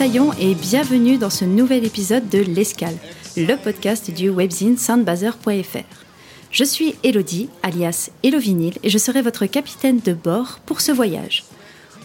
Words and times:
Moussaillon 0.00 0.32
et 0.40 0.54
bienvenue 0.54 1.18
dans 1.18 1.28
ce 1.28 1.44
nouvel 1.44 1.84
épisode 1.84 2.26
de 2.30 2.38
L'Escale, 2.38 2.96
le 3.36 3.54
podcast 3.56 4.10
du 4.10 4.30
webzine 4.30 4.78
soundbazer.fr. 4.78 6.04
Je 6.50 6.64
suis 6.64 6.94
Elodie, 7.04 7.50
alias 7.62 8.08
Elovinil, 8.22 8.78
et 8.82 8.88
je 8.88 8.96
serai 8.96 9.20
votre 9.20 9.44
capitaine 9.44 10.00
de 10.02 10.14
bord 10.14 10.60
pour 10.64 10.80
ce 10.80 10.90
voyage. 10.90 11.44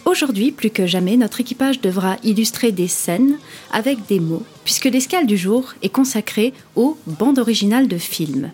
Aujourd'hui, 0.04 0.52
plus 0.52 0.68
que 0.68 0.86
jamais, 0.86 1.16
notre 1.16 1.40
équipage 1.40 1.80
devra 1.80 2.18
illustrer 2.22 2.70
des 2.70 2.86
scènes 2.86 3.38
avec 3.72 4.04
des 4.06 4.20
mots, 4.20 4.44
puisque 4.64 4.84
l'escale 4.84 5.26
du 5.26 5.38
jour 5.38 5.72
est 5.80 5.88
consacrée 5.88 6.52
aux 6.74 6.98
bandes 7.06 7.38
originales 7.38 7.88
de 7.88 7.96
films. 7.96 8.50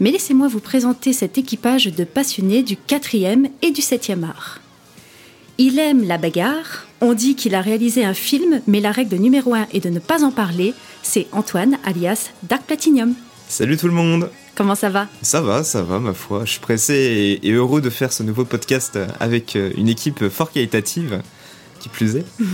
Mais 0.00 0.12
laissez-moi 0.12 0.48
vous 0.48 0.60
présenter 0.60 1.12
cet 1.12 1.36
équipage 1.36 1.88
de 1.88 2.04
passionnés 2.04 2.62
du 2.62 2.76
4e 2.76 3.50
et 3.60 3.70
du 3.70 3.82
7e 3.82 4.24
art. 4.24 4.61
Il 5.58 5.78
aime 5.78 6.06
la 6.06 6.16
bagarre. 6.16 6.86
On 7.00 7.12
dit 7.12 7.34
qu'il 7.34 7.54
a 7.54 7.60
réalisé 7.60 8.04
un 8.04 8.14
film, 8.14 8.62
mais 8.66 8.80
la 8.80 8.90
règle 8.90 9.16
numéro 9.16 9.54
un 9.54 9.66
est 9.72 9.80
de 9.80 9.90
ne 9.90 9.98
pas 9.98 10.24
en 10.24 10.30
parler. 10.30 10.72
C'est 11.02 11.26
Antoine, 11.32 11.78
alias 11.84 12.30
Dark 12.44 12.62
Platinum. 12.62 13.14
Salut 13.48 13.76
tout 13.76 13.86
le 13.86 13.92
monde 13.92 14.30
Comment 14.54 14.74
ça 14.74 14.88
va? 14.88 15.08
Ça 15.20 15.40
va, 15.42 15.62
ça 15.62 15.82
va 15.82 15.98
ma 15.98 16.14
foi. 16.14 16.44
Je 16.44 16.52
suis 16.52 16.60
pressé 16.60 17.38
et, 17.42 17.50
heureux 17.52 17.80
de 17.80 17.90
faire 17.90 18.12
ce 18.12 18.22
nouveau 18.22 18.44
podcast 18.44 18.98
avec 19.20 19.56
euh, 19.56 19.70
une 19.76 19.88
équipe 19.88 20.28
fort 20.28 20.52
qualitative, 20.52 21.22
qui 21.80 21.88
plus 21.88 22.16
est. 22.16 22.26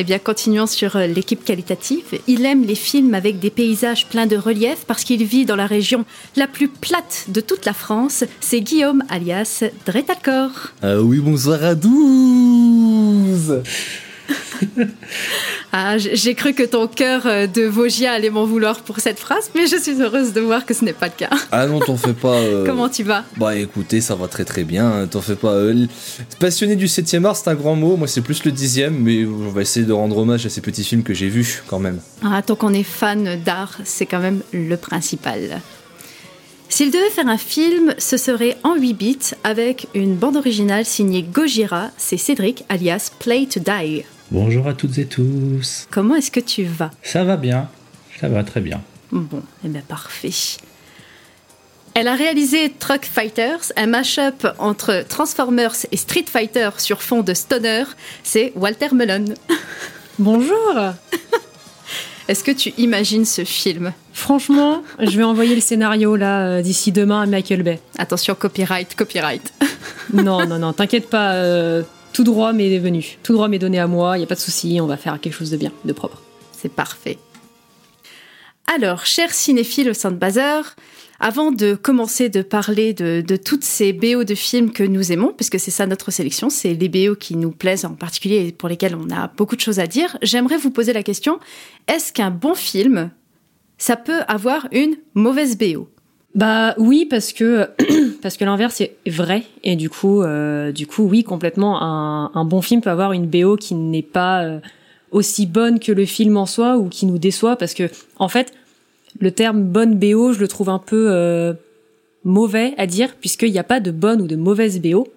Eh 0.00 0.04
bien, 0.04 0.20
continuons 0.20 0.68
sur 0.68 0.94
euh, 0.94 1.08
l'équipe 1.08 1.44
qualitative. 1.44 2.20
Il 2.28 2.46
aime 2.46 2.62
les 2.62 2.76
films 2.76 3.14
avec 3.14 3.40
des 3.40 3.50
paysages 3.50 4.06
pleins 4.06 4.26
de 4.26 4.36
relief 4.36 4.84
parce 4.86 5.02
qu'il 5.02 5.24
vit 5.24 5.44
dans 5.44 5.56
la 5.56 5.66
région 5.66 6.04
la 6.36 6.46
plus 6.46 6.68
plate 6.68 7.24
de 7.26 7.40
toute 7.40 7.66
la 7.66 7.72
France. 7.72 8.22
C'est 8.38 8.60
Guillaume, 8.60 9.02
alias 9.08 9.64
Dretalcor. 9.86 10.50
Ah 10.82 11.02
oui, 11.02 11.18
bonsoir 11.18 11.64
à 11.64 11.74
tous 11.74 13.50
Ah, 15.72 15.98
j'ai 15.98 16.34
cru 16.34 16.54
que 16.54 16.62
ton 16.62 16.86
cœur 16.86 17.26
euh, 17.26 17.46
de 17.46 17.62
Vosgien 17.64 18.12
allait 18.12 18.30
m'en 18.30 18.46
vouloir 18.46 18.80
pour 18.80 19.00
cette 19.00 19.18
phrase, 19.18 19.50
mais 19.54 19.66
je 19.66 19.76
suis 19.76 20.00
heureuse 20.00 20.32
de 20.32 20.40
voir 20.40 20.64
que 20.64 20.72
ce 20.72 20.82
n'est 20.82 20.94
pas 20.94 21.06
le 21.06 21.12
cas. 21.16 21.28
Ah 21.52 21.66
non, 21.66 21.78
t'en 21.80 21.96
fais 21.98 22.14
pas. 22.14 22.36
euh, 22.36 22.64
Comment 22.66 22.88
tu 22.88 23.02
vas? 23.02 23.24
Bah 23.36 23.54
écoutez, 23.54 24.00
ça 24.00 24.14
va 24.14 24.28
très 24.28 24.46
très 24.46 24.64
bien, 24.64 24.86
hein, 24.90 25.06
t'en 25.06 25.20
fais 25.20 25.36
pas. 25.36 25.52
euh, 25.52 25.86
Passionné 26.40 26.74
du 26.74 26.86
7ème 26.86 27.26
art, 27.26 27.36
c'est 27.36 27.48
un 27.50 27.54
grand 27.54 27.74
mot, 27.76 27.96
moi 27.96 28.08
c'est 28.08 28.22
plus 28.22 28.42
le 28.44 28.50
10ème, 28.50 28.94
mais 28.98 29.26
on 29.26 29.50
va 29.50 29.60
essayer 29.60 29.84
de 29.84 29.92
rendre 29.92 30.16
hommage 30.16 30.46
à 30.46 30.48
ces 30.48 30.62
petits 30.62 30.84
films 30.84 31.02
que 31.02 31.12
j'ai 31.12 31.28
vus 31.28 31.62
quand 31.66 31.78
même. 31.80 32.00
Ah, 32.24 32.40
tant 32.40 32.56
qu'on 32.56 32.72
est 32.72 32.82
fan 32.82 33.38
d'art, 33.44 33.76
c'est 33.84 34.06
quand 34.06 34.20
même 34.20 34.40
le 34.52 34.76
principal. 34.76 35.60
S'il 36.70 36.90
devait 36.90 37.10
faire 37.10 37.28
un 37.28 37.38
film, 37.38 37.94
ce 37.98 38.16
serait 38.16 38.56
en 38.64 38.74
8 38.74 38.94
bits 38.94 39.18
avec 39.44 39.86
une 39.94 40.14
bande 40.16 40.36
originale 40.36 40.84
signée 40.86 41.22
Gojira, 41.22 41.90
c'est 41.98 42.16
Cédric 42.18 42.64
alias 42.70 43.10
Play 43.18 43.46
to 43.46 43.60
Die. 43.60 44.04
Bonjour 44.30 44.68
à 44.68 44.74
toutes 44.74 44.98
et 44.98 45.06
tous. 45.06 45.86
Comment 45.90 46.14
est-ce 46.16 46.30
que 46.30 46.40
tu 46.40 46.64
vas? 46.64 46.90
Ça 47.02 47.24
va 47.24 47.38
bien. 47.38 47.70
Ça 48.20 48.28
va 48.28 48.44
très 48.44 48.60
bien. 48.60 48.82
Bon, 49.10 49.42
eh 49.64 49.68
bien 49.68 49.80
parfait. 49.80 50.58
Elle 51.94 52.08
a 52.08 52.14
réalisé 52.14 52.70
Truck 52.78 53.06
Fighters, 53.06 53.72
un 53.76 53.86
mash-up 53.86 54.46
entre 54.58 55.02
Transformers 55.08 55.74
et 55.90 55.96
Street 55.96 56.26
Fighter 56.30 56.68
sur 56.76 57.00
fond 57.02 57.22
de 57.22 57.32
stoner, 57.32 57.84
c'est 58.22 58.52
Walter 58.54 58.88
Melon. 58.92 59.32
Bonjour 60.18 60.74
Est-ce 62.28 62.44
que 62.44 62.50
tu 62.50 62.74
imagines 62.76 63.24
ce 63.24 63.44
film? 63.44 63.94
Franchement, 64.12 64.82
je 65.00 65.16
vais 65.16 65.24
envoyer 65.24 65.54
le 65.54 65.62
scénario 65.62 66.16
là 66.16 66.40
euh, 66.40 66.62
d'ici 66.62 66.92
demain 66.92 67.22
à 67.22 67.26
Michael 67.26 67.62
Bay. 67.62 67.80
Attention, 67.96 68.34
copyright, 68.34 68.94
copyright. 68.94 69.54
Non, 70.12 70.46
non, 70.46 70.58
non, 70.58 70.74
t'inquiète 70.74 71.08
pas, 71.08 71.32
euh, 71.32 71.82
tout 72.12 72.24
droit 72.24 72.52
m'est 72.52 72.78
venu. 72.78 73.18
Tout 73.22 73.32
droit 73.32 73.48
m'est 73.48 73.58
donné 73.58 73.78
à 73.78 73.86
moi, 73.86 74.18
y 74.18 74.22
a 74.22 74.26
pas 74.26 74.34
de 74.34 74.40
souci, 74.40 74.78
on 74.80 74.86
va 74.86 74.96
faire 74.96 75.20
quelque 75.20 75.34
chose 75.34 75.50
de 75.50 75.56
bien, 75.56 75.72
de 75.84 75.92
propre. 75.92 76.22
C'est 76.52 76.72
parfait. 76.72 77.18
Alors, 78.74 79.06
chers 79.06 79.32
cinéphiles 79.32 79.88
au 79.88 79.94
sein 79.94 80.10
de 80.10 80.16
Bazar, 80.16 80.76
avant 81.20 81.50
de 81.50 81.74
commencer 81.74 82.28
de 82.28 82.42
parler 82.42 82.92
de, 82.92 83.22
de 83.26 83.36
toutes 83.36 83.64
ces 83.64 83.92
BO 83.92 84.24
de 84.24 84.34
films 84.34 84.72
que 84.72 84.82
nous 84.82 85.10
aimons, 85.10 85.32
puisque 85.34 85.58
c'est 85.58 85.70
ça 85.70 85.86
notre 85.86 86.10
sélection, 86.10 86.50
c'est 86.50 86.74
les 86.74 86.88
BO 86.88 87.16
qui 87.16 87.36
nous 87.36 87.50
plaisent 87.50 87.84
en 87.84 87.94
particulier 87.94 88.46
et 88.46 88.52
pour 88.52 88.68
lesquels 88.68 88.94
on 88.94 89.10
a 89.10 89.28
beaucoup 89.28 89.56
de 89.56 89.60
choses 89.60 89.80
à 89.80 89.86
dire, 89.86 90.16
j'aimerais 90.22 90.58
vous 90.58 90.70
poser 90.70 90.92
la 90.92 91.02
question, 91.02 91.40
est-ce 91.88 92.12
qu'un 92.12 92.30
bon 92.30 92.54
film, 92.54 93.10
ça 93.78 93.96
peut 93.96 94.20
avoir 94.28 94.68
une 94.70 94.96
mauvaise 95.14 95.56
BO 95.56 95.88
Bah 96.34 96.74
oui, 96.78 97.06
parce 97.08 97.32
que 97.32 97.68
parce 98.22 98.36
que 98.36 98.44
l'inverse 98.44 98.80
est 98.80 98.96
vrai 99.06 99.44
et 99.64 99.76
du 99.76 99.90
coup, 99.90 100.22
euh, 100.22 100.72
du 100.72 100.86
coup, 100.86 101.02
oui, 101.04 101.24
complètement. 101.24 101.82
Un, 101.82 102.30
un 102.34 102.44
bon 102.44 102.62
film 102.62 102.80
peut 102.80 102.90
avoir 102.90 103.12
une 103.12 103.26
BO 103.26 103.56
qui 103.56 103.74
n'est 103.74 104.02
pas 104.02 104.44
euh, 104.44 104.58
aussi 105.10 105.46
bonne 105.46 105.80
que 105.80 105.92
le 105.92 106.04
film 106.04 106.36
en 106.36 106.46
soi 106.46 106.76
ou 106.76 106.88
qui 106.88 107.06
nous 107.06 107.18
déçoit 107.18 107.56
parce 107.56 107.74
que 107.74 107.90
en 108.18 108.28
fait, 108.28 108.52
le 109.20 109.30
terme 109.32 109.62
bonne 109.62 109.98
BO, 109.98 110.32
je 110.32 110.40
le 110.40 110.48
trouve 110.48 110.68
un 110.68 110.78
peu 110.78 111.08
euh, 111.10 111.54
mauvais 112.24 112.74
à 112.76 112.86
dire 112.86 113.14
puisqu'il 113.18 113.50
n'y 113.52 113.58
a 113.58 113.64
pas 113.64 113.80
de 113.80 113.90
bonne 113.90 114.20
ou 114.20 114.26
de 114.26 114.36
mauvaise 114.36 114.80
BO 114.80 115.08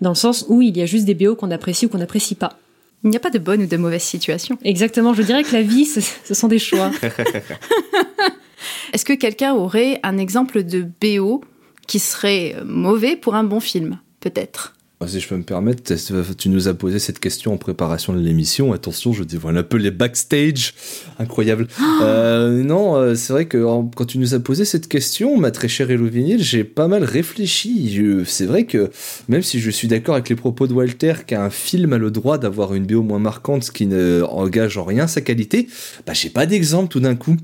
dans 0.00 0.10
le 0.10 0.16
sens 0.16 0.46
où 0.48 0.62
il 0.62 0.76
y 0.76 0.82
a 0.82 0.86
juste 0.86 1.04
des 1.04 1.14
BO 1.14 1.36
qu'on 1.36 1.50
apprécie 1.50 1.86
ou 1.86 1.88
qu'on 1.88 1.98
n'apprécie 1.98 2.34
pas. 2.34 2.58
Il 3.04 3.10
n'y 3.10 3.16
a 3.16 3.20
pas 3.20 3.30
de 3.30 3.38
bonne 3.38 3.62
ou 3.62 3.66
de 3.66 3.76
mauvaise 3.76 4.02
situation. 4.02 4.56
Exactement, 4.64 5.12
je 5.12 5.22
dirais 5.22 5.42
que 5.42 5.52
la 5.52 5.60
vie, 5.60 5.84
ce, 5.84 6.00
ce 6.00 6.32
sont 6.32 6.48
des 6.48 6.58
choix. 6.58 6.90
Est-ce 8.92 9.04
que 9.04 9.12
quelqu'un 9.12 9.54
aurait 9.54 10.00
un 10.02 10.18
exemple 10.18 10.62
de 10.64 10.86
BO 11.00 11.42
qui 11.86 11.98
serait 11.98 12.56
mauvais 12.64 13.16
pour 13.16 13.34
un 13.34 13.44
bon 13.44 13.60
film 13.60 14.00
Peut-être? 14.20 14.73
Ah, 15.00 15.08
Si 15.08 15.18
je 15.20 15.28
peux 15.28 15.36
me 15.36 15.42
permettre, 15.42 15.92
tu 16.36 16.48
nous 16.48 16.68
as 16.68 16.74
posé 16.74 16.98
cette 16.98 17.18
question 17.18 17.52
en 17.52 17.56
préparation 17.56 18.12
de 18.12 18.20
l'émission. 18.20 18.72
Attention, 18.72 19.12
je 19.12 19.24
dévoile 19.24 19.58
un 19.58 19.62
peu 19.64 19.76
les 19.76 19.90
backstage. 19.90 20.74
Incroyable. 21.18 21.68
Euh, 22.02 22.62
non, 22.62 22.96
euh, 22.96 23.14
c'est 23.14 23.32
vrai 23.32 23.46
que 23.46 23.64
quand 23.94 24.04
tu 24.04 24.18
nous 24.18 24.34
as 24.34 24.40
posé 24.40 24.64
cette 24.64 24.88
question, 24.88 25.38
ma 25.38 25.50
très 25.52 25.68
chère 25.68 25.90
Elovinil, 25.90 26.42
j'ai 26.42 26.64
pas 26.64 26.88
mal 26.88 27.04
réfléchi. 27.04 27.98
C'est 28.26 28.46
vrai 28.46 28.64
que 28.64 28.90
même 29.28 29.42
si 29.42 29.60
je 29.60 29.70
suis 29.70 29.88
d'accord 29.88 30.16
avec 30.16 30.28
les 30.28 30.34
propos 30.34 30.66
de 30.66 30.72
Walter 30.72 31.14
qu'un 31.26 31.50
film 31.50 31.92
a 31.92 31.98
le 31.98 32.10
droit 32.10 32.36
d'avoir 32.36 32.74
une 32.74 32.84
BO 32.84 33.02
moins 33.02 33.20
marquante, 33.20 33.64
ce 33.64 33.70
qui 33.70 33.86
ne 33.86 34.22
engage 34.28 34.76
en 34.76 34.84
rien 34.84 35.06
sa 35.06 35.20
qualité, 35.20 35.68
bah 36.04 36.12
j'ai 36.14 36.30
pas 36.30 36.46
d'exemple 36.46 36.88
tout 36.88 37.00
d'un 37.00 37.14
coup. 37.14 37.36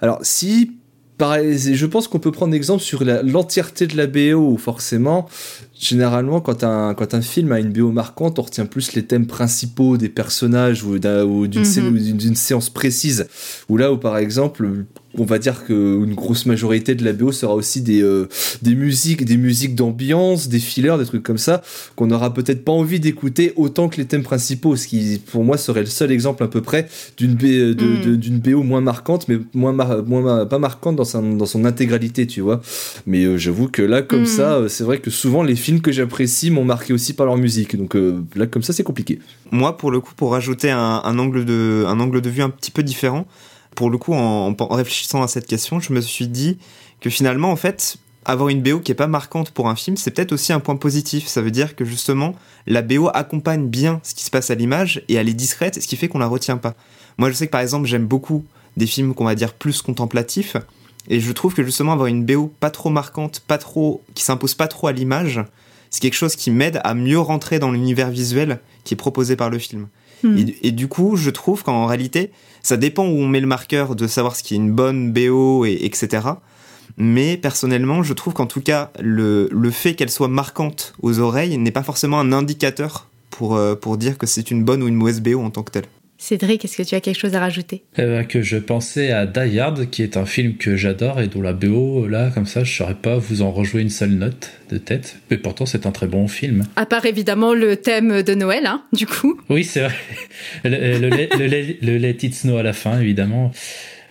Alors 0.00 0.18
si 0.22 0.77
Pareil, 1.18 1.58
je 1.58 1.86
pense 1.86 2.06
qu'on 2.06 2.20
peut 2.20 2.30
prendre 2.30 2.54
exemple 2.54 2.82
sur 2.82 3.02
l'entièreté 3.04 3.88
de 3.88 3.96
la 3.96 4.06
BO, 4.06 4.56
forcément, 4.56 5.28
généralement, 5.78 6.40
quand 6.40 6.62
un, 6.62 6.94
quand 6.94 7.12
un 7.12 7.20
film 7.20 7.50
a 7.50 7.58
une 7.58 7.72
BO 7.72 7.90
marquante, 7.90 8.38
on 8.38 8.42
retient 8.42 8.66
plus 8.66 8.92
les 8.94 9.04
thèmes 9.04 9.26
principaux 9.26 9.96
des 9.96 10.08
personnages 10.08 10.84
ou 10.84 10.96
d'une 10.98 11.64
Mhm. 11.64 11.98
d'une 12.16 12.36
séance 12.36 12.70
précise. 12.70 13.26
Ou 13.68 13.76
là 13.76 13.92
où, 13.92 13.96
par 13.98 14.16
exemple, 14.16 14.84
on 15.20 15.24
va 15.24 15.38
dire 15.38 15.64
qu'une 15.64 16.14
grosse 16.14 16.46
majorité 16.46 16.94
de 16.94 17.04
la 17.04 17.12
BO 17.12 17.32
sera 17.32 17.54
aussi 17.54 17.80
des, 17.82 18.02
euh, 18.02 18.28
des 18.62 18.74
musiques, 18.74 19.24
des 19.24 19.36
musiques 19.36 19.74
d'ambiance, 19.74 20.48
des 20.48 20.58
fillers, 20.58 20.96
des 20.98 21.04
trucs 21.04 21.22
comme 21.22 21.38
ça, 21.38 21.62
qu'on 21.96 22.06
n'aura 22.06 22.32
peut-être 22.34 22.64
pas 22.64 22.72
envie 22.72 23.00
d'écouter 23.00 23.52
autant 23.56 23.88
que 23.88 23.96
les 23.96 24.04
thèmes 24.06 24.22
principaux, 24.22 24.76
ce 24.76 24.86
qui, 24.86 25.20
pour 25.30 25.44
moi, 25.44 25.56
serait 25.58 25.80
le 25.80 25.86
seul 25.86 26.12
exemple 26.12 26.42
à 26.42 26.48
peu 26.48 26.60
près 26.60 26.88
d'une 27.16 27.34
B- 27.34 27.74
de- 27.74 27.84
Mm. 27.84 28.02
de- 28.04 28.16
d'une 28.16 28.38
BO 28.38 28.62
moins 28.62 28.80
marquante, 28.80 29.28
mais 29.28 29.38
moins, 29.54 29.72
mar- 29.72 30.04
moins 30.06 30.20
mar- 30.22 30.48
pas 30.48 30.58
marquante 30.58 30.96
dans, 30.96 31.04
sa- 31.04 31.20
dans 31.20 31.46
son 31.46 31.64
intégralité, 31.64 32.26
tu 32.26 32.40
vois. 32.40 32.60
Mais 33.06 33.24
euh, 33.24 33.36
j'avoue 33.38 33.68
que 33.68 33.82
là, 33.82 34.02
comme 34.02 34.22
Mm. 34.22 34.26
ça, 34.26 34.52
euh, 34.54 34.68
c'est 34.68 34.84
vrai 34.84 34.98
que 34.98 35.10
souvent 35.10 35.42
les 35.42 35.56
films 35.56 35.80
que 35.80 35.92
j'apprécie 35.92 36.50
m'ont 36.50 36.64
marqué 36.64 36.92
aussi 36.92 37.12
par 37.12 37.26
leur 37.26 37.36
musique. 37.36 37.76
Donc 37.76 37.96
euh, 37.96 38.22
là, 38.36 38.46
comme 38.46 38.62
ça, 38.62 38.72
c'est 38.72 38.82
compliqué. 38.84 39.18
Moi, 39.50 39.76
pour 39.76 39.90
le 39.90 40.00
coup, 40.00 40.12
pour 40.16 40.32
rajouter 40.32 40.70
un, 40.70 41.00
un 41.04 41.18
angle 41.18 41.44
de, 41.44 41.84
un 41.86 41.98
angle 42.00 42.20
de 42.20 42.28
vue 42.30 42.42
un 42.42 42.50
petit 42.50 42.70
peu 42.70 42.82
différent, 42.82 43.26
pour 43.78 43.90
le 43.90 43.96
coup, 43.98 44.12
en, 44.12 44.56
en 44.58 44.74
réfléchissant 44.74 45.22
à 45.22 45.28
cette 45.28 45.46
question, 45.46 45.78
je 45.78 45.92
me 45.92 46.00
suis 46.00 46.26
dit 46.26 46.58
que 47.00 47.10
finalement, 47.10 47.52
en 47.52 47.54
fait, 47.54 47.96
avoir 48.24 48.48
une 48.48 48.60
BO 48.60 48.80
qui 48.80 48.90
est 48.90 48.96
pas 48.96 49.06
marquante 49.06 49.52
pour 49.52 49.68
un 49.68 49.76
film, 49.76 49.96
c'est 49.96 50.10
peut-être 50.10 50.32
aussi 50.32 50.52
un 50.52 50.58
point 50.58 50.74
positif. 50.74 51.28
Ça 51.28 51.42
veut 51.42 51.52
dire 51.52 51.76
que 51.76 51.84
justement, 51.84 52.34
la 52.66 52.82
BO 52.82 53.08
accompagne 53.14 53.68
bien 53.68 54.00
ce 54.02 54.16
qui 54.16 54.24
se 54.24 54.30
passe 54.30 54.50
à 54.50 54.56
l'image 54.56 55.04
et 55.06 55.14
elle 55.14 55.28
est 55.28 55.32
discrète, 55.32 55.80
ce 55.80 55.86
qui 55.86 55.94
fait 55.94 56.08
qu'on 56.08 56.18
la 56.18 56.26
retient 56.26 56.56
pas. 56.56 56.74
Moi, 57.18 57.30
je 57.30 57.36
sais 57.36 57.46
que 57.46 57.52
par 57.52 57.60
exemple, 57.60 57.86
j'aime 57.86 58.04
beaucoup 58.04 58.44
des 58.76 58.86
films 58.88 59.14
qu'on 59.14 59.26
va 59.26 59.36
dire 59.36 59.54
plus 59.54 59.80
contemplatifs. 59.80 60.56
Et 61.06 61.20
je 61.20 61.30
trouve 61.30 61.54
que 61.54 61.62
justement 61.62 61.92
avoir 61.92 62.08
une 62.08 62.26
BO 62.26 62.52
pas 62.58 62.70
trop 62.70 62.90
marquante, 62.90 63.44
pas 63.46 63.58
trop, 63.58 64.02
qui 64.14 64.24
s'impose 64.24 64.54
pas 64.54 64.66
trop 64.66 64.88
à 64.88 64.92
l'image, 64.92 65.40
c'est 65.90 66.00
quelque 66.00 66.16
chose 66.16 66.34
qui 66.34 66.50
m'aide 66.50 66.80
à 66.82 66.94
mieux 66.94 67.20
rentrer 67.20 67.60
dans 67.60 67.70
l'univers 67.70 68.10
visuel 68.10 68.58
qui 68.82 68.94
est 68.94 68.96
proposé 68.96 69.36
par 69.36 69.50
le 69.50 69.60
film. 69.60 69.86
Hmm. 70.24 70.36
Et, 70.36 70.66
et 70.66 70.72
du 70.72 70.88
coup, 70.88 71.14
je 71.14 71.30
trouve 71.30 71.62
qu'en 71.62 71.86
réalité, 71.86 72.32
ça 72.68 72.76
dépend 72.76 73.06
où 73.06 73.18
on 73.18 73.28
met 73.28 73.40
le 73.40 73.46
marqueur 73.46 73.96
de 73.96 74.06
savoir 74.06 74.36
ce 74.36 74.42
qui 74.42 74.52
est 74.52 74.58
une 74.58 74.72
bonne 74.72 75.10
BO, 75.10 75.64
et, 75.64 75.78
etc. 75.84 76.28
Mais 76.98 77.38
personnellement, 77.38 78.02
je 78.02 78.12
trouve 78.12 78.34
qu'en 78.34 78.44
tout 78.44 78.60
cas, 78.60 78.90
le, 79.00 79.48
fait 79.70 79.94
qu'elle 79.94 80.10
soit 80.10 80.28
marquante 80.28 80.92
aux 81.00 81.18
oreilles 81.18 81.56
n'est 81.56 81.70
pas 81.70 81.82
forcément 81.82 82.20
un 82.20 82.30
indicateur 82.30 83.08
pour, 83.30 83.56
euh, 83.56 83.74
pour 83.74 83.96
dire 83.96 84.18
que 84.18 84.26
c'est 84.26 84.50
une 84.50 84.64
bonne 84.64 84.82
ou 84.82 84.88
une 84.88 84.96
mauvaise 84.96 85.22
BO 85.22 85.40
en 85.40 85.48
tant 85.48 85.62
que 85.62 85.70
telle. 85.70 85.86
Cédric, 86.20 86.64
est-ce 86.64 86.76
que 86.76 86.82
tu 86.82 86.96
as 86.96 87.00
quelque 87.00 87.18
chose 87.18 87.36
à 87.36 87.40
rajouter? 87.40 87.84
Eh 87.96 88.02
ben, 88.02 88.24
que 88.26 88.42
je 88.42 88.56
pensais 88.56 89.12
à 89.12 89.24
Die 89.24 89.60
Hard, 89.60 89.88
qui 89.88 90.02
est 90.02 90.16
un 90.16 90.26
film 90.26 90.56
que 90.56 90.74
j'adore 90.76 91.20
et 91.20 91.28
dont 91.28 91.40
la 91.40 91.52
BO, 91.52 92.08
là, 92.08 92.30
comme 92.34 92.44
ça, 92.46 92.64
je 92.64 92.76
saurais 92.76 92.96
pas 92.96 93.16
vous 93.18 93.42
en 93.42 93.52
rejouer 93.52 93.82
une 93.82 93.88
seule 93.88 94.10
note 94.10 94.50
de 94.70 94.78
tête. 94.78 95.18
Mais 95.30 95.38
pourtant, 95.38 95.64
c'est 95.64 95.86
un 95.86 95.92
très 95.92 96.08
bon 96.08 96.26
film. 96.26 96.64
À 96.74 96.86
part 96.86 97.06
évidemment 97.06 97.54
le 97.54 97.76
thème 97.76 98.22
de 98.24 98.34
Noël, 98.34 98.66
hein, 98.66 98.82
du 98.92 99.06
coup. 99.06 99.40
Oui, 99.48 99.62
c'est 99.62 99.80
vrai. 99.82 99.94
Le, 100.64 100.70
le, 100.98 101.08
le, 101.08 101.46
le- 101.46 101.76
le 101.86 101.98
Let 101.98 102.18
It 102.22 102.34
Snow 102.34 102.56
à 102.56 102.62
la 102.64 102.72
fin, 102.72 103.00
évidemment. 103.00 103.52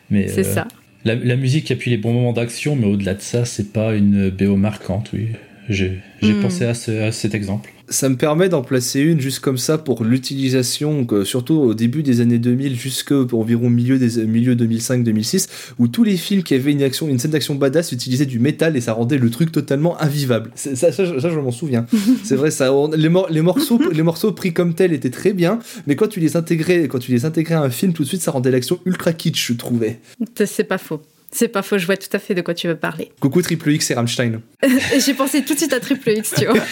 Mais 0.09 0.29
C'est 0.29 0.45
euh, 0.47 0.53
ça. 0.53 0.67
La, 1.03 1.15
la 1.15 1.35
musique 1.35 1.69
appuie 1.71 1.91
les 1.91 1.97
bons 1.97 2.13
moments 2.13 2.33
d'action, 2.33 2.75
mais 2.77 2.87
au-delà 2.87 3.15
de 3.15 3.21
ça, 3.21 3.43
c'est 3.43 3.73
pas 3.73 3.93
une 3.95 4.29
BO 4.29 4.55
marquante, 4.55 5.09
oui. 5.13 5.27
J'ai 5.69 5.99
Hmm. 6.21 6.39
pensé 6.41 6.63
à, 6.65 6.73
ce- 6.73 7.01
à 7.01 7.11
cet 7.11 7.35
exemple. 7.35 7.69
Ça 7.89 8.09
me 8.09 8.17
permet 8.17 8.49
d'en 8.49 8.61
placer 8.63 8.99
une 8.99 9.21
juste 9.21 9.39
comme 9.39 9.57
ça 9.57 9.77
pour 9.77 10.03
l'utilisation, 10.03 11.05
que- 11.05 11.23
surtout 11.23 11.53
au 11.55 11.73
début 11.73 12.03
des 12.03 12.19
années 12.19 12.37
2000 12.37 12.75
jusqu'à 12.77 13.15
environ 13.31 13.69
milieu, 13.69 13.97
des, 13.97 14.25
milieu 14.25 14.55
2005-2006, 14.55 15.47
où 15.79 15.87
tous 15.87 16.03
les 16.03 16.17
films 16.17 16.43
qui 16.43 16.53
avaient 16.53 16.71
une, 16.73 16.83
action, 16.83 17.07
une 17.07 17.17
scène 17.17 17.31
d'action 17.31 17.55
badass 17.55 17.93
utilisaient 17.93 18.25
du 18.25 18.39
métal 18.39 18.75
et 18.75 18.81
ça 18.81 18.91
rendait 18.93 19.17
le 19.17 19.29
truc 19.29 19.51
totalement 19.53 19.99
invivable. 20.01 20.51
Ça, 20.55 20.91
je 20.91 21.39
m'en 21.39 21.51
souviens. 21.51 21.85
C'est 22.23 22.35
vrai, 22.35 22.51
ça, 22.51 22.73
on- 22.73 22.89
les, 22.91 23.09
mor- 23.09 23.29
les, 23.29 23.41
morceaux, 23.41 23.79
les 23.91 24.03
morceaux 24.03 24.33
pris 24.33 24.51
comme 24.53 24.73
tels 24.73 24.91
étaient 24.93 25.09
très 25.09 25.31
bien, 25.33 25.59
mais 25.87 25.95
quand 25.95 26.07
tu 26.07 26.19
les 26.19 26.35
intégrais, 26.35 26.87
quand 26.89 26.99
tu 26.99 27.11
les 27.11 27.23
intégrais 27.25 27.55
à 27.55 27.61
un 27.61 27.69
film, 27.69 27.93
tout 27.93 28.03
de 28.03 28.07
suite 28.09 28.21
ça 28.21 28.31
rendait 28.31 28.51
l'action 28.51 28.79
ultra 28.85 29.13
kitsch, 29.13 29.47
je 29.47 29.53
trouvais. 29.53 29.99
C'est 30.45 30.63
pas 30.65 30.77
faux. 30.77 31.01
C'est 31.31 31.49
pas 31.49 31.61
faux, 31.61 31.77
je 31.77 31.85
vois 31.85 31.97
tout 31.97 32.07
à 32.13 32.19
fait 32.19 32.33
de 32.33 32.41
quoi 32.41 32.53
tu 32.53 32.67
veux 32.67 32.75
parler. 32.77 33.11
Coucou 33.19 33.41
Triple 33.41 33.71
X 33.71 33.91
et 33.91 33.93
Rammstein. 33.95 34.41
J'ai 35.05 35.13
pensé 35.13 35.43
tout 35.43 35.53
de 35.53 35.59
suite 35.59 35.73
à 35.73 35.79
Triple 35.79 36.11
X, 36.11 36.33
tu 36.37 36.45
vois. 36.45 36.55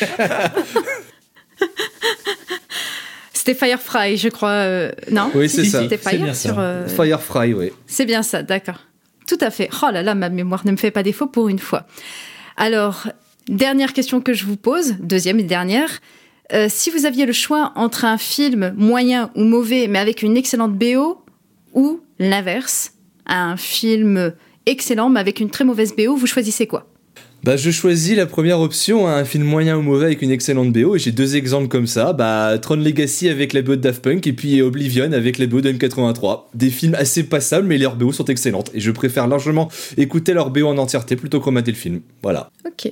C'était 3.33 3.53
Firefly, 3.53 4.17
je 4.17 4.29
crois. 4.29 4.49
euh, 4.49 4.91
Non 5.11 5.29
Oui, 5.35 5.49
c'est 5.49 5.65
ça. 5.65 5.81
C'était 5.83 5.97
Fire 5.97 6.35
sur. 6.35 6.57
euh, 6.57 6.87
Firefly, 6.87 7.53
ouais. 7.53 7.73
C'est 7.85 8.05
bien 8.05 8.23
ça, 8.23 8.41
d'accord. 8.43 8.79
Tout 9.27 9.37
à 9.41 9.51
fait. 9.51 9.69
Oh 9.83 9.91
là 9.91 10.01
là, 10.01 10.15
ma 10.15 10.29
mémoire 10.29 10.65
ne 10.65 10.71
me 10.71 10.77
fait 10.77 10.91
pas 10.91 11.03
défaut 11.03 11.27
pour 11.27 11.47
une 11.49 11.59
fois. 11.59 11.85
Alors, 12.57 13.07
dernière 13.47 13.93
question 13.93 14.21
que 14.21 14.33
je 14.33 14.45
vous 14.45 14.57
pose, 14.57 14.95
deuxième 14.99 15.39
et 15.39 15.43
dernière. 15.43 15.99
Euh, 16.53 16.67
si 16.69 16.89
vous 16.91 17.05
aviez 17.05 17.25
le 17.25 17.33
choix 17.33 17.71
entre 17.75 18.05
un 18.05 18.17
film 18.17 18.73
moyen 18.77 19.31
ou 19.35 19.43
mauvais, 19.43 19.87
mais 19.87 19.99
avec 19.99 20.21
une 20.21 20.37
excellente 20.37 20.73
BO, 20.73 21.23
ou 21.73 22.01
l'inverse, 22.19 22.93
un 23.27 23.57
film 23.57 24.33
excellent, 24.65 25.09
mais 25.09 25.19
avec 25.19 25.39
une 25.39 25.49
très 25.49 25.63
mauvaise 25.63 25.93
BO, 25.95 26.15
vous 26.15 26.27
choisissez 26.27 26.67
quoi? 26.67 26.87
Bah, 27.43 27.57
je 27.57 27.69
choisis 27.69 28.17
la 28.17 28.25
première 28.25 28.59
option, 28.59 29.07
hein, 29.07 29.17
un 29.17 29.25
film 29.25 29.43
moyen 29.43 29.77
ou 29.77 29.81
mauvais 29.83 30.05
avec 30.07 30.23
une 30.23 30.31
excellente 30.31 30.73
BO, 30.73 30.95
et 30.95 30.99
j'ai 30.99 31.11
deux 31.11 31.35
exemples 31.35 31.67
comme 31.67 31.85
ça. 31.85 32.11
Bah, 32.11 32.57
Tron 32.59 32.77
Legacy 32.77 33.29
avec 33.29 33.53
la 33.53 33.61
BO 33.61 33.75
de 33.75 33.81
Daft 33.81 34.01
Punk, 34.01 34.25
et 34.25 34.33
puis 34.33 34.61
Oblivion 34.63 35.11
avec 35.11 35.37
la 35.37 35.45
BO 35.45 35.61
de 35.61 35.71
M83. 35.71 36.45
Des 36.55 36.71
films 36.71 36.95
assez 36.95 37.23
passables, 37.23 37.67
mais 37.67 37.77
leurs 37.77 37.95
BO 37.97 38.11
sont 38.11 38.25
excellentes, 38.25 38.71
et 38.73 38.79
je 38.79 38.89
préfère 38.89 39.27
largement 39.27 39.69
écouter 39.97 40.33
leur 40.33 40.49
BO 40.49 40.65
en 40.65 40.77
entièreté 40.79 41.15
plutôt 41.15 41.39
que 41.39 41.49
mater 41.51 41.71
le 41.71 41.77
film. 41.77 42.01
Voilà. 42.23 42.49
Ok. 42.65 42.91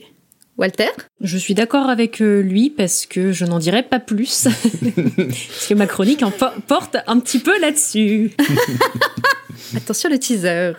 Walter? 0.56 0.90
Je 1.20 1.36
suis 1.36 1.56
d'accord 1.56 1.90
avec 1.90 2.22
euh, 2.22 2.42
lui 2.44 2.70
parce 2.70 3.08
que 3.08 3.32
je 3.32 3.44
n'en 3.46 3.58
dirai 3.58 3.82
pas 3.82 4.00
plus. 4.00 4.44
parce 5.18 5.68
que 5.68 5.74
ma 5.74 5.88
chronique 5.88 6.22
en 6.22 6.30
po- 6.30 6.46
porte 6.68 6.96
un 7.08 7.20
petit 7.20 7.40
peu 7.40 7.60
là-dessus. 7.60 8.34
Attention 9.76 10.10
le 10.10 10.20
teaser. 10.20 10.74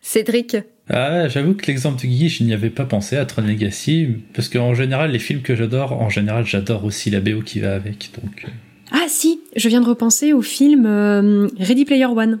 Cédric 0.00 0.56
Ah, 0.88 1.28
j'avoue 1.28 1.54
que 1.54 1.66
l'exemple 1.66 2.00
de 2.00 2.06
Guy, 2.06 2.28
je 2.28 2.44
n'y 2.44 2.52
avais 2.52 2.70
pas 2.70 2.84
pensé 2.84 3.16
à 3.16 3.24
Tron 3.24 3.42
Legacy, 3.42 4.08
parce 4.34 4.48
qu'en 4.48 4.74
général, 4.74 5.12
les 5.12 5.18
films 5.18 5.42
que 5.42 5.54
j'adore, 5.54 5.92
en 5.92 6.08
général, 6.08 6.44
j'adore 6.46 6.84
aussi 6.84 7.10
la 7.10 7.20
BO 7.20 7.40
qui 7.42 7.60
va 7.60 7.74
avec. 7.74 8.10
Donc, 8.22 8.44
euh, 8.44 8.48
Ah 8.90 9.06
si, 9.08 9.40
je 9.56 9.68
viens 9.68 9.80
de 9.80 9.86
repenser 9.86 10.32
au 10.32 10.42
film 10.42 10.86
euh, 10.86 11.48
Ready 11.58 11.84
Player 11.84 12.06
One. 12.06 12.40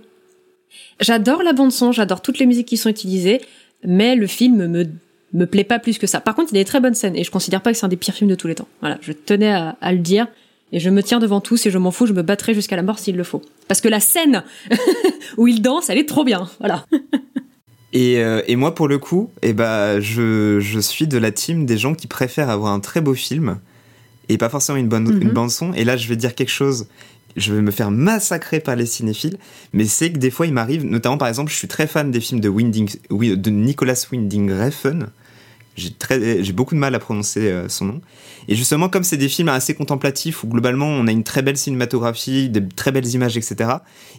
J'adore 1.00 1.42
la 1.42 1.52
bande 1.52 1.72
son, 1.72 1.92
j'adore 1.92 2.22
toutes 2.22 2.38
les 2.38 2.46
musiques 2.46 2.68
qui 2.68 2.76
sont 2.76 2.88
utilisées, 2.88 3.40
mais 3.84 4.14
le 4.14 4.26
film 4.26 4.66
me 4.66 4.86
me 5.34 5.46
plaît 5.46 5.64
pas 5.64 5.78
plus 5.78 5.98
que 5.98 6.06
ça. 6.06 6.20
Par 6.20 6.34
contre, 6.34 6.52
il 6.52 6.56
y 6.56 6.60
a 6.60 6.62
des 6.62 6.68
très 6.68 6.80
bonnes 6.80 6.94
scènes 6.94 7.16
et 7.16 7.24
je 7.24 7.30
considère 7.30 7.62
pas 7.62 7.72
que 7.72 7.78
c'est 7.78 7.86
un 7.86 7.88
des 7.88 7.96
pires 7.96 8.14
films 8.14 8.28
de 8.28 8.34
tous 8.34 8.48
les 8.48 8.54
temps. 8.54 8.68
Voilà, 8.80 8.98
je 9.00 9.12
tenais 9.12 9.50
à, 9.50 9.76
à 9.80 9.92
le 9.92 9.98
dire 9.98 10.26
et 10.72 10.80
je 10.80 10.90
me 10.90 11.02
tiens 11.02 11.18
devant 11.18 11.40
tous 11.40 11.66
et 11.66 11.70
je 11.70 11.78
m'en 11.78 11.90
fous, 11.90 12.06
je 12.06 12.12
me 12.12 12.22
battrai 12.22 12.54
jusqu'à 12.54 12.76
la 12.76 12.82
mort 12.82 12.98
s'il 12.98 13.16
le 13.16 13.24
faut. 13.24 13.42
Parce 13.68 13.80
que 13.80 13.88
la 13.88 14.00
scène 14.00 14.42
où 15.36 15.46
il 15.46 15.60
danse, 15.62 15.90
elle 15.90 15.98
est 15.98 16.08
trop 16.08 16.24
bien. 16.24 16.48
Voilà. 16.58 16.86
Et, 17.94 18.20
euh, 18.20 18.40
et 18.46 18.56
moi, 18.56 18.74
pour 18.74 18.88
le 18.88 18.96
coup, 18.96 19.30
eh 19.42 19.52
ben, 19.52 20.00
je, 20.00 20.60
je 20.60 20.80
suis 20.80 21.06
de 21.06 21.18
la 21.18 21.30
team 21.30 21.66
des 21.66 21.76
gens 21.76 21.94
qui 21.94 22.06
préfèrent 22.06 22.48
avoir 22.48 22.72
un 22.72 22.80
très 22.80 23.02
beau 23.02 23.12
film 23.12 23.58
et 24.30 24.38
pas 24.38 24.48
forcément 24.48 24.78
une 24.78 24.88
bonne 24.88 25.04
Mhm. 25.08 25.20
une 25.20 25.28
bande 25.30 25.50
son. 25.50 25.74
Et 25.74 25.84
là, 25.84 25.98
je 25.98 26.08
vais 26.08 26.16
dire 26.16 26.34
quelque 26.34 26.48
chose. 26.48 26.86
Je 27.36 27.52
vais 27.52 27.60
me 27.60 27.70
faire 27.70 27.90
massacrer 27.90 28.60
par 28.60 28.76
les 28.76 28.86
cinéphiles, 28.86 29.36
mais 29.74 29.84
c'est 29.84 30.10
que 30.10 30.16
des 30.16 30.30
fois, 30.30 30.46
il 30.46 30.54
m'arrive, 30.54 30.86
notamment 30.86 31.18
par 31.18 31.28
exemple, 31.28 31.50
je 31.52 31.56
suis 31.56 31.68
très 31.68 31.86
fan 31.86 32.10
des 32.10 32.20
films 32.20 32.40
de 32.40 32.48
Winding, 32.48 32.88
de 33.10 33.50
Nicolas 33.50 34.06
Winding 34.10 34.50
Refn. 34.50 35.08
J'ai 35.76 36.52
beaucoup 36.52 36.74
de 36.74 36.80
mal 36.80 36.94
à 36.94 36.98
prononcer 36.98 37.50
euh, 37.50 37.68
son 37.68 37.84
nom. 37.86 38.00
Et 38.48 38.56
justement, 38.56 38.88
comme 38.88 39.04
c'est 39.04 39.16
des 39.16 39.28
films 39.28 39.48
assez 39.48 39.74
contemplatifs 39.74 40.44
où 40.44 40.48
globalement 40.48 40.86
on 40.86 41.06
a 41.06 41.12
une 41.12 41.24
très 41.24 41.42
belle 41.42 41.56
cinématographie, 41.56 42.48
des 42.48 42.66
très 42.68 42.92
belles 42.92 43.06
images, 43.06 43.36
etc. 43.36 43.70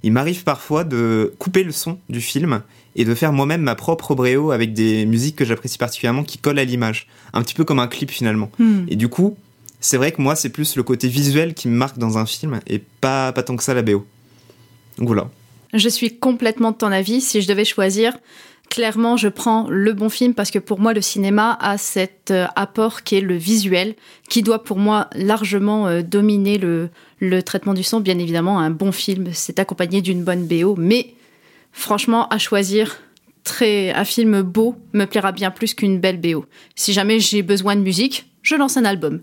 Il 0.04 0.12
m'arrive 0.12 0.44
parfois 0.44 0.84
de 0.84 1.34
couper 1.40 1.64
le 1.64 1.72
son 1.72 2.00
du 2.10 2.22
film 2.22 2.62
et 2.96 3.06
de 3.06 3.16
faire 3.16 3.34
moi-même 3.34 3.62
ma 3.62 3.76
propre 3.76 4.16
bréo 4.16 4.52
avec 4.52 4.74
des 4.74 5.06
musiques 5.06 5.36
que 5.36 5.46
j'apprécie 5.46 5.78
particulièrement 5.78 6.24
qui 6.24 6.38
collent 6.38 6.60
à 6.60 6.66
l'image. 6.66 7.08
Un 7.34 7.42
petit 7.42 7.54
peu 7.54 7.64
comme 7.64 7.80
un 7.80 7.88
clip 7.88 8.12
finalement. 8.12 8.50
Et 8.88 8.96
du 8.96 9.08
coup, 9.10 9.36
c'est 9.80 9.98
vrai 9.98 10.12
que 10.12 10.22
moi, 10.22 10.36
c'est 10.36 10.50
plus 10.50 10.76
le 10.76 10.84
côté 10.84 11.08
visuel 11.08 11.54
qui 11.54 11.68
me 11.68 11.76
marque 11.76 11.98
dans 11.98 12.18
un 12.18 12.26
film 12.26 12.62
et 12.68 12.80
pas, 12.80 13.32
pas 13.34 13.44
tant 13.44 13.56
que 13.58 13.64
ça 13.64 13.74
la 13.74 13.82
BO. 13.82 14.06
Donc 14.98 15.08
voilà. 15.08 15.30
Je 15.74 15.90
suis 15.90 16.18
complètement 16.18 16.72
de 16.72 16.78
ton 16.78 16.92
avis. 16.92 17.20
Si 17.20 17.42
je 17.42 17.48
devais 17.48 17.66
choisir, 17.66 18.14
clairement, 18.74 19.18
je 19.18 19.28
prends 19.28 19.70
le 19.70 19.94
bon 19.94 20.10
film 20.10 20.34
parce 20.34 20.50
que 20.50 20.58
pour 20.58 20.80
moi, 20.80 20.94
le 20.94 21.02
cinéma 21.02 21.56
a 21.62 21.78
cet 21.78 22.32
euh, 22.32 22.48
apport 22.56 23.04
qui 23.04 23.16
est 23.16 23.22
le 23.22 23.36
visuel, 23.36 23.94
qui 24.30 24.42
doit 24.42 24.64
pour 24.64 24.80
moi 24.80 25.12
largement 25.14 25.86
euh, 25.86 26.02
dominer 26.02 26.58
le, 26.58 26.90
traitement 27.44 27.76
du 27.76 27.84
son. 27.84 28.00
Bien 28.00 28.18
évidemment, 28.18 28.58
un 28.60 28.72
bon 28.72 28.92
film, 28.92 29.28
c'est 29.32 29.60
accompagné 29.60 30.02
d'une 30.02 30.24
bonne 30.24 30.48
BO, 30.48 30.76
mais 30.76 31.14
franchement, 31.72 32.28
à 32.30 32.40
choisir, 32.40 32.98
très, 33.44 33.92
un 33.92 34.06
film 34.06 34.42
beau 34.42 34.76
me 34.94 35.06
plaira 35.06 35.32
bien 35.32 35.52
plus 35.52 35.76
qu'une 35.76 36.00
belle 36.00 36.20
BO. 36.20 36.46
Si 36.74 36.94
jamais 36.94 37.20
j'ai 37.20 37.44
besoin 37.44 37.76
de 37.76 37.82
musique, 37.82 38.26
je 38.42 38.56
lance 38.56 38.76
un 38.76 38.86
album. 38.86 39.22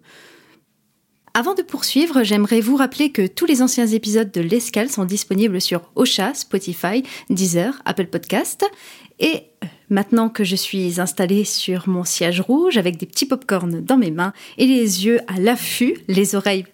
Avant 1.33 1.55
de 1.55 1.63
poursuivre, 1.63 2.25
j'aimerais 2.25 2.61
vous 2.61 2.75
rappeler 2.75 3.13
que 3.13 3.25
tous 3.25 3.47
les 3.47 3.63
anciens 3.63 3.87
épisodes 3.87 4.33
de 4.33 4.41
l'Escale 4.41 4.91
sont 4.91 5.05
disponibles 5.05 5.61
sur 5.61 5.83
Ocha, 5.95 6.35
Spotify, 6.35 7.05
Deezer, 7.31 7.81
Apple 7.85 8.07
Podcast. 8.07 8.65
Et 9.21 9.45
maintenant 9.91 10.29
que 10.29 10.45
je 10.45 10.57
suis 10.57 11.01
installée 11.01 11.45
sur 11.45 11.89
mon 11.89 12.05
siège 12.05 12.41
rouge 12.41 12.79
avec 12.79 12.97
des 12.97 13.07
petits 13.07 13.27
popcorns 13.27 13.81
dans 13.81 13.99
mes 13.99 14.11
mains 14.11 14.33
et 14.59 14.67
les 14.67 15.05
yeux 15.05 15.21
à 15.29 15.39
l'affût, 15.39 15.99
les 16.09 16.35
oreilles 16.35 16.65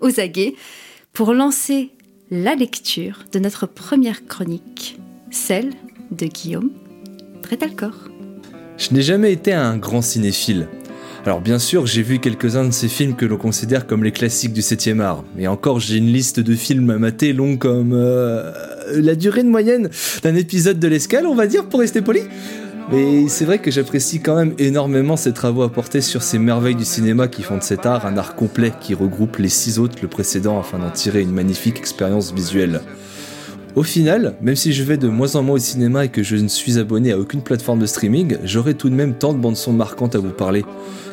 aux 0.00 0.18
aguets, 0.18 0.54
pour 1.12 1.34
lancer 1.34 1.90
la 2.30 2.54
lecture 2.54 3.24
de 3.32 3.38
notre 3.38 3.66
première 3.66 4.26
chronique, 4.26 4.98
celle 5.30 5.70
de 6.10 6.26
Guillaume 6.26 6.70
Trétalcor. 7.42 8.08
Je 8.78 8.94
n'ai 8.94 9.02
jamais 9.02 9.32
été 9.32 9.52
un 9.52 9.76
grand 9.76 10.00
cinéphile. 10.00 10.68
Alors 11.26 11.42
bien 11.42 11.58
sûr, 11.58 11.86
j'ai 11.86 12.02
vu 12.02 12.18
quelques-uns 12.18 12.64
de 12.64 12.70
ces 12.70 12.88
films 12.88 13.14
que 13.14 13.26
l'on 13.26 13.36
considère 13.36 13.86
comme 13.86 14.04
les 14.04 14.12
classiques 14.12 14.54
du 14.54 14.62
7e 14.62 15.00
art. 15.00 15.22
Et 15.38 15.48
encore, 15.48 15.78
j'ai 15.78 15.98
une 15.98 16.10
liste 16.10 16.40
de 16.40 16.54
films 16.54 16.88
à 16.88 16.98
mater 16.98 17.34
longue 17.34 17.58
comme 17.58 17.92
euh, 17.92 18.50
la 18.94 19.14
durée 19.14 19.42
de 19.42 19.48
moyenne 19.48 19.90
d'un 20.22 20.34
épisode 20.34 20.78
de 20.78 20.88
l'escale, 20.88 21.26
on 21.26 21.34
va 21.34 21.46
dire, 21.46 21.64
pour 21.64 21.80
rester 21.80 22.00
poli. 22.02 22.20
Mais 22.92 23.28
c'est 23.28 23.44
vrai 23.44 23.58
que 23.58 23.70
j'apprécie 23.70 24.20
quand 24.20 24.34
même 24.34 24.54
énormément 24.58 25.16
ces 25.16 25.32
travaux 25.32 25.62
apportés 25.62 26.00
sur 26.00 26.22
ces 26.22 26.38
merveilles 26.38 26.74
du 26.74 26.84
cinéma 26.84 27.28
qui 27.28 27.42
font 27.42 27.56
de 27.56 27.62
cet 27.62 27.86
art 27.86 28.04
un 28.04 28.16
art 28.16 28.34
complet 28.34 28.72
qui 28.80 28.94
regroupe 28.94 29.36
les 29.36 29.48
six 29.48 29.78
autres, 29.78 29.98
le 30.02 30.08
précédent, 30.08 30.58
afin 30.58 30.78
d'en 30.78 30.90
tirer 30.90 31.20
une 31.20 31.30
magnifique 31.30 31.78
expérience 31.78 32.32
visuelle. 32.32 32.80
Au 33.76 33.84
final, 33.84 34.34
même 34.40 34.56
si 34.56 34.72
je 34.72 34.82
vais 34.82 34.96
de 34.96 35.06
moins 35.06 35.36
en 35.36 35.42
moins 35.42 35.54
au 35.54 35.58
cinéma 35.58 36.04
et 36.04 36.08
que 36.08 36.24
je 36.24 36.36
ne 36.36 36.48
suis 36.48 36.78
abonné 36.78 37.12
à 37.12 37.18
aucune 37.18 37.40
plateforme 37.40 37.78
de 37.78 37.86
streaming, 37.86 38.38
j'aurai 38.42 38.74
tout 38.74 38.90
de 38.90 38.94
même 38.94 39.14
tant 39.14 39.32
de 39.32 39.38
bandes 39.38 39.56
son 39.56 39.72
marquantes 39.72 40.16
à 40.16 40.18
vous 40.18 40.30
parler. 40.30 40.64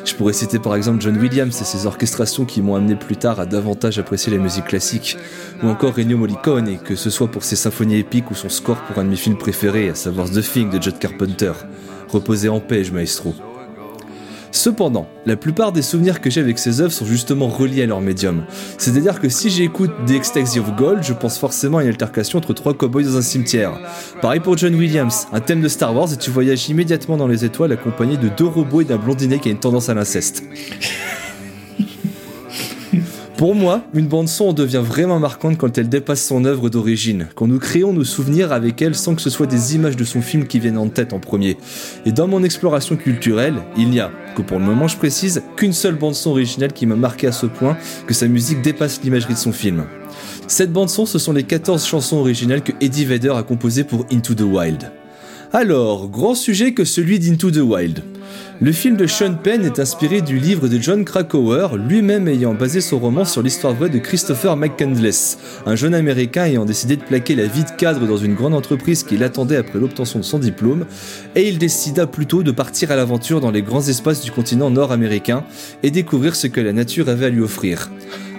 Je 0.04 0.14
pourrais 0.14 0.32
citer 0.32 0.58
par 0.58 0.74
exemple 0.74 1.00
John 1.00 1.16
Williams 1.16 1.60
et 1.60 1.64
ses 1.64 1.86
orchestrations 1.86 2.44
qui 2.44 2.60
m'ont 2.60 2.74
amené 2.74 2.96
plus 2.96 3.16
tard 3.16 3.38
à 3.38 3.46
davantage 3.46 3.98
apprécier 3.98 4.32
la 4.32 4.42
musique 4.42 4.64
classique, 4.64 5.16
ou 5.62 5.68
encore 5.68 5.98
Ennio 5.98 6.18
Morricone, 6.18 6.78
que 6.78 6.96
ce 6.96 7.10
soit 7.10 7.28
pour 7.28 7.44
ses 7.44 7.56
symphonies 7.56 7.98
épiques 7.98 8.30
ou 8.30 8.34
son 8.34 8.48
score 8.48 8.78
pour 8.82 8.98
un 8.98 9.04
de 9.04 9.10
mes 9.10 9.16
films 9.16 9.38
préférés, 9.38 9.90
à 9.90 9.94
savoir 9.94 10.28
The 10.28 10.42
Thing 10.42 10.70
de 10.70 10.82
Judd 10.82 10.98
Carpenter. 10.98 11.52
Reposez 12.08 12.48
en 12.48 12.58
paix, 12.58 12.82
maestro. 12.92 13.34
Cependant, 14.50 15.06
la 15.26 15.36
plupart 15.36 15.72
des 15.72 15.82
souvenirs 15.82 16.20
que 16.20 16.30
j'ai 16.30 16.40
avec 16.40 16.58
ces 16.58 16.80
œuvres 16.80 16.92
sont 16.92 17.04
justement 17.04 17.48
reliés 17.48 17.82
à 17.82 17.86
leur 17.86 18.00
médium. 18.00 18.44
C'est-à-dire 18.78 19.20
que 19.20 19.28
si 19.28 19.50
j'écoute 19.50 19.90
The 20.06 20.12
Ecstasy 20.12 20.58
of 20.58 20.74
Gold, 20.76 21.02
je 21.02 21.12
pense 21.12 21.38
forcément 21.38 21.78
à 21.78 21.82
une 21.82 21.88
altercation 21.88 22.38
entre 22.38 22.54
trois 22.54 22.74
cowboys 22.74 23.04
dans 23.04 23.16
un 23.16 23.22
cimetière. 23.22 23.78
Pareil 24.20 24.40
pour 24.40 24.56
John 24.56 24.74
Williams, 24.74 25.26
un 25.32 25.40
thème 25.40 25.60
de 25.60 25.68
Star 25.68 25.94
Wars 25.94 26.12
et 26.12 26.16
tu 26.16 26.30
voyages 26.30 26.68
immédiatement 26.68 27.16
dans 27.16 27.28
les 27.28 27.44
étoiles 27.44 27.72
accompagné 27.72 28.16
de 28.16 28.28
deux 28.28 28.46
robots 28.46 28.80
et 28.80 28.84
d'un 28.84 28.96
blondinet 28.96 29.38
qui 29.38 29.48
a 29.48 29.52
une 29.52 29.60
tendance 29.60 29.88
à 29.88 29.94
l'inceste. 29.94 30.42
Pour 33.38 33.54
moi, 33.54 33.84
une 33.94 34.08
bande 34.08 34.26
son 34.26 34.52
devient 34.52 34.82
vraiment 34.84 35.20
marquante 35.20 35.58
quand 35.58 35.78
elle 35.78 35.88
dépasse 35.88 36.26
son 36.26 36.44
œuvre 36.44 36.68
d'origine, 36.70 37.28
quand 37.36 37.46
nous 37.46 37.60
créons 37.60 37.92
nos 37.92 38.02
souvenirs 38.02 38.50
avec 38.50 38.82
elle 38.82 38.96
sans 38.96 39.14
que 39.14 39.22
ce 39.22 39.30
soit 39.30 39.46
des 39.46 39.76
images 39.76 39.94
de 39.94 40.02
son 40.02 40.20
film 40.20 40.48
qui 40.48 40.58
viennent 40.58 40.76
en 40.76 40.88
tête 40.88 41.12
en 41.12 41.20
premier. 41.20 41.56
Et 42.04 42.10
dans 42.10 42.26
mon 42.26 42.42
exploration 42.42 42.96
culturelle, 42.96 43.54
il 43.76 43.90
n'y 43.90 44.00
a, 44.00 44.10
que 44.34 44.42
pour 44.42 44.58
le 44.58 44.64
moment 44.64 44.88
je 44.88 44.96
précise, 44.96 45.40
qu'une 45.56 45.72
seule 45.72 45.94
bande 45.94 46.16
son 46.16 46.30
originale 46.30 46.72
qui 46.72 46.84
m'a 46.84 46.96
marqué 46.96 47.28
à 47.28 47.32
ce 47.32 47.46
point 47.46 47.76
que 48.08 48.12
sa 48.12 48.26
musique 48.26 48.60
dépasse 48.60 49.00
l'imagerie 49.04 49.34
de 49.34 49.38
son 49.38 49.52
film. 49.52 49.84
Cette 50.48 50.72
bande 50.72 50.90
son, 50.90 51.06
ce 51.06 51.20
sont 51.20 51.32
les 51.32 51.44
14 51.44 51.86
chansons 51.86 52.16
originales 52.16 52.64
que 52.64 52.72
Eddie 52.80 53.04
Vedder 53.04 53.34
a 53.36 53.44
composées 53.44 53.84
pour 53.84 54.04
Into 54.10 54.34
the 54.34 54.40
Wild. 54.40 54.90
Alors, 55.52 56.08
grand 56.08 56.34
sujet 56.34 56.72
que 56.72 56.84
celui 56.84 57.20
d'Into 57.20 57.52
the 57.52 57.58
Wild. 57.58 58.02
Le 58.60 58.72
film 58.72 58.96
de 58.96 59.06
Sean 59.06 59.34
Penn 59.34 59.64
est 59.64 59.78
inspiré 59.78 60.20
du 60.20 60.36
livre 60.36 60.66
de 60.66 60.78
John 60.82 61.04
Krakauer, 61.04 61.76
lui-même 61.76 62.26
ayant 62.26 62.54
basé 62.54 62.80
son 62.80 62.98
roman 62.98 63.24
sur 63.24 63.40
l'histoire 63.40 63.72
vraie 63.72 63.88
de 63.88 64.00
Christopher 64.00 64.56
McCandless, 64.56 65.38
un 65.64 65.76
jeune 65.76 65.94
américain 65.94 66.44
ayant 66.44 66.64
décidé 66.64 66.96
de 66.96 67.04
plaquer 67.04 67.36
la 67.36 67.46
vie 67.46 67.62
de 67.62 67.70
cadre 67.70 68.04
dans 68.04 68.16
une 68.16 68.34
grande 68.34 68.54
entreprise 68.54 69.04
qui 69.04 69.16
l'attendait 69.16 69.58
après 69.58 69.78
l'obtention 69.78 70.18
de 70.18 70.24
son 70.24 70.40
diplôme, 70.40 70.86
et 71.36 71.48
il 71.48 71.58
décida 71.58 72.08
plutôt 72.08 72.42
de 72.42 72.50
partir 72.50 72.90
à 72.90 72.96
l'aventure 72.96 73.40
dans 73.40 73.52
les 73.52 73.62
grands 73.62 73.86
espaces 73.86 74.22
du 74.22 74.32
continent 74.32 74.70
nord-américain 74.70 75.44
et 75.84 75.92
découvrir 75.92 76.34
ce 76.34 76.48
que 76.48 76.60
la 76.60 76.72
nature 76.72 77.08
avait 77.08 77.26
à 77.26 77.30
lui 77.30 77.42
offrir. 77.42 77.88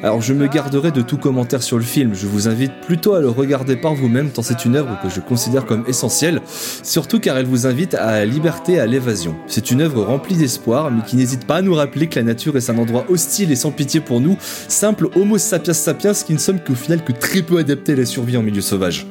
Alors 0.02 0.22
je 0.22 0.34
me 0.34 0.48
garderai 0.48 0.92
de 0.92 1.02
tout 1.02 1.18
commentaire 1.18 1.62
sur 1.62 1.78
le 1.78 1.84
film, 1.84 2.14
je 2.14 2.26
vous 2.26 2.48
invite 2.48 2.72
plutôt 2.88 3.16
à 3.16 3.20
le 3.20 3.28
regarder 3.28 3.76
par 3.76 3.96
vous-même 3.96 4.30
tant 4.30 4.42
c'est 4.42 4.64
une 4.64 4.78
œuvre 4.78 4.98
que 5.04 5.10
je 5.10 5.20
considère 5.20 5.66
comme 5.66 5.84
essentielle, 5.88 6.42
surtout 6.84 7.20
car 7.20 7.38
elle 7.38 7.46
vous 7.46 7.68
invite 7.68 7.96
à 7.96 8.12
la 8.12 8.26
liberté 8.26 8.74
et 8.74 8.80
à 8.80 8.86
l'évasion. 8.86 9.36
C'est 9.48 9.72
une 9.72 9.82
œuvre 9.82 10.04
remplie 10.04 10.38
d'espoir, 10.38 10.90
mais 10.90 11.02
qui 11.06 11.18
n'hésite 11.18 11.46
pas 11.46 11.58
à 11.58 11.62
nous 11.62 11.74
rappeler 11.74 12.08
que 12.08 12.18
la 12.18 12.24
nature 12.24 12.56
est 12.56 12.70
un 12.70 12.78
endroit 12.78 13.06
hostile 13.10 13.52
et 13.52 13.58
sans 13.58 13.72
pitié 13.72 14.00
pour 14.00 14.22
nous, 14.22 14.38
simples 14.40 15.10
homo 15.16 15.38
sapiens 15.38 15.74
sapiens 15.74 16.14
qui 16.14 16.34
ne 16.34 16.40
sommes 16.40 16.62
qu'au 16.62 16.76
final 16.76 17.04
que 17.04 17.12
très 17.12 17.42
peu 17.42 17.58
adaptés 17.58 17.92
à 17.92 17.98
la 17.98 18.06
survie 18.06 18.38
en 18.38 18.42
milieu 18.42 18.62
sauvage. 18.62 19.06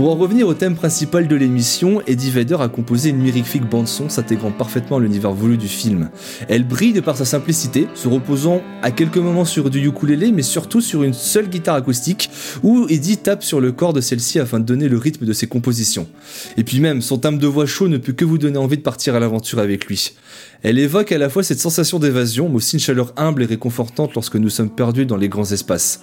Pour 0.00 0.12
en 0.12 0.16
revenir 0.16 0.48
au 0.48 0.54
thème 0.54 0.76
principal 0.76 1.28
de 1.28 1.36
l'émission, 1.36 2.00
Eddie 2.06 2.30
Vedder 2.30 2.56
a 2.60 2.68
composé 2.68 3.10
une 3.10 3.18
mirifique 3.18 3.68
bande-son 3.68 4.08
s'intégrant 4.08 4.50
parfaitement 4.50 4.96
à 4.96 5.00
l'univers 5.00 5.32
voulu 5.32 5.58
du 5.58 5.68
film. 5.68 6.08
Elle 6.48 6.66
brille 6.66 6.94
de 6.94 7.02
par 7.02 7.18
sa 7.18 7.26
simplicité, 7.26 7.86
se 7.94 8.08
reposant 8.08 8.62
à 8.80 8.92
quelques 8.92 9.18
moments 9.18 9.44
sur 9.44 9.68
du 9.68 9.86
ukulélé, 9.86 10.32
mais 10.32 10.40
surtout 10.40 10.80
sur 10.80 11.02
une 11.02 11.12
seule 11.12 11.50
guitare 11.50 11.74
acoustique, 11.74 12.30
où 12.62 12.86
Eddie 12.88 13.18
tape 13.18 13.44
sur 13.44 13.60
le 13.60 13.72
corps 13.72 13.92
de 13.92 14.00
celle-ci 14.00 14.38
afin 14.38 14.58
de 14.58 14.64
donner 14.64 14.88
le 14.88 14.96
rythme 14.96 15.26
de 15.26 15.34
ses 15.34 15.48
compositions. 15.48 16.08
Et 16.56 16.64
puis 16.64 16.80
même, 16.80 17.02
son 17.02 17.18
timbre 17.18 17.38
de 17.38 17.46
voix 17.46 17.66
chaud 17.66 17.88
ne 17.88 17.98
peut 17.98 18.14
que 18.14 18.24
vous 18.24 18.38
donner 18.38 18.56
envie 18.56 18.78
de 18.78 18.82
partir 18.82 19.14
à 19.14 19.20
l'aventure 19.20 19.58
avec 19.58 19.84
lui. 19.84 20.14
Elle 20.62 20.78
évoque 20.78 21.12
à 21.12 21.18
la 21.18 21.28
fois 21.28 21.42
cette 21.42 21.60
sensation 21.60 21.98
d'évasion, 21.98 22.48
mais 22.48 22.56
aussi 22.56 22.76
une 22.76 22.80
chaleur 22.80 23.12
humble 23.16 23.42
et 23.42 23.46
réconfortante 23.46 24.14
lorsque 24.14 24.36
nous 24.36 24.50
sommes 24.50 24.70
perdus 24.70 25.04
dans 25.04 25.16
les 25.16 25.28
grands 25.28 25.52
espaces. 25.52 26.00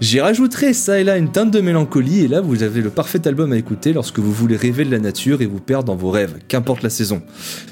J'y 0.00 0.20
rajouterai 0.20 0.72
ça 0.72 1.00
et 1.00 1.04
là 1.04 1.16
une 1.16 1.32
teinte 1.32 1.50
de 1.50 1.60
mélancolie, 1.60 2.20
et 2.20 2.28
là 2.28 2.40
vous 2.40 2.62
avez 2.62 2.80
le 2.80 2.90
parfait 2.90 3.26
album 3.26 3.39
à 3.48 3.56
écouter 3.56 3.92
lorsque 3.92 4.18
vous 4.18 4.32
voulez 4.32 4.56
rêver 4.56 4.84
de 4.84 4.90
la 4.90 4.98
nature 4.98 5.42
et 5.42 5.46
vous 5.46 5.60
perdre 5.60 5.84
dans 5.86 5.96
vos 5.96 6.10
rêves, 6.10 6.36
qu'importe 6.48 6.82
la 6.82 6.90
saison. 6.90 7.22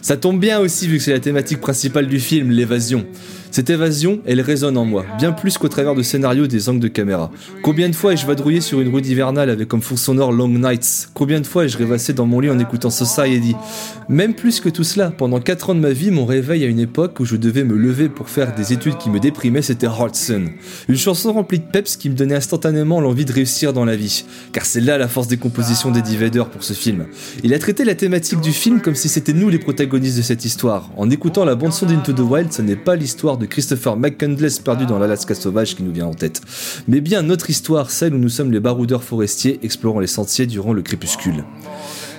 Ça 0.02 0.16
tombe 0.16 0.40
bien 0.40 0.58
aussi 0.60 0.88
vu 0.88 0.96
que 0.96 1.02
c'est 1.02 1.12
la 1.12 1.20
thématique 1.20 1.60
principale 1.60 2.06
du 2.08 2.20
film, 2.20 2.50
l'évasion. 2.50 3.06
Cette 3.50 3.70
évasion, 3.70 4.20
elle 4.26 4.40
résonne 4.40 4.76
en 4.76 4.84
moi, 4.84 5.04
bien 5.18 5.32
plus 5.32 5.58
qu'au 5.58 5.68
travers 5.68 5.94
de 5.94 6.02
scénarios 6.02 6.46
des 6.46 6.68
angles 6.68 6.80
de 6.80 6.88
caméra. 6.88 7.30
Combien 7.62 7.88
de 7.88 7.94
fois 7.94 8.12
ai-je 8.12 8.26
vadrouillé 8.26 8.60
sur 8.60 8.80
une 8.80 8.90
route 8.90 9.06
hivernale 9.06 9.50
avec 9.50 9.68
comme 9.68 9.82
fond 9.82 9.96
Long 10.14 10.48
Nights? 10.48 11.10
Combien 11.14 11.40
de 11.40 11.46
fois 11.46 11.64
ai-je 11.64 11.78
rêvassé 11.78 12.12
dans 12.12 12.26
mon 12.26 12.40
lit 12.40 12.50
en 12.50 12.58
écoutant 12.58 12.90
Society? 12.90 13.54
Même 14.08 14.34
plus 14.34 14.60
que 14.60 14.68
tout 14.68 14.84
cela, 14.84 15.10
pendant 15.10 15.40
4 15.40 15.70
ans 15.70 15.74
de 15.74 15.80
ma 15.80 15.90
vie, 15.90 16.10
mon 16.10 16.24
réveil 16.24 16.64
à 16.64 16.66
une 16.66 16.78
époque 16.78 17.20
où 17.20 17.24
je 17.24 17.36
devais 17.36 17.64
me 17.64 17.76
lever 17.76 18.08
pour 18.08 18.28
faire 18.28 18.54
des 18.54 18.72
études 18.72 18.96
qui 18.96 19.10
me 19.10 19.20
déprimaient, 19.20 19.62
c'était 19.62 19.86
Hard 19.86 20.14
Sun. 20.14 20.48
Une 20.88 20.96
chanson 20.96 21.32
remplie 21.32 21.58
de 21.58 21.64
peps 21.64 21.96
qui 21.96 22.08
me 22.08 22.14
donnait 22.14 22.36
instantanément 22.36 23.00
l'envie 23.00 23.24
de 23.24 23.32
réussir 23.32 23.72
dans 23.72 23.84
la 23.84 23.96
vie. 23.96 24.24
Car 24.52 24.64
c'est 24.64 24.80
là 24.80 24.98
la 24.98 25.08
force 25.08 25.28
des 25.28 25.36
compositions 25.36 25.90
d'Eddie 25.90 26.16
Vedder 26.16 26.44
pour 26.50 26.64
ce 26.64 26.72
film. 26.72 27.06
Il 27.44 27.54
a 27.54 27.58
traité 27.58 27.84
la 27.84 27.94
thématique 27.94 28.40
du 28.40 28.52
film 28.52 28.80
comme 28.80 28.94
si 28.94 29.08
c'était 29.08 29.32
nous 29.32 29.48
les 29.48 29.58
protagonistes 29.58 30.16
de 30.16 30.22
cette 30.22 30.44
histoire. 30.44 30.90
En 30.96 31.10
écoutant 31.10 31.44
la 31.44 31.54
bande 31.54 31.72
son 31.72 31.86
d'Into 31.86 32.12
the 32.12 32.20
Wild, 32.20 32.52
ce 32.52 32.62
n'est 32.62 32.76
pas 32.76 32.96
l'histoire 32.96 33.37
de 33.38 33.46
Christopher 33.46 33.96
McCandless 33.96 34.58
perdu 34.58 34.86
dans 34.86 34.98
l'Alaska 34.98 35.34
sauvage 35.34 35.76
qui 35.76 35.82
nous 35.82 35.92
vient 35.92 36.06
en 36.06 36.14
tête, 36.14 36.40
mais 36.86 37.00
bien 37.00 37.22
notre 37.22 37.50
histoire, 37.50 37.90
celle 37.90 38.14
où 38.14 38.18
nous 38.18 38.28
sommes 38.28 38.52
les 38.52 38.60
baroudeurs 38.60 39.04
forestiers 39.04 39.58
explorant 39.62 40.00
les 40.00 40.06
sentiers 40.06 40.46
durant 40.46 40.72
le 40.72 40.82
crépuscule. 40.82 41.44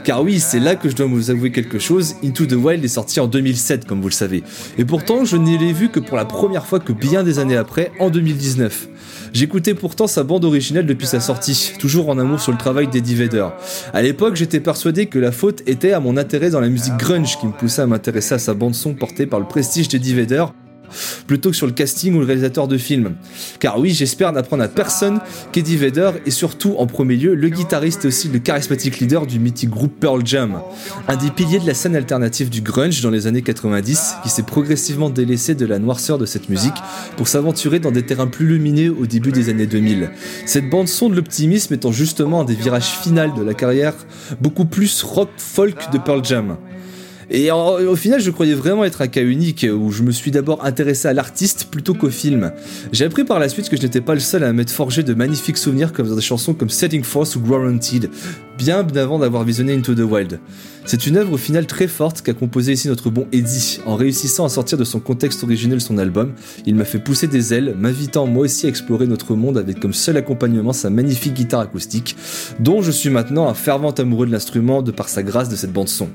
Car 0.03 0.23
oui, 0.23 0.39
c'est 0.39 0.59
là 0.59 0.75
que 0.75 0.89
je 0.89 0.95
dois 0.95 1.05
vous 1.05 1.29
avouer 1.29 1.51
quelque 1.51 1.77
chose, 1.77 2.15
Into 2.23 2.45
the 2.45 2.53
Wild 2.53 2.83
est 2.83 2.87
sorti 2.87 3.19
en 3.19 3.27
2007 3.27 3.85
comme 3.85 4.01
vous 4.01 4.07
le 4.07 4.13
savez, 4.13 4.43
et 4.77 4.85
pourtant 4.85 5.25
je 5.25 5.37
ne 5.37 5.57
l'ai 5.57 5.73
vu 5.73 5.89
que 5.89 5.99
pour 5.99 6.17
la 6.17 6.25
première 6.25 6.65
fois 6.65 6.79
que 6.79 6.93
bien 6.93 7.23
des 7.23 7.37
années 7.39 7.57
après, 7.57 7.91
en 7.99 8.09
2019. 8.09 8.87
J'écoutais 9.33 9.75
pourtant 9.75 10.07
sa 10.07 10.23
bande 10.23 10.45
originale 10.45 10.85
depuis 10.85 11.05
sa 11.05 11.19
sortie, 11.19 11.73
toujours 11.79 12.09
en 12.09 12.17
amour 12.17 12.39
sur 12.39 12.51
le 12.51 12.57
travail 12.57 12.87
d'Eddie 12.87 13.15
Vedder. 13.15 13.47
À 13.93 14.01
l'époque, 14.01 14.35
j'étais 14.35 14.59
persuadé 14.59 15.05
que 15.05 15.19
la 15.19 15.31
faute 15.31 15.61
était 15.67 15.91
à 15.91 15.99
mon 15.99 16.17
intérêt 16.17 16.49
dans 16.49 16.61
la 16.61 16.69
musique 16.69 16.97
grunge 16.97 17.37
qui 17.37 17.45
me 17.45 17.51
poussait 17.51 17.83
à 17.83 17.87
m'intéresser 17.87 18.35
à 18.35 18.39
sa 18.39 18.53
bande 18.53 18.75
son 18.75 18.93
portée 18.93 19.27
par 19.27 19.39
le 19.39 19.45
prestige 19.45 19.87
d'Eddie 19.87 20.15
Vedder 20.15 20.45
plutôt 21.27 21.49
que 21.51 21.55
sur 21.55 21.67
le 21.67 21.73
casting 21.73 22.15
ou 22.15 22.19
le 22.19 22.25
réalisateur 22.25 22.67
de 22.67 22.77
film. 22.77 23.15
Car 23.59 23.79
oui, 23.79 23.91
j'espère 23.91 24.31
n'apprendre 24.31 24.63
à 24.63 24.67
personne 24.67 25.19
qu'Eddie 25.51 25.77
Vedder 25.77 26.11
est 26.25 26.31
surtout 26.31 26.75
en 26.77 26.87
premier 26.87 27.15
lieu 27.15 27.35
le 27.35 27.49
guitariste 27.49 28.05
et 28.05 28.07
aussi 28.07 28.29
le 28.29 28.39
charismatique 28.39 28.99
leader 28.99 29.27
du 29.27 29.39
mythique 29.39 29.69
groupe 29.69 29.99
Pearl 29.99 30.25
Jam, 30.25 30.61
un 31.07 31.15
des 31.15 31.29
piliers 31.29 31.59
de 31.59 31.67
la 31.67 31.73
scène 31.73 31.95
alternative 31.95 32.49
du 32.49 32.61
grunge 32.61 33.01
dans 33.01 33.09
les 33.09 33.27
années 33.27 33.41
90 33.41 34.15
qui 34.23 34.29
s'est 34.29 34.43
progressivement 34.43 35.09
délaissé 35.09 35.55
de 35.55 35.65
la 35.65 35.79
noirceur 35.79 36.17
de 36.17 36.25
cette 36.25 36.49
musique 36.49 36.73
pour 37.17 37.27
s'aventurer 37.27 37.79
dans 37.79 37.91
des 37.91 38.03
terrains 38.03 38.27
plus 38.27 38.47
lumineux 38.47 38.95
au 38.99 39.05
début 39.05 39.31
des 39.31 39.49
années 39.49 39.67
2000. 39.67 40.09
Cette 40.45 40.69
bande 40.69 40.87
son 40.87 41.09
de 41.09 41.15
l'optimisme 41.15 41.73
étant 41.73 41.91
justement 41.91 42.41
un 42.41 42.45
des 42.45 42.55
virages 42.55 42.97
finaux 43.01 43.19
de 43.35 43.43
la 43.43 43.53
carrière 43.53 43.93
beaucoup 44.39 44.65
plus 44.65 45.03
rock 45.03 45.29
folk 45.37 45.91
de 45.91 45.97
Pearl 45.97 46.23
Jam. 46.23 46.57
Et 47.31 47.51
au 47.51 47.95
final, 47.95 48.19
je 48.19 48.31
croyais 48.31 48.55
vraiment 48.55 48.83
être 48.83 49.01
un 49.01 49.07
cas 49.07 49.21
unique 49.21 49.65
où 49.71 49.91
je 49.91 50.01
me 50.01 50.11
suis 50.11 50.31
d'abord 50.31 50.65
intéressé 50.65 51.07
à 51.07 51.13
l'artiste 51.13 51.67
plutôt 51.69 51.93
qu'au 51.93 52.09
film. 52.09 52.51
J'ai 52.91 53.05
appris 53.05 53.23
par 53.23 53.39
la 53.39 53.49
suite 53.49 53.69
que 53.69 53.77
je 53.77 53.83
n'étais 53.83 54.01
pas 54.01 54.15
le 54.15 54.19
seul 54.19 54.43
à 54.43 54.51
m'être 54.51 54.71
forgé 54.71 55.03
de 55.03 55.13
magnifiques 55.13 55.57
souvenirs 55.57 55.93
comme 55.93 56.07
dans 56.07 56.15
des 56.15 56.21
chansons 56.21 56.53
comme 56.55 56.69
Setting 56.69 57.03
Force 57.03 57.35
ou 57.35 57.41
Guaranteed, 57.41 58.09
bien 58.57 58.85
avant 58.95 59.19
d'avoir 59.19 59.43
visionné 59.43 59.75
Into 59.75 59.93
the 59.93 59.99
Wild. 59.99 60.39
C'est 60.85 61.05
une 61.05 61.17
œuvre 61.17 61.33
au 61.33 61.37
final 61.37 61.67
très 61.67 61.87
forte 61.87 62.23
qu'a 62.23 62.33
composé 62.33 62.71
ici 62.71 62.87
notre 62.87 63.11
bon 63.11 63.27
Eddie. 63.31 63.79
En 63.85 63.95
réussissant 63.95 64.45
à 64.45 64.49
sortir 64.49 64.79
de 64.79 64.83
son 64.83 64.99
contexte 64.99 65.43
originel 65.43 65.81
son 65.81 65.99
album, 65.99 66.33
il 66.65 66.73
m'a 66.73 66.85
fait 66.85 66.97
pousser 66.97 67.27
des 67.27 67.53
ailes, 67.53 67.75
m'invitant 67.77 68.25
moi 68.25 68.45
aussi 68.45 68.65
à 68.65 68.69
explorer 68.69 69.05
notre 69.05 69.35
monde 69.35 69.59
avec 69.59 69.79
comme 69.79 69.93
seul 69.93 70.17
accompagnement 70.17 70.73
sa 70.73 70.89
magnifique 70.89 71.35
guitare 71.35 71.59
acoustique, 71.59 72.15
dont 72.59 72.81
je 72.81 72.89
suis 72.89 73.11
maintenant 73.11 73.47
un 73.47 73.53
fervent 73.53 73.91
amoureux 73.91 74.25
de 74.25 74.31
l'instrument 74.31 74.81
de 74.81 74.89
par 74.89 75.09
sa 75.09 75.21
grâce 75.21 75.49
de 75.49 75.55
cette 75.55 75.71
bande 75.71 75.89
son. 75.89 76.09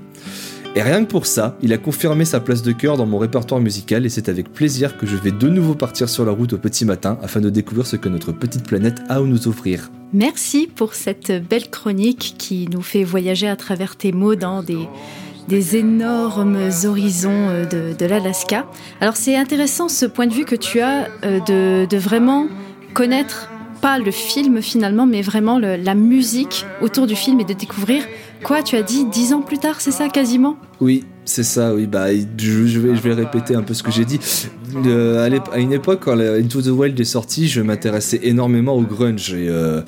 Et 0.77 0.83
rien 0.83 1.05
que 1.05 1.11
pour 1.11 1.27
ça, 1.27 1.57
il 1.63 1.73
a 1.73 1.79
confirmé 1.79 2.25
sa 2.25 2.41
place 2.41 2.63
de 2.63 2.73
cœur 2.73 2.97
dans 2.97 3.07
mon 3.07 3.19
répertoire 3.19 3.61
musical 3.61 4.05
et 4.05 4.09
c'est 4.09 4.29
avec 4.29 4.53
plaisir 4.53 4.99
que 4.99 5.07
je 5.07 5.15
vais 5.15 5.31
de 5.31 5.49
nouveau 5.49 5.77
partir 5.77 6.09
sur 6.09 6.25
la 6.25 6.33
route 6.33 6.55
au 6.55 6.59
petit 6.59 6.85
matin 6.85 7.17
afin 7.23 7.41
de 7.41 7.49
découvrir 7.49 7.87
ce 7.87 7.95
que 7.95 8.09
notre 8.09 8.33
petite 8.33 8.67
planète 8.67 8.99
a 9.09 9.17
à 9.17 9.21
nous 9.21 9.47
offrir. 9.47 9.93
Merci 10.13 10.69
pour 10.75 10.95
cette 10.95 11.31
belle 11.49 11.71
chronique 11.71 12.35
qui 12.39 12.69
nous 12.73 12.83
fait 12.83 13.05
voyager 13.05 13.47
à 13.47 13.55
travers 13.55 13.95
tes 13.95 14.11
mots 14.11 14.35
dans 14.35 14.65
des, 14.65 14.89
des 15.47 15.77
énormes 15.77 16.71
horizons 16.85 17.49
euh, 17.51 17.95
de, 17.95 18.07
l'Alaska. 18.07 18.67
Alors 19.01 19.17
c'est 19.17 19.37
intéressant 19.37 19.89
ce 19.89 20.07
point 20.07 20.27
de 20.27 20.35
vue 20.35 20.45
que 20.45 20.57
tu 20.57 20.81
as 20.81 21.09
euh, 21.25 21.87
de 21.87 21.97
vraiment 21.97 22.49
connaître 22.95 23.49
pas 23.85 23.99
le 23.99 24.11
film 24.11 24.63
finalement, 24.63 25.05
mais 25.05 25.21
vraiment 25.21 25.59
la 25.59 25.95
musique 25.95 26.65
autour 26.81 27.07
du 27.07 27.15
film 27.15 27.39
et 27.41 27.45
de 27.45 27.53
découvrir 27.53 28.03
quoi 28.43 28.63
tu 28.63 28.77
as 28.77 28.83
dit 28.83 29.05
dix 29.05 29.35
ans 29.35 29.43
plus 29.43 29.59
tard, 29.59 29.83
c'est 29.83 29.91
ça 29.91 30.09
quasiment? 30.09 30.57
Oui, 30.81 31.05
c'est 31.27 31.43
ça, 31.43 31.75
oui, 31.75 31.87
bah, 31.87 32.07
je, 32.11 32.79
vais, 32.79 32.97
je 32.97 33.03
vais 33.03 33.13
répéter 33.13 33.55
un 33.55 33.63
peu 33.63 33.75
ce 33.75 33.83
que 33.83 33.91
j'ai 33.91 34.07
dit. 34.07 34.19
Euh, 34.87 35.39
à, 35.53 35.59
une 35.59 35.75
époque, 35.75 36.01
quand 36.03 36.19
Into 36.19 36.63
the 36.63 36.69
Wild 36.69 36.99
est 36.99 37.05
sorti, 37.05 37.47
je 37.47 37.61
m'intéressais 37.61 38.21
énormément 38.23 38.75
au 38.75 38.81
grunge 38.81 39.35
et. 39.35 39.49
euh, 39.51 39.83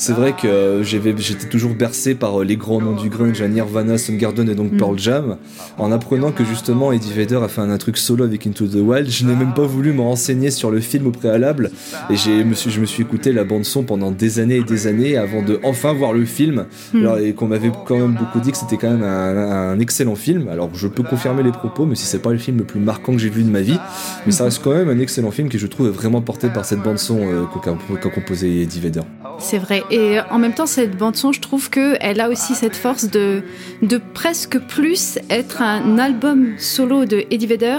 C'est 0.00 0.14
vrai 0.14 0.32
que 0.32 0.48
euh, 0.48 0.82
j'étais 0.82 1.46
toujours 1.46 1.74
bercé 1.74 2.14
par 2.14 2.40
euh, 2.40 2.44
les 2.44 2.56
grands 2.56 2.80
noms 2.80 2.96
du 2.96 3.10
grunge, 3.10 3.42
Nirvana, 3.42 3.98
Soundgarden 3.98 4.48
et 4.48 4.54
donc 4.54 4.72
Mm. 4.72 4.76
Pearl 4.78 4.98
Jam. 4.98 5.36
En 5.76 5.92
apprenant 5.92 6.32
que 6.32 6.42
justement 6.42 6.90
Eddie 6.90 7.12
Vedder 7.12 7.40
a 7.42 7.48
fait 7.48 7.60
un, 7.60 7.68
un 7.70 7.76
truc 7.76 7.98
solo 7.98 8.24
avec 8.24 8.46
Into 8.46 8.66
the 8.66 8.76
Wild, 8.76 9.10
je 9.10 9.26
n'ai 9.26 9.34
même 9.34 9.52
pas 9.52 9.66
voulu 9.66 9.92
me 9.92 10.00
renseigner 10.00 10.50
sur 10.50 10.70
le 10.70 10.80
film 10.80 11.08
au 11.08 11.10
préalable 11.10 11.70
et 12.08 12.16
j'ai, 12.16 12.44
me 12.44 12.54
suis, 12.54 12.70
je 12.70 12.80
me 12.80 12.86
suis 12.86 13.02
écouté 13.02 13.30
la 13.32 13.44
bande 13.44 13.66
son 13.66 13.82
pendant 13.82 14.10
des 14.10 14.38
années 14.38 14.56
et 14.56 14.64
des 14.64 14.86
années 14.86 15.18
avant 15.18 15.42
de 15.42 15.60
enfin 15.64 15.92
voir 15.92 16.14
le 16.14 16.24
film. 16.24 16.64
Hmm. 16.94 16.98
Alors, 16.98 17.18
et 17.18 17.34
qu'on 17.34 17.48
m'avait 17.48 17.70
quand 17.86 17.98
même 17.98 18.14
beaucoup 18.14 18.40
dit 18.40 18.52
que 18.52 18.56
c'était 18.56 18.78
quand 18.78 18.90
même 18.90 19.02
un, 19.02 19.72
un 19.72 19.78
excellent 19.80 20.16
film. 20.16 20.48
Alors 20.48 20.70
je 20.72 20.88
peux 20.88 21.02
confirmer 21.02 21.42
les 21.42 21.52
propos, 21.52 21.84
mais 21.84 21.94
si 21.94 22.06
c'est 22.06 22.22
pas 22.22 22.32
le 22.32 22.38
film 22.38 22.56
le 22.56 22.64
plus 22.64 22.80
marquant 22.80 23.12
que 23.12 23.18
j'ai 23.18 23.28
vu 23.28 23.42
de 23.42 23.50
ma 23.50 23.60
vie, 23.60 23.78
mais 24.24 24.32
ça 24.32 24.44
reste 24.44 24.62
quand 24.64 24.72
même 24.72 24.88
un 24.88 24.98
excellent 24.98 25.30
film 25.30 25.50
que 25.50 25.58
je 25.58 25.66
trouve 25.66 25.88
vraiment 25.88 26.22
porté 26.22 26.48
par 26.48 26.64
cette 26.64 26.82
bande 26.82 26.98
son 26.98 27.18
euh, 27.20 27.44
qu'a, 27.62 27.76
qu'a 28.00 28.08
composé 28.08 28.62
Eddie 28.62 28.80
Vedder. 28.80 29.02
C'est 29.38 29.58
vrai. 29.58 29.82
Et 29.90 30.18
en 30.30 30.38
même 30.38 30.54
temps, 30.54 30.66
cette 30.66 30.96
bande-son, 30.96 31.32
je 31.32 31.40
trouve 31.40 31.70
qu'elle 31.70 32.20
a 32.20 32.28
aussi 32.28 32.54
cette 32.54 32.76
force 32.76 33.10
de, 33.10 33.42
de 33.82 34.00
presque 34.14 34.58
plus 34.58 35.18
être 35.28 35.62
un 35.62 35.98
album 35.98 36.54
solo 36.58 37.04
de 37.04 37.24
Eddie 37.30 37.46
Vedder 37.46 37.78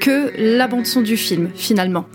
que 0.00 0.32
la 0.38 0.66
bande-son 0.66 1.02
du 1.02 1.16
film, 1.16 1.50
finalement. 1.54 2.06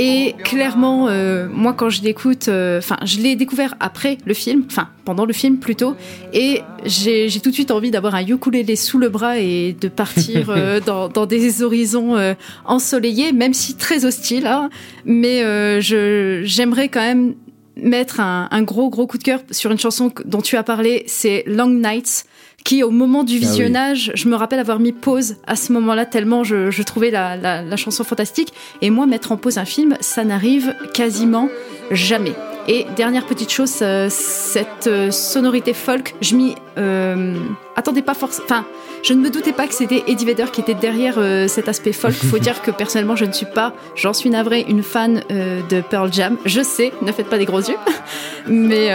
Et 0.00 0.36
clairement, 0.44 1.08
euh, 1.08 1.48
moi, 1.50 1.72
quand 1.72 1.90
je 1.90 2.02
l'écoute, 2.02 2.46
euh, 2.46 2.78
enfin, 2.78 2.98
je 3.04 3.18
l'ai 3.18 3.34
découvert 3.34 3.74
après 3.80 4.16
le 4.26 4.32
film, 4.32 4.62
enfin, 4.70 4.90
pendant 5.04 5.24
le 5.24 5.32
film 5.32 5.58
plutôt, 5.58 5.96
et 6.32 6.62
j'ai 6.84 7.28
tout 7.42 7.50
de 7.50 7.54
suite 7.54 7.72
envie 7.72 7.90
d'avoir 7.90 8.14
un 8.14 8.24
ukulélé 8.24 8.76
sous 8.76 8.98
le 8.98 9.08
bras 9.08 9.40
et 9.40 9.74
de 9.80 9.88
partir 9.88 10.50
euh, 10.56 10.78
dans, 10.78 11.08
dans 11.08 11.26
des 11.26 11.64
horizons 11.64 12.16
euh, 12.16 12.34
ensoleillés, 12.64 13.32
même 13.32 13.54
si 13.54 13.74
très 13.74 14.04
hostiles, 14.04 14.46
hein. 14.46 14.70
mais 15.04 15.42
euh, 15.42 15.80
je 15.80 16.42
j'aimerais 16.44 16.88
quand 16.88 17.00
même 17.00 17.34
mettre 17.82 18.20
un, 18.20 18.48
un 18.50 18.62
gros 18.62 18.90
gros 18.90 19.06
coup 19.06 19.18
de 19.18 19.22
cœur 19.22 19.40
sur 19.50 19.70
une 19.70 19.78
chanson 19.78 20.12
dont 20.24 20.40
tu 20.40 20.56
as 20.56 20.62
parlé, 20.62 21.04
c'est 21.06 21.44
Long 21.46 21.68
Nights, 21.68 22.24
qui 22.64 22.82
au 22.82 22.90
moment 22.90 23.24
du 23.24 23.34
Ah 23.36 23.38
oui. 23.40 23.46
visionnage, 23.46 24.12
je 24.14 24.28
me 24.28 24.34
rappelle 24.36 24.58
avoir 24.58 24.80
mis 24.80 24.92
pause 24.92 25.36
à 25.46 25.56
ce 25.56 25.72
moment-là 25.72 26.06
tellement 26.06 26.44
je, 26.44 26.70
je 26.70 26.82
trouvais 26.82 27.10
la, 27.10 27.36
la, 27.36 27.62
la 27.62 27.76
chanson 27.76 28.04
fantastique. 28.04 28.52
Et 28.82 28.90
moi, 28.90 29.06
mettre 29.06 29.32
en 29.32 29.36
pause 29.36 29.58
un 29.58 29.64
film, 29.64 29.96
ça 30.00 30.24
n'arrive 30.24 30.74
quasiment 30.92 31.48
jamais. 31.90 32.34
Et 32.70 32.86
dernière 32.96 33.24
petite 33.24 33.50
chose, 33.50 33.78
euh, 33.80 34.08
cette 34.10 34.88
euh, 34.88 35.10
sonorité 35.10 35.72
folk, 35.72 36.14
je 36.20 36.36
m'y 36.36 36.54
euh, 36.76 37.34
attendais 37.76 38.02
pas 38.02 38.12
forcément. 38.12 38.44
Enfin, 38.44 38.66
je 39.02 39.14
ne 39.14 39.20
me 39.20 39.30
doutais 39.30 39.52
pas 39.52 39.66
que 39.66 39.72
c'était 39.72 40.04
Eddie 40.06 40.26
Vedder 40.26 40.44
qui 40.52 40.60
était 40.60 40.74
derrière 40.74 41.14
euh, 41.16 41.48
cet 41.48 41.70
aspect 41.70 41.94
folk. 41.94 42.12
Faut 42.30 42.38
dire 42.38 42.60
que 42.60 42.70
personnellement, 42.70 43.16
je 43.16 43.24
ne 43.24 43.32
suis 43.32 43.46
pas, 43.46 43.72
j'en 43.94 44.12
suis 44.12 44.28
navrée, 44.28 44.66
une 44.68 44.82
fan 44.82 45.22
euh, 45.30 45.62
de 45.70 45.80
Pearl 45.80 46.12
Jam. 46.12 46.36
Je 46.44 46.60
sais, 46.60 46.92
ne 47.00 47.10
faites 47.10 47.28
pas 47.28 47.38
des 47.38 47.46
gros 47.46 47.60
yeux, 47.60 47.78
mais 48.46 48.90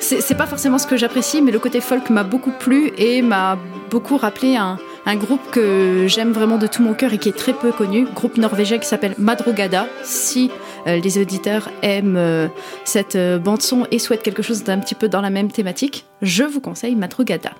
c'est 0.00 0.36
pas 0.36 0.46
forcément 0.46 0.78
ce 0.78 0.88
que 0.88 0.96
j'apprécie. 0.96 1.40
Mais 1.40 1.52
le 1.52 1.60
côté 1.60 1.80
folk 1.80 2.10
m'a 2.10 2.24
beaucoup 2.24 2.50
plu 2.50 2.90
et 2.98 3.22
m'a 3.22 3.56
beaucoup 3.90 4.16
rappelé 4.16 4.56
un, 4.56 4.76
un 5.06 5.16
groupe 5.16 5.50
que 5.52 6.06
j'aime 6.08 6.32
vraiment 6.32 6.58
de 6.58 6.66
tout 6.66 6.82
mon 6.82 6.94
cœur 6.94 7.12
et 7.12 7.18
qui 7.18 7.28
est 7.28 7.36
très 7.36 7.52
peu 7.52 7.70
connu, 7.70 8.06
groupe 8.12 8.38
norvégien 8.38 8.78
qui 8.78 8.88
s'appelle 8.88 9.14
Madrugada. 9.18 9.86
Si 10.02 10.50
les 10.86 11.18
auditeurs 11.18 11.70
aiment 11.82 12.16
euh, 12.16 12.48
cette 12.84 13.16
euh, 13.16 13.38
bande 13.38 13.62
son 13.62 13.86
et 13.90 13.98
souhaitent 13.98 14.22
quelque 14.22 14.42
chose 14.42 14.64
d'un 14.64 14.78
petit 14.78 14.94
peu 14.94 15.08
dans 15.08 15.20
la 15.20 15.30
même 15.30 15.50
thématique, 15.50 16.04
je 16.22 16.44
vous 16.44 16.60
conseille 16.60 16.94
Madrugada. 16.94 17.52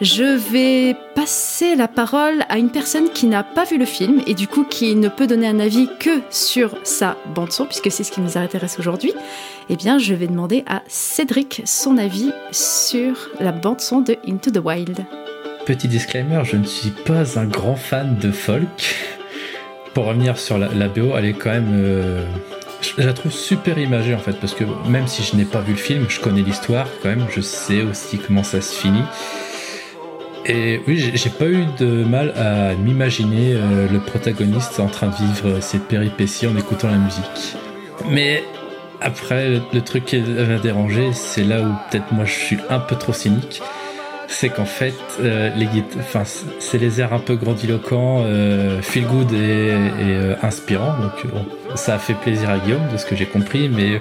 Je 0.00 0.24
vais 0.52 0.94
passer 1.14 1.74
la 1.74 1.88
parole 1.88 2.44
à 2.50 2.58
une 2.58 2.70
personne 2.70 3.08
qui 3.10 3.26
n'a 3.26 3.42
pas 3.42 3.64
vu 3.64 3.78
le 3.78 3.86
film 3.86 4.20
et 4.26 4.34
du 4.34 4.46
coup 4.46 4.64
qui 4.64 4.94
ne 4.94 5.08
peut 5.08 5.26
donner 5.26 5.46
un 5.48 5.58
avis 5.58 5.88
que 5.98 6.20
sur 6.28 6.76
sa 6.82 7.16
bande 7.34 7.50
son 7.50 7.64
puisque 7.64 7.90
c'est 7.90 8.04
ce 8.04 8.12
qui 8.12 8.20
nous 8.20 8.36
intéresse 8.36 8.78
aujourd'hui. 8.78 9.14
Eh 9.70 9.76
bien, 9.76 9.98
je 9.98 10.12
vais 10.14 10.26
demander 10.26 10.64
à 10.66 10.82
Cédric 10.86 11.62
son 11.64 11.96
avis 11.96 12.30
sur 12.52 13.30
la 13.40 13.52
bande 13.52 13.80
son 13.80 14.00
de 14.02 14.16
Into 14.28 14.50
the 14.50 14.62
Wild. 14.62 15.04
Petit 15.64 15.88
disclaimer, 15.88 16.42
je 16.44 16.56
ne 16.56 16.64
suis 16.64 16.90
pas 16.90 17.38
un 17.38 17.46
grand 17.46 17.74
fan 17.76 18.18
de 18.18 18.30
folk. 18.30 18.94
Pour 19.94 20.04
revenir 20.04 20.38
sur 20.38 20.58
la, 20.58 20.68
la 20.68 20.88
BO, 20.88 21.16
elle 21.16 21.24
est 21.24 21.32
quand 21.32 21.50
même. 21.50 21.72
euh, 21.72 22.26
je 22.80 23.02
la 23.02 23.12
trouve 23.12 23.32
super 23.32 23.78
imagée 23.78 24.14
en 24.14 24.18
fait, 24.18 24.34
parce 24.40 24.54
que 24.54 24.64
même 24.88 25.06
si 25.06 25.22
je 25.22 25.36
n'ai 25.36 25.44
pas 25.44 25.60
vu 25.60 25.72
le 25.72 25.78
film, 25.78 26.06
je 26.08 26.20
connais 26.20 26.42
l'histoire 26.42 26.86
quand 27.02 27.08
même, 27.08 27.26
je 27.34 27.40
sais 27.40 27.82
aussi 27.82 28.18
comment 28.18 28.42
ça 28.42 28.60
se 28.60 28.74
finit. 28.74 29.04
Et 30.48 30.80
oui, 30.86 30.96
j'ai- 30.96 31.30
pas 31.30 31.46
eu 31.46 31.64
de 31.78 32.04
mal 32.04 32.32
à 32.36 32.74
m'imaginer 32.74 33.54
euh, 33.54 33.88
le 33.90 33.98
protagoniste 33.98 34.78
en 34.78 34.86
train 34.86 35.08
de 35.08 35.14
vivre 35.16 35.60
ses 35.60 35.80
péripéties 35.80 36.46
en 36.46 36.56
écoutant 36.56 36.88
la 36.88 36.98
musique. 36.98 37.56
Mais 38.08 38.44
après, 39.00 39.60
le, 39.72 39.80
truc 39.80 40.04
qui 40.04 40.20
m'a 40.20 40.58
dérangé, 40.58 41.12
c'est 41.12 41.42
là 41.42 41.62
où 41.62 41.72
peut-être 41.90 42.12
moi 42.12 42.24
je 42.24 42.32
suis 42.32 42.58
un 42.70 42.78
peu 42.78 42.94
trop 42.94 43.12
cynique 43.12 43.60
c'est 44.28 44.48
qu'en 44.48 44.64
fait, 44.64 44.94
euh, 45.20 45.50
c'est 46.58 46.78
les 46.78 47.00
airs 47.00 47.12
un 47.12 47.18
peu 47.18 47.36
grandiloquents, 47.36 48.22
euh, 48.24 48.82
feel 48.82 49.06
good 49.06 49.32
et, 49.32 49.36
et, 49.36 49.76
euh, 50.02 50.34
inspirants. 50.42 50.94
Donc, 51.00 51.26
bon, 51.32 51.46
ça 51.76 51.94
a 51.94 51.98
fait 51.98 52.14
plaisir 52.14 52.50
à 52.50 52.58
Guillaume, 52.58 52.88
de 52.92 52.96
ce 52.96 53.06
que 53.06 53.14
j'ai 53.16 53.26
compris. 53.26 53.68
Mais 53.68 54.00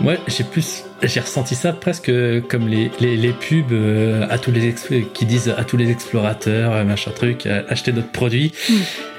moi, 0.00 0.14
j'ai 0.26 0.44
plus, 0.44 0.84
j'ai 1.02 1.20
ressenti 1.20 1.54
ça 1.54 1.72
presque 1.72 2.10
comme 2.48 2.68
les, 2.68 2.90
les, 3.00 3.16
les 3.16 3.32
pubs 3.32 3.72
euh, 3.72 4.26
à 4.30 4.38
tous 4.38 4.50
les 4.52 4.70
expl- 4.72 5.04
qui 5.12 5.26
disent 5.26 5.52
à 5.56 5.64
tous 5.64 5.76
les 5.76 5.90
explorateurs, 5.90 6.72
euh, 6.72 6.84
machin 6.84 7.10
truc, 7.10 7.46
euh, 7.46 7.62
achetez 7.68 7.92
notre 7.92 8.10
produit. 8.12 8.52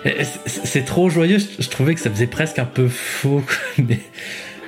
Et 0.06 0.24
c'est- 0.46 0.86
trop 0.86 1.10
joyeux. 1.10 1.38
Je, 1.40 1.62
je 1.64 1.70
trouvais 1.70 1.94
que 1.96 2.00
ça 2.00 2.10
faisait 2.10 2.28
presque 2.28 2.60
un 2.60 2.66
peu 2.66 2.88
faux. 2.88 3.44
mais, 3.78 4.00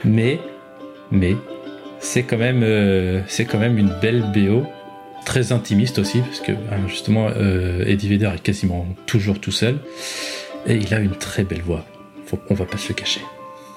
mais, 0.03 0.39
mais, 1.11 1.35
c'est 1.99 2.23
quand 2.23 2.37
même, 2.37 2.61
euh, 2.63 3.21
c'est 3.27 3.45
quand 3.45 3.59
même 3.59 3.77
une 3.77 3.93
belle 4.01 4.23
BO 4.35 4.65
très 5.23 5.51
intimiste 5.51 5.99
aussi, 5.99 6.19
parce 6.19 6.39
que 6.39 6.51
ben, 6.51 6.87
justement, 6.87 7.29
euh, 7.37 7.83
Eddie 7.85 8.09
Vedder 8.09 8.31
est 8.35 8.41
quasiment 8.41 8.87
toujours 9.05 9.39
tout 9.39 9.51
seul, 9.51 9.77
et 10.65 10.75
il 10.77 10.91
a 10.95 10.99
une 10.99 11.11
très 11.15 11.43
belle 11.43 11.61
voix. 11.61 11.85
On 12.49 12.53
va 12.53 12.65
pas 12.65 12.77
se 12.77 12.89
le 12.89 12.93
cacher. 12.93 13.21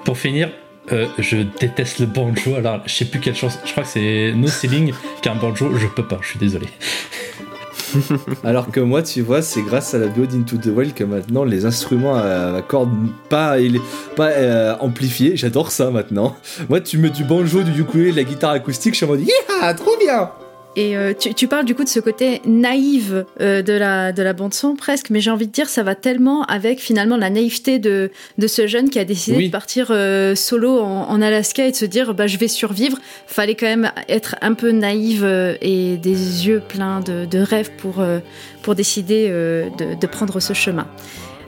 Pour 0.04 0.18
finir, 0.18 0.50
euh, 0.92 1.06
je 1.18 1.38
déteste 1.60 1.98
le 1.98 2.06
banjo. 2.06 2.54
Alors, 2.56 2.80
je 2.86 2.92
sais 2.92 3.04
plus 3.06 3.20
quelle 3.20 3.34
chanson. 3.34 3.58
Je 3.64 3.72
crois 3.72 3.84
que 3.84 3.88
c'est 3.88 4.32
No 4.34 4.48
Ceiling 4.48 4.92
qui 5.22 5.28
a 5.28 5.32
un 5.32 5.36
banjo. 5.36 5.76
Je 5.76 5.86
peux 5.86 6.06
pas. 6.06 6.18
Je 6.20 6.28
suis 6.28 6.38
désolé. 6.38 6.66
Alors 8.44 8.70
que 8.70 8.80
moi, 8.80 9.02
tu 9.02 9.22
vois, 9.22 9.42
c'est 9.42 9.62
grâce 9.62 9.94
à 9.94 9.98
la 9.98 10.08
BO 10.08 10.26
d'Into 10.26 10.56
the 10.56 10.66
Wild 10.66 10.94
que 10.94 11.04
maintenant 11.04 11.44
les 11.44 11.64
instruments 11.64 12.16
à, 12.16 12.60
cordes 12.66 12.90
pas, 13.28 13.56
pas 14.16 14.30
euh, 14.30 14.74
amplifiés, 14.80 15.36
j'adore 15.36 15.70
ça 15.70 15.90
maintenant. 15.90 16.36
Moi, 16.68 16.80
tu 16.80 16.98
mets 16.98 17.10
du 17.10 17.24
banjo, 17.24 17.62
du 17.62 17.80
ukulélé, 17.80 18.10
de 18.10 18.16
la 18.16 18.24
guitare 18.24 18.50
acoustique, 18.52 18.94
je 18.94 18.98
suis 18.98 19.06
en 19.06 19.10
mode 19.10 19.20
yeah, 19.20 19.74
trop 19.74 19.96
bien. 19.98 20.30
Et 20.76 20.96
euh, 20.96 21.12
tu, 21.16 21.34
tu 21.34 21.46
parles 21.46 21.64
du 21.64 21.74
coup 21.76 21.84
de 21.84 21.88
ce 21.88 22.00
côté 22.00 22.42
naïve 22.46 23.24
euh, 23.40 23.62
de 23.62 23.72
la, 23.72 24.10
de 24.12 24.22
la 24.24 24.32
bande-son 24.32 24.74
presque, 24.74 25.10
mais 25.10 25.20
j'ai 25.20 25.30
envie 25.30 25.46
de 25.46 25.52
dire 25.52 25.68
ça 25.68 25.84
va 25.84 25.94
tellement 25.94 26.42
avec 26.46 26.80
finalement 26.80 27.16
la 27.16 27.30
naïveté 27.30 27.78
de, 27.78 28.10
de 28.38 28.46
ce 28.48 28.66
jeune 28.66 28.90
qui 28.90 28.98
a 28.98 29.04
décidé 29.04 29.36
Oui. 29.36 29.46
de 29.46 29.52
partir 29.52 29.88
euh, 29.90 30.34
solo 30.34 30.80
en, 30.80 31.08
en 31.08 31.22
Alaska 31.22 31.66
et 31.66 31.70
de 31.70 31.76
se 31.76 31.84
dire 31.84 32.12
bah, 32.14 32.26
je 32.26 32.38
vais 32.38 32.48
survivre. 32.48 32.98
Fallait 33.28 33.54
quand 33.54 33.66
même 33.66 33.92
être 34.08 34.34
un 34.42 34.54
peu 34.54 34.72
naïve 34.72 35.24
et 35.62 35.96
des 35.96 36.46
yeux 36.48 36.60
pleins 36.68 36.98
de, 37.00 37.24
de 37.24 37.38
rêves 37.38 37.70
pour, 37.78 38.04
pour 38.62 38.74
décider 38.74 39.28
de, 39.28 39.94
de 40.00 40.06
prendre 40.08 40.40
ce 40.40 40.54
chemin. 40.54 40.86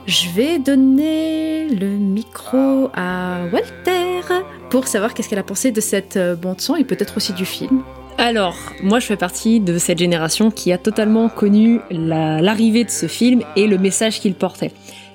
Je 0.05 0.29
vais 0.29 0.57
donner 0.57 1.67
le 1.69 1.87
micro 1.87 2.89
à 2.95 3.39
Walter 3.51 4.21
pour 4.69 4.87
savoir 4.87 5.13
qu'est-ce 5.13 5.27
qu'elle 5.27 5.37
a 5.39 5.43
pensé 5.43 5.71
de 5.71 5.81
cette 5.81 6.17
bande-son 6.41 6.77
et 6.77 6.85
peut-être 6.85 7.17
aussi 7.17 7.33
du 7.33 7.43
film. 7.45 7.83
Alors, 8.17 8.57
moi 8.81 8.99
je 8.99 9.05
fais 9.05 9.15
partie 9.17 9.59
de 9.59 9.77
cette 9.77 9.99
génération 9.99 10.49
qui 10.49 10.71
a 10.71 10.77
totalement 10.77 11.29
connu 11.29 11.79
la- 11.91 12.41
l'arrivée 12.41 12.83
de 12.83 12.89
ce 12.89 13.07
film 13.07 13.43
et 13.55 13.67
le 13.67 13.77
message 13.77 14.19
qu'il 14.19 14.33
portait. 14.33 14.71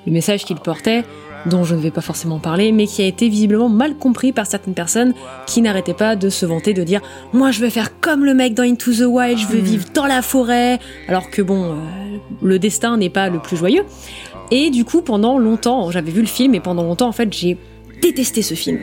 Le 0.06 0.12
message 0.12 0.44
qu'il 0.44 0.56
portait, 0.56 1.04
dont 1.46 1.64
je 1.64 1.74
ne 1.74 1.80
vais 1.80 1.90
pas 1.90 2.00
forcément 2.00 2.38
parler, 2.38 2.70
mais 2.70 2.86
qui 2.86 3.02
a 3.02 3.06
été 3.06 3.28
visiblement 3.28 3.68
mal 3.68 3.96
compris 3.96 4.30
par 4.32 4.46
certaines 4.46 4.74
personnes 4.74 5.14
qui 5.46 5.60
n'arrêtaient 5.62 5.94
pas 5.94 6.14
de 6.14 6.28
se 6.28 6.46
vanter, 6.46 6.74
de 6.74 6.84
dire 6.84 7.00
Moi 7.32 7.50
je 7.50 7.60
veux 7.60 7.70
faire 7.70 7.98
comme 8.00 8.24
le 8.24 8.34
mec 8.34 8.54
dans 8.54 8.62
Into 8.62 8.92
the 8.92 9.00
Wild, 9.06 9.38
je 9.38 9.46
veux 9.48 9.58
vivre 9.58 9.86
dans 9.92 10.06
la 10.06 10.22
forêt, 10.22 10.78
alors 11.08 11.28
que 11.30 11.42
bon, 11.42 11.72
euh, 11.72 11.74
le 12.40 12.58
destin 12.60 12.96
n'est 12.96 13.10
pas 13.10 13.28
le 13.28 13.40
plus 13.40 13.56
joyeux. 13.56 13.82
Et 14.52 14.70
du 14.70 14.84
coup, 14.84 15.02
pendant 15.02 15.38
longtemps, 15.38 15.90
j'avais 15.90 16.12
vu 16.12 16.20
le 16.20 16.26
film 16.28 16.54
et 16.54 16.60
pendant 16.60 16.84
longtemps, 16.84 17.08
en 17.08 17.12
fait, 17.12 17.32
j'ai 17.32 17.56
détesté 18.00 18.42
ce 18.42 18.54
film 18.54 18.78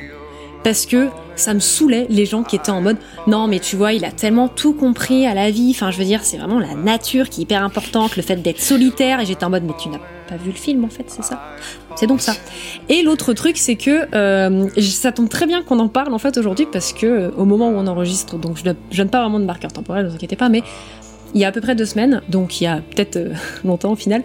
parce 0.63 0.85
que 0.85 1.07
ça 1.35 1.53
me 1.53 1.59
saoulait 1.59 2.05
les 2.09 2.25
gens 2.25 2.43
qui 2.43 2.55
étaient 2.55 2.71
en 2.71 2.81
mode 2.81 2.97
non 3.27 3.47
mais 3.47 3.59
tu 3.59 3.75
vois 3.75 3.93
il 3.93 4.03
a 4.03 4.11
tellement 4.11 4.47
tout 4.47 4.73
compris 4.73 5.25
à 5.25 5.33
la 5.33 5.51
vie. 5.51 5.71
Enfin 5.71 5.91
je 5.91 5.97
veux 5.97 6.05
dire 6.05 6.21
c'est 6.23 6.37
vraiment 6.37 6.59
la 6.59 6.75
nature 6.75 7.29
qui 7.29 7.41
est 7.41 7.43
hyper 7.43 7.63
importante 7.63 8.15
le 8.17 8.23
fait 8.23 8.35
d'être 8.37 8.61
solitaire. 8.61 9.19
Et 9.19 9.25
j'étais 9.25 9.45
en 9.45 9.49
mode 9.49 9.63
mais 9.63 9.73
tu 9.81 9.89
n'as 9.89 9.99
pas 10.27 10.35
vu 10.35 10.51
le 10.51 10.57
film 10.57 10.83
en 10.83 10.89
fait 10.89 11.05
c'est 11.07 11.23
ça? 11.23 11.41
C'est 11.95 12.07
donc 12.07 12.21
ça. 12.21 12.33
Et 12.87 13.01
l'autre 13.01 13.33
truc 13.33 13.57
c'est 13.57 13.75
que 13.75 14.07
euh, 14.13 14.67
ça 14.79 15.11
tombe 15.11 15.29
très 15.29 15.45
bien 15.45 15.63
qu'on 15.63 15.79
en 15.79 15.87
parle 15.87 16.13
en 16.13 16.19
fait 16.19 16.37
aujourd'hui 16.37 16.67
parce 16.71 16.93
que 16.93 17.05
euh, 17.05 17.31
au 17.37 17.45
moment 17.45 17.69
où 17.69 17.73
on 17.75 17.87
enregistre 17.87 18.37
donc 18.37 18.57
je, 18.57 18.63
je 18.91 18.97
donne 18.97 19.09
pas 19.09 19.21
vraiment 19.21 19.39
de 19.39 19.45
marqueur 19.45 19.71
temporel 19.71 20.05
ne 20.05 20.09
vous 20.09 20.15
inquiétez 20.15 20.35
pas 20.35 20.49
mais 20.49 20.63
il 21.33 21.41
y 21.41 21.45
a 21.45 21.47
à 21.47 21.51
peu 21.51 21.61
près 21.61 21.75
deux 21.75 21.85
semaines 21.85 22.21
donc 22.27 22.59
il 22.59 22.65
y 22.65 22.67
a 22.67 22.77
peut-être 22.77 23.17
euh, 23.17 23.33
longtemps 23.63 23.91
au 23.91 23.95
final 23.95 24.23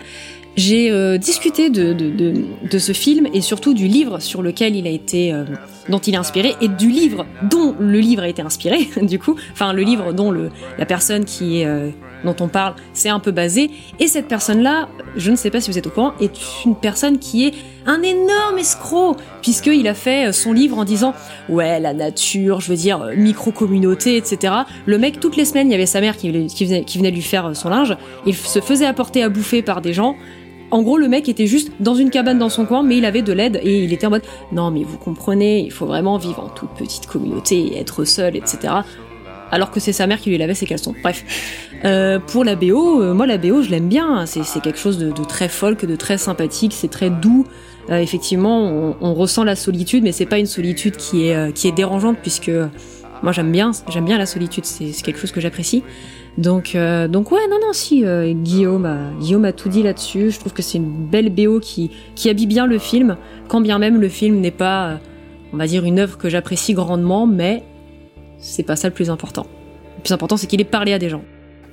j'ai 0.57 0.91
euh, 0.91 1.19
discuté 1.19 1.69
de, 1.69 1.93
de, 1.93 2.11
de, 2.11 2.45
de, 2.71 2.79
ce 2.79 2.93
film 2.93 3.27
et 3.33 3.41
surtout 3.41 3.75
du 3.75 3.89
livre 3.89 4.21
sur 4.21 4.41
lequel 4.41 4.77
il 4.77 4.87
a 4.87 4.91
été, 4.91 5.33
euh, 5.33 5.45
dont 5.89 5.99
il 5.99 6.15
est 6.15 6.19
inspiré 6.19 6.55
et 6.61 6.69
du 6.69 6.89
livre 6.89 7.27
dont 7.51 7.75
le 7.79 7.99
livre 7.99 8.23
a 8.23 8.29
été 8.29 8.41
inspiré, 8.41 8.89
du 9.03 9.19
coup, 9.19 9.37
enfin 9.53 9.73
le 9.73 9.83
livre 9.83 10.13
dont 10.13 10.31
le, 10.31 10.51
la 10.79 10.87
personne 10.87 11.25
qui 11.25 11.61
est, 11.61 11.67
euh, 11.67 11.91
dont 12.25 12.37
on 12.41 12.49
parle 12.49 12.75
c'est 12.93 13.09
un 13.09 13.19
peu 13.19 13.33
basé. 13.33 13.71
Et 13.99 14.07
cette 14.07 14.29
personne-là, 14.29 14.89
je 15.17 15.31
ne 15.31 15.37
sais 15.37 15.51
pas 15.51 15.61
si 15.61 15.71
vous 15.73 15.79
êtes 15.79 15.89
au 15.89 15.91
courant, 15.91 16.15
est 16.21 16.33
une 16.65 16.77
personne 16.77 17.19
qui 17.19 17.47
est 17.47 17.55
un 17.87 18.03
énorme 18.03 18.59
escroc 18.59 19.17
puisqu'il 19.43 19.89
a 19.89 19.95
fait 19.95 20.33
son 20.33 20.53
livre 20.53 20.79
en 20.79 20.85
disant 20.85 21.15
ouais 21.49 21.81
la 21.81 21.93
nature, 21.93 22.61
je 22.61 22.71
veux 22.71 22.77
dire 22.77 23.11
micro 23.17 23.51
communauté, 23.51 24.17
etc. 24.17 24.55
Le 24.87 24.99
mec 24.99 25.19
toutes 25.19 25.37
les 25.37 25.45
semaines 25.45 25.69
il 25.69 25.73
y 25.73 25.75
avait 25.75 25.85
sa 25.85 26.01
mère 26.01 26.17
qui, 26.17 26.47
qui, 26.47 26.65
venait, 26.65 26.85
qui 26.85 26.99
venait 26.99 27.11
lui 27.11 27.23
faire 27.23 27.55
son 27.55 27.69
linge, 27.69 27.97
il 28.25 28.35
se 28.35 28.61
faisait 28.61 28.87
apporter 28.87 29.23
à 29.23 29.29
bouffer 29.29 29.61
par 29.61 29.81
des 29.81 29.93
gens. 29.93 30.17
En 30.75 30.83
gros, 30.83 30.99
le 30.99 31.07
mec 31.07 31.29
était 31.29 31.47
juste 31.47 31.71
dans 31.79 31.95
une 31.95 32.11
cabane 32.11 32.37
dans 32.37 32.49
son 32.49 32.67
coin, 32.67 32.83
mais 32.83 32.97
il 32.97 33.05
avait 33.05 33.23
de 33.23 33.33
l'aide 33.33 33.61
et 33.63 33.85
il 33.85 33.93
était 33.93 34.09
en 34.09 34.11
mode 34.11 34.25
non, 34.51 34.73
mais 34.73 34.83
vous 34.83 34.99
comprenez, 34.99 35.61
il 35.61 35.71
faut 35.71 35.87
vraiment 35.87 36.19
vivre 36.19 36.41
en 36.41 36.49
toute 36.49 36.71
petite 36.71 37.07
communauté 37.07 37.59
et 37.59 37.79
être 37.79 38.05
seul, 38.05 38.35
etc. 38.35 38.75
Alors 39.53 39.71
que 39.71 39.79
c'est 39.79 39.93
sa 39.93 40.09
mère 40.09 40.19
qui 40.19 40.31
lui 40.31 40.37
lavait 40.37 40.55
ses 40.55 40.67
caleçons. 40.67 40.97
Bref. 41.01 41.25
Euh, 41.85 42.19
pour 42.19 42.43
la 42.43 42.57
BO, 42.57 43.01
euh, 43.01 43.15
moi 43.15 43.25
la 43.25 43.39
BO, 43.39 43.63
je 43.63 43.71
l'aime 43.71 43.87
bien. 43.87 44.27
C'est 44.27 44.61
quelque 44.61 44.81
chose 44.81 44.99
de, 44.99 45.13
très 45.23 45.49
folk, 45.49 45.85
de 45.85 45.95
très 45.95 46.19
sympathique, 46.19 46.73
c'est 46.75 46.91
très 46.91 47.09
doux. 47.09 47.47
Euh, 47.91 47.99
effectivement, 47.99 48.65
on, 48.65 48.97
on, 49.01 49.15
ressent 49.15 49.45
la 49.45 49.55
solitude, 49.55 50.03
mais 50.03 50.11
c'est 50.11 50.27
pas 50.27 50.41
une 50.41 50.47
solitude 50.47 50.97
qui 50.97 51.29
est, 51.29 51.53
qui 51.53 51.69
est 51.69 51.73
dérangeante 51.73 52.17
puisque 52.21 52.51
moi 53.25 53.33
j'aime 53.33 53.51
bien, 53.51 53.71
j'aime 53.89 54.05
bien 54.05 54.19
la 54.19 54.27
solitude. 54.27 54.67
C'est 54.67 54.93
quelque 55.03 55.19
chose 55.19 55.33
que 55.33 55.41
j'apprécie. 55.41 55.83
Donc, 56.37 56.75
euh, 56.75 57.09
donc 57.09 57.33
ouais, 57.33 57.41
non, 57.49 57.57
non, 57.59 57.73
si 57.73 58.05
euh, 58.05 58.35
Guillaume, 58.35 58.85
a, 58.85 59.19
Guillaume 59.19 59.47
a 59.47 59.53
tout 59.53 59.71
dit 59.71 59.83
là-dessus. 59.83 60.31
Je 60.31 60.39
trouve 60.39 60.53
que 60.53 60.61
c'est 60.61 60.77
une 60.77 61.07
belle 61.07 61.31
BO 61.31 61.59
qui, 61.59 61.91
qui 62.15 62.29
habille 62.29 62.47
bien 62.47 62.67
le 62.67 62.79
film, 62.79 63.17
quand 63.49 63.63
bien 63.63 63.79
même 63.79 63.99
le 63.99 64.11
film 64.11 64.41
n'est 64.41 64.51
pas, 64.51 64.89
euh, 64.89 64.97
on 65.55 65.57
va 65.57 65.67
dire, 65.67 65.87
une 65.87 66.01
œuvre 66.01 66.19
que 66.19 66.29
j'apprécie 66.29 66.75
grandement, 66.75 67.27
mais 67.27 67.63
c'est 68.37 68.63
pas 68.63 68.77
ça 68.77 68.89
le 68.89 68.95
plus 68.95 69.09
important. 69.09 69.47
Le 69.97 70.03
plus 70.03 70.13
important, 70.13 70.37
c'est 70.37 70.47
qu'il 70.47 70.61
ait 70.61 70.65
parlé 70.65 70.93
à 70.93 70.99
des 70.99 71.09
gens. 71.09 71.23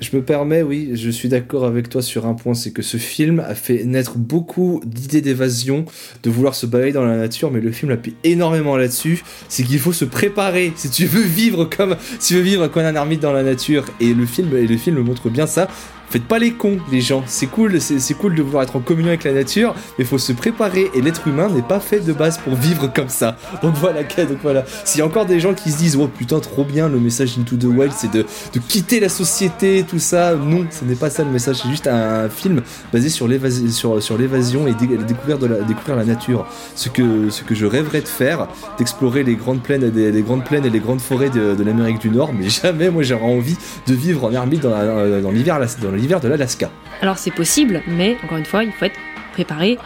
Je 0.01 0.15
me 0.15 0.23
permets, 0.23 0.63
oui, 0.63 0.93
je 0.95 1.11
suis 1.11 1.29
d'accord 1.29 1.63
avec 1.63 1.87
toi 1.87 2.01
sur 2.01 2.25
un 2.25 2.33
point, 2.33 2.55
c'est 2.55 2.71
que 2.71 2.81
ce 2.81 2.97
film 2.97 3.39
a 3.39 3.53
fait 3.53 3.83
naître 3.83 4.17
beaucoup 4.17 4.81
d'idées 4.83 5.21
d'évasion, 5.21 5.85
de 6.23 6.29
vouloir 6.31 6.55
se 6.55 6.65
balader 6.65 6.91
dans 6.91 7.05
la 7.05 7.17
nature, 7.17 7.51
mais 7.51 7.61
le 7.61 7.71
film 7.71 7.91
appuie 7.91 8.15
énormément 8.23 8.77
là-dessus, 8.77 9.23
c'est 9.47 9.61
qu'il 9.61 9.77
faut 9.77 9.93
se 9.93 10.05
préparer 10.05 10.73
si 10.75 10.89
tu 10.89 11.05
veux 11.05 11.21
vivre 11.21 11.65
comme 11.65 11.95
si 12.19 12.29
tu 12.29 12.33
veux 12.33 12.41
vivre 12.41 12.67
comme 12.67 12.83
un 12.83 12.95
ermite 12.95 13.21
dans 13.21 13.31
la 13.31 13.43
nature, 13.43 13.85
et 13.99 14.15
le 14.15 14.25
film, 14.25 14.57
et 14.57 14.65
le 14.65 14.77
film 14.77 14.99
montre 15.01 15.29
bien 15.29 15.45
ça. 15.45 15.67
Faites 16.11 16.25
pas 16.25 16.39
les 16.39 16.51
cons, 16.51 16.77
les 16.91 16.99
gens. 16.99 17.23
C'est 17.25 17.47
cool, 17.47 17.79
c'est 17.79 18.13
cool 18.15 18.35
de 18.35 18.41
vouloir 18.41 18.63
être 18.63 18.75
en 18.75 18.81
communion 18.81 19.07
avec 19.07 19.23
la 19.23 19.31
nature, 19.31 19.73
mais 19.97 20.03
faut 20.03 20.17
se 20.17 20.33
préparer. 20.33 20.91
Et 20.93 21.01
l'être 21.01 21.25
humain 21.25 21.47
n'est 21.47 21.61
pas 21.61 21.79
fait 21.79 22.01
de 22.01 22.11
base 22.11 22.37
pour 22.37 22.53
vivre 22.53 22.91
comme 22.93 23.07
ça. 23.07 23.37
Donc 23.63 23.75
voilà, 23.75 24.03
donc 24.03 24.37
voilà. 24.43 24.65
S'il 24.83 24.99
y 24.99 25.01
a 25.03 25.05
encore 25.05 25.25
des 25.25 25.39
gens 25.39 25.53
qui 25.53 25.71
se 25.71 25.77
disent, 25.77 25.95
oh 25.95 26.07
putain, 26.07 26.41
trop 26.41 26.65
bien, 26.65 26.89
le 26.89 26.99
message 26.99 27.37
Into 27.39 27.55
the 27.55 27.63
Wild, 27.63 27.93
c'est 27.95 28.11
de, 28.11 28.25
quitter 28.67 28.99
la 28.99 29.07
société, 29.07 29.85
tout 29.87 29.99
ça. 29.99 30.35
Non, 30.35 30.65
ce 30.69 30.83
n'est 30.83 30.95
pas 30.95 31.09
ça 31.09 31.23
le 31.23 31.29
message. 31.29 31.61
C'est 31.63 31.69
juste 31.69 31.87
un 31.87 32.27
film 32.27 32.61
basé 32.91 33.07
sur 33.07 33.29
l'évasion, 33.29 34.67
et 34.67 34.73
découvrir, 34.73 35.39
de 35.39 35.47
la, 35.47 35.61
découvrir 35.61 35.95
la 35.95 36.03
nature. 36.03 36.45
Ce 36.75 36.89
que, 36.89 37.29
je 37.51 37.65
rêverais 37.65 38.01
de 38.01 38.07
faire, 38.09 38.49
d'explorer 38.77 39.23
les 39.23 39.35
grandes 39.35 39.61
plaines, 39.61 39.89
des, 39.89 40.11
les 40.11 40.21
grandes 40.23 40.43
plaines 40.43 40.65
et 40.65 40.69
les 40.69 40.81
grandes 40.81 40.99
forêts 40.99 41.29
de, 41.29 41.63
l'Amérique 41.63 41.99
du 41.99 42.09
Nord, 42.09 42.33
mais 42.33 42.49
jamais 42.61 42.89
moi 42.89 43.03
j'aurais 43.03 43.23
envie 43.23 43.55
de 43.87 43.93
vivre 43.93 44.25
en 44.25 44.31
ermite 44.31 44.61
dans, 44.61 44.71
la, 44.71 45.21
dans 45.21 45.31
l'hiver, 45.31 45.59
l'hiver 46.01 46.19
de 46.19 46.27
l'Alaska. 46.27 46.69
Alors 47.01 47.17
c'est 47.17 47.31
possible, 47.31 47.81
mais 47.87 48.17
encore 48.23 48.37
une 48.37 48.45
fois, 48.45 48.63
il 48.63 48.71
faut 48.71 48.85
être 48.85 48.99
préparé 49.33 49.77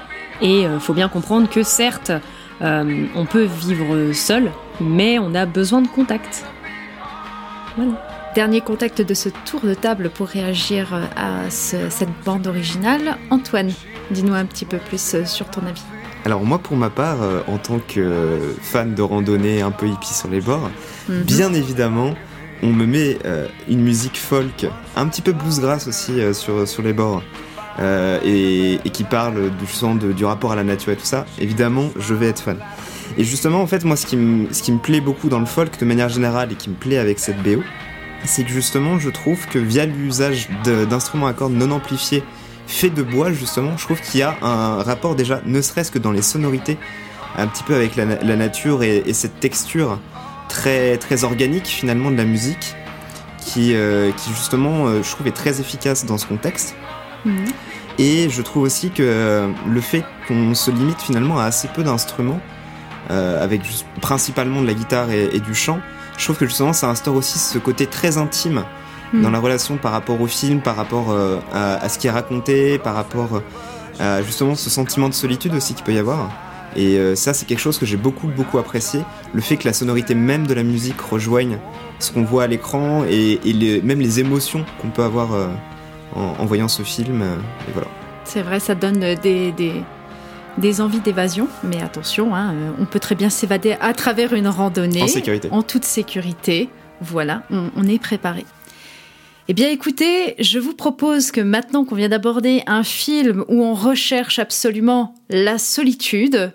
et 0.41 0.61
il 0.61 0.65
euh, 0.65 0.79
faut 0.79 0.93
bien 0.93 1.09
comprendre 1.09 1.49
que 1.49 1.63
certes, 1.63 2.11
euh, 2.61 3.05
on 3.15 3.25
peut 3.25 3.43
vivre 3.43 4.13
seul, 4.13 4.51
mais 4.79 5.19
on 5.19 5.35
a 5.35 5.45
besoin 5.45 5.81
de 5.81 5.87
contact. 5.87 6.43
Voilà. 7.77 7.93
Dernier 8.33 8.59
contact 8.61 9.01
de 9.01 9.13
ce 9.13 9.29
tour 9.45 9.61
de 9.61 9.73
table 9.73 10.09
pour 10.09 10.27
réagir 10.27 10.93
à 11.15 11.49
ce, 11.49 11.89
cette 11.89 12.09
bande 12.25 12.47
originale. 12.47 13.17
Antoine, 13.29 13.71
dis-nous 14.11 14.33
un 14.33 14.45
petit 14.45 14.65
peu 14.65 14.77
plus 14.77 15.23
sur 15.25 15.49
ton 15.49 15.61
avis. 15.65 15.83
Alors 16.25 16.43
moi 16.43 16.57
pour 16.59 16.75
ma 16.75 16.89
part, 16.89 17.21
euh, 17.21 17.41
en 17.47 17.57
tant 17.57 17.79
que 17.79 18.55
fan 18.61 18.95
de 18.95 19.01
randonnée 19.01 19.61
un 19.61 19.71
peu 19.71 19.87
hippie 19.87 20.13
sur 20.13 20.27
les 20.27 20.41
bords, 20.41 20.69
mm 21.07 21.13
-hmm. 21.13 21.23
bien 21.23 21.53
évidemment, 21.53 22.15
on 22.63 22.71
me 22.71 22.85
met 22.85 23.17
euh, 23.25 23.47
une 23.67 23.81
musique 23.81 24.17
folk, 24.17 24.67
un 24.95 25.07
petit 25.07 25.21
peu 25.21 25.33
bluesgrass 25.33 25.87
aussi 25.87 26.19
euh, 26.19 26.33
sur, 26.33 26.67
sur 26.67 26.83
les 26.83 26.93
bords, 26.93 27.23
euh, 27.79 28.19
et, 28.23 28.89
qui 28.89 29.03
parle 29.03 29.51
du 29.51 29.99
de, 29.99 30.13
du 30.13 30.25
rapport 30.25 30.53
à 30.53 30.55
la 30.55 30.63
nature 30.63 30.93
et 30.93 30.95
tout 30.95 31.05
ça, 31.05 31.25
évidemment, 31.39 31.89
je 31.97 32.13
vais 32.13 32.27
être 32.27 32.41
fan. 32.41 32.57
Et 33.17 33.23
justement, 33.23 33.61
en 33.61 33.67
fait, 33.67 33.83
moi, 33.83 33.95
ce 33.95 34.05
qui, 34.05 34.17
me, 34.17 34.77
plaît 34.77 35.01
beaucoup 35.01 35.29
dans 35.29 35.39
le 35.39 35.45
folk 35.45 35.79
de 35.79 35.85
manière 35.85 36.09
générale 36.09 36.51
et 36.51 36.55
qui 36.55 36.69
me 36.69 36.75
plaît 36.75 36.97
avec 36.97 37.19
cette 37.19 37.41
BO, 37.43 37.61
c'est 38.23 38.43
que 38.43 38.49
justement, 38.49 38.97
je 38.97 39.09
trouve 39.09 39.45
que 39.47 39.59
via 39.59 39.85
l'usage 39.85 40.49
d'instruments 40.89 41.27
à 41.27 41.33
cordes 41.33 41.53
non 41.53 41.71
amplifiés 41.71 42.23
faits 42.65 42.93
de 42.93 43.03
bois, 43.03 43.31
justement, 43.31 43.77
je 43.77 43.83
trouve 43.83 44.01
qu'il 44.01 44.21
y 44.21 44.23
a 44.23 44.35
un 44.41 44.81
rapport 44.81 45.15
déjà, 45.15 45.41
ne 45.45 45.61
serait-ce 45.61 45.91
que 45.91 45.99
dans 45.99 46.11
les 46.11 46.23
sonorités, 46.23 46.77
un 47.37 47.47
petit 47.47 47.63
peu 47.63 47.75
avec 47.75 47.95
la, 47.95 48.05
nature 48.05 48.81
et 48.81 49.13
cette 49.13 49.39
texture 49.39 49.99
très 50.55 50.97
très 50.97 51.25
organique 51.25 51.67
finalement 51.67 52.09
de 52.11 52.15
la 52.15 52.23
musique 52.23 52.75
qui, 53.39 53.75
euh, 53.75 54.11
qui 54.13 54.29
justement 54.29 54.87
euh, 54.87 55.03
je 55.03 55.11
trouve 55.11 55.27
est 55.27 55.31
très 55.31 55.59
efficace 55.59 56.05
dans 56.05 56.17
ce 56.17 56.25
contexte 56.25 56.75
mmh. 57.25 57.35
et 57.99 58.29
je 58.29 58.41
trouve 58.41 58.63
aussi 58.63 58.89
que 58.89 59.03
euh, 59.03 59.51
le 59.67 59.81
fait 59.81 60.05
qu'on 60.27 60.55
se 60.55 60.71
limite 60.71 61.01
finalement 61.01 61.39
à 61.39 61.43
assez 61.43 61.67
peu 61.67 61.83
d'instruments 61.83 62.39
avec 63.07 63.63
juste, 63.63 63.85
principalement 64.01 64.63
de 64.63 64.65
la 64.65 64.73
guitare 64.73 65.11
et, 65.11 65.25
et, 65.25 65.39
du 65.39 65.53
chant 65.53 65.79
je 66.17 66.23
trouve 66.23 66.37
que 66.37 66.47
justement 66.47 66.73
ça 66.73 66.89
instaure 66.89 67.15
aussi 67.15 67.37
ce 67.37 67.59
côté 67.59 67.85
très 67.85 68.17
intime 68.17 68.63
mmh. 69.13 69.21
dans 69.21 69.29
la 69.29 69.39
relation 69.39 69.77
par 69.77 69.91
rapport 69.91 70.19
au 70.19 70.25
film 70.25 70.59
par 70.61 70.75
rapport 70.75 71.15
à, 71.53 71.75
à, 71.75 71.89
ce 71.89 71.99
qui 71.99 72.07
est 72.07 72.11
raconté 72.11 72.79
par 72.79 72.95
rapport 72.95 73.43
à 73.99 74.23
justement 74.23 74.55
ce 74.55 74.71
sentiment 74.71 75.07
de 75.07 75.13
solitude 75.13 75.53
aussi 75.53 75.75
qu'il 75.75 75.83
peut 75.83 75.93
y 75.93 75.99
avoir 75.99 76.31
et 76.75 76.97
euh, 76.97 77.15
ça, 77.15 77.33
c'est 77.33 77.45
quelque 77.45 77.59
chose 77.59 77.77
que 77.77 77.85
j'ai 77.85 77.97
beaucoup, 77.97 78.27
beaucoup 78.27 78.57
apprécié. 78.57 79.01
Le 79.33 79.41
fait 79.41 79.57
que 79.57 79.65
la 79.65 79.73
sonorité 79.73 80.15
même 80.15 80.45
de 80.47 80.53
la 80.53 80.63
musique 80.63 80.99
rejoigne 80.99 81.57
ce 81.99 82.11
qu'on 82.11 82.23
voit 82.23 82.43
à 82.43 82.47
l'écran 82.47 83.05
et, 83.09 83.39
et 83.45 83.53
les, 83.53 83.81
même 83.81 83.99
les 83.99 84.19
émotions 84.19 84.65
qu'on 84.81 84.89
peut 84.89 85.03
avoir 85.03 85.33
euh, 85.33 85.47
en, 86.15 86.35
en, 86.39 86.45
voyant 86.45 86.67
ce 86.67 86.83
film. 86.83 87.21
Euh, 87.21 87.35
et 87.67 87.71
voilà. 87.73 87.87
C'est 88.25 88.41
vrai, 88.41 88.59
ça 88.59 88.75
donne 88.75 88.99
des, 88.99 89.51
des, 89.51 89.73
des 90.57 90.81
envies 90.81 90.99
d'évasion, 90.99 91.47
mais 91.63 91.81
attention, 91.81 92.35
hein, 92.35 92.53
on 92.79 92.85
peut 92.85 92.99
très 92.99 93.15
bien 93.15 93.29
s'évader 93.29 93.75
à 93.79 93.93
travers 93.93 94.33
une 94.33 94.47
randonnée. 94.47 95.03
En 95.03 95.07
sécurité. 95.07 95.47
En 95.51 95.61
toute 95.61 95.85
sécurité. 95.85 96.69
Voilà, 97.01 97.43
on, 97.51 97.69
on 97.75 97.87
est 97.87 97.99
préparé. 97.99 98.45
Eh 99.47 99.53
bien 99.53 99.69
écoutez, 99.69 100.33
je 100.39 100.57
vous 100.57 100.73
propose 100.73 101.29
que 101.29 101.39
maintenant 101.39 101.85
qu'on 101.85 101.93
vient 101.93 102.09
d'aborder 102.09 102.63
un 102.65 102.83
film 102.83 103.45
où 103.47 103.63
on 103.63 103.75
recherche 103.75 104.39
absolument 104.39 105.13
la 105.29 105.59
solitude, 105.59 106.51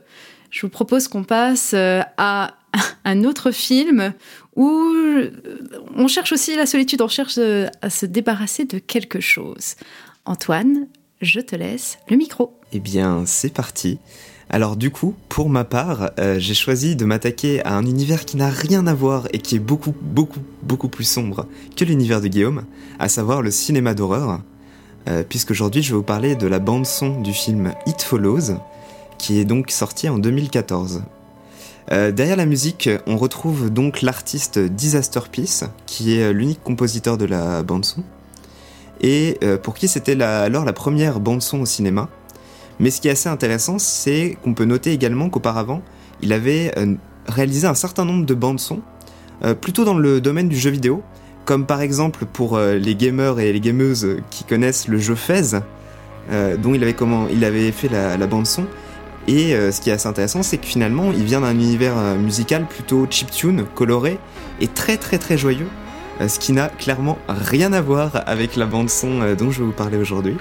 je 0.50 0.62
vous 0.62 0.70
propose 0.70 1.06
qu'on 1.06 1.22
passe 1.22 1.70
euh, 1.72 2.02
à 2.16 2.54
un 3.04 3.22
autre 3.22 3.52
film 3.52 4.12
où 4.56 4.92
on 5.94 6.08
cherche 6.08 6.32
aussi 6.32 6.56
la 6.56 6.66
solitude, 6.66 7.00
on 7.00 7.06
cherche 7.06 7.38
euh, 7.38 7.68
à 7.80 7.90
se 7.90 8.06
débarrasser 8.06 8.64
de 8.64 8.80
quelque 8.80 9.20
chose. 9.20 9.76
Antoine, 10.24 10.88
je 11.20 11.38
te 11.38 11.54
laisse 11.54 11.96
le 12.08 12.16
micro. 12.16 12.58
Eh 12.72 12.80
bien, 12.80 13.22
c'est 13.24 13.54
parti. 13.54 14.00
Alors 14.52 14.74
du 14.76 14.90
coup, 14.90 15.14
pour 15.28 15.48
ma 15.48 15.62
part, 15.62 16.10
euh, 16.18 16.40
j'ai 16.40 16.54
choisi 16.54 16.96
de 16.96 17.04
m'attaquer 17.04 17.64
à 17.64 17.76
un 17.76 17.86
univers 17.86 18.24
qui 18.24 18.36
n'a 18.36 18.48
rien 18.50 18.88
à 18.88 18.94
voir 18.94 19.28
et 19.32 19.38
qui 19.38 19.54
est 19.54 19.60
beaucoup, 19.60 19.94
beaucoup, 20.02 20.40
beaucoup 20.64 20.88
plus 20.88 21.04
sombre 21.04 21.46
que 21.76 21.84
l'univers 21.84 22.20
de 22.20 22.26
Guillaume, 22.26 22.64
à 22.98 23.08
savoir 23.08 23.42
le 23.42 23.52
cinéma 23.52 23.94
d'horreur, 23.94 24.40
euh, 25.08 25.22
puisqu'aujourd'hui 25.26 25.82
je 25.82 25.90
vais 25.90 25.96
vous 25.96 26.02
parler 26.02 26.34
de 26.34 26.48
la 26.48 26.58
bande-son 26.58 27.20
du 27.20 27.32
film 27.32 27.72
It 27.86 28.02
Follows, 28.02 28.56
qui 29.18 29.38
est 29.38 29.44
donc 29.44 29.70
sorti 29.70 30.08
en 30.08 30.18
2014. 30.18 31.04
Euh, 31.92 32.10
derrière 32.10 32.36
la 32.36 32.46
musique, 32.46 32.90
on 33.06 33.16
retrouve 33.16 33.70
donc 33.70 34.02
l'artiste 34.02 34.58
Disaster 34.58 35.20
Peace, 35.30 35.64
qui 35.86 36.16
est 36.16 36.32
l'unique 36.32 36.62
compositeur 36.64 37.18
de 37.18 37.24
la 37.24 37.62
bande-son, 37.62 38.02
et 39.00 39.38
euh, 39.42 39.56
pour 39.56 39.74
qui 39.74 39.88
c'était 39.88 40.20
alors 40.20 40.64
la 40.64 40.72
première 40.72 41.20
bande-son 41.20 41.60
au 41.60 41.66
cinéma. 41.66 42.08
Mais 42.80 42.90
ce 42.90 43.02
qui 43.02 43.08
est 43.08 43.10
assez 43.10 43.28
intéressant, 43.28 43.78
c'est 43.78 44.38
qu'on 44.42 44.54
peut 44.54 44.64
noter 44.64 44.92
également 44.92 45.28
qu'auparavant, 45.28 45.82
il 46.22 46.32
avait 46.32 46.72
euh, 46.78 46.94
réalisé 47.26 47.66
un 47.66 47.74
certain 47.74 48.06
nombre 48.06 48.24
de 48.24 48.34
bandes-son, 48.34 48.80
euh, 49.44 49.54
plutôt 49.54 49.84
dans 49.84 49.94
le 49.94 50.20
domaine 50.22 50.48
du 50.48 50.56
jeu 50.56 50.70
vidéo, 50.70 51.02
comme 51.44 51.66
par 51.66 51.82
exemple 51.82 52.24
pour 52.24 52.56
euh, 52.56 52.76
les 52.76 52.94
gamers 52.94 53.38
et 53.38 53.52
les 53.52 53.60
gameuses 53.60 54.16
qui 54.30 54.44
connaissent 54.44 54.88
le 54.88 54.98
jeu 54.98 55.14
Fez, 55.14 55.60
dont 56.62 56.74
il 56.74 56.82
avait, 56.82 56.94
comment, 56.94 57.26
il 57.30 57.44
avait 57.44 57.72
fait 57.72 57.88
la, 57.88 58.16
la 58.16 58.26
bande-son. 58.28 58.64
Et 59.26 59.50
ce 59.50 59.80
qui 59.80 59.90
est 59.90 59.92
assez 59.92 60.06
intéressant, 60.06 60.44
c'est 60.44 60.58
que 60.58 60.66
finalement, 60.66 61.10
il 61.10 61.24
vient 61.24 61.40
d'un 61.40 61.54
univers 61.54 61.96
musical 62.16 62.66
plutôt 62.68 63.08
chiptune, 63.10 63.64
coloré, 63.74 64.16
et 64.60 64.68
très 64.68 64.96
très 64.96 65.18
très 65.18 65.36
joyeux, 65.36 65.66
ce 66.24 66.38
qui 66.38 66.52
n'a 66.52 66.68
clairement 66.68 67.18
rien 67.26 67.72
à 67.72 67.80
voir 67.80 68.22
avec 68.26 68.54
la 68.54 68.66
bande-son 68.66 69.34
dont 69.36 69.50
je 69.50 69.58
vais 69.58 69.64
vous 69.64 69.72
parler 69.72 69.98
aujourd'hui. 69.98 70.36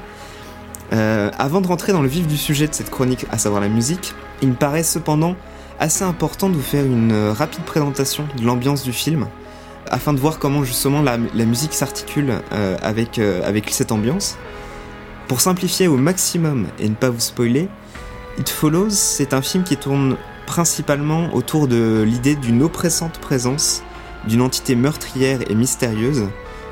Euh, 0.91 1.29
avant 1.37 1.61
de 1.61 1.67
rentrer 1.67 1.91
dans 1.91 2.01
le 2.01 2.07
vif 2.07 2.27
du 2.27 2.37
sujet 2.37 2.67
de 2.67 2.73
cette 2.73 2.89
chronique, 2.89 3.25
à 3.31 3.37
savoir 3.37 3.61
la 3.61 3.69
musique, 3.69 4.13
il 4.41 4.49
me 4.49 4.55
paraît 4.55 4.83
cependant 4.83 5.35
assez 5.79 6.03
important 6.03 6.49
de 6.49 6.55
vous 6.55 6.61
faire 6.61 6.85
une 6.85 7.11
euh, 7.11 7.33
rapide 7.33 7.63
présentation 7.63 8.25
de 8.37 8.43
l'ambiance 8.43 8.83
du 8.83 8.91
film, 8.91 9.27
afin 9.89 10.13
de 10.13 10.19
voir 10.19 10.39
comment 10.39 10.63
justement 10.63 11.01
la, 11.01 11.17
musique 11.17 11.73
s'articule 11.73 12.41
euh, 12.51 12.77
avec, 12.81 13.19
avec 13.19 13.69
cette 13.69 13.91
ambiance. 13.91 14.37
Pour 15.27 15.41
simplifier 15.41 15.87
au 15.87 15.95
maximum 15.95 16.67
et 16.79 16.89
ne 16.89 16.95
pas 16.95 17.09
vous 17.09 17.19
spoiler, 17.19 17.69
It 18.39 18.49
Follows, 18.49 18.89
c'est 18.89 19.33
un 19.33 19.41
film 19.41 19.63
qui 19.63 19.77
tourne 19.77 20.17
principalement 20.47 21.33
autour 21.35 21.67
de 21.67 22.03
l'idée 22.05 22.35
d'une 22.35 22.63
oppressante 22.63 23.19
présence 23.19 23.83
d'une 24.27 24.41
entité 24.41 24.75
meurtrière 24.75 25.39
et 25.49 25.55
mystérieuse 25.55 26.27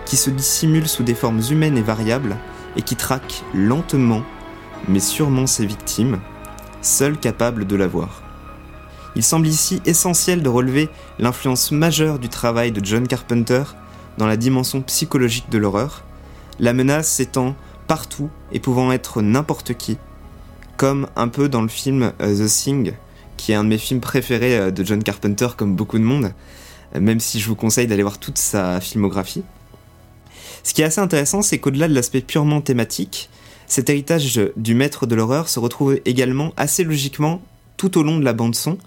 qui 0.05 0.17
se 0.17 0.29
dissimule 0.29 0.87
sous 0.87 1.03
des 1.03 1.13
formes 1.13 1.41
humaines 1.49 1.77
et 1.77 1.81
variables 1.81 2.37
et 2.77 2.81
qui 2.81 2.95
traque 2.95 3.43
lentement 3.53 4.23
mais 4.87 4.99
sûrement 4.99 5.47
ses 5.47 5.65
victimes, 5.65 6.19
seules 6.81 7.17
capables 7.17 7.65
de 7.65 7.75
la 7.75 7.87
voir. 7.87 8.21
Il 9.15 9.23
semble 9.23 9.47
ici 9.47 9.81
essentiel 9.85 10.43
de 10.43 10.49
relever 10.49 10.89
l'influence 11.19 11.71
majeure 11.71 12.19
du 12.19 12.29
travail 12.29 12.71
de 12.71 12.83
John 12.85 13.07
Carpenter 13.07 13.63
dans 14.17 14.27
la 14.27 14.37
dimension 14.37 14.81
psychologique 14.81 15.49
de 15.49 15.57
l'horreur, 15.57 16.03
la 16.59 16.73
menace 16.73 17.09
s'étant 17.09 17.55
partout 17.87 18.29
et 18.51 18.59
pouvant 18.59 18.91
être 18.91 19.21
n'importe 19.21 19.73
qui, 19.73 19.97
comme 20.75 21.07
un 21.15 21.27
peu 21.27 21.49
dans 21.49 21.61
le 21.61 21.67
film 21.67 22.11
euh, 22.21 22.45
The 22.45 22.49
Thing, 22.49 22.93
qui 23.37 23.51
est 23.51 23.55
un 23.55 23.63
de 23.63 23.69
mes 23.69 23.77
films 23.77 24.01
préférés 24.01 24.57
euh, 24.57 24.71
de 24.71 24.83
John 24.83 25.01
Carpenter 25.03 25.47
comme 25.55 25.75
beaucoup 25.75 25.97
de 25.97 26.03
monde, 26.03 26.33
même 26.99 27.19
si 27.19 27.39
je 27.39 27.47
vous 27.47 27.55
conseille 27.55 27.87
d'aller 27.87 28.03
voir 28.03 28.17
toute 28.17 28.37
sa 28.37 28.79
filmographie. 28.79 29.43
Ce 30.67 30.73
qui 30.73 30.81
est 30.81 30.85
assez 30.85 30.99
intéressant, 30.99 31.41
c'est 31.41 31.59
qu'au-delà 31.59 31.87
de 31.87 31.93
l'aspect 31.93 32.19
purement 32.19 32.59
thématique, 32.59 33.29
cet 33.67 33.89
héritage 33.89 34.37
du 34.57 34.73
maître 34.73 35.05
de 35.05 35.15
l'horreur 35.15 35.47
se 35.47 35.61
retrouve 35.61 36.01
également 36.03 36.51
assez 36.57 36.83
logiquement 36.83 37.41
tout 37.77 37.97
au 37.97 38.03
long 38.03 38.19
de 38.19 38.25
la 38.25 38.33
bande 38.33 38.53
son, 38.53 38.77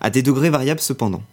à 0.00 0.10
des 0.10 0.22
degrés 0.22 0.50
variables 0.50 0.78
cependant. 0.78 1.24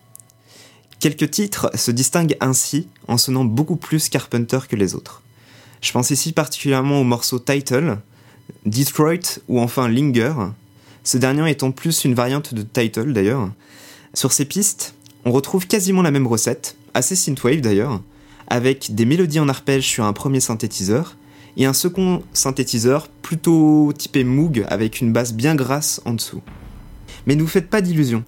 Quelques 0.99 1.29
titres 1.29 1.69
se 1.75 1.91
distinguent 1.91 2.35
ainsi 2.39 2.87
en 3.07 3.19
sonnant 3.19 3.45
beaucoup 3.45 3.75
plus 3.75 4.09
Carpenter 4.09 4.57
que 4.67 4.75
les 4.75 4.95
autres. 4.95 5.21
Je 5.81 5.91
pense 5.91 6.09
ici 6.09 6.31
particulièrement 6.31 6.99
au 6.99 7.03
morceau 7.03 7.37
Title, 7.37 7.99
Detroit 8.65 9.37
ou 9.49 9.59
enfin 9.59 9.87
Linger, 9.87 10.33
ce 11.03 11.19
dernier 11.19 11.47
étant 11.51 11.69
plus 11.69 12.05
une 12.05 12.15
variante 12.15 12.55
de 12.55 12.63
Title 12.63 13.13
d'ailleurs. 13.13 13.51
Sur 14.15 14.31
ces 14.31 14.45
pistes, 14.45 14.95
on 15.25 15.31
retrouve 15.31 15.67
quasiment 15.67 16.01
la 16.01 16.09
même 16.09 16.25
recette, 16.25 16.75
assez 16.95 17.15
synthwave 17.15 17.61
d'ailleurs, 17.61 18.01
avec 18.51 18.93
des 18.93 19.05
mélodies 19.05 19.39
en 19.39 19.47
arpège 19.47 19.87
sur 19.87 20.03
un 20.03 20.11
premier 20.11 20.41
synthétiseur 20.41 21.15
et 21.55 21.65
un 21.65 21.71
second 21.71 22.21
synthétiseur 22.33 23.07
plutôt 23.07 23.93
typé 23.97 24.25
Moog 24.25 24.65
avec 24.67 24.99
une 24.99 25.13
basse 25.13 25.33
bien 25.33 25.55
grasse 25.55 26.01
en 26.03 26.11
dessous. 26.11 26.41
Mais 27.25 27.35
ne 27.35 27.41
vous 27.41 27.47
faites 27.47 27.69
pas 27.69 27.79
d'illusions. 27.79 28.25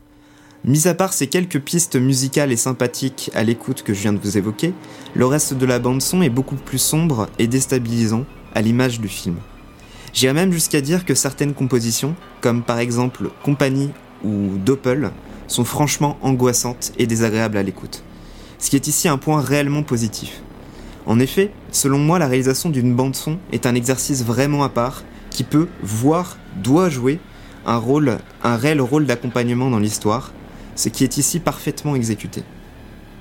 Mis 0.64 0.88
à 0.88 0.94
part 0.94 1.12
ces 1.12 1.28
quelques 1.28 1.60
pistes 1.60 1.98
musicales 1.98 2.54
et 2.54 2.58
sympathiques 2.58 3.32
à 3.34 3.44
l'écoute 3.44 3.84
que 3.84 3.94
je 3.94 4.00
viens 4.00 4.14
de 4.14 4.18
vous 4.18 4.38
évoquer, 4.38 4.74
le 5.14 5.26
reste 5.26 5.56
de 5.56 5.66
la 5.66 5.78
bande 5.78 6.02
son 6.02 6.22
est 6.22 6.30
beaucoup 6.30 6.56
plus 6.56 6.78
sombre 6.78 7.28
et 7.38 7.48
déstabilisant 7.48 8.24
à 8.56 8.62
l'image 8.62 9.02
du 9.02 9.10
film. 9.10 9.36
J'irais 10.14 10.34
même 10.34 10.54
jusqu'à 10.54 10.80
dire 10.80 11.04
que 11.04 11.16
certaines 11.16 11.54
compositions, 11.54 12.16
comme 12.40 12.64
par 12.64 12.80
exemple 12.80 13.30
Compagnie 13.44 13.90
ou 14.24 14.58
Doppel, 14.64 15.12
sont 15.48 15.66
franchement 15.66 16.18
angoissantes 16.22 16.94
et 16.98 17.08
désagréables 17.08 17.58
à 17.58 17.64
l'écoute. 17.64 18.06
Ce 18.64 18.70
qui 18.70 18.78
est 18.78 18.88
ici 18.88 19.10
un 19.10 19.18
point 19.18 19.42
réellement 19.42 19.84
positif. 19.84 20.42
En 21.06 21.20
effet, 21.20 21.52
selon 21.74 22.00
moi, 22.00 22.18
la 22.18 22.30
réalisation 22.30 22.70
d'une 22.70 22.96
bande 22.96 23.14
son 23.14 23.38
est 23.52 23.66
un 23.66 23.76
exercice 23.76 24.24
vraiment 24.24 24.64
à 24.64 24.70
part 24.70 25.04
qui 25.32 25.44
peut, 25.44 25.68
voire 25.82 26.38
doit 26.64 26.88
jouer 26.88 27.20
un 27.66 27.76
rôle, 27.76 28.20
un 28.42 28.56
réel 28.56 28.80
rôle 28.80 29.06
d'accompagnement 29.06 29.70
dans 29.70 29.80
l'histoire, 29.80 30.32
ce 30.78 30.88
qui 30.88 31.04
est 31.04 31.18
ici 31.18 31.42
parfaitement 31.42 31.98
exécuté. 31.98 32.42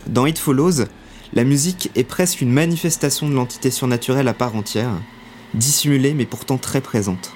Dans 0.06 0.26
It 0.26 0.38
Follows, 0.38 0.84
la 1.32 1.42
musique 1.42 1.90
est 1.96 2.04
presque 2.04 2.40
une 2.40 2.52
manifestation 2.52 3.28
de 3.28 3.34
l'entité 3.34 3.72
surnaturelle 3.72 4.28
à 4.28 4.34
part 4.34 4.54
entière, 4.54 4.92
dissimulée 5.54 6.14
mais 6.14 6.24
pourtant 6.24 6.56
très 6.56 6.80
présente. 6.80 7.32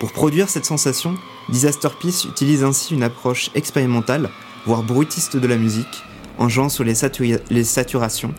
Pour 0.00 0.10
produire 0.10 0.48
cette 0.48 0.66
sensation, 0.66 1.14
Disaster 1.48 1.90
Peace 2.00 2.26
utilise 2.28 2.64
ainsi 2.64 2.92
une 2.92 3.04
approche 3.04 3.52
expérimentale, 3.54 4.30
voire 4.66 4.82
brutiste 4.82 5.36
de 5.36 5.46
la 5.46 5.56
musique, 5.56 6.02
en 6.40 6.48
jouant 6.48 6.70
sur 6.70 6.84
les, 6.84 6.94
saturations, 6.94 8.34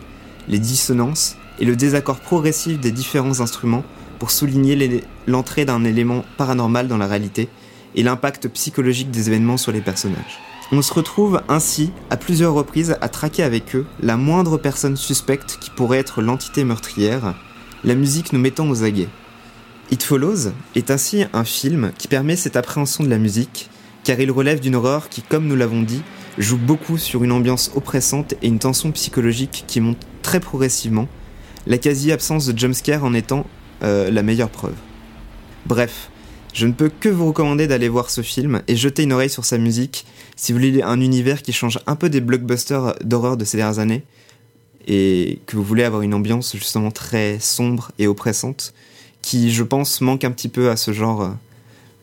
les 0.48 0.58
dissonances 0.58 1.36
et 1.60 1.64
le 1.64 1.76
désaccord 1.76 2.18
progressif 2.18 2.78
des 2.80 2.90
différents 2.90 3.40
instruments 3.40 3.84
pour 4.18 4.32
souligner 4.32 5.02
l'entrée 5.26 5.64
d'un 5.64 5.84
élément 5.84 6.24
paranormal 6.36 6.88
dans 6.88 6.98
la 6.98 7.06
réalité 7.06 7.48
et 7.94 8.02
l'impact 8.02 8.48
psychologique 8.48 9.10
des 9.10 9.28
événements 9.28 9.56
sur 9.56 9.70
les 9.70 9.80
personnages. 9.80 10.40
On 10.72 10.82
se 10.82 10.92
retrouve 10.92 11.42
ainsi 11.48 11.92
à 12.10 12.16
plusieurs 12.16 12.54
reprises 12.54 12.96
à 13.00 13.08
traquer 13.08 13.44
avec 13.44 13.76
eux 13.76 13.86
la 14.02 14.16
moindre 14.16 14.58
personne 14.58 14.96
suspecte 14.96 15.58
qui 15.60 15.70
pourrait 15.70 15.98
être 15.98 16.22
l'entité 16.22 16.64
meurtrière, 16.64 17.34
la 17.84 17.94
musique 17.94 18.32
nous 18.32 18.40
mettant 18.40 18.68
aux 18.68 18.82
aguets. 18.82 19.10
It 19.92 20.02
Follows 20.02 20.50
est 20.74 20.90
ainsi 20.90 21.24
un 21.32 21.44
film 21.44 21.92
qui 21.98 22.08
permet 22.08 22.34
cette 22.34 22.56
appréhension 22.56 23.04
de 23.04 23.10
la 23.10 23.18
musique, 23.18 23.68
car 24.02 24.18
il 24.18 24.30
relève 24.32 24.58
d'une 24.58 24.74
horreur 24.74 25.08
qui, 25.08 25.22
comme 25.22 25.46
nous 25.46 25.56
l'avons 25.56 25.82
dit, 25.82 26.02
joue 26.38 26.58
beaucoup 26.58 26.98
sur 26.98 27.24
une 27.24 27.32
ambiance 27.32 27.70
oppressante 27.74 28.34
et 28.42 28.46
une 28.46 28.58
tension 28.58 28.92
psychologique 28.92 29.64
qui 29.66 29.80
monte 29.80 29.98
très 30.22 30.40
progressivement, 30.40 31.08
la 31.66 31.78
quasi-absence 31.78 32.46
de 32.46 32.58
jumpscare 32.58 33.04
en 33.04 33.14
étant 33.14 33.46
euh, 33.82 34.10
la 34.10 34.22
meilleure 34.22 34.50
preuve. 34.50 34.74
Bref, 35.66 36.10
je 36.54 36.66
ne 36.66 36.72
peux 36.72 36.90
que 36.90 37.08
vous 37.08 37.26
recommander 37.26 37.66
d'aller 37.66 37.88
voir 37.88 38.10
ce 38.10 38.20
film 38.20 38.62
et 38.68 38.76
jeter 38.76 39.04
une 39.04 39.12
oreille 39.12 39.30
sur 39.30 39.44
sa 39.44 39.58
musique 39.58 40.06
si 40.36 40.52
vous 40.52 40.58
voulez 40.58 40.82
un 40.82 41.00
univers 41.00 41.42
qui 41.42 41.52
change 41.52 41.78
un 41.86 41.96
peu 41.96 42.10
des 42.10 42.20
blockbusters 42.20 42.94
d'horreur 43.02 43.36
de 43.36 43.44
ces 43.44 43.56
dernières 43.56 43.78
années 43.78 44.04
et 44.86 45.40
que 45.46 45.56
vous 45.56 45.62
voulez 45.62 45.84
avoir 45.84 46.02
une 46.02 46.14
ambiance 46.14 46.56
justement 46.56 46.90
très 46.90 47.38
sombre 47.38 47.92
et 47.98 48.06
oppressante 48.06 48.74
qui, 49.22 49.52
je 49.52 49.62
pense, 49.62 50.00
manque 50.00 50.24
un 50.24 50.32
petit 50.32 50.48
peu 50.48 50.68
à 50.68 50.76
ce 50.76 50.92
genre, 50.92 51.22
euh, 51.22 51.28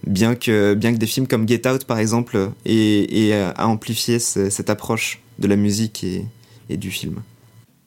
bien 0.06 0.36
que, 0.36 0.74
bien 0.74 0.94
que 0.94 0.98
des 0.98 1.08
films 1.08 1.28
comme 1.28 1.48
Get 1.48 1.68
Out, 1.68 1.86
par 1.86 2.00
exemple, 2.00 2.52
aient, 2.66 3.08
aient 3.12 3.34
à 3.56 3.68
amplifier 3.68 4.20
ce- 4.20 4.50
cette 4.50 4.70
approche 4.70 5.22
de 5.40 5.48
la 5.48 5.56
musique 5.56 6.04
et, 6.04 6.78
du 6.78 6.92
film. 6.92 7.22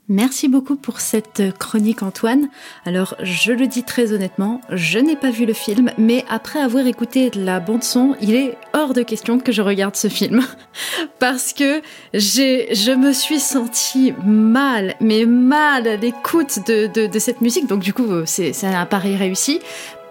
Merci 0.08 0.48
beaucoup 0.48 0.74
pour 0.74 1.00
cette 1.00 1.56
chronique 1.58 2.02
Antoine. 2.02 2.48
Alors 2.84 3.14
je 3.22 3.52
le 3.52 3.68
dis 3.68 3.84
très 3.84 4.12
honnêtement, 4.12 4.60
je 4.70 4.98
n'ai 4.98 5.14
pas 5.14 5.30
vu 5.30 5.46
le 5.46 5.52
film, 5.52 5.92
mais 5.96 6.24
après 6.28 6.58
avoir 6.58 6.84
écouté 6.88 7.30
la 7.36 7.60
bande 7.60 7.84
son, 7.84 8.16
il 8.20 8.34
est 8.34 8.56
hors 8.72 8.92
de 8.92 9.02
question 9.02 9.38
que 9.38 9.52
je 9.52 9.62
regarde 9.62 9.94
ce 9.94 10.08
film 10.08 10.44
parce 11.20 11.52
que 11.52 11.80
je 12.12 12.94
me 12.94 13.12
suis 13.12 13.38
sentie 13.38 14.12
mal, 14.26 14.96
mais 15.00 15.24
mal 15.24 15.86
à 15.86 15.96
l'écoute 15.96 16.58
de, 16.66 17.18
cette 17.20 17.40
musique. 17.40 17.68
Donc 17.68 17.80
du 17.80 17.94
coup, 17.94 18.10
euh, 18.10 18.24
c'est 18.26 18.64
un 18.64 18.86
pari 18.86 19.16
réussi. 19.16 19.60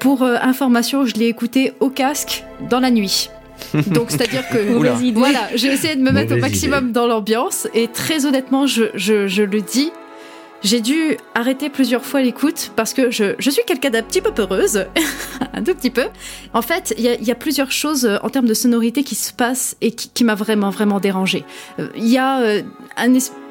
Pour 0.02 0.24
euh, 0.24 0.36
information, 0.42 1.06
je 1.06 1.14
l'ai 1.14 1.28
écouté 1.28 1.74
au 1.80 1.90
casque 1.90 2.44
dans 2.70 2.80
la 2.80 2.90
nuit. 2.90 3.30
Donc 3.74 4.10
c'est-à-dire 4.10 4.48
que 4.50 4.74
Oula. 4.76 4.98
Voilà, 5.14 5.48
j'ai 5.56 5.68
essayé 5.68 5.96
de 5.96 6.02
me 6.02 6.12
mettre 6.12 6.34
au 6.34 6.40
maximum 6.40 6.92
dans 6.92 7.06
l'ambiance 7.06 7.68
et 7.76 7.88
très 7.88 8.26
honnêtement, 8.26 8.66
je, 8.66 8.86
je, 8.96 9.28
je 9.28 9.44
le 9.44 9.62
dis, 9.62 9.92
j'ai 10.64 10.80
dû 10.82 11.18
arrêter 11.34 11.70
plusieurs 11.70 12.06
fois 12.06 12.22
l'écoute 12.22 12.72
parce 12.76 12.94
que 12.94 13.10
je, 13.10 13.34
je 13.40 13.50
suis 13.50 13.64
quelqu'un 13.66 13.90
d'un 13.90 14.04
petit 14.04 14.22
peu 14.22 14.32
peureuse, 14.32 14.86
un 15.54 15.64
tout 15.64 15.74
petit 15.74 15.90
peu. 15.90 16.06
En 16.54 16.62
fait, 16.62 16.94
il 16.98 17.04
y 17.04 17.32
a, 17.32 17.36
plusieurs 17.36 17.72
choses 17.72 18.06
euh, 18.06 18.18
en 18.22 18.30
termes 18.30 18.46
de 18.46 18.54
sonorité 18.54 19.04
qui 19.04 19.16
se 19.16 19.34
passent 19.34 19.76
et 19.82 19.92
qui, 19.92 20.10
qui 20.10 20.24
m'a 20.24 20.36
vraiment, 20.36 20.70
vraiment 20.70 21.00
dérangée. 21.00 21.44
Euh, 21.80 21.88
Il 21.96 22.08
y 22.08 22.18
a 22.18 22.42
euh, 22.42 22.62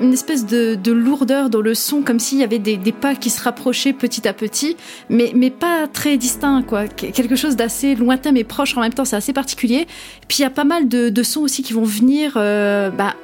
une 0.01 0.13
espèce 0.13 0.47
de, 0.47 0.77
de 0.77 0.93
lourdeur 0.93 1.51
dans 1.51 1.61
le 1.61 1.75
son, 1.75 2.03
comme 2.03 2.21
s'il 2.21 2.39
y 2.39 2.45
avait 2.45 2.59
des, 2.59 2.79
pas 2.93 3.15
qui 3.15 3.31
se 3.31 3.43
rapprochaient 3.43 3.93
petit 3.93 4.29
à 4.29 4.33
petit, 4.33 4.77
mais, 5.09 5.33
mais 5.35 5.51
pas 5.51 5.89
très 5.89 6.17
distincts, 6.17 6.63
quoi. 6.63 6.87
Qu- 6.87 7.11
Quelque 7.11 7.37
chose 7.37 7.57
d'assez 7.57 7.95
lointain 7.97 8.33
mais 8.33 8.45
proche 8.45 8.77
en 8.77 8.81
même 8.83 8.93
temps, 8.95 9.05
c'est 9.05 9.17
assez 9.17 9.33
particulier. 9.33 9.87
Puis 10.29 10.39
il 10.39 10.43
y 10.43 10.45
a 10.45 10.51
pas 10.51 10.65
mal 10.65 10.89
de, 10.89 11.23
sons 11.23 11.41
aussi 11.41 11.63
qui 11.63 11.73
vont 11.73 11.85
venir 11.85 12.35
bah, 12.35 13.15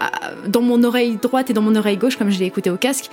dans 0.49 0.61
mon 0.63 0.83
oreille 0.85 1.17
droite 1.21 1.51
et 1.51 1.53
dans 1.53 1.63
mon 1.63 1.75
oreille 1.77 1.97
gauche, 1.97 2.17
comme 2.17 2.31
je 2.31 2.39
l'ai 2.39 2.47
écouté 2.47 2.71
au 2.71 2.77
casque. 2.77 3.11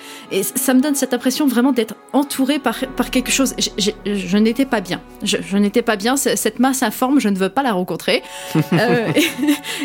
Ça 0.63 0.73
me 0.73 0.82
donne 0.82 0.95
cette 0.95 1.13
impression 1.13 1.45
vraiment 1.47 1.71
d'être 1.71 1.95
entouré 2.13 2.58
par, 2.58 2.78
par 2.95 3.12
quelque 3.12 3.32
chose. 3.32 3.54
J- 3.58 3.71
j- 3.78 3.93
je 4.06 4.38
n'étais 4.38 4.65
pas 4.65 4.82
bien. 4.82 5.02
Je, 5.21 5.38
je 5.45 5.58
n'étais 5.58 5.82
pas 5.82 5.95
bien. 5.95 6.15
Cette 6.17 6.60
masse 6.60 6.82
informe, 6.84 7.19
je 7.19 7.30
ne 7.30 7.38
veux 7.38 7.49
pas 7.49 7.62
la 7.63 7.71
rencontrer. 7.73 8.23
Euh, 8.73 9.12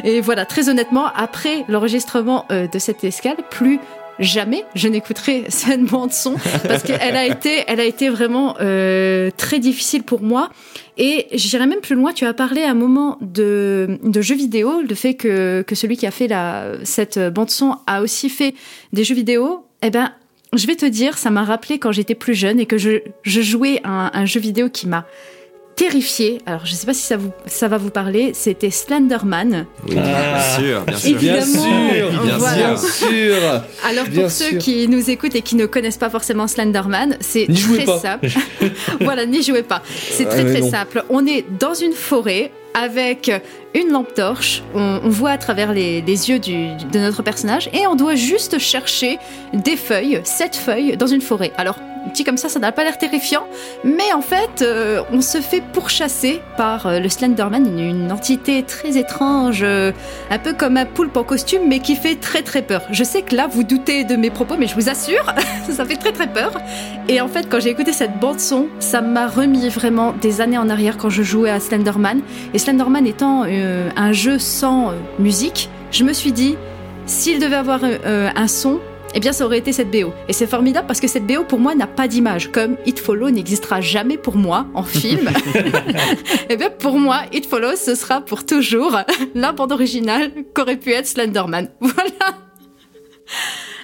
et, 0.04 0.16
et 0.16 0.20
voilà, 0.20 0.46
très 0.46 0.68
honnêtement, 0.70 1.06
après 1.14 1.64
l'enregistrement 1.68 2.46
euh, 2.50 2.66
de 2.68 2.78
cette 2.78 3.04
escale, 3.04 3.36
plus 3.50 3.80
jamais 4.18 4.64
je 4.74 4.88
n'écouterai 4.88 5.44
cette 5.48 5.84
bande 5.84 6.12
son 6.12 6.34
parce 6.66 6.82
qu'elle 6.82 7.16
a 7.16 7.24
été, 7.26 7.62
elle 7.68 7.78
a 7.80 7.84
été 7.84 8.08
vraiment 8.08 8.56
euh, 8.60 9.30
très 9.36 9.58
difficile 9.58 10.02
pour 10.04 10.22
moi. 10.22 10.48
Et 10.96 11.26
j'irai 11.32 11.66
même 11.66 11.80
plus 11.80 11.94
loin. 11.94 12.12
Tu 12.12 12.24
as 12.24 12.34
parlé 12.34 12.62
à 12.62 12.70
un 12.70 12.74
moment 12.74 13.18
de, 13.20 13.98
de 14.02 14.20
jeux 14.22 14.34
vidéo, 14.36 14.80
le 14.88 14.94
fait 14.94 15.14
que, 15.14 15.62
que 15.62 15.74
celui 15.74 15.96
qui 15.96 16.06
a 16.06 16.10
fait 16.10 16.28
la, 16.28 16.72
cette 16.84 17.18
bande 17.18 17.50
son 17.50 17.76
a 17.86 18.00
aussi 18.02 18.28
fait 18.30 18.54
des 18.92 19.04
jeux 19.04 19.14
vidéo. 19.14 19.64
Eh 19.82 19.90
ben, 19.90 20.10
je 20.56 20.66
vais 20.66 20.76
te 20.76 20.86
dire, 20.86 21.18
ça 21.18 21.30
m'a 21.30 21.44
rappelé 21.44 21.78
quand 21.78 21.92
j'étais 21.92 22.14
plus 22.14 22.34
jeune 22.34 22.58
et 22.60 22.66
que 22.66 22.78
je, 22.78 23.00
je 23.22 23.40
jouais 23.40 23.80
à 23.84 23.90
un, 24.06 24.10
un 24.14 24.24
jeu 24.26 24.40
vidéo 24.40 24.68
qui 24.70 24.86
m'a 24.88 25.04
terrifié. 25.76 26.38
Alors, 26.46 26.66
je 26.66 26.72
sais 26.74 26.86
pas 26.86 26.94
si 26.94 27.02
ça, 27.02 27.16
vous, 27.16 27.30
ça 27.46 27.68
va 27.68 27.78
vous 27.78 27.90
parler. 27.90 28.32
C'était 28.34 28.70
Slenderman. 28.70 29.66
Oui, 29.88 29.94
Ah. 29.96 30.02
bien 30.02 30.40
sûr, 30.58 30.82
bien 30.84 30.96
sûr. 30.98 31.18
Bien 31.18 31.40
sûr, 31.44 32.22
bien 32.24 32.36
Voilà. 32.38 32.56
Bien 32.56 32.76
sûr 32.76 33.36
Alors, 33.84 34.04
pour 34.06 34.12
Bien 34.14 34.28
ceux 34.28 34.48
sûr. 34.50 34.58
qui 34.58 34.88
nous 34.88 35.08
écoutent 35.08 35.36
et 35.36 35.42
qui 35.42 35.54
ne 35.54 35.66
connaissent 35.66 35.96
pas 35.98 36.10
forcément 36.10 36.48
Slenderman, 36.48 37.16
c'est 37.20 37.46
N'y 37.48 37.56
jouez 37.56 37.76
très 37.76 37.86
pas. 37.86 37.98
simple. 38.00 38.28
voilà, 39.00 39.24
n'y 39.24 39.42
jouez 39.42 39.62
pas. 39.62 39.82
C'est 39.86 40.26
Ah, 40.26 40.30
très 40.30 40.44
très 40.46 40.60
non. 40.62 40.70
simple. 40.70 41.04
On 41.10 41.24
est 41.26 41.44
dans 41.60 41.74
une 41.74 41.92
forêt 41.92 42.50
avec 42.78 43.30
une 43.74 43.90
lampe 43.90 44.14
torche. 44.14 44.62
On, 44.74 45.08
voit 45.08 45.30
à 45.30 45.38
travers 45.38 45.72
les, 45.72 46.00
yeux 46.02 46.38
de 46.38 46.98
notre 46.98 47.22
personnage 47.22 47.68
et 47.72 47.86
on 47.86 47.96
doit 47.96 48.14
juste 48.14 48.58
chercher 48.58 49.18
des 49.52 49.76
feuilles, 49.76 50.20
sept 50.24 50.56
feuilles, 50.56 50.96
dans 50.96 51.06
une 51.06 51.20
forêt. 51.20 51.52
Alors, 51.56 51.78
dit 52.12 52.24
comme 52.24 52.36
ça, 52.36 52.48
ça 52.48 52.58
n'a 52.58 52.72
pas 52.72 52.84
l'air 52.84 52.98
terrifiant, 52.98 53.46
mais 53.84 54.12
en 54.14 54.20
fait, 54.20 54.62
euh, 54.62 55.02
on 55.12 55.20
se 55.20 55.38
fait 55.38 55.62
pourchasser 55.72 56.40
par 56.56 56.86
euh, 56.86 56.98
le 56.98 57.08
Slenderman, 57.08 57.78
une, 57.78 58.10
entité 58.12 58.62
très 58.62 58.96
étrange, 58.96 59.60
euh, 59.62 59.92
un 60.30 60.38
peu 60.38 60.52
comme 60.52 60.76
un 60.76 60.86
poulpe 60.86 61.16
en 61.16 61.24
costume, 61.24 61.62
mais 61.66 61.80
qui 61.80 61.96
fait 61.96 62.16
très 62.16 62.42
très 62.42 62.62
peur. 62.62 62.82
Je 62.90 63.04
sais 63.04 63.22
que 63.22 63.36
là, 63.36 63.46
vous 63.50 63.64
doutez 63.64 64.04
de 64.04 64.16
mes 64.16 64.30
propos, 64.30 64.54
mais 64.58 64.66
je 64.66 64.74
vous 64.74 64.88
assure, 64.88 65.24
ça 65.70 65.84
fait 65.84 65.96
très 65.96 66.12
très 66.12 66.26
peur. 66.26 66.52
Et 67.08 67.20
en 67.20 67.28
fait, 67.28 67.48
quand 67.48 67.60
j'ai 67.60 67.70
écouté 67.70 67.92
cette 67.92 68.18
bande 68.18 68.40
son, 68.40 68.68
ça 68.80 69.00
m'a 69.00 69.26
remis 69.26 69.68
vraiment 69.68 70.12
des 70.12 70.40
années 70.40 70.58
en 70.58 70.68
arrière 70.68 70.96
quand 70.96 71.10
je 71.10 71.22
jouais 71.22 71.50
à 71.50 71.60
Slenderman. 71.60 72.20
Et 72.54 72.58
Slenderman 72.58 73.06
étant 73.06 73.44
un 73.44 74.12
jeu 74.12 74.38
sans 74.38 74.92
musique, 75.18 75.68
je 75.90 76.04
me 76.04 76.12
suis 76.12 76.32
dit, 76.32 76.56
s'il 77.06 77.38
devait 77.38 77.56
avoir 77.56 77.80
un 77.84 78.48
son, 78.48 78.80
eh 79.14 79.20
bien 79.20 79.32
ça 79.32 79.44
aurait 79.44 79.58
été 79.58 79.72
cette 79.72 79.90
BO. 79.90 80.12
Et 80.28 80.32
c'est 80.32 80.46
formidable 80.46 80.86
parce 80.86 81.00
que 81.00 81.08
cette 81.08 81.26
BO 81.26 81.44
pour 81.44 81.58
moi 81.58 81.74
n'a 81.74 81.86
pas 81.86 82.08
d'image, 82.08 82.50
comme 82.52 82.76
It 82.86 82.98
Follow 82.98 83.30
n'existera 83.30 83.80
jamais 83.80 84.16
pour 84.18 84.36
moi 84.36 84.66
en 84.74 84.82
film. 84.82 85.28
eh 86.50 86.56
bien 86.56 86.70
pour 86.70 86.98
moi, 86.98 87.22
It 87.32 87.46
Follow 87.46 87.76
ce 87.76 87.94
sera 87.94 88.20
pour 88.20 88.44
toujours 88.46 88.96
la 89.34 89.52
bande 89.52 89.72
originale 89.72 90.30
qu'aurait 90.54 90.76
pu 90.76 90.92
être 90.92 91.06
Slenderman. 91.06 91.68
Voilà. 91.80 92.38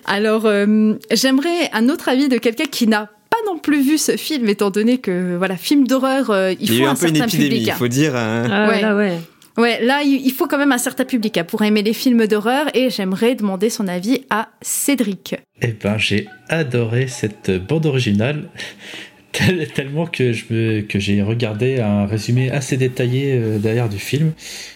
Alors 0.06 0.42
euh, 0.46 0.94
j'aimerais 1.10 1.70
un 1.72 1.88
autre 1.88 2.08
avis 2.08 2.28
de 2.28 2.38
quelqu'un 2.38 2.64
qui 2.70 2.86
n'a 2.86 3.06
pas 3.30 3.36
non 3.52 3.58
plus 3.58 3.80
vu 3.82 3.98
ce 3.98 4.16
film, 4.16 4.48
étant 4.48 4.70
donné 4.70 4.98
que 4.98 5.36
voilà, 5.36 5.56
film 5.56 5.86
d'horreur, 5.86 6.30
euh, 6.30 6.52
il, 6.52 6.70
Il 6.70 6.74
y 6.74 6.78
faut 6.78 6.82
a 6.84 6.86
eu 6.86 6.88
un, 6.88 6.92
un 6.92 6.94
peu 6.94 7.08
une 7.08 7.16
certain 7.16 7.28
épidémie, 7.28 7.48
public. 7.56 7.66
il 7.68 7.72
faut 7.78 7.88
dire. 7.88 8.14
hein. 8.14 8.44
Ah, 8.50 8.68
Ouais. 8.68 8.80
là, 8.82 8.94
ouais. 8.94 9.18
Ouais, 9.56 9.80
là, 9.84 10.02
il 10.02 10.30
faut 10.32 10.46
quand 10.48 10.58
même 10.58 10.72
un 10.72 10.78
certain 10.78 11.04
public 11.04 11.38
hein, 11.38 11.44
pour 11.44 11.62
aimer 11.62 11.82
les 11.82 11.92
films 11.92 12.26
d'horreur 12.26 12.66
et 12.74 12.90
j'aimerais 12.90 13.36
demander 13.36 13.70
son 13.70 13.86
avis 13.86 14.24
à 14.30 14.48
Cédric. 14.62 15.36
Eh 15.62 15.68
ben, 15.68 15.96
j'ai 15.96 16.26
adoré 16.48 17.06
cette 17.06 17.50
bande 17.52 17.86
originale. 17.86 18.48
tel- 19.32 19.68
Tellement 19.72 20.06
que 20.06 20.32
j'ai 20.32 21.22
regardé 21.22 21.80
un 21.80 22.06
résumé 22.06 22.50
assez 22.50 22.76
détaillé 22.76 23.32
euh, 23.34 23.58
derrière 23.58 23.88
du 23.88 23.98
film 23.98 24.32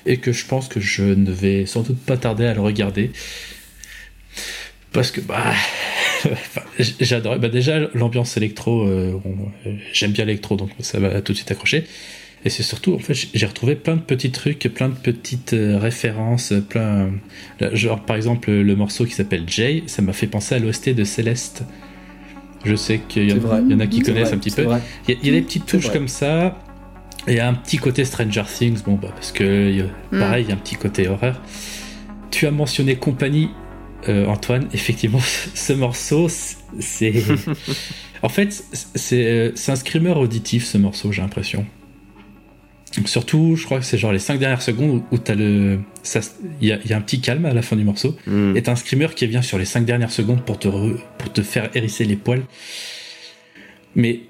et 0.07 0.19
que 0.19 0.31
je 0.33 0.47
pense 0.47 0.69
que 0.69 0.79
je 0.81 1.03
ne 1.03 1.31
vais 1.33 1.67
sans 1.67 1.83
doute 1.83 1.99
pas 1.99 2.17
tarder 2.17 2.47
à 2.47 2.55
le 2.55 2.61
regarder 2.61 3.11
parce 4.93 5.11
que 5.11 5.21
bah 5.21 5.53
j'adore 7.01 7.39
bah 7.39 7.49
déjà 7.49 7.79
l'ambiance 7.95 8.37
électro 8.37 8.87
euh, 8.87 9.21
euh, 9.67 9.71
j'aime 9.93 10.13
bien 10.13 10.25
l'électro 10.25 10.57
donc 10.57 10.71
ça 10.81 10.99
m'a 10.99 11.21
tout 11.21 11.33
de 11.33 11.37
suite 11.37 11.51
accroché 11.51 11.85
et 12.45 12.51
c'est 12.51 12.63
surtout 12.63 12.95
en 12.95 12.99
fait 12.99 13.15
j'ai 13.35 13.47
retrouvé 13.47 13.75
plein 13.77 13.97
de 13.97 14.01
petits 14.01 14.31
trucs 14.31 14.61
plein 14.75 14.89
de 14.89 14.95
petites 14.95 15.53
euh, 15.55 15.79
références 15.79 16.53
plein 16.69 17.11
là, 17.61 17.75
genre 17.75 18.01
par 18.05 18.17
exemple 18.17 18.51
le 18.51 18.77
morceau 18.77 19.05
qui 19.05 19.13
s'appelle 19.13 19.45
Jay 19.47 19.83
ça 19.87 20.03
m'a 20.03 20.13
fait 20.13 20.27
penser 20.29 20.55
à 20.55 20.59
l'OST 20.59 20.91
de 20.91 21.05
Céleste 21.05 21.65
je 22.65 22.75
sais 22.75 23.01
qu'il 23.09 23.25
y, 23.25 23.29
y 23.35 23.75
en 23.75 23.81
a 23.81 23.87
qui 23.87 24.01
connaissent 24.03 24.29
vrai, 24.29 24.35
un 24.37 24.39
petit 24.39 24.51
peu 24.51 24.63
il 25.09 25.15
y, 25.15 25.17
a- 25.17 25.21
il 25.23 25.27
y 25.27 25.31
a 25.31 25.33
des 25.33 25.43
petites 25.43 25.67
touches 25.67 25.91
comme 25.93 26.09
ça. 26.09 26.59
Et 27.27 27.33
il 27.33 27.37
y 27.37 27.41
a 27.41 27.49
un 27.49 27.55
petit 27.55 27.77
côté 27.77 28.05
Stranger 28.05 28.43
Things, 28.53 28.83
bon, 28.85 28.95
bah, 28.95 29.11
parce 29.15 29.33
que 29.33 29.45
euh, 29.45 29.83
Mm. 30.13 30.19
pareil, 30.19 30.45
il 30.45 30.49
y 30.49 30.53
a 30.53 30.55
un 30.55 30.59
petit 30.59 30.77
côté 30.77 31.09
horreur. 31.09 31.41
Tu 32.31 32.47
as 32.47 32.51
mentionné 32.51 32.97
Compagnie, 32.97 33.51
euh, 34.09 34.27
Antoine. 34.27 34.67
Effectivement, 34.73 35.21
ce 35.21 35.73
morceau, 35.75 36.29
c'est. 36.29 37.13
en 38.23 38.29
fait, 38.29 38.65
c'est 38.95 39.27
euh, 39.27 39.53
c'est 39.55 39.73
un 39.73 39.77
screamer 39.77 40.17
auditif, 40.17 40.65
ce 40.65 40.79
morceau, 40.79 41.13
j'ai 41.13 41.21
l'impression. 41.23 41.67
Donc, 42.97 43.09
Surtout, 43.09 43.55
je 43.57 43.65
crois 43.65 43.79
que 43.79 43.85
c'est 43.85 43.99
genre 43.99 44.13
les 44.13 44.19
5 44.19 44.39
dernières 44.39 44.63
secondes 44.63 45.03
où, 45.13 45.19
t'as 45.19 45.35
le. 45.35 45.79
Il 46.61 46.69
y, 46.69 46.73
a, 46.73 46.79
il 46.85 46.91
y 46.91 46.95
a 46.95 46.97
un 46.97 47.01
petit 47.03 47.21
calme 47.21 47.45
à 47.45 47.53
la 47.53 47.63
fin 47.63 47.77
du 47.77 47.85
morceau 47.85 48.17
Hmm. 48.27 48.57
est 48.57 48.69
un 48.69 48.77
screamer 48.77 49.09
qui 49.15 49.27
vient 49.27 49.43
sur 49.43 49.59
les 49.59 49.65
5 49.67 49.85
dernières 49.85 50.11
secondes 50.11 50.43
pour 50.43 50.59
te, 50.59 50.69
re- 50.69 50.97
pour 51.19 51.33
te 51.33 51.43
faire 51.43 51.69
hérisser 51.75 52.05
les 52.05 52.17
poils. 52.17 52.43
Mais 53.95 54.21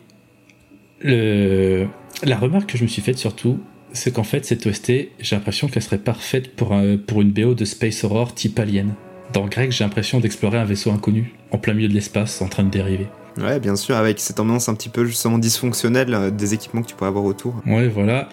le, 1.01 1.87
la 2.25 2.37
remarque 2.37 2.71
que 2.73 2.79
je 2.79 2.83
me 2.83 2.89
suis 2.89 3.03
faite 3.03 3.19
surtout, 3.19 3.61
c'est 3.93 4.13
qu'en 4.13 4.25
fait, 4.25 4.45
cette 4.45 4.67
OST, 4.67 4.93
j'ai 5.21 5.37
l'impression 5.37 5.69
qu'elle 5.69 5.83
serait 5.83 5.99
parfaite 5.99 6.55
pour, 6.57 6.73
un- 6.73 6.97
pour 6.97 7.23
une 7.23 7.31
BO 7.31 7.55
de 7.55 7.65
Space 7.65 8.03
Horror 8.05 8.35
type 8.35 8.59
Alien. 8.59 8.95
Dans 9.33 9.47
Greg, 9.47 9.71
j'ai 9.71 9.85
l'impression 9.85 10.21
d'explorer 10.21 10.59
un 10.59 10.65
vaisseau 10.65 10.91
inconnu, 10.91 11.35
en 11.51 11.59
plein 11.59 11.75
milieu 11.75 11.89
de 11.89 11.95
l'espace, 11.95 12.41
en 12.43 12.49
train 12.49 12.65
de 12.65 12.71
dériver. 12.71 13.07
Ouais, 13.39 13.61
bien 13.61 13.77
sûr, 13.77 13.95
avec 13.97 14.19
cette 14.19 14.41
ambiance 14.41 14.69
un 14.69 14.75
petit 14.75 14.89
peu 14.89 15.05
justement 15.05 15.39
dysfonctionnelle 15.39 16.13
euh, 16.15 16.31
des 16.31 16.55
équipements 16.55 16.83
que 16.83 16.89
tu 16.89 16.95
pourrais 16.97 17.09
avoir 17.09 17.25
autour. 17.25 17.63
Ouais, 17.67 17.87
voilà. 17.87 18.29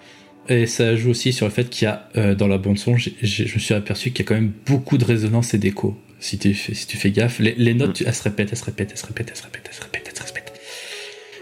Et 0.48 0.66
ça 0.66 0.94
joue 0.96 1.10
aussi 1.10 1.32
sur 1.32 1.46
le 1.46 1.52
fait 1.52 1.68
qu'il 1.68 1.86
y 1.86 1.88
a, 1.88 2.08
euh, 2.16 2.34
dans 2.34 2.46
la 2.46 2.58
bande-son, 2.58 2.96
j'ai- 2.96 3.14
j'ai- 3.22 3.46
je 3.46 3.54
me 3.54 3.58
suis 3.60 3.74
aperçu 3.74 4.10
qu'il 4.12 4.24
y 4.24 4.26
a 4.26 4.28
quand 4.28 4.34
même 4.36 4.52
beaucoup 4.66 4.96
de 4.98 5.04
résonance 5.04 5.54
et 5.54 5.58
d'écho. 5.58 6.00
Si 6.20 6.38
tu, 6.38 6.54
fais- 6.54 6.74
si 6.74 6.86
tu 6.86 6.96
fais 6.96 7.10
gaffe, 7.10 7.40
les, 7.40 7.54
les 7.56 7.74
notes, 7.74 8.00
Mm. 8.00 8.04
elles 8.06 8.14
se 8.14 8.22
répètent, 8.22 8.48
elles 8.52 8.58
se 8.58 8.64
répètent, 8.64 8.90
elles 8.92 8.98
se 8.98 9.06
répètent, 9.06 9.28
elles 9.30 9.36
se 9.36 9.42
répètent, 9.42 9.66
elles 9.68 9.74
se 9.74 9.82
répètent, 9.82 10.08
elles 10.08 10.16
se 10.16 10.32
répètent. 10.32 10.60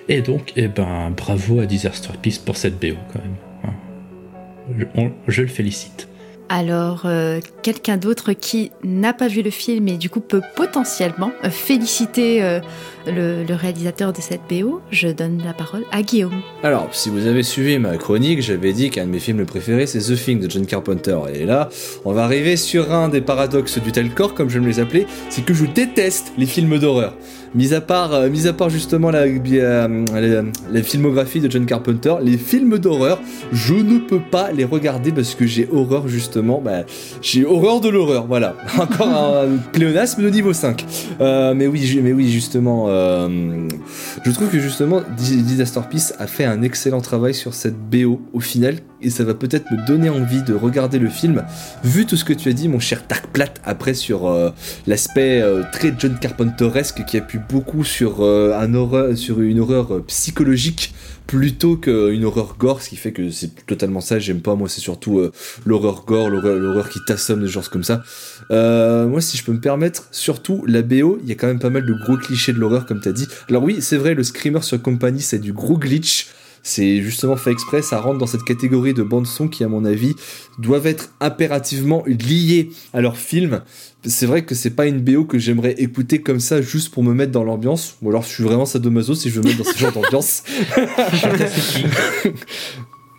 Et 0.09 0.21
donc, 0.21 0.53
eh 0.57 0.69
ben, 0.69 1.11
bravo 1.17 1.61
à 1.61 1.67
Disaster 1.67 2.11
Peace 2.21 2.39
pour 2.45 2.57
cette 2.57 2.79
BO, 2.81 2.97
quand 3.13 3.21
même. 3.23 3.37
Hein. 3.65 3.75
Je, 4.79 4.85
on- 4.97 5.13
je 5.29 5.43
le 5.43 5.49
félicite. 5.49 6.09
Alors, 6.57 7.03
euh, 7.05 7.41
quelqu'un 7.63 7.97
d'autre 7.97 8.33
qui 8.33 8.71
n'a 8.85 9.13
pas 9.13 9.27
vu 9.27 9.43
le 9.43 9.51
film 9.51 9.89
et 9.89 9.97
du 9.97 10.09
coup 10.09 10.21
peut 10.21 10.41
potentiellement 10.55 11.33
euh, 11.43 11.51
féliciter 11.51 12.45
euh, 12.45 12.61
le, 13.09 13.55
réalisateur 13.57 14.13
de 14.13 14.21
cette 14.21 14.43
BO, 14.49 14.81
je 14.93 15.09
donne 15.09 15.43
la 15.45 15.53
parole 15.53 15.83
à 15.91 16.03
Guillaume. 16.03 16.43
Alors, 16.63 16.89
si 16.93 17.11
vous 17.11 17.27
avez 17.27 17.43
suivi 17.43 17.77
ma 17.81 17.97
chronique, 17.97 18.41
j'avais 18.41 18.73
dit 18.73 18.91
qu'un 18.91 19.07
de 19.07 19.11
mes 19.11 19.19
films 19.19 19.45
préférés, 19.47 19.89
c'est 19.89 19.99
The 19.99 20.15
Thing 20.15 20.39
de 20.39 20.49
John 20.49 20.65
Carpenter. 20.65 21.19
Et 21.35 21.45
là, 21.45 21.71
on 22.05 22.13
va 22.13 22.23
arriver 22.23 22.57
sur 22.57 22.93
un 22.93 23.09
des 23.09 23.21
paradoxes 23.21 23.79
du 23.79 23.91
telcore, 23.91 24.35
comme 24.35 24.49
je 24.49 24.61
me 24.61 24.69
les 24.69 24.79
appelais, 24.79 25.09
c'est 25.31 25.45
que 25.45 25.55
je 25.55 25.65
déteste 25.65 26.35
les 26.39 26.47
films 26.47 26.79
d'horreur. 26.79 27.17
Mis 27.55 27.73
à 27.73 27.81
part, 27.81 28.13
euh, 28.13 28.29
mis 28.29 28.47
à 28.49 28.53
part 28.53 28.69
justement 28.69 29.11
la, 29.11 29.21
euh, 29.21 30.05
la, 30.13 30.43
la 30.73 30.83
filmographie 30.83 31.41
de 31.41 31.51
John 31.51 31.67
Carpenter, 31.67 32.15
les 32.23 32.37
films 32.37 32.79
d'horreur, 32.79 33.21
je 33.53 33.75
ne 33.75 33.99
peux 34.01 34.19
pas 34.21 34.51
les 34.51 34.65
regarder 34.65 35.13
parce 35.13 35.35
que 35.35 35.47
j'ai 35.47 35.69
horreur 35.73 36.09
justement, 36.09 36.61
bah, 36.65 36.83
j'ai 37.23 37.45
horreur 37.45 37.81
de 37.81 37.89
l'horreur, 37.89 38.27
voilà. 38.27 38.57
Encore 38.79 39.09
un 39.09 39.57
pléonasme 39.73 40.23
de 40.23 40.31
niveau 40.31 40.53
5. 40.53 40.85
Euh, 41.21 41.55
mais 41.55 41.67
oui, 41.69 42.01
mais 42.03 42.13
oui, 42.13 42.29
justement, 42.31 42.87
euh, 42.89 43.69
je 44.25 44.31
trouve 44.33 44.49
que 44.49 44.59
justement 44.59 45.03
Dis- 45.17 45.43
Disaster 45.43 45.81
Peace 45.89 46.13
a 46.19 46.27
fait 46.27 46.45
un 46.45 46.63
excellent 46.63 47.01
travail 47.01 47.35
sur 47.35 47.55
cette 47.55 47.77
BO 47.79 48.21
au 48.33 48.41
final 48.41 48.77
et 49.03 49.11
ça 49.11 49.25
va 49.25 49.35
peut-être 49.35 49.71
me 49.71 49.87
donner 49.87 50.09
envie 50.09 50.43
de 50.43 50.55
regarder 50.55 50.99
le 50.99 51.09
film 51.09 51.45
vu 51.83 52.07
tout 52.07 52.17
ce 52.17 52.25
que 52.25 52.33
tu 52.33 52.49
as 52.49 52.53
dit 52.53 52.69
mon 52.69 52.79
cher 52.79 53.03
Dark 53.09 53.27
Platt 53.29 53.61
après 53.65 53.95
sur 53.95 54.27
euh, 54.27 54.51
l'aspect 54.87 55.41
euh, 55.43 55.63
très 55.73 55.95
John 55.99 56.19
Carpenteresque 56.19 57.05
qui 57.05 57.17
appuie 57.17 57.41
beaucoup 57.49 57.85
sur 57.85 58.23
euh, 58.23 58.59
un 58.59 58.75
horreur 58.75 59.17
sur 59.17 59.41
une 59.41 59.61
horreur 59.61 60.05
psychologique 60.07 60.95
plutôt 61.27 61.77
qu'une 61.77 62.25
horreur 62.25 62.57
gore 62.59 62.83
ce 62.83 62.91
qui 62.91 62.97
fait 62.97 63.13
que 63.13 63.31
c'est 63.31 63.67
totalement 63.67 64.01
ça 64.01 64.19
j'aime 64.19 64.41
pas 64.41 64.55
moi 64.55 64.69
c'est 64.69 64.81
surtout 64.81 65.23
l'horreur 65.65 66.05
gore 66.07 66.29
l'horreur 66.29 66.91
qui 66.91 66.99
t'assomme 67.07 67.41
des 67.41 67.49
choses 67.49 67.69
comme 67.69 67.85
ça 67.85 68.03
moi, 68.51 69.21
si 69.21 69.37
je 69.37 69.45
peux 69.45 69.53
me 69.53 69.61
permettre, 69.61 70.09
surtout 70.11 70.65
la 70.67 70.83
BO, 70.83 71.19
il 71.23 71.29
y 71.29 71.33
a 71.33 71.35
quand 71.35 71.47
même 71.47 71.59
pas 71.59 71.71
mal 71.71 71.87
de 71.87 71.95
gros 71.95 72.17
clichés 72.17 72.53
de 72.53 72.59
l'horreur, 72.59 72.87
comme 72.87 73.01
t'as 73.01 73.13
dit. 73.13 73.27
Alors 73.49 73.63
oui, 73.63 73.79
c'est 73.81 73.97
vrai, 73.97 74.15
le 74.15 74.23
Screamer 74.23 74.63
sur 74.63 74.81
Company, 74.81 75.21
c'est 75.21 75.39
du 75.39 75.53
gros 75.53 75.79
glitch. 75.79 76.29
C'est 76.67 77.03
justement 77.03 77.37
fait 77.37 77.51
exprès, 77.51 77.83
ça 77.83 78.01
rentre 78.01 78.17
dans 78.19 78.27
cette 78.27 78.43
catégorie 78.43 78.95
de 78.95 79.03
bandes 79.03 79.27
son 79.27 79.49
qui, 79.49 79.65
à 79.65 79.69
mon 79.69 79.85
avis, 79.85 80.15
doivent 80.59 80.87
être 80.87 81.11
impérativement 81.21 82.03
liées 82.07 82.71
à 82.95 83.03
leur 83.03 83.19
film. 83.19 83.61
C'est 84.07 84.25
vrai 84.25 84.47
que 84.47 84.55
c'est 84.55 84.71
pas 84.71 84.87
une 84.87 84.99
BO 85.01 85.25
que 85.27 85.39
j'aimerais 85.39 85.75
écouter 85.77 86.23
comme 86.23 86.41
ça 86.41 86.63
juste 86.63 86.89
pour 86.93 87.03
me 87.03 87.13
mettre 87.13 87.33
dans 87.33 87.45
l'ambiance. 87.45 87.97
Ou 88.01 88.09
alors 88.09 88.23
je 88.23 88.29
suis 88.29 88.45
vraiment 88.45 88.65
sadomaso 88.65 89.15
si 89.15 89.29
je 89.29 89.35
veux 89.37 89.43
me 89.43 89.49
mettre 89.49 89.63
dans 89.63 89.71
ce 89.71 89.79
genre 89.79 89.93
d'ambiance. 89.93 90.43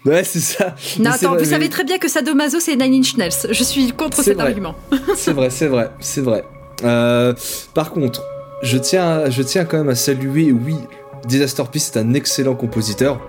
ouais, 0.06 0.24
c'est 0.24 0.40
ça. 0.40 0.76
Non, 1.00 1.12
attends, 1.12 1.30
vrai, 1.30 1.38
vous 1.38 1.44
mais- 1.46 1.50
savez 1.52 1.70
très 1.70 1.84
bien 1.84 1.98
que 1.98 2.08
Sadomaso 2.10 2.60
c'est 2.60 2.76
Nine 2.76 3.02
Inch 3.02 3.18
Nails. 3.18 3.32
Je 3.52 3.64
suis 3.64 3.92
contre 3.92 4.24
cet 4.24 4.36
vrai. 4.38 4.48
argument. 4.48 4.76
c'est 5.16 5.34
vrai, 5.34 5.50
c'est 5.50 5.68
vrai, 5.68 5.90
c'est 6.00 6.22
vrai. 6.22 6.44
Euh, 6.84 7.34
par 7.74 7.92
contre, 7.92 8.24
je 8.64 8.78
tiens, 8.78 9.30
je 9.30 9.42
tiens 9.44 9.66
quand 9.66 9.78
même 9.78 9.90
à 9.90 9.96
saluer, 9.96 10.52
oui, 10.52 10.76
Disaster 11.28 11.64
Peace 11.72 11.92
est 11.94 11.98
un 11.98 12.14
excellent 12.14 12.56
compositeur. 12.56 13.20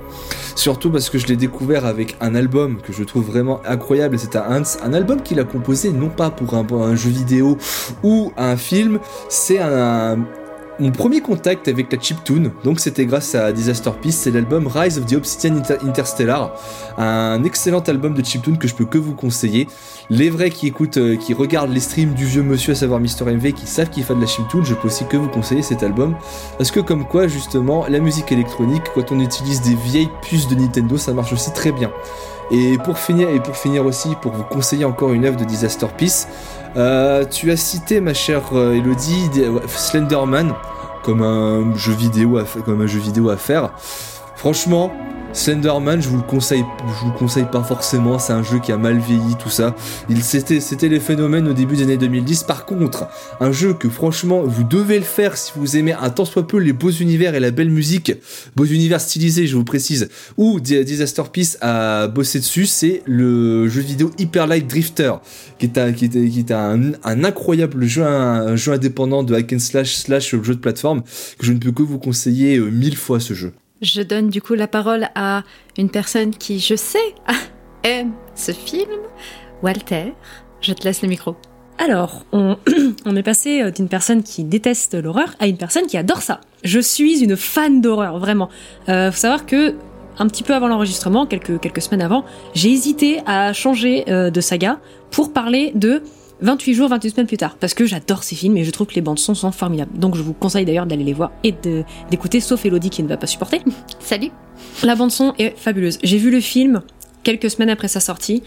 Surtout 0.54 0.90
parce 0.90 1.10
que 1.10 1.18
je 1.18 1.26
l'ai 1.26 1.36
découvert 1.36 1.84
avec 1.84 2.16
un 2.20 2.34
album 2.34 2.78
que 2.80 2.92
je 2.92 3.04
trouve 3.04 3.26
vraiment 3.26 3.60
incroyable, 3.66 4.18
c'est 4.18 4.36
Hans, 4.36 4.62
un 4.82 4.94
album 4.94 5.22
qu'il 5.22 5.38
a 5.38 5.44
composé 5.44 5.92
non 5.92 6.08
pas 6.08 6.30
pour 6.30 6.54
un, 6.54 6.66
un 6.82 6.96
jeu 6.96 7.10
vidéo 7.10 7.58
ou 8.02 8.32
un 8.38 8.56
film, 8.56 8.98
c'est 9.28 9.58
un, 9.58 10.18
mon 10.78 10.92
premier 10.92 11.20
contact 11.20 11.68
avec 11.68 11.92
la 11.92 12.00
chiptune, 12.00 12.52
donc 12.64 12.80
c'était 12.80 13.04
grâce 13.04 13.34
à 13.34 13.52
Disaster 13.52 13.90
Peace, 14.00 14.12
c'est 14.12 14.30
l'album 14.30 14.66
Rise 14.66 14.98
of 14.98 15.04
the 15.06 15.14
Obsidian 15.14 15.56
Inter- 15.56 15.78
Interstellar, 15.86 16.54
un 16.96 17.44
excellent 17.44 17.80
album 17.80 18.14
de 18.14 18.24
chiptune 18.24 18.56
que 18.56 18.66
je 18.68 18.74
peux 18.74 18.86
que 18.86 18.98
vous 18.98 19.14
conseiller. 19.14 19.68
Les 20.08 20.30
vrais 20.30 20.50
qui 20.50 20.68
écoutent, 20.68 20.98
euh, 20.98 21.16
qui 21.16 21.34
regardent 21.34 21.72
les 21.72 21.80
streams 21.80 22.14
du 22.14 22.26
vieux 22.26 22.42
monsieur, 22.42 22.72
à 22.72 22.76
savoir 22.76 23.00
Mr 23.00 23.24
MV, 23.24 23.52
qui 23.52 23.66
savent 23.66 23.90
qu'il 23.90 24.04
fait 24.04 24.14
de 24.14 24.20
la 24.20 24.26
chiptune, 24.26 24.64
je 24.64 24.74
peux 24.74 24.86
aussi 24.86 25.04
que 25.06 25.16
vous 25.16 25.28
conseiller 25.28 25.62
cet 25.62 25.82
album, 25.82 26.14
parce 26.58 26.70
que 26.70 26.78
comme 26.78 27.06
quoi 27.06 27.26
justement, 27.26 27.86
la 27.88 27.98
musique 27.98 28.30
électronique, 28.30 28.84
quand 28.94 29.10
on 29.10 29.18
utilise 29.18 29.62
des 29.62 29.74
vieilles 29.74 30.10
puces 30.22 30.46
de 30.46 30.54
Nintendo, 30.54 30.96
ça 30.96 31.12
marche 31.12 31.32
aussi 31.32 31.52
très 31.52 31.72
bien. 31.72 31.90
Et 32.52 32.78
pour 32.84 32.98
finir, 32.98 33.28
et 33.30 33.40
pour 33.40 33.56
finir 33.56 33.84
aussi, 33.84 34.10
pour 34.22 34.30
vous 34.30 34.44
conseiller 34.44 34.84
encore 34.84 35.12
une 35.12 35.24
œuvre 35.24 35.36
de 35.36 35.44
Disaster 35.44 35.86
Peace, 35.98 36.28
euh, 36.76 37.24
tu 37.24 37.50
as 37.50 37.56
cité 37.56 38.00
ma 38.00 38.14
chère 38.14 38.42
euh, 38.52 38.74
Elodie 38.74 39.28
Slenderman 39.66 40.54
comme 41.02 41.22
un 41.22 41.74
jeu 41.76 41.92
vidéo 41.92 42.38
à 42.38 43.36
faire. 43.36 43.70
Franchement, 44.36 44.92
Slenderman, 45.36 46.00
je 46.00 46.08
vous 46.08 46.16
le 46.16 46.22
conseille, 46.22 46.64
je 46.88 47.04
vous 47.04 47.12
le 47.12 47.18
conseille 47.18 47.44
pas 47.52 47.62
forcément. 47.62 48.18
C'est 48.18 48.32
un 48.32 48.42
jeu 48.42 48.58
qui 48.58 48.72
a 48.72 48.78
mal 48.78 48.98
vieilli, 48.98 49.36
tout 49.38 49.50
ça. 49.50 49.74
Il 50.08 50.22
c'était, 50.22 50.60
c'était 50.60 50.88
les 50.88 50.98
phénomènes 50.98 51.46
au 51.46 51.52
début 51.52 51.76
des 51.76 51.82
années 51.82 51.98
2010. 51.98 52.44
Par 52.44 52.64
contre, 52.64 53.06
un 53.38 53.52
jeu 53.52 53.74
que 53.74 53.90
franchement 53.90 54.42
vous 54.42 54.64
devez 54.64 54.98
le 54.98 55.04
faire 55.04 55.36
si 55.36 55.52
vous 55.54 55.76
aimez 55.76 55.92
un 55.92 56.08
tant 56.08 56.24
soit 56.24 56.46
peu 56.46 56.56
les 56.58 56.72
beaux 56.72 56.90
univers 56.90 57.34
et 57.34 57.40
la 57.40 57.50
belle 57.50 57.68
musique, 57.68 58.12
beaux 58.56 58.64
univers 58.64 58.98
stylisés, 59.00 59.46
je 59.46 59.56
vous 59.56 59.64
précise. 59.64 60.08
Ou 60.38 60.58
Di- 60.58 60.82
Disaster 60.84 61.22
Peace 61.30 61.58
a 61.60 62.08
bossé 62.08 62.38
dessus, 62.38 62.64
c'est 62.64 63.02
le 63.04 63.68
jeu 63.68 63.82
vidéo 63.82 64.10
Hyper 64.18 64.46
Light 64.46 64.66
Drifter, 64.66 65.12
qui 65.58 65.66
est 65.66 65.76
un, 65.76 65.92
qui 65.92 66.06
est, 66.06 66.08
qui 66.30 66.38
est 66.38 66.50
un, 66.50 66.92
un 67.04 67.24
incroyable 67.24 67.84
jeu, 67.84 68.04
un, 68.04 68.46
un 68.48 68.56
jeu 68.56 68.72
indépendant 68.72 69.22
de 69.22 69.34
hack 69.34 69.52
and 69.52 69.58
slash 69.58 69.96
slash 69.96 70.30
jeu 70.30 70.54
de 70.54 70.60
plateforme 70.60 71.02
que 71.38 71.44
je 71.44 71.52
ne 71.52 71.58
peux 71.58 71.72
que 71.72 71.82
vous 71.82 71.98
conseiller 71.98 72.56
euh, 72.56 72.70
mille 72.70 72.96
fois 72.96 73.20
ce 73.20 73.34
jeu. 73.34 73.52
Je 73.82 74.00
donne 74.00 74.30
du 74.30 74.40
coup 74.40 74.54
la 74.54 74.66
parole 74.66 75.08
à 75.14 75.42
une 75.76 75.90
personne 75.90 76.30
qui, 76.30 76.60
je 76.60 76.74
sais, 76.74 77.14
aime 77.82 78.12
ce 78.34 78.52
film. 78.52 78.88
Walter, 79.62 80.14
je 80.62 80.72
te 80.72 80.84
laisse 80.84 81.02
le 81.02 81.08
micro. 81.08 81.36
Alors, 81.78 82.24
on, 82.32 82.56
est 83.16 83.22
passé 83.22 83.60
euh, 83.60 83.70
d'une 83.70 83.88
personne 83.88 84.22
qui 84.22 84.44
déteste 84.44 84.94
l'horreur 84.94 85.34
à 85.40 85.46
une 85.46 85.58
personne 85.58 85.86
qui 85.86 85.98
adore 85.98 86.22
ça. 86.22 86.40
Je 86.64 86.80
suis 86.80 87.22
une 87.22 87.36
fan 87.36 87.82
d'horreur, 87.82 88.18
vraiment. 88.18 88.48
Euh, 88.88 89.12
faut 89.12 89.18
savoir 89.18 89.44
que 89.44 89.74
un 90.18 90.26
petit 90.26 90.42
peu 90.42 90.54
avant 90.54 90.68
l'enregistrement, 90.68 91.26
quelques 91.26 91.60
quelques 91.60 91.82
semaines 91.82 92.00
avant, 92.00 92.24
j'ai 92.54 92.70
hésité 92.70 93.20
à 93.26 93.52
changer 93.52 94.04
euh, 94.08 94.30
de 94.30 94.40
saga 94.40 94.80
pour 95.10 95.34
parler 95.34 95.72
de 95.74 96.02
28 96.42 96.74
jours, 96.74 96.88
28 96.88 97.10
semaines 97.10 97.26
plus 97.26 97.36
tard, 97.36 97.56
parce 97.58 97.74
que 97.74 97.86
j'adore 97.86 98.22
ces 98.22 98.34
films 98.34 98.56
et 98.56 98.64
je 98.64 98.70
trouve 98.70 98.86
que 98.86 98.94
les 98.94 99.00
bandes 99.00 99.18
son 99.18 99.34
sont 99.34 99.52
formidables. 99.52 99.98
Donc 99.98 100.16
je 100.16 100.22
vous 100.22 100.34
conseille 100.34 100.64
d'ailleurs 100.64 100.86
d'aller 100.86 101.04
les 101.04 101.12
voir 101.12 101.32
et 101.44 101.54
d'écouter, 102.10 102.40
sauf 102.40 102.64
Elodie 102.66 102.90
qui 102.90 103.02
ne 103.02 103.08
va 103.08 103.16
pas 103.16 103.26
supporter. 103.26 103.62
Salut. 104.00 104.30
La 104.82 104.94
bande 104.94 105.10
son 105.10 105.34
est 105.38 105.56
fabuleuse. 105.56 105.98
J'ai 106.02 106.18
vu 106.18 106.30
le 106.30 106.40
film 106.40 106.82
quelques 107.22 107.50
semaines 107.50 107.70
après 107.70 107.88
sa 107.88 108.00
sortie 108.00 108.42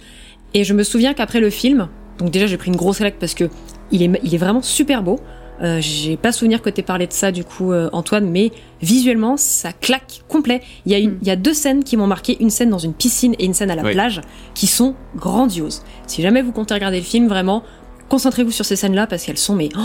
et 0.54 0.64
je 0.64 0.74
me 0.74 0.84
souviens 0.84 1.14
qu'après 1.14 1.40
le 1.40 1.50
film, 1.50 1.90
donc 2.18 2.32
déjà 2.32 2.48
j'ai 2.48 2.58
pris 2.58 2.70
une 2.70 2.76
grosse 2.76 2.98
claque 2.98 3.18
parce 3.20 3.34
que 3.34 3.50
il 3.92 4.04
est, 4.04 4.20
il 4.24 4.34
est 4.34 4.38
vraiment 4.38 4.62
super 4.62 5.02
beau. 5.04 5.20
Euh, 5.62 5.80
j'ai 5.82 6.16
pas 6.16 6.32
souvenir 6.32 6.62
que 6.62 6.70
t'aies 6.70 6.84
parlé 6.84 7.06
de 7.06 7.12
ça 7.14 7.32
du 7.32 7.44
coup 7.44 7.74
euh, 7.74 7.90
Antoine, 7.92 8.30
mais 8.30 8.52
visuellement 8.82 9.36
ça 9.38 9.74
claque 9.74 10.22
complet. 10.28 10.62
Il 10.86 10.92
y 10.92 10.96
a 10.96 11.00
une, 11.00 11.12
Mm. 11.12 11.18
il 11.22 11.28
y 11.28 11.32
a 11.32 11.36
deux 11.36 11.54
scènes 11.54 11.84
qui 11.84 11.98
m'ont 11.98 12.08
marqué, 12.08 12.38
une 12.40 12.50
scène 12.50 12.70
dans 12.70 12.78
une 12.78 12.94
piscine 12.94 13.36
et 13.40 13.46
une 13.46 13.54
scène 13.54 13.70
à 13.72 13.76
la 13.76 13.84
Oui. 13.84 13.92
plage, 13.92 14.22
qui 14.56 14.68
sont 14.68 14.96
grandioses. 15.18 15.84
Si 16.08 16.22
jamais 16.22 16.42
vous 16.42 16.52
comptez 16.54 16.74
regarder 16.74 16.98
le 16.98 17.04
film, 17.04 17.28
vraiment 17.28 17.64
concentrez-vous 18.08 18.52
sur 18.52 18.66
ces 18.66 18.76
scènes-là 18.76 19.06
parce 19.08 19.24
qu'elles 19.24 19.38
sont 19.38 19.56
mais 19.56 19.70
oh, 19.78 19.82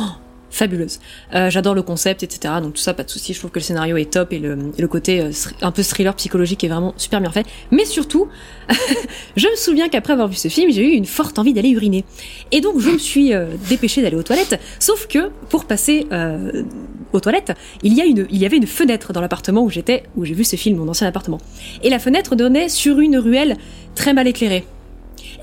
fabuleuses. 0.54 1.00
Euh, 1.34 1.50
J'adore 1.50 1.74
le 1.74 1.82
concept, 1.82 2.22
etc. 2.22 2.54
Donc 2.62 2.74
tout 2.74 2.80
ça, 2.80 2.94
pas 2.94 3.04
de 3.04 3.10
souci. 3.10 3.34
Je 3.34 3.38
trouve 3.38 3.50
que 3.50 3.58
le 3.58 3.64
scénario 3.64 3.96
est 3.96 4.12
top 4.12 4.32
et 4.32 4.38
le, 4.38 4.88
côté 4.88 5.20
euh, 5.20 5.30
un 5.62 5.72
peu 5.72 5.82
thriller 5.82 6.14
psychologique 6.14 6.64
est 6.64 6.68
vraiment 6.68 6.94
super 6.96 7.20
bien 7.20 7.30
fait. 7.30 7.46
Mais 7.70 7.84
surtout, 7.84 8.28
je 9.36 9.48
me 9.48 9.56
souviens 9.56 9.88
qu'après 9.88 10.12
avoir 10.12 10.28
vu 10.28 10.36
ce 10.36 10.48
film, 10.48 10.70
j'ai 10.70 10.86
eu 10.86 10.92
une 10.92 11.06
forte 11.06 11.38
envie 11.38 11.52
d'aller 11.52 11.70
uriner. 11.70 12.04
Et 12.52 12.60
donc 12.60 12.78
je 12.78 12.90
me 12.90 12.98
suis 12.98 13.34
euh, 13.34 13.46
dépêchée 13.68 14.02
d'aller 14.02 14.16
aux 14.16 14.22
toilettes. 14.22 14.60
Sauf 14.78 15.06
que 15.06 15.30
pour 15.48 15.64
passer 15.64 16.06
euh, 16.12 16.62
aux 17.12 17.20
toilettes, 17.20 17.52
il 17.82 17.94
y 17.94 18.00
a 18.00 18.04
une, 18.04 18.26
il 18.30 18.38
y 18.38 18.46
avait 18.46 18.56
une 18.56 18.66
fenêtre 18.66 19.12
dans 19.12 19.20
l'appartement 19.20 19.62
où 19.62 19.70
j'étais, 19.70 20.04
où 20.16 20.24
j'ai 20.24 20.34
vu 20.34 20.44
ce 20.44 20.56
film, 20.56 20.78
mon 20.78 20.88
ancien 20.88 21.06
appartement. 21.06 21.38
Et 21.82 21.90
la 21.90 21.98
fenêtre 21.98 22.36
donnait 22.36 22.68
sur 22.68 23.00
une 23.00 23.18
ruelle 23.18 23.56
très 23.94 24.14
mal 24.14 24.26
éclairée. 24.28 24.64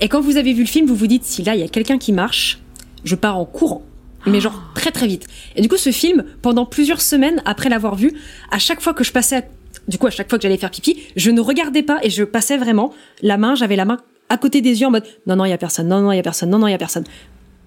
Et 0.00 0.08
quand 0.08 0.20
vous 0.20 0.36
avez 0.36 0.52
vu 0.52 0.62
le 0.62 0.68
film, 0.68 0.86
vous 0.86 0.96
vous 0.96 1.06
dites 1.06 1.24
si 1.24 1.42
là 1.42 1.54
il 1.54 1.60
y 1.60 1.64
a 1.64 1.68
quelqu'un 1.68 1.98
qui 1.98 2.12
marche, 2.12 2.60
je 3.04 3.14
pars 3.14 3.38
en 3.38 3.44
courant. 3.44 3.82
Mais 4.26 4.40
genre 4.40 4.60
très 4.74 4.90
très 4.90 5.06
vite. 5.06 5.26
Et 5.56 5.62
du 5.62 5.68
coup, 5.68 5.76
ce 5.76 5.90
film, 5.90 6.24
pendant 6.42 6.64
plusieurs 6.64 7.00
semaines 7.00 7.42
après 7.44 7.68
l'avoir 7.68 7.96
vu, 7.96 8.12
à 8.50 8.58
chaque 8.58 8.80
fois 8.80 8.94
que 8.94 9.04
je 9.04 9.12
passais, 9.12 9.48
du 9.88 9.98
coup, 9.98 10.06
à 10.06 10.10
chaque 10.10 10.28
fois 10.28 10.38
que 10.38 10.42
j'allais 10.42 10.58
faire 10.58 10.70
pipi, 10.70 11.02
je 11.16 11.30
ne 11.30 11.40
regardais 11.40 11.82
pas 11.82 11.98
et 12.02 12.10
je 12.10 12.22
passais 12.24 12.56
vraiment 12.56 12.92
la 13.20 13.36
main, 13.36 13.54
j'avais 13.54 13.76
la 13.76 13.84
main 13.84 13.98
à 14.32 14.38
côté 14.38 14.62
des 14.62 14.80
yeux 14.80 14.86
en 14.86 14.90
mode 14.90 15.04
non 15.26 15.36
non 15.36 15.44
il 15.44 15.50
y 15.50 15.52
a 15.52 15.58
personne, 15.58 15.88
non 15.88 16.00
non 16.00 16.10
il 16.10 16.16
y 16.16 16.18
a 16.18 16.22
personne, 16.22 16.48
non 16.48 16.58
non 16.58 16.66
il 16.66 16.70
y 16.70 16.74
a 16.74 16.78
personne. 16.78 17.04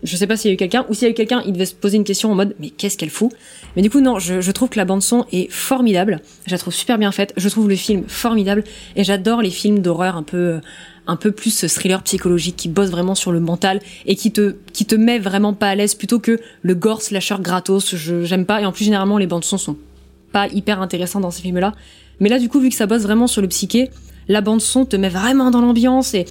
Je 0.04 0.16
sais 0.16 0.28
pas 0.28 0.38
s'il 0.38 0.50
y 0.50 0.52
a 0.52 0.54
eu 0.54 0.58
quelqu'un 0.58 0.86
ou 0.90 0.94
s'il 0.94 1.04
y 1.04 1.08
a 1.08 1.12
eu 1.12 1.16
quelqu'un, 1.16 1.42
il 1.46 1.54
devait 1.54 1.66
se 1.66 1.74
poser 1.74 1.98
une 1.98 2.04
question 2.04 2.32
en 2.32 2.36
mode 2.36 2.56
mais 2.60 2.70
qu'est-ce 2.70 2.98
qu'elle 2.98 3.10
fout? 3.10 3.32
Mais 3.76 3.82
du 3.82 3.90
coup 3.90 4.02
non, 4.02 4.20
je, 4.20 4.52
trouve 4.52 4.70
que 4.70 4.78
la 4.78 4.86
bande 4.86 5.02
son 5.02 5.26
est 5.32 5.52
formidable. 5.52 6.22
Je 6.46 6.52
la 6.52 6.58
trouve 6.58 6.74
super 6.74 6.98
bien 6.98 7.12
faite. 7.12 7.34
Je 7.38 7.50
trouve 7.50 7.70
le 7.70 7.76
film 7.76 8.04
formidable 8.08 8.64
et 8.96 9.04
j'adore 9.04 9.42
les 9.42 9.50
films 9.50 9.80
d'horreur 9.80 10.16
un 10.16 10.24
peu 10.24 10.60
un 11.08 11.16
peu 11.16 11.32
plus 11.32 11.66
thriller 11.68 12.02
psychologique 12.02 12.56
qui 12.56 12.68
bosse 12.68 12.90
vraiment 12.90 13.14
sur 13.16 13.32
le 13.32 13.40
mental 13.40 13.80
et 14.06 14.16
qui 14.16 14.32
te 14.32 14.56
qui 14.74 14.88
met 14.98 15.20
vraiment 15.20 15.54
pas 15.54 15.70
à 15.70 15.76
l'aise 15.76 15.96
plutôt 15.96 16.20
que 16.20 16.40
le 16.62 16.76
gore 16.76 17.02
slasher 17.02 17.38
gratos. 17.40 17.96
Je 17.96 18.24
j'aime 18.24 18.46
pas 18.46 18.62
et 18.62 18.66
en 18.66 18.72
plus 18.72 18.86
généralement 18.86 19.18
les 19.18 19.28
bandes 19.28 19.46
son 19.46 19.58
sont 19.58 19.78
pas 20.32 20.48
hyper 20.48 20.82
intéressantes 20.82 21.22
dans 21.22 21.32
ces 21.32 21.42
films 21.42 21.60
là. 21.60 21.74
Mais 22.20 22.30
là 22.30 22.40
du 22.40 22.50
coup 22.50 22.60
vu 22.60 22.70
que 22.70 22.76
ça 22.76 22.86
bosse 22.86 23.04
vraiment 23.04 23.28
sur 23.28 23.42
le 23.42 23.48
psyché, 23.48 23.90
la 24.28 24.42
bande 24.42 24.62
son 24.62 24.86
te 24.86 24.96
met 24.96 25.10
vraiment 25.10 25.52
dans 25.52 25.62
l'ambiance 25.62 26.14
et 26.14 26.26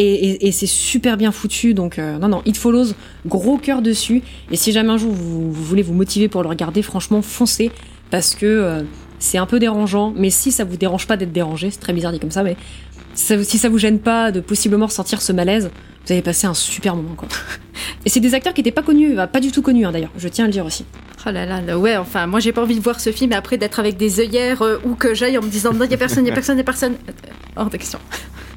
et, 0.00 0.52
c'est 0.52 0.66
super 0.66 1.16
bien 1.16 1.32
foutu 1.32 1.74
donc 1.74 1.98
euh, 1.98 2.18
non 2.18 2.28
non 2.28 2.42
It 2.46 2.56
Follows 2.56 2.92
gros 3.26 3.58
cœur 3.58 3.82
dessus. 3.82 4.22
Et 4.50 4.56
si 4.56 4.72
jamais 4.72 4.90
un 4.90 4.96
jour 4.96 5.12
vous, 5.12 5.52
voulez 5.52 5.82
vous 5.82 5.94
motiver 5.94 6.28
pour 6.28 6.42
le 6.42 6.48
regarder 6.48 6.82
franchement 6.82 7.20
foncez 7.20 7.72
parce 8.10 8.34
que 8.34 8.46
euh, 8.46 8.82
c'est 9.18 9.38
un 9.38 9.46
peu 9.46 9.58
dérangeant. 9.58 10.12
Mais 10.16 10.30
si 10.30 10.52
ça 10.52 10.64
vous 10.64 10.76
dérange 10.76 11.06
pas 11.06 11.16
d'être 11.16 11.32
dérangé 11.32 11.70
c'est 11.70 11.80
très 11.80 11.92
bizarre 11.92 12.12
dit 12.12 12.20
comme 12.20 12.30
ça 12.30 12.42
mais 12.42 12.56
si 13.14 13.58
ça, 13.58 13.68
vous 13.68 13.78
gêne 13.78 13.98
pas 13.98 14.30
de 14.30 14.38
possiblement 14.38 14.86
ressentir 14.86 15.20
ce 15.20 15.32
malaise 15.32 15.70
vous 16.06 16.12
allez 16.12 16.22
passer 16.22 16.46
un 16.46 16.54
super 16.54 16.94
moment 16.94 17.14
quoi. 17.16 17.28
Et 18.06 18.08
c'est 18.08 18.20
des 18.20 18.34
acteurs 18.34 18.54
qui 18.54 18.60
étaient 18.60 18.70
pas 18.70 18.82
connus 18.82 19.16
pas 19.32 19.40
du 19.40 19.50
tout 19.50 19.62
connus 19.62 19.84
hein, 19.84 19.92
d'ailleurs. 19.92 20.12
Je 20.16 20.28
tiens 20.28 20.44
à 20.44 20.48
le 20.48 20.52
dire 20.52 20.64
aussi. 20.64 20.84
Oh 21.26 21.30
là 21.30 21.44
là, 21.44 21.76
ouais, 21.76 21.96
enfin, 21.96 22.26
moi 22.26 22.38
j'ai 22.40 22.52
pas 22.52 22.62
envie 22.62 22.76
de 22.76 22.80
voir 22.80 23.00
ce 23.00 23.10
film 23.10 23.32
après 23.32 23.58
d'être 23.58 23.80
avec 23.80 23.96
des 23.96 24.20
œillères 24.20 24.62
euh, 24.62 24.78
ou 24.84 24.94
que 24.94 25.14
j'aille 25.14 25.36
en 25.36 25.42
me 25.42 25.48
disant 25.48 25.74
non, 25.74 25.84
y 25.84 25.92
a 25.92 25.96
personne, 25.96 26.24
y 26.24 26.30
a 26.30 26.32
personne, 26.32 26.56
y 26.56 26.60
a 26.60 26.64
personne. 26.64 26.94
Hors 27.56 27.68
de 27.68 27.76
question. 27.76 27.98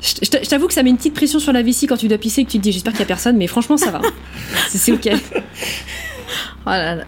Je 0.01 0.25
je 0.25 0.29
t'a- 0.29 0.41
je 0.43 0.49
t'avoue 0.49 0.67
que 0.67 0.73
ça 0.73 0.83
met 0.83 0.89
une 0.89 0.97
petite 0.97 1.13
pression 1.13 1.39
sur 1.39 1.53
la 1.53 1.61
vessie 1.61 1.87
quand 1.87 1.97
tu 1.97 2.07
dois 2.07 2.17
pisser 2.17 2.41
et 2.41 2.45
que 2.45 2.51
tu 2.51 2.57
te 2.57 2.63
dis 2.63 2.71
j'espère 2.71 2.93
qu'il 2.93 3.01
y 3.01 3.03
a 3.03 3.07
personne 3.07 3.37
mais 3.37 3.47
franchement 3.47 3.77
ça 3.77 3.91
va 3.91 4.01
c'est 4.69 4.91
ok 4.91 5.09
Oh 6.65 6.69
là 6.69 6.95
là, 6.95 7.03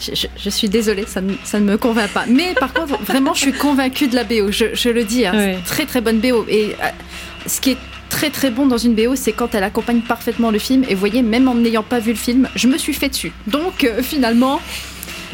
je, 0.00 0.14
je- 0.14 0.26
je 0.38 0.50
suis 0.50 0.68
désolée, 0.68 1.04
ça 1.06 1.20
ne, 1.22 1.32
ça 1.42 1.58
ne 1.58 1.64
me 1.64 1.76
convainc 1.78 2.10
pas. 2.10 2.24
Mais 2.28 2.52
par 2.60 2.72
contre, 2.74 3.02
vraiment, 3.02 3.32
je 3.32 3.40
suis 3.40 3.52
convaincue 3.52 4.06
de 4.06 4.14
la 4.14 4.22
BO. 4.22 4.52
Je, 4.52 4.66
je 4.74 4.90
le 4.90 5.02
dis, 5.02 5.24
hein, 5.26 5.32
très 5.64 5.86
très 5.86 6.00
bonne 6.02 6.20
BO. 6.20 6.44
Et 6.48 6.76
euh, 6.82 6.88
ce 7.46 7.60
qui 7.60 7.70
est 7.70 7.76
très 8.10 8.28
très 8.30 8.50
bon 8.50 8.66
dans 8.66 8.76
une 8.76 8.94
BO, 8.94 9.16
c'est 9.16 9.32
quand 9.32 9.54
elle 9.54 9.64
accompagne 9.64 10.00
parfaitement 10.02 10.50
le 10.50 10.58
film. 10.58 10.84
Et 10.88 10.94
vous 10.94 11.00
voyez, 11.00 11.22
même 11.22 11.48
en 11.48 11.54
n'ayant 11.54 11.82
pas 11.82 11.98
vu 12.00 12.10
le 12.12 12.18
film, 12.18 12.48
je 12.54 12.68
me 12.68 12.76
suis 12.76 12.92
fait 12.92 13.08
dessus. 13.08 13.32
Donc 13.46 13.82
euh, 13.82 14.02
finalement, 14.02 14.60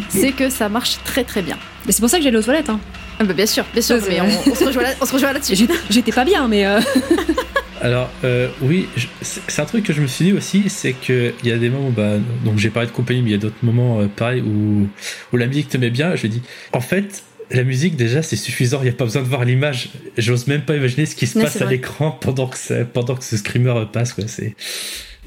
c'est 0.08 0.30
que 0.32 0.48
ça 0.50 0.68
marche 0.68 0.98
très 1.04 1.24
très 1.24 1.42
bien. 1.42 1.58
mais 1.84 1.92
c'est 1.92 2.00
pour 2.00 2.08
ça 2.10 2.18
que 2.18 2.22
j'allais 2.24 2.38
aux 2.38 2.42
toilettes 2.42 2.70
hein. 2.70 2.78
Ah 3.18 3.24
bah, 3.24 3.32
bien 3.32 3.46
sûr, 3.46 3.64
bien 3.72 3.82
sûr, 3.82 3.96
mais 4.08 4.20
on, 4.20 4.50
on 4.50 4.54
se 4.54 4.64
rejoint 4.64 4.82
là- 4.82 4.94
on 5.00 5.06
se 5.06 5.12
rejoint 5.12 5.32
là-dessus. 5.32 5.54
J'étais- 5.56 5.74
j'étais 5.90 6.12
pas 6.12 6.24
bien 6.24 6.48
mais 6.48 6.66
euh, 6.66 6.80
Alors, 7.80 8.10
euh, 8.24 8.48
oui, 8.62 8.86
c'est 9.20 9.60
un 9.60 9.66
truc 9.66 9.84
que 9.84 9.92
je 9.92 10.00
me 10.00 10.06
suis 10.06 10.26
dit 10.26 10.32
aussi, 10.32 10.64
c'est 10.70 10.94
qu'il 10.94 11.34
y 11.44 11.52
a 11.52 11.58
des 11.58 11.68
moments, 11.68 11.90
bah, 11.90 12.14
donc 12.44 12.58
j'ai 12.58 12.70
parlé 12.70 12.88
de 12.88 12.94
compagnie, 12.94 13.20
mais 13.20 13.28
il 13.28 13.32
y 13.32 13.36
a 13.36 13.38
d'autres 13.38 13.62
moments 13.62 14.00
euh, 14.00 14.06
pareils 14.06 14.40
où, 14.40 14.88
où 15.32 15.36
la 15.36 15.46
musique 15.46 15.68
te 15.68 15.76
met 15.76 15.90
bien. 15.90 16.16
Je 16.16 16.26
me 16.26 16.32
dis, 16.32 16.40
en 16.72 16.80
fait, 16.80 17.22
la 17.50 17.62
musique, 17.62 17.96
déjà, 17.96 18.22
c'est 18.22 18.36
suffisant, 18.36 18.78
il 18.80 18.84
n'y 18.84 18.88
a 18.88 18.92
pas 18.92 19.04
besoin 19.04 19.20
de 19.20 19.28
voir 19.28 19.44
l'image. 19.44 19.90
J'ose 20.16 20.46
même 20.46 20.62
pas 20.62 20.76
imaginer 20.76 21.04
ce 21.04 21.14
qui 21.14 21.26
se 21.26 21.36
Ouais, 21.36 21.44
passe 21.44 21.60
à 21.60 21.66
l'écran 21.66 22.10
pendant 22.12 22.46
que, 22.46 22.56
ça- 22.56 22.86
pendant 22.86 23.16
que 23.16 23.24
ce 23.24 23.36
screamer 23.36 23.74
passe, 23.92 24.14
quoi. 24.14 24.24
C'est... 24.28 24.54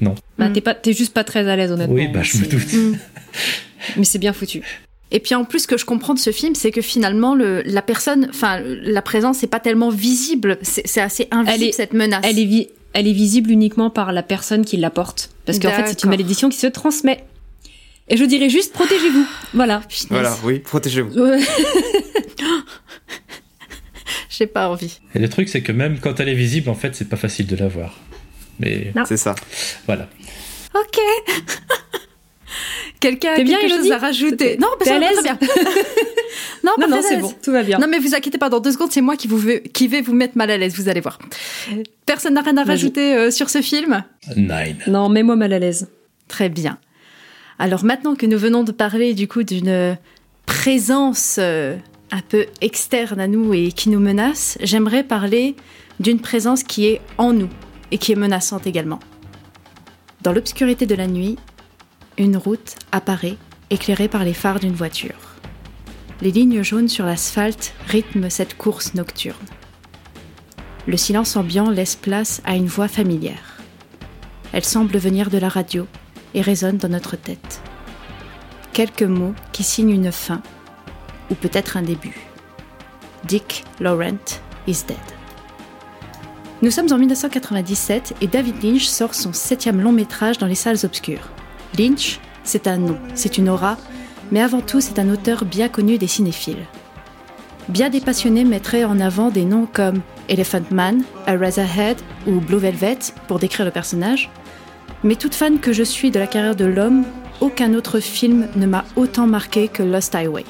bah, 0.00 0.50
t'es 0.52 0.60
pas 0.60 0.74
t'es 0.74 0.92
juste 0.94 1.14
pas 1.14 1.22
très 1.22 1.48
à 1.48 1.54
l'aise 1.54 1.70
honnêtement 1.70 1.94
Oui, 1.94 2.08
bah, 2.08 2.22
je 2.24 2.38
me 2.38 2.46
doute. 2.46 2.72
Mm. 2.72 2.96
mais 3.98 4.04
c'est 4.04 4.18
bien 4.18 4.32
foutu 4.32 4.62
Et 5.10 5.20
puis 5.20 5.34
en 5.34 5.44
plus, 5.44 5.60
ce 5.60 5.66
que 5.66 5.78
je 5.78 5.84
comprends 5.86 6.12
de 6.14 6.18
ce 6.18 6.30
film, 6.32 6.54
c'est 6.54 6.70
que 6.70 6.82
finalement, 6.82 7.34
le, 7.34 7.62
la 7.62 7.80
personne, 7.82 8.26
enfin, 8.30 8.60
la 8.62 9.00
présence 9.02 9.40
n'est 9.42 9.48
pas 9.48 9.60
tellement 9.60 9.88
visible. 9.90 10.58
C'est 10.62 11.00
assez 11.00 11.28
invisible 11.30 11.62
Elle 11.62 11.68
est- 11.68 11.72
cette 11.72 11.92
menace. 11.94 12.24
elle 12.24 12.38
est 12.38 12.70
elle 12.94 13.06
est 13.06 13.12
visible 13.12 13.50
uniquement 13.50 13.90
par 13.90 14.12
la 14.12 14.22
personne 14.22 14.64
qui 14.64 14.78
la 14.78 14.88
porte 14.90 15.30
parce 15.44 15.58
qu'en 15.58 15.70
fait 15.70 15.86
c'est 15.88 16.02
une 16.04 16.08
malédiction 16.10 16.48
qui 16.48 16.56
se 16.56 16.66
transmet 16.66 17.22
et 18.08 18.16
je 18.16 18.24
dirais 18.24 18.48
juste 18.48 18.72
protégez-vous 18.72 19.26
voilà 19.52 19.80
Punaise, 19.80 20.06
Voilà, 20.08 20.34
oui, 20.42 20.58
protégez-vous. 20.60 21.10
J'ai 24.30 24.46
pas 24.46 24.68
envie. 24.70 25.00
Et 25.14 25.18
le 25.18 25.28
truc, 25.28 25.48
c'est 25.50 25.60
que 25.62 25.70
même 25.72 25.98
quand 26.00 26.18
elle 26.20 26.28
est 26.30 26.34
visible, 26.34 26.70
en 26.70 26.74
fait, 26.74 26.94
c'est 26.94 27.08
pas 27.08 27.16
facile 27.16 27.46
de 27.46 27.56
la 27.56 27.68
voir. 27.68 27.94
Mais. 28.60 28.92
C'est 29.06 29.16
ça. 29.16 29.34
voilà. 29.86 30.08
Ok. 30.74 30.98
Quelqu'un 33.00 33.32
a 33.34 33.42
bien, 33.42 33.58
quelque 33.58 33.76
chose 33.76 33.90
à 33.92 33.98
rajouter 33.98 34.56
Non, 34.58 34.68
T'es 34.78 34.86
ça 34.86 34.96
à 34.96 34.98
l'aise 34.98 35.12
très 35.14 35.22
bien. 35.22 35.38
non, 36.64 36.72
Non, 36.78 36.84
pas 36.84 36.86
non, 36.88 36.98
c'est 37.02 37.14
l'aise. 37.14 37.22
bon, 37.22 37.34
tout 37.42 37.52
va 37.52 37.62
bien. 37.62 37.78
Non, 37.78 37.86
mais 37.88 37.98
vous 37.98 38.14
inquiétez 38.14 38.38
pas, 38.38 38.48
dans 38.48 38.60
deux 38.60 38.72
secondes, 38.72 38.90
c'est 38.92 39.00
moi 39.00 39.16
qui, 39.16 39.28
vous 39.28 39.38
veux- 39.38 39.58
qui 39.58 39.86
vais 39.88 40.00
vous 40.00 40.14
mettre 40.14 40.36
mal 40.36 40.50
à 40.50 40.56
l'aise, 40.56 40.74
vous 40.76 40.88
allez 40.88 41.00
voir. 41.00 41.18
Personne 42.06 42.34
n'a 42.34 42.40
rien 42.42 42.56
à 42.56 42.64
rajouter 42.64 43.14
euh, 43.14 43.30
sur 43.30 43.50
ce 43.50 43.60
film? 43.62 44.02
Nine. 44.36 44.76
Non, 44.86 45.08
mets-moi 45.08 45.36
mal 45.36 45.52
à 45.52 45.58
l'aise. 45.58 45.88
Très 46.28 46.48
bien. 46.48 46.78
Alors 47.58 47.84
maintenant 47.84 48.14
que 48.14 48.26
nous 48.26 48.38
venons 48.38 48.62
de 48.64 48.72
parler 48.72 49.14
du 49.14 49.26
coup 49.28 49.42
d'une 49.42 49.96
présence 50.46 51.36
euh, 51.38 51.76
un 52.10 52.20
peu 52.20 52.46
externe 52.60 53.20
à 53.20 53.26
nous 53.26 53.52
et 53.54 53.72
qui 53.72 53.90
nous 53.90 54.00
menace, 54.00 54.58
j'aimerais 54.62 55.02
parler 55.04 55.54
d'une 56.00 56.20
présence 56.20 56.62
qui 56.62 56.86
est 56.86 57.00
en 57.18 57.32
nous 57.32 57.48
et 57.90 57.98
qui 57.98 58.12
est 58.12 58.16
menaçante 58.16 58.66
également. 58.66 59.00
Dans 60.22 60.32
l'obscurité 60.32 60.86
de 60.86 60.94
la 60.94 61.06
nuit, 61.06 61.36
une 62.18 62.36
route 62.36 62.74
apparaît 62.92 63.36
éclairée 63.70 64.08
par 64.08 64.24
les 64.24 64.34
phares 64.34 64.60
d'une 64.60 64.74
voiture. 64.74 65.36
Les 66.20 66.32
lignes 66.32 66.62
jaunes 66.62 66.88
sur 66.88 67.06
l'asphalte 67.06 67.74
rythment 67.86 68.28
cette 68.28 68.56
course 68.56 68.94
nocturne. 68.94 69.36
Le 70.86 70.96
silence 70.96 71.36
ambiant 71.36 71.70
laisse 71.70 71.96
place 71.96 72.42
à 72.44 72.56
une 72.56 72.66
voix 72.66 72.88
familière. 72.88 73.58
Elle 74.52 74.64
semble 74.64 74.98
venir 74.98 75.30
de 75.30 75.38
la 75.38 75.48
radio 75.48 75.86
et 76.34 76.40
résonne 76.40 76.78
dans 76.78 76.88
notre 76.88 77.16
tête. 77.16 77.60
Quelques 78.72 79.02
mots 79.02 79.34
qui 79.52 79.62
signent 79.62 79.90
une 79.90 80.12
fin, 80.12 80.42
ou 81.30 81.34
peut-être 81.34 81.76
un 81.76 81.82
début. 81.82 82.16
Dick 83.24 83.64
Laurent 83.80 84.40
is 84.66 84.84
dead. 84.86 84.96
Nous 86.62 86.70
sommes 86.70 86.92
en 86.92 86.98
1997 86.98 88.16
et 88.20 88.26
David 88.26 88.62
Lynch 88.62 88.86
sort 88.86 89.14
son 89.14 89.32
septième 89.32 89.80
long 89.80 89.92
métrage 89.92 90.38
dans 90.38 90.46
les 90.46 90.56
salles 90.56 90.84
obscures. 90.84 91.28
Lynch, 91.76 92.20
c'est 92.44 92.66
un 92.66 92.76
nom, 92.78 92.98
c'est 93.14 93.38
une 93.38 93.48
aura, 93.48 93.76
mais 94.30 94.40
avant 94.40 94.60
tout 94.60 94.80
c'est 94.80 94.98
un 94.98 95.10
auteur 95.10 95.44
bien 95.44 95.68
connu 95.68 95.98
des 95.98 96.06
cinéphiles. 96.06 96.66
Bien 97.68 97.90
des 97.90 98.00
passionnés 98.00 98.44
mettraient 98.44 98.84
en 98.84 99.00
avant 99.00 99.30
des 99.30 99.44
noms 99.44 99.68
comme 99.70 100.00
Elephant 100.28 100.62
Man, 100.70 101.02
Eraserhead 101.26 101.98
ou 102.26 102.40
Blue 102.40 102.58
Velvet 102.58 102.98
pour 103.26 103.38
décrire 103.38 103.66
le 103.66 103.72
personnage, 103.72 104.30
mais 105.04 105.16
toute 105.16 105.34
fan 105.34 105.58
que 105.58 105.72
je 105.72 105.82
suis 105.82 106.10
de 106.10 106.18
la 106.18 106.26
carrière 106.26 106.56
de 106.56 106.64
l'homme, 106.64 107.04
aucun 107.40 107.74
autre 107.74 108.00
film 108.00 108.48
ne 108.56 108.66
m'a 108.66 108.84
autant 108.96 109.26
marqué 109.26 109.68
que 109.68 109.82
Lost 109.82 110.14
Highway. 110.14 110.44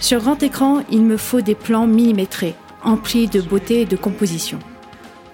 Sur 0.00 0.20
grand 0.20 0.42
écran, 0.42 0.82
il 0.90 1.02
me 1.02 1.16
faut 1.16 1.40
des 1.40 1.54
plans 1.54 1.86
millimétrés, 1.86 2.54
emplis 2.84 3.28
de 3.28 3.40
beauté 3.40 3.82
et 3.82 3.86
de 3.86 3.96
composition. 3.96 4.58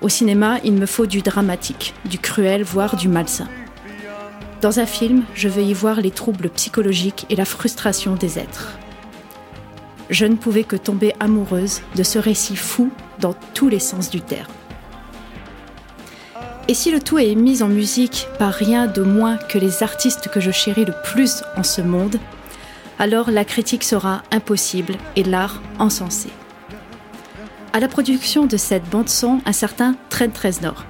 Au 0.03 0.09
cinéma, 0.09 0.59
il 0.65 0.75
me 0.75 0.87
faut 0.87 1.07
du 1.07 1.23
dramatique, 1.23 1.95
du 2.05 2.19
cruel, 2.19 2.63
voire 2.63 2.97
du 2.97 3.09
malsain. 3.09 3.49
Dans 4.63 4.81
un 4.81 4.87
film, 4.87 5.25
je 5.35 5.49
veux 5.49 5.63
y 5.63 5.75
voir 5.75 6.01
les 6.01 6.11
troubles 6.11 6.49
psychologiques 6.51 7.27
et 7.29 7.37
la 7.37 7.45
frustration 7.45 8.15
des 8.15 8.39
êtres. 8.39 8.79
Je 10.09 10.25
ne 10.25 10.37
pouvais 10.37 10.65
que 10.65 10.77
tomber 10.77 11.13
amoureuse 11.21 11.83
de 11.95 12.03
ce 12.03 12.19
récit 12.19 12.57
fou 12.57 12.91
dans 13.21 13.35
tous 13.55 13.69
les 13.69 13.81
sens 13.81 14.09
du 14.09 14.21
terme. 14.21 14.53
Et 16.69 16.75
si 16.75 16.91
le 16.91 17.01
tout 17.01 17.19
est 17.19 17.35
mis 17.35 17.63
en 17.63 17.69
musique 17.69 18.29
par 18.39 18.53
rien 18.53 18.87
de 18.87 19.03
moins 19.03 19.37
que 19.37 19.59
les 19.59 19.83
artistes 19.83 20.29
que 20.29 20.41
je 20.41 20.51
chéris 20.51 20.85
le 20.85 20.95
plus 21.05 21.43
en 21.57 21.63
ce 21.63 21.81
monde, 21.81 22.17
alors 22.99 23.31
la 23.31 23.45
critique 23.45 23.85
sera 23.85 24.23
impossible 24.33 24.97
et 25.17 25.23
l'art 25.23 25.61
encensé. 25.79 26.31
À 27.73 27.79
la 27.79 27.89
production 27.89 28.47
de 28.47 28.57
cette 28.57 28.89
bande-son, 28.89 29.41
un 29.45 29.53
certain 29.53 29.97
Trent 30.09 30.33
Reznor, 30.43 30.87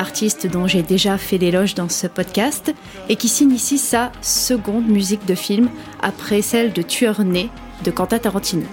artiste 0.00 0.46
dont 0.46 0.66
j'ai 0.66 0.82
déjà 0.82 1.18
fait 1.18 1.38
l'éloge 1.38 1.74
dans 1.74 1.90
ce 1.90 2.06
podcast 2.06 2.74
et 3.08 3.16
qui 3.16 3.28
signe 3.28 3.52
ici 3.52 3.76
sa 3.76 4.10
seconde 4.22 4.88
musique 4.88 5.26
de 5.26 5.34
film 5.34 5.68
après 6.00 6.42
celle 6.42 6.72
de 6.72 6.82
Tueur 6.82 7.22
né 7.22 7.50
de 7.84 7.90
Quentin 7.90 8.18
Tarantino. 8.18 8.64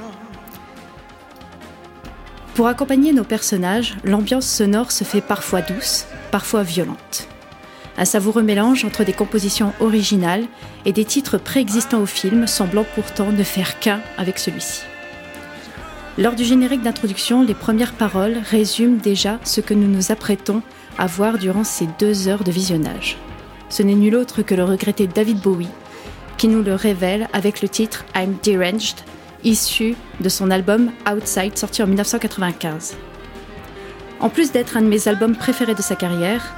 Pour 2.56 2.68
accompagner 2.68 3.14
nos 3.14 3.26
personnages, 3.26 3.98
l'ambiance 4.04 4.48
sonore 4.48 4.92
se 4.92 5.04
fait 5.04 5.22
parfois 5.22 5.62
douce, 5.62 6.06
parfois 6.32 6.64
violente. 6.64 7.28
Un 7.98 8.06
savoureux 8.06 8.42
mélange 8.42 8.86
entre 8.86 9.04
des 9.04 9.14
compositions 9.14 9.74
originales 9.80 10.46
et 10.86 10.94
des 10.94 11.06
titres 11.06 11.38
préexistants 11.38 12.02
au 12.02 12.06
film, 12.06 12.48
semblant 12.48 12.86
pourtant 12.96 13.32
ne 13.32 13.44
faire 13.44 13.80
qu'un 13.80 14.02
avec 14.18 14.40
celui-ci. 14.40 14.84
Lors 16.18 16.34
du 16.34 16.44
générique 16.44 16.82
d'introduction, 16.82 17.44
les 17.44 17.54
premières 17.54 17.94
paroles 17.94 18.38
résument 18.50 18.98
déjà 18.98 19.40
ce 19.44 19.62
que 19.62 19.76
nous 19.76 19.88
nous 19.88 20.12
apprêtons 20.12 20.64
à 20.98 21.08
voir 21.08 21.38
durant 21.38 21.64
ces 21.64 21.88
deux 22.00 22.28
heures 22.28 22.44
de 22.44 22.52
visionnage. 22.52 23.18
Ce 23.70 23.84
n'est 23.84 23.96
nul 23.96 24.16
autre 24.16 24.42
que 24.42 24.56
le 24.56 24.64
regretté 24.64 25.08
David 25.08 25.40
Bowie 25.40 25.70
qui 26.38 26.48
nous 26.48 26.62
le 26.62 26.76
révèle 26.76 27.28
avec 27.34 27.62
le 27.62 27.68
titre 27.68 28.06
I'm 28.16 28.38
Deranged, 28.44 28.98
issu 29.44 29.96
de 30.22 30.30
son 30.30 30.52
album 30.52 30.92
Outside 31.12 31.58
sorti 31.58 31.82
en 31.82 31.88
1995. 31.88 32.96
En 34.20 34.30
plus 34.30 34.52
d'être 34.52 34.78
un 34.78 34.82
de 34.82 34.88
mes 34.88 35.08
albums 35.08 35.36
préférés 35.36 35.76
de 35.76 35.82
sa 35.82 35.96
carrière, 35.96 36.56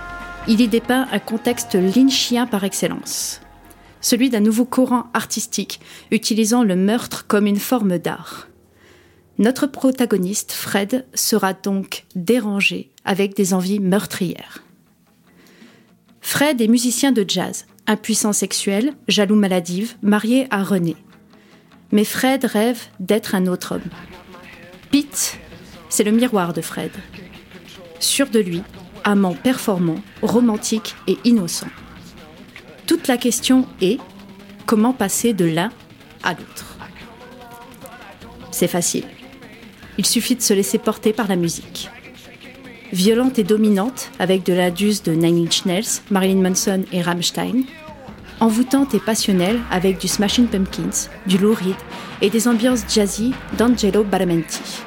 il 0.47 0.61
y 0.61 0.67
dépeint 0.67 1.07
un 1.11 1.19
contexte 1.19 1.75
lynchien 1.75 2.45
par 2.45 2.63
excellence, 2.63 3.41
celui 4.01 4.29
d'un 4.29 4.39
nouveau 4.39 4.65
courant 4.65 5.05
artistique 5.13 5.79
utilisant 6.11 6.63
le 6.63 6.75
meurtre 6.75 7.25
comme 7.27 7.47
une 7.47 7.59
forme 7.59 7.97
d'art. 7.97 8.47
Notre 9.37 9.67
protagoniste, 9.67 10.51
Fred, 10.51 11.05
sera 11.13 11.53
donc 11.53 12.05
dérangé 12.15 12.89
avec 13.09 13.35
des 13.35 13.55
envies 13.55 13.79
meurtrières. 13.79 14.63
Fred 16.21 16.61
est 16.61 16.67
musicien 16.67 17.11
de 17.11 17.25
jazz, 17.27 17.65
impuissant 17.87 18.33
sexuel, 18.33 18.93
jaloux 19.07 19.35
maladive, 19.35 19.95
marié 20.03 20.47
à 20.51 20.63
René. 20.63 20.95
Mais 21.91 22.03
Fred 22.03 22.45
rêve 22.45 22.83
d'être 22.99 23.33
un 23.33 23.47
autre 23.47 23.75
homme. 23.75 23.89
Pete, 24.91 25.39
c'est 25.89 26.03
le 26.03 26.11
miroir 26.11 26.53
de 26.53 26.61
Fred. 26.61 26.91
Sûr 27.99 28.29
de 28.29 28.39
lui, 28.39 28.61
amant 29.03 29.33
performant, 29.33 29.99
romantique 30.21 30.95
et 31.07 31.17
innocent. 31.23 31.67
Toute 32.85 33.07
la 33.07 33.17
question 33.17 33.67
est 33.81 33.97
comment 34.67 34.93
passer 34.93 35.33
de 35.33 35.45
l'un 35.45 35.71
à 36.21 36.33
l'autre? 36.35 36.77
C'est 38.51 38.67
facile. 38.67 39.05
Il 39.97 40.05
suffit 40.05 40.35
de 40.35 40.43
se 40.43 40.53
laisser 40.53 40.77
porter 40.77 41.11
par 41.11 41.27
la 41.27 41.37
musique. 41.37 41.89
Violente 42.91 43.37
et 43.37 43.43
dominante, 43.43 44.09
avec 44.17 44.43
de 44.43 44.53
l'indus 44.53 45.03
de 45.03 45.11
Nine 45.11 45.45
Inch 45.45 45.65
Nails, 45.65 46.01
Marilyn 46.09 46.41
Manson 46.41 46.83
et 46.91 47.03
Rammstein. 47.03 47.63
Envoûtante 48.39 48.95
et 48.95 48.99
passionnelle, 48.99 49.59
avec 49.69 49.99
du 49.99 50.07
Smashing 50.07 50.47
Pumpkins, 50.47 51.07
du 51.27 51.37
Lou 51.37 51.53
Reed 51.53 51.75
et 52.21 52.31
des 52.31 52.47
ambiances 52.47 52.85
jazzy 52.91 53.33
d'Angelo 53.57 54.03
Badalamenti. 54.03 54.81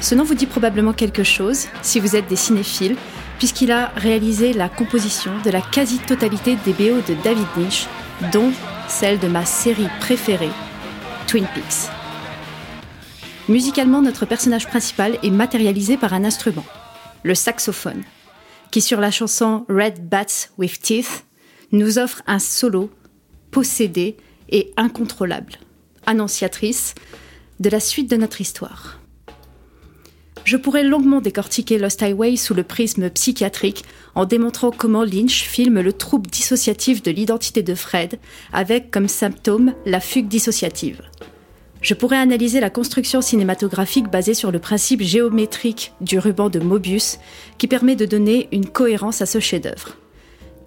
Ce 0.00 0.16
nom 0.16 0.24
vous 0.24 0.34
dit 0.34 0.46
probablement 0.46 0.92
quelque 0.92 1.22
chose 1.22 1.66
si 1.82 2.00
vous 2.00 2.16
êtes 2.16 2.26
des 2.26 2.34
cinéphiles, 2.34 2.96
puisqu'il 3.38 3.70
a 3.70 3.92
réalisé 3.94 4.52
la 4.52 4.68
composition 4.68 5.30
de 5.44 5.50
la 5.50 5.60
quasi-totalité 5.60 6.56
des 6.64 6.72
BO 6.72 6.96
de 7.06 7.14
David 7.22 7.46
Lynch, 7.56 7.86
dont 8.32 8.50
celle 8.88 9.20
de 9.20 9.28
ma 9.28 9.44
série 9.44 9.88
préférée, 10.00 10.50
Twin 11.28 11.46
Peaks. 11.54 11.88
Musicalement, 13.48 14.02
notre 14.02 14.26
personnage 14.26 14.66
principal 14.66 15.18
est 15.22 15.30
matérialisé 15.30 15.96
par 15.96 16.14
un 16.14 16.24
instrument, 16.24 16.64
le 17.22 17.34
saxophone, 17.34 18.02
qui 18.70 18.80
sur 18.80 19.00
la 19.00 19.10
chanson 19.10 19.64
Red 19.68 20.08
Bats 20.08 20.48
with 20.58 20.80
Teeth 20.80 21.24
nous 21.72 21.98
offre 21.98 22.22
un 22.26 22.38
solo 22.38 22.90
possédé 23.50 24.16
et 24.48 24.72
incontrôlable, 24.76 25.54
annonciatrice 26.06 26.94
de 27.58 27.68
la 27.68 27.80
suite 27.80 28.10
de 28.10 28.16
notre 28.16 28.40
histoire. 28.40 29.00
Je 30.44 30.56
pourrais 30.56 30.84
longuement 30.84 31.20
décortiquer 31.20 31.78
Lost 31.78 32.02
Highway 32.02 32.36
sous 32.36 32.54
le 32.54 32.62
prisme 32.62 33.10
psychiatrique 33.10 33.84
en 34.14 34.24
démontrant 34.24 34.70
comment 34.70 35.04
Lynch 35.04 35.44
filme 35.44 35.80
le 35.80 35.92
trouble 35.92 36.30
dissociatif 36.30 37.02
de 37.02 37.10
l'identité 37.10 37.62
de 37.62 37.74
Fred 37.74 38.18
avec 38.52 38.90
comme 38.90 39.08
symptôme 39.08 39.74
la 39.84 40.00
fugue 40.00 40.28
dissociative. 40.28 41.02
Je 41.82 41.94
pourrais 41.94 42.18
analyser 42.18 42.60
la 42.60 42.68
construction 42.68 43.22
cinématographique 43.22 44.10
basée 44.10 44.34
sur 44.34 44.50
le 44.50 44.58
principe 44.58 45.02
géométrique 45.02 45.92
du 46.00 46.18
ruban 46.18 46.50
de 46.50 46.60
Mobius 46.60 47.18
qui 47.56 47.66
permet 47.66 47.96
de 47.96 48.04
donner 48.04 48.48
une 48.52 48.66
cohérence 48.66 49.22
à 49.22 49.26
ce 49.26 49.40
chef-d'œuvre. 49.40 49.96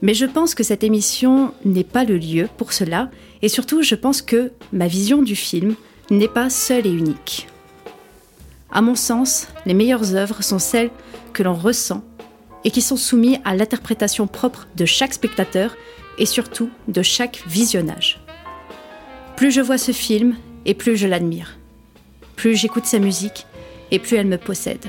Mais 0.02 0.16
je 0.16 0.26
pense 0.26 0.56
que 0.56 0.64
cette 0.64 0.84
émission 0.84 1.54
n'est 1.66 1.84
pas 1.84 2.04
le 2.04 2.18
lieu 2.18 2.50
pour 2.58 2.74
cela 2.74 3.12
et 3.42 3.48
surtout 3.48 3.84
je 3.84 3.96
pense 3.96 4.22
que 4.22 4.52
ma 4.72 4.88
vision 4.88 5.22
du 5.22 5.36
film 5.36 5.76
n'est 6.10 6.28
pas 6.28 6.50
seule 6.50 6.88
et 6.88 6.92
unique. 6.92 7.48
À 8.72 8.82
mon 8.82 8.96
sens, 8.96 9.48
les 9.68 9.76
meilleures 9.76 10.16
œuvres 10.16 10.44
sont 10.44 10.60
celles 10.60 10.90
que 11.32 11.44
l'on 11.44 11.54
ressent 11.54 12.04
et 12.64 12.72
qui 12.72 12.82
sont 12.82 12.98
soumises 12.98 13.38
à 13.46 13.56
l'interprétation 13.56 14.26
propre 14.26 14.68
de 14.76 14.86
chaque 14.86 15.14
spectateur 15.14 15.78
et 16.18 16.26
surtout 16.26 16.70
de 16.88 17.04
chaque 17.04 17.44
visionnage. 17.48 18.20
Plus 19.36 19.52
je 19.52 19.62
vois 19.62 19.78
ce 19.78 19.92
film 19.92 20.36
et 20.66 20.74
plus 20.74 20.98
je 20.98 21.08
l'admire. 21.08 21.58
Plus 22.36 22.56
j'écoute 22.56 22.86
sa 22.86 23.00
musique 23.00 23.46
et 23.92 24.00
plus 24.00 24.18
elle 24.18 24.28
me 24.28 24.38
possède. 24.38 24.86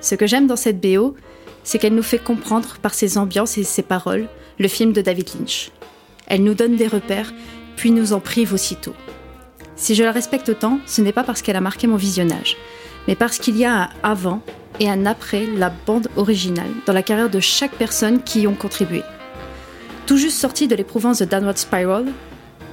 Ce 0.00 0.14
que 0.14 0.26
j'aime 0.26 0.46
dans 0.46 0.56
cette 0.56 0.80
BO, 0.80 1.14
c'est 1.62 1.78
qu'elle 1.78 1.94
nous 1.94 2.02
fait 2.02 2.18
comprendre 2.18 2.76
par 2.82 2.94
ses 2.94 3.16
ambiances 3.16 3.56
et 3.58 3.64
ses 3.64 3.82
paroles 3.82 4.28
le 4.58 4.68
film 4.68 4.92
de 4.92 5.00
David 5.00 5.30
Lynch. 5.34 5.70
Elle 6.26 6.44
nous 6.44 6.54
donne 6.54 6.76
des 6.76 6.86
repères, 6.86 7.32
puis 7.76 7.90
nous 7.90 8.12
en 8.12 8.20
prive 8.20 8.52
aussitôt. 8.52 8.94
Si 9.76 9.94
je 9.94 10.04
la 10.04 10.12
respecte 10.12 10.48
autant, 10.48 10.78
ce 10.86 11.00
n'est 11.00 11.12
pas 11.12 11.24
parce 11.24 11.42
qu'elle 11.42 11.56
a 11.56 11.60
marqué 11.60 11.86
mon 11.86 11.96
visionnage, 11.96 12.56
mais 13.08 13.16
parce 13.16 13.38
qu'il 13.38 13.56
y 13.56 13.64
a 13.64 13.84
un 13.84 13.88
avant 14.02 14.42
et 14.80 14.88
un 14.88 15.06
après 15.06 15.46
la 15.46 15.70
bande 15.70 16.08
originale 16.16 16.70
dans 16.86 16.92
la 16.92 17.02
carrière 17.02 17.30
de 17.30 17.40
chaque 17.40 17.74
personne 17.74 18.22
qui 18.22 18.42
y 18.42 18.46
ont 18.46 18.54
contribué. 18.54 19.02
Tout 20.06 20.16
juste 20.16 20.38
sorti 20.38 20.68
de 20.68 20.76
l'éprouvance 20.76 21.18
de 21.18 21.24
Downward 21.24 21.56
Spiral, 21.56 22.06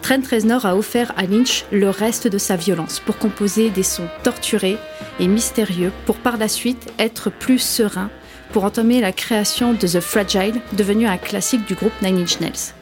Trent 0.01 0.21
Reznor 0.29 0.65
a 0.65 0.75
offert 0.75 1.13
à 1.15 1.23
Lynch 1.23 1.65
le 1.71 1.89
reste 1.89 2.27
de 2.27 2.37
sa 2.37 2.55
violence 2.55 2.99
pour 2.99 3.17
composer 3.17 3.69
des 3.69 3.83
sons 3.83 4.07
torturés 4.23 4.77
et 5.19 5.27
mystérieux 5.27 5.91
pour 6.05 6.17
par 6.17 6.37
la 6.37 6.47
suite 6.47 6.91
être 6.97 7.29
plus 7.29 7.59
serein 7.59 8.09
pour 8.51 8.63
entamer 8.65 8.99
la 8.99 9.11
création 9.11 9.73
de 9.73 9.87
The 9.87 10.01
Fragile, 10.01 10.59
devenu 10.73 11.07
un 11.07 11.17
classique 11.17 11.65
du 11.65 11.75
groupe 11.75 11.93
Nine 12.01 12.17
Inch 12.17 12.39
Nails. 12.39 12.73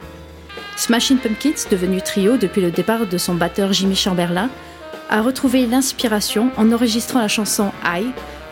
Smashing 0.77 1.17
Pumpkins, 1.17 1.67
devenu 1.69 2.01
trio 2.01 2.37
depuis 2.37 2.61
le 2.61 2.71
départ 2.71 3.05
de 3.05 3.17
son 3.17 3.35
batteur 3.35 3.73
Jimmy 3.73 3.95
Chamberlain, 3.95 4.49
a 5.09 5.21
retrouvé 5.21 5.65
l'inspiration 5.65 6.51
en 6.57 6.71
enregistrant 6.71 7.19
la 7.19 7.27
chanson 7.27 7.71
I, 7.83 8.07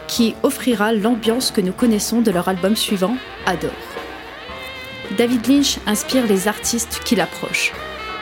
qui 0.07 0.35
offrira 0.43 0.93
l'ambiance 0.93 1.51
que 1.51 1.61
nous 1.61 1.71
connaissons 1.71 2.21
de 2.21 2.31
leur 2.31 2.47
album 2.47 2.75
suivant, 2.75 3.15
Adore. 3.45 3.71
David 5.17 5.47
Lynch 5.47 5.77
inspire 5.87 6.27
les 6.27 6.47
artistes 6.47 7.01
qui 7.03 7.15
l'approchent. 7.15 7.73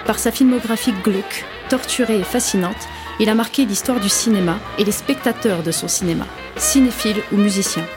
Par 0.05 0.19
sa 0.19 0.31
filmographie 0.31 0.93
glauque, 1.03 1.45
torturée 1.69 2.19
et 2.19 2.23
fascinante, 2.23 2.75
il 3.19 3.27
a 3.27 3.33
marqué 3.35 3.65
l'histoire 3.65 3.99
du 3.99 4.09
cinéma 4.09 4.59
et 4.77 4.83
les 4.83 4.91
spectateurs 4.91 5.63
de 5.63 5.71
son 5.71 5.87
cinéma, 5.87 6.27
cinéphiles 6.57 7.23
ou 7.31 7.37
musiciens. 7.37 7.87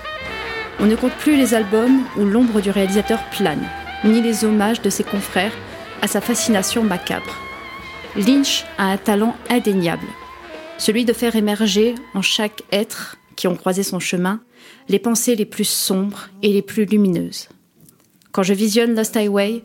On 0.81 0.87
ne 0.87 0.97
compte 0.97 1.13
plus 1.15 1.37
les 1.37 1.55
albums 1.55 2.05
où 2.17 2.25
l'ombre 2.25 2.61
du 2.63 2.71
réalisateur 2.71 3.19
plane, 3.31 3.69
ni 4.05 4.23
les 4.23 4.45
hommages 4.45 4.81
de 4.81 4.91
ses 4.91 5.05
confrères 5.05 5.53
à 6.01 6.07
sa 6.07 6.21
fascination 6.21 6.83
macabre. 6.83 7.37
Lynch 8.17 8.65
a 8.79 8.87
un 8.87 8.97
talent 8.97 9.37
indéniable, 9.51 10.07
celui 10.79 11.05
de 11.05 11.13
faire 11.13 11.37
émerger 11.37 11.95
en 12.15 12.23
chaque 12.23 12.63
être 12.73 13.19
qui 13.37 13.49
ont 13.49 13.57
croisé 13.57 13.83
son 13.83 14.01
chemin 14.01 14.41
les 14.89 14.99
pensées 14.99 15.37
les 15.37 15.45
plus 15.45 15.69
sombres 15.69 16.29
et 16.43 16.53
les 16.53 16.63
plus 16.63 16.87
lumineuses. 16.87 17.49
Quand 18.33 18.43
je 18.43 18.55
visionne 18.55 18.95
Lost 18.95 19.17
Highway, 19.17 19.63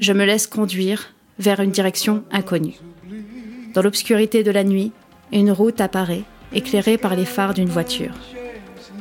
je 0.00 0.12
me 0.12 0.24
laisse 0.24 0.46
conduire 0.46 1.12
vers 1.38 1.60
une 1.60 1.70
direction 1.70 2.24
inconnue. 2.30 2.78
Dans 3.74 3.82
l'obscurité 3.82 4.42
de 4.42 4.50
la 4.50 4.64
nuit, 4.64 4.92
une 5.32 5.52
route 5.52 5.80
apparaît, 5.80 6.24
éclairée 6.52 6.98
par 6.98 7.14
les 7.14 7.24
phares 7.24 7.54
d'une 7.54 7.68
voiture. 7.68 8.14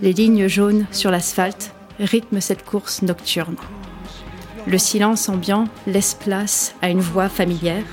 Les 0.01 0.13
lignes 0.13 0.47
jaunes 0.47 0.85
sur 0.91 1.09
l'asphalte 1.09 1.73
rythment 1.99 2.41
cette 2.41 2.65
course 2.65 3.01
nocturne. 3.01 3.55
Le 4.67 4.77
silence 4.77 5.29
ambiant 5.29 5.65
laisse 5.87 6.13
place 6.13 6.75
à 6.81 6.89
une 6.89 6.99
voix 6.99 7.29
familière. 7.29 7.85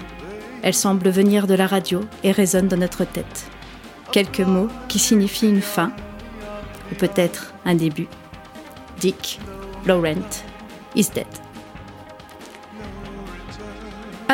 Elle 0.62 0.74
semble 0.74 1.08
venir 1.08 1.46
de 1.46 1.54
la 1.54 1.66
radio 1.66 2.00
et 2.24 2.32
résonne 2.32 2.68
dans 2.68 2.76
notre 2.76 3.04
tête. 3.04 3.46
Quelques 4.12 4.40
mots 4.40 4.68
qui 4.88 4.98
signifient 4.98 5.50
une 5.50 5.62
fin, 5.62 5.92
ou 6.90 6.94
peut-être 6.96 7.54
un 7.64 7.74
début. 7.74 8.08
Dick 9.00 9.38
Laurent 9.86 10.44
is 10.96 11.10
dead. 11.14 11.43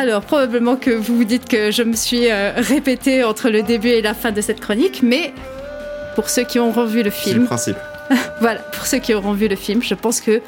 Alors, 0.01 0.23
probablement 0.23 0.77
que 0.77 0.89
vous 0.89 1.15
vous 1.15 1.25
dites 1.25 1.47
que 1.47 1.69
je 1.69 1.83
me 1.83 1.93
suis 1.93 2.31
euh, 2.31 2.53
répétée 2.55 3.23
entre 3.23 3.51
le 3.51 3.61
début 3.61 3.89
et 3.89 4.01
la 4.01 4.15
fin 4.15 4.31
de 4.31 4.41
cette 4.41 4.59
chronique, 4.59 5.01
mais 5.03 5.31
pour 6.15 6.27
ceux 6.27 6.41
qui 6.43 6.57
auront 6.57 6.85
vu 6.85 7.03
le 7.03 7.11
C'est 7.11 7.29
le 7.29 7.33
film, 7.35 7.45
principe. 7.45 7.77
voilà, 8.41 8.61
pour 8.61 8.87
ceux 8.87 8.97
qui 8.97 9.13
auront 9.13 9.33
vu 9.33 9.47
le 9.47 9.55
film, 9.55 9.83
je 9.83 9.93
pense 9.93 10.19
que 10.19 10.41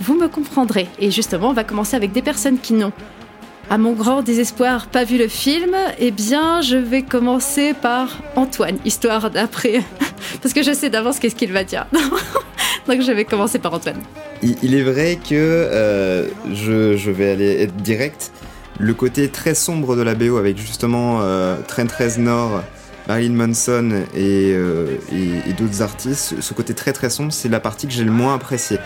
vous 0.00 0.16
me 0.16 0.26
comprendrez. 0.26 0.88
Et 0.98 1.12
justement, 1.12 1.50
on 1.50 1.52
va 1.52 1.62
commencer 1.62 1.94
avec 1.94 2.10
des 2.10 2.20
personnes 2.20 2.58
qui 2.58 2.72
n'ont, 2.72 2.90
à 3.70 3.78
mon 3.78 3.92
grand 3.92 4.22
désespoir, 4.22 4.88
pas 4.88 5.04
vu 5.04 5.18
le 5.18 5.28
film. 5.28 5.76
Eh 6.00 6.10
bien, 6.10 6.60
je 6.60 6.76
vais 6.76 7.02
commencer 7.02 7.74
par 7.74 8.08
Antoine, 8.34 8.78
histoire 8.84 9.30
d'après. 9.30 9.84
Parce 10.42 10.52
que 10.52 10.64
je 10.64 10.72
sais 10.72 10.90
d'avance 10.90 11.20
qu'est-ce 11.20 11.36
qu'il 11.36 11.52
va 11.52 11.62
dire. 11.62 11.86
Donc, 12.88 13.02
je 13.02 13.12
vais 13.12 13.24
commencer 13.24 13.60
par 13.60 13.72
Antoine. 13.72 14.02
Il, 14.42 14.56
il 14.64 14.74
est 14.74 14.82
vrai 14.82 15.14
que 15.14 15.30
euh, 15.32 16.26
je, 16.52 16.96
je 16.96 17.10
vais 17.12 17.30
aller 17.30 17.62
être 17.62 17.76
direct. 17.76 18.32
Le 18.78 18.92
côté 18.94 19.28
très 19.28 19.54
sombre 19.54 19.96
de 19.96 20.02
la 20.02 20.14
BO 20.14 20.36
avec 20.36 20.58
justement 20.58 21.20
euh, 21.22 21.56
Trent 21.66 21.86
Reznor, 21.98 22.62
Marilyn 23.08 23.34
Manson 23.34 24.02
et, 24.14 24.52
euh, 24.54 24.96
et- 25.12 25.48
et 25.50 25.52
d'autres 25.54 25.80
artistes, 25.80 26.34
ce 26.40 26.54
côté 26.54 26.74
très 26.74 26.92
très 26.92 27.08
sombre, 27.08 27.32
c'est 27.32 27.48
la 27.48 27.60
partie 27.60 27.86
que 27.86 27.92
j'ai 27.92 28.04
le 28.04 28.10
moins 28.10 28.34
appréciée. 28.34 28.78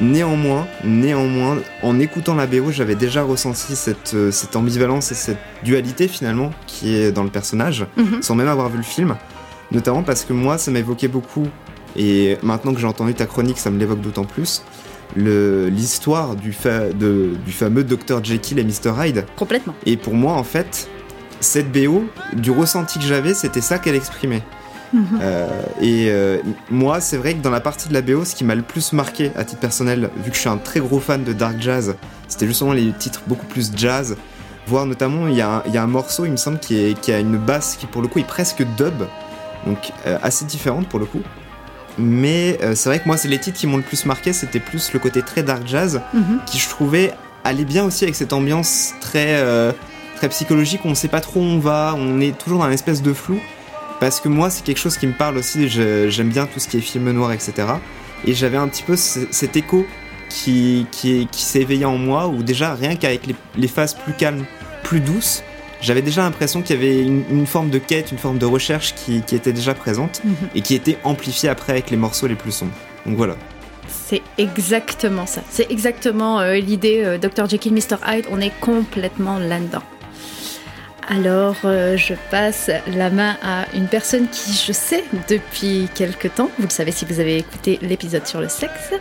Néanmoins, 0.00 0.66
néanmoins, 0.84 1.58
en 1.82 1.98
écoutant 2.00 2.34
la 2.34 2.46
BO, 2.46 2.70
j'avais 2.72 2.96
déjà 2.96 3.22
ressenti 3.22 3.76
cette, 3.76 4.12
euh, 4.14 4.30
cette 4.32 4.56
ambivalence 4.56 5.12
et 5.12 5.14
cette 5.14 5.38
dualité 5.64 6.08
finalement 6.08 6.50
qui 6.66 6.94
est 6.96 7.12
dans 7.12 7.22
le 7.24 7.30
personnage, 7.30 7.86
Mhm. 7.96 8.20
sans 8.22 8.34
même 8.34 8.48
avoir 8.48 8.68
vu 8.68 8.78
le 8.78 8.82
film. 8.82 9.16
Notamment 9.70 10.02
parce 10.02 10.24
que 10.24 10.32
moi, 10.32 10.58
ça 10.58 10.70
m'évoquait 10.70 11.08
beaucoup, 11.08 11.46
et 11.96 12.36
maintenant 12.42 12.74
que 12.74 12.80
j'ai 12.80 12.86
entendu 12.86 13.14
ta 13.14 13.26
chronique, 13.26 13.58
ça 13.58 13.70
me 13.70 13.78
l'évoque 13.78 14.00
d'autant 14.00 14.24
plus, 14.24 14.62
l'histoire 15.16 16.36
du, 16.36 16.52
fa- 16.52 16.88
de- 16.92 17.32
du 17.44 17.52
fameux 17.52 17.84
Dr. 17.84 18.22
Jekyll 18.22 18.58
et 18.58 18.64
Mr. 18.64 18.92
Hyde. 18.98 19.24
Complètement. 19.36 19.74
Et 19.86 19.96
pour 19.96 20.14
moi, 20.14 20.32
en 20.34 20.44
fait, 20.44 20.88
cette 21.40 21.70
BO, 21.72 22.04
du 22.34 22.50
ressenti 22.50 22.98
que 22.98 23.04
j'avais, 23.04 23.34
c'était 23.34 23.60
ça 23.60 23.78
qu'elle 23.78 23.94
exprimait. 23.96 24.42
Euh, 25.20 25.46
et 25.82 26.06
euh, 26.08 26.38
moi, 26.70 27.00
c'est 27.00 27.18
vrai 27.18 27.34
que 27.34 27.42
dans 27.42 27.50
la 27.50 27.60
partie 27.60 27.88
de 27.88 27.94
la 27.94 28.00
BO, 28.00 28.24
ce 28.24 28.34
qui 28.34 28.42
m'a 28.44 28.54
le 28.54 28.62
plus 28.62 28.92
marqué 28.94 29.30
à 29.36 29.44
titre 29.44 29.60
personnel, 29.60 30.08
vu 30.24 30.30
que 30.30 30.36
je 30.36 30.40
suis 30.40 30.48
un 30.48 30.56
très 30.56 30.80
gros 30.80 30.98
fan 30.98 31.24
de 31.24 31.32
dark 31.34 31.56
jazz, 31.60 31.94
c'était 32.26 32.46
justement 32.46 32.72
les 32.72 32.92
titres 32.92 33.20
beaucoup 33.26 33.44
plus 33.46 33.70
jazz. 33.76 34.16
Voire 34.66 34.86
notamment, 34.86 35.28
il 35.28 35.34
y, 35.34 35.40
a 35.42 35.56
un- 35.56 35.62
il 35.66 35.74
y 35.74 35.78
a 35.78 35.82
un 35.82 35.86
morceau, 35.88 36.24
il 36.24 36.30
me 36.30 36.36
semble, 36.36 36.58
qui, 36.58 36.76
est, 36.78 36.98
qui 36.98 37.12
a 37.12 37.18
une 37.18 37.36
basse 37.36 37.76
qui 37.78 37.86
pour 37.86 38.00
le 38.02 38.08
coup 38.08 38.18
est 38.18 38.26
presque 38.26 38.62
dub, 38.78 38.94
donc 39.66 39.78
euh, 40.06 40.18
assez 40.22 40.44
différente 40.46 40.88
pour 40.88 40.98
le 41.00 41.06
coup. 41.06 41.20
Mais 41.98 42.58
euh, 42.62 42.74
c'est 42.74 42.88
vrai 42.88 42.98
que 43.00 43.06
moi, 43.06 43.16
c'est 43.16 43.28
les 43.28 43.38
titres 43.38 43.58
qui 43.58 43.66
m'ont 43.66 43.76
le 43.76 43.82
plus 43.82 44.04
marqué, 44.06 44.32
c'était 44.32 44.60
plus 44.60 44.92
le 44.92 44.98
côté 44.98 45.22
très 45.22 45.42
dark 45.42 45.62
jazz, 45.66 46.00
Mhm. 46.14 46.40
qui 46.46 46.58
je 46.58 46.68
trouvais 46.68 47.12
allait 47.44 47.64
bien 47.64 47.84
aussi 47.84 48.04
avec 48.04 48.14
cette 48.14 48.32
ambiance 48.32 48.92
très, 49.00 49.36
euh, 49.40 49.72
très 50.16 50.28
psychologique, 50.28 50.80
on 50.84 50.90
ne 50.90 50.94
sait 50.94 51.08
pas 51.08 51.20
trop 51.20 51.40
où 51.40 51.44
on 51.44 51.58
va, 51.58 51.94
on 51.96 52.20
est 52.20 52.36
toujours 52.36 52.58
dans 52.60 52.66
une 52.66 52.72
espèce 52.72 53.02
de 53.02 53.12
flou. 53.12 53.40
Parce 54.00 54.20
que 54.20 54.28
moi, 54.28 54.48
c'est 54.48 54.62
quelque 54.62 54.78
chose 54.78 54.96
qui 54.96 55.06
me 55.08 55.12
parle 55.12 55.38
aussi, 55.38 55.68
j'aime 55.68 56.28
bien 56.28 56.46
tout 56.46 56.60
ce 56.60 56.68
qui 56.68 56.76
est 56.76 56.80
film 56.80 57.10
noir, 57.10 57.32
etc. 57.32 57.52
Et 58.26 58.32
j'avais 58.34 58.56
un 58.56 58.68
petit 58.68 58.84
peu 58.84 58.94
ce- 58.96 59.26
cet 59.32 59.56
écho 59.56 59.84
qui, 60.28 60.86
qui, 60.92 61.26
qui 61.32 61.42
s'est 61.42 61.60
éveillé 61.62 61.84
en 61.84 61.98
moi, 61.98 62.28
où 62.28 62.42
déjà, 62.44 62.74
rien 62.74 62.94
qu'avec 62.94 63.26
les, 63.26 63.34
les 63.56 63.66
phases 63.68 63.94
plus 63.94 64.12
calmes, 64.12 64.44
plus 64.84 65.00
douces, 65.00 65.42
j'avais 65.80 66.02
déjà 66.02 66.22
l'impression 66.22 66.62
qu'il 66.62 66.76
y 66.76 66.78
avait 66.78 67.02
une, 67.02 67.24
une 67.30 67.46
forme 67.46 67.70
de 67.70 67.78
quête, 67.78 68.10
une 68.12 68.18
forme 68.18 68.38
de 68.38 68.46
recherche 68.46 68.94
qui, 68.94 69.22
qui 69.22 69.36
était 69.36 69.52
déjà 69.52 69.74
présente 69.74 70.22
Mhm. 70.24 70.34
et 70.54 70.60
qui 70.60 70.74
était 70.74 70.98
amplifiée 71.04 71.48
après 71.48 71.72
avec 71.72 71.90
les 71.90 71.96
morceaux 71.96 72.26
les 72.26 72.34
plus 72.34 72.52
sombres. 72.52 72.72
Donc 73.06 73.16
voilà. 73.16 73.36
C'est 73.88 74.22
exactement 74.38 75.26
ça. 75.26 75.42
C'est 75.50 75.70
exactement 75.70 76.40
euh, 76.40 76.54
l'idée 76.54 77.02
euh, 77.04 77.18
Dr. 77.18 77.48
Jekyll, 77.48 77.72
Mr. 77.74 77.96
Hyde. 78.06 78.24
On 78.30 78.40
est 78.40 78.52
complètement 78.60 79.38
là-dedans. 79.38 79.82
Alors, 81.10 81.56
euh, 81.64 81.96
je 81.96 82.12
passe 82.30 82.70
la 82.94 83.08
main 83.08 83.36
à 83.42 83.64
une 83.74 83.86
personne 83.86 84.28
qui, 84.28 84.52
je 84.52 84.72
sais, 84.72 85.04
depuis 85.30 85.88
quelque 85.94 86.28
temps, 86.28 86.50
vous 86.58 86.64
le 86.64 86.70
savez 86.70 86.90
si 86.92 87.06
vous 87.06 87.18
avez 87.18 87.38
écouté 87.38 87.78
l'épisode 87.80 88.26
sur 88.26 88.42
le 88.42 88.48
sexe, 88.50 88.92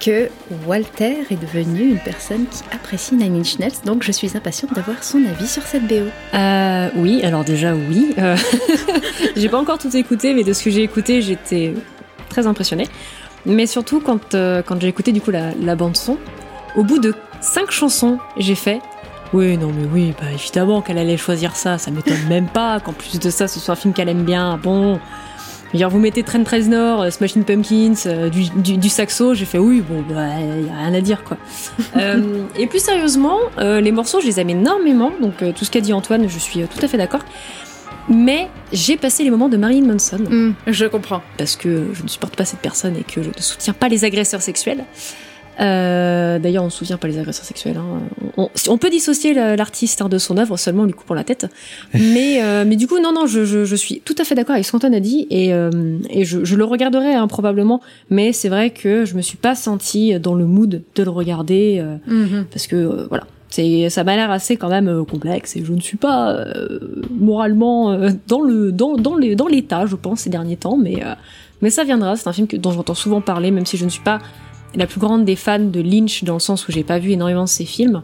que 0.00 0.28
Walter 0.66 1.24
est 1.30 1.40
devenu 1.40 1.90
une 1.90 1.98
personne 1.98 2.46
qui 2.46 2.62
apprécie 2.72 3.14
Nine 3.14 3.40
Inch 3.40 3.58
Nails. 3.58 3.72
Donc, 3.84 4.02
je 4.02 4.12
suis 4.12 4.36
impatiente 4.36 4.74
d'avoir 4.74 5.02
son 5.02 5.24
avis 5.24 5.48
sur 5.48 5.62
cette 5.62 5.86
BO. 5.86 6.06
Euh, 6.34 6.88
oui, 6.96 7.22
alors 7.24 7.44
déjà 7.44 7.74
oui. 7.74 8.14
Euh, 8.18 8.36
j'ai 9.36 9.48
pas 9.48 9.58
encore 9.58 9.78
tout 9.78 9.94
écouté, 9.96 10.34
mais 10.34 10.44
de 10.44 10.52
ce 10.52 10.62
que 10.64 10.70
j'ai 10.70 10.82
écouté, 10.82 11.22
j'étais 11.22 11.74
très 12.28 12.46
impressionnée. 12.46 12.88
Mais 13.46 13.66
surtout 13.66 14.00
quand, 14.00 14.34
euh, 14.34 14.62
quand 14.62 14.80
j'ai 14.80 14.88
écouté 14.88 15.12
du 15.12 15.20
coup 15.20 15.30
la, 15.30 15.76
bande 15.76 15.96
son, 15.96 16.18
au 16.76 16.82
bout 16.82 16.98
de 16.98 17.14
cinq 17.40 17.70
chansons, 17.70 18.18
j'ai 18.36 18.56
fait. 18.56 18.80
Oui, 19.32 19.56
non, 19.56 19.72
mais 19.76 19.86
oui, 19.92 20.14
bah 20.20 20.32
évidemment 20.32 20.82
qu'elle 20.82 20.98
allait 20.98 21.16
choisir 21.16 21.56
ça. 21.56 21.78
Ça 21.78 21.90
m'étonne 21.90 22.26
même 22.28 22.48
pas 22.48 22.80
qu'en 22.80 22.92
plus 22.92 23.18
de 23.18 23.30
ça, 23.30 23.48
ce 23.48 23.58
soit 23.60 23.72
un 23.72 23.76
film 23.76 23.94
qu'elle 23.94 24.08
aime 24.08 24.24
bien. 24.24 24.56
Bon, 24.56 25.00
dire, 25.74 25.88
vous 25.90 25.98
mettez 25.98 26.22
Trent 26.22 26.44
Reznor, 26.50 27.02
euh, 27.02 27.10
Smashing 27.10 27.44
Pumpkins, 27.44 27.94
euh, 28.06 28.28
du, 28.28 28.44
du, 28.56 28.76
du 28.76 28.88
saxo, 28.88 29.34
j'ai 29.34 29.44
fait 29.44 29.58
oui, 29.58 29.80
bon, 29.86 30.02
bah, 30.08 30.26
y 30.40 30.68
a 30.70 30.86
rien 30.86 30.94
à 30.94 31.00
dire 31.00 31.24
quoi. 31.24 31.36
Euh, 31.96 32.42
et 32.58 32.66
plus 32.66 32.80
sérieusement, 32.82 33.38
euh, 33.58 33.80
les 33.80 33.90
morceaux, 33.92 34.20
je 34.20 34.26
les 34.26 34.38
aime 34.40 34.50
énormément, 34.50 35.12
donc 35.20 35.42
euh, 35.42 35.52
tout 35.52 35.64
ce 35.64 35.70
qu'a 35.70 35.80
dit 35.80 35.92
Antoine, 35.94 36.28
je 36.28 36.38
suis 36.38 36.60
tout 36.60 36.78
à 36.84 36.88
fait 36.88 36.98
d'accord. 36.98 37.20
Mais 38.08 38.48
j'ai 38.72 38.96
passé 38.96 39.24
les 39.24 39.30
moments 39.30 39.48
de 39.48 39.56
Marilyn 39.56 39.86
Manson, 39.86 40.18
Hmm, 40.18 40.52
je 40.66 40.84
comprends. 40.86 41.22
parce 41.38 41.56
que 41.56 41.88
je 41.92 42.02
ne 42.02 42.08
supporte 42.08 42.36
pas 42.36 42.44
cette 42.44 42.60
personne 42.60 42.96
et 42.96 43.02
que 43.02 43.22
je 43.22 43.28
ne 43.28 43.40
soutiens 43.40 43.72
pas 43.72 43.88
les 43.88 44.04
agresseurs 44.04 44.42
sexuels. 44.42 44.84
Euh, 45.60 46.38
D'ailleurs, 46.38 46.62
on 46.62 46.66
ne 46.66 46.70
soutient 46.70 46.98
pas 46.98 47.08
les 47.08 47.18
agresseurs 47.18 47.44
sexuels. 47.44 47.76
hein. 47.78 48.00
On, 48.36 48.50
on 48.68 48.78
peut 48.78 48.90
dissocier 48.90 49.32
la- 49.32 49.56
l'artiste 49.56 50.02
hein, 50.02 50.08
de 50.08 50.18
son 50.18 50.36
œuvre 50.36 50.56
seulement 50.58 50.82
en 50.82 50.86
lui 50.86 50.92
coupant 50.92 51.14
la 51.14 51.24
tête. 51.24 51.46
Mais, 51.94 52.42
euh, 52.42 52.64
mais 52.66 52.76
du 52.76 52.86
coup, 52.86 52.98
non, 53.00 53.12
non, 53.12 53.26
je, 53.26 53.44
je, 53.44 53.64
je 53.64 53.76
suis 53.76 54.00
tout 54.04 54.14
à 54.18 54.24
fait 54.24 54.34
d'accord 54.34 54.54
avec 54.54 54.66
ce 54.66 54.72
qu'Antoine 54.72 54.94
a 54.94 55.00
dit 55.00 55.26
et, 55.30 55.52
euh, 55.54 55.98
et 56.10 56.24
je, 56.24 56.44
je 56.44 56.56
le 56.56 56.64
regarderai 56.64 57.14
hein, 57.14 57.26
probablement. 57.28 57.80
Mais 58.10 58.32
c'est 58.32 58.48
vrai 58.50 58.70
que 58.70 59.04
je 59.06 59.14
me 59.14 59.22
suis 59.22 59.38
pas 59.38 59.54
sentie 59.54 60.18
dans 60.20 60.34
le 60.34 60.44
mood 60.44 60.82
de 60.94 61.02
le 61.02 61.10
regarder 61.10 61.78
euh, 61.80 61.96
Mhm. 62.06 62.44
parce 62.50 62.66
que 62.66 62.76
euh, 62.76 63.06
voilà, 63.08 63.24
C'est, 63.48 63.88
ça 63.88 64.04
m'a 64.04 64.16
l'air 64.16 64.30
assez 64.30 64.56
quand 64.58 64.68
même 64.68 65.04
complexe 65.06 65.56
et 65.56 65.64
je 65.64 65.72
ne 65.72 65.80
suis 65.80 65.96
pas 65.96 66.32
euh, 66.32 66.78
moralement 67.10 67.92
euh, 67.92 68.10
dans 68.28 68.40
le 68.42 68.72
dans 68.72 68.96
dans 68.96 69.16
les 69.16 69.34
dans 69.36 69.46
l'état, 69.46 69.86
je 69.86 69.96
pense 69.96 70.20
ces 70.20 70.30
derniers 70.30 70.56
temps, 70.56 70.76
mais 70.76 71.02
euh, 71.02 71.14
mais 71.62 71.70
ça 71.70 71.84
viendra. 71.84 72.16
C'est 72.16 72.28
un 72.28 72.32
film 72.34 72.46
que, 72.46 72.56
dont 72.58 72.72
j'entends 72.72 72.94
souvent 72.94 73.22
parler, 73.22 73.50
même 73.50 73.64
si 73.64 73.76
je 73.78 73.84
ne 73.86 73.90
suis 73.90 74.02
pas 74.02 74.18
la 74.74 74.86
plus 74.86 75.00
grande 75.00 75.24
des 75.24 75.36
fans 75.36 75.58
de 75.58 75.80
Lynch 75.80 76.24
dans 76.24 76.34
le 76.34 76.40
sens 76.40 76.68
où 76.68 76.72
j'ai 76.72 76.84
pas 76.84 76.98
vu 76.98 77.12
énormément 77.12 77.44
de 77.44 77.48
ses 77.48 77.64
films, 77.64 78.02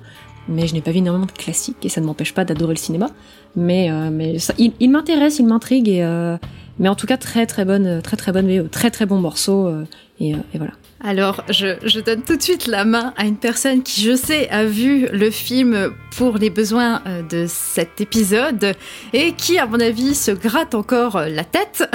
mais 0.48 0.66
je 0.66 0.74
n'ai 0.74 0.80
pas 0.80 0.90
vu 0.90 0.98
énormément 0.98 1.26
de 1.26 1.32
classiques 1.32 1.84
et 1.84 1.88
ça 1.88 2.00
ne 2.00 2.06
m'empêche 2.06 2.34
pas 2.34 2.44
d'adorer 2.44 2.74
le 2.74 2.78
cinéma. 2.78 3.10
Mais 3.56 3.90
euh, 3.90 4.10
mais 4.10 4.36
il, 4.58 4.90
m'intéresse, 4.90 5.38
il 5.38 5.46
m'intrigue 5.46 5.88
et 5.88 6.02
euh, 6.02 6.36
mais 6.78 6.88
en 6.88 6.94
tout 6.94 7.06
cas 7.06 7.18
très 7.18 7.46
très 7.46 7.64
bonne 7.64 8.00
très 8.00 8.16
très 8.16 8.32
bonne 8.32 8.68
très 8.70 8.90
très 8.90 9.04
bon 9.04 9.18
morceau 9.18 9.66
euh, 9.66 9.84
et, 10.20 10.34
voilà. 10.54 10.72
Alors, 11.04 11.42
je, 11.48 11.78
je 11.84 11.98
donne 11.98 12.22
tout 12.22 12.36
de 12.36 12.42
suite 12.42 12.68
la 12.68 12.84
main 12.84 13.12
à 13.16 13.24
une 13.24 13.38
personne 13.38 13.82
qui, 13.82 14.02
je 14.02 14.14
sais, 14.14 14.48
a 14.50 14.64
vu 14.64 15.08
le 15.12 15.32
film 15.32 15.90
pour 16.16 16.38
les 16.38 16.48
besoins 16.48 17.02
de 17.28 17.46
cet 17.48 18.00
épisode 18.00 18.76
et 19.12 19.32
qui, 19.32 19.58
à 19.58 19.66
mon 19.66 19.80
avis, 19.80 20.14
se 20.14 20.30
gratte 20.30 20.76
encore 20.76 21.18
la 21.28 21.42
tête. 21.42 21.90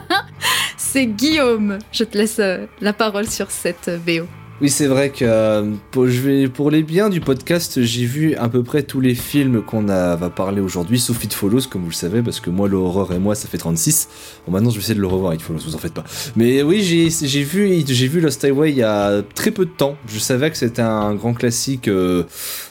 C'est 0.92 1.06
Guillaume. 1.06 1.78
Je 1.90 2.04
te 2.04 2.18
laisse 2.18 2.36
euh, 2.38 2.66
la 2.82 2.92
parole 2.92 3.26
sur 3.28 3.50
cette 3.50 3.88
euh, 3.88 3.98
VO. 4.06 4.26
Oui, 4.60 4.68
c'est 4.70 4.86
vrai 4.86 5.10
que 5.10 5.24
euh, 5.24 5.72
pour, 5.90 6.06
je 6.06 6.20
vais, 6.20 6.48
pour 6.48 6.70
les 6.70 6.84
biens 6.84 7.08
du 7.08 7.20
podcast, 7.20 7.82
j'ai 7.82 8.04
vu 8.04 8.36
à 8.36 8.48
peu 8.48 8.62
près 8.62 8.84
tous 8.84 9.00
les 9.00 9.14
films 9.16 9.60
qu'on 9.62 9.82
va 9.82 10.16
parler 10.30 10.60
aujourd'hui, 10.60 11.00
sauf 11.00 11.24
It 11.24 11.32
Follows, 11.32 11.62
comme 11.68 11.82
vous 11.82 11.88
le 11.88 11.94
savez, 11.94 12.22
parce 12.22 12.38
que 12.38 12.48
moi, 12.50 12.68
l'horreur 12.68 13.12
et 13.12 13.18
moi, 13.18 13.34
ça 13.34 13.48
fait 13.48 13.58
36. 13.58 14.08
Bon, 14.46 14.52
maintenant, 14.52 14.70
je 14.70 14.76
vais 14.76 14.82
essayer 14.82 14.94
de 14.94 15.00
le 15.00 15.06
revoir, 15.08 15.34
It 15.34 15.40
Follows, 15.42 15.62
vous 15.66 15.74
en 15.74 15.78
faites 15.78 15.94
pas. 15.94 16.04
Mais 16.36 16.62
oui, 16.62 16.80
j'ai 16.82 17.42
vu, 17.42 17.82
j'ai 17.88 18.06
vu 18.06 18.20
Lost 18.20 18.44
Highway 18.44 18.70
il 18.70 18.76
y 18.76 18.82
a 18.84 19.22
très 19.34 19.50
peu 19.50 19.64
de 19.64 19.70
temps. 19.70 19.96
Je 20.06 20.20
savais 20.20 20.48
que 20.50 20.56
c'était 20.58 20.82
un 20.82 21.14
grand 21.14 21.32
classique 21.34 21.88
euh, 21.88 22.22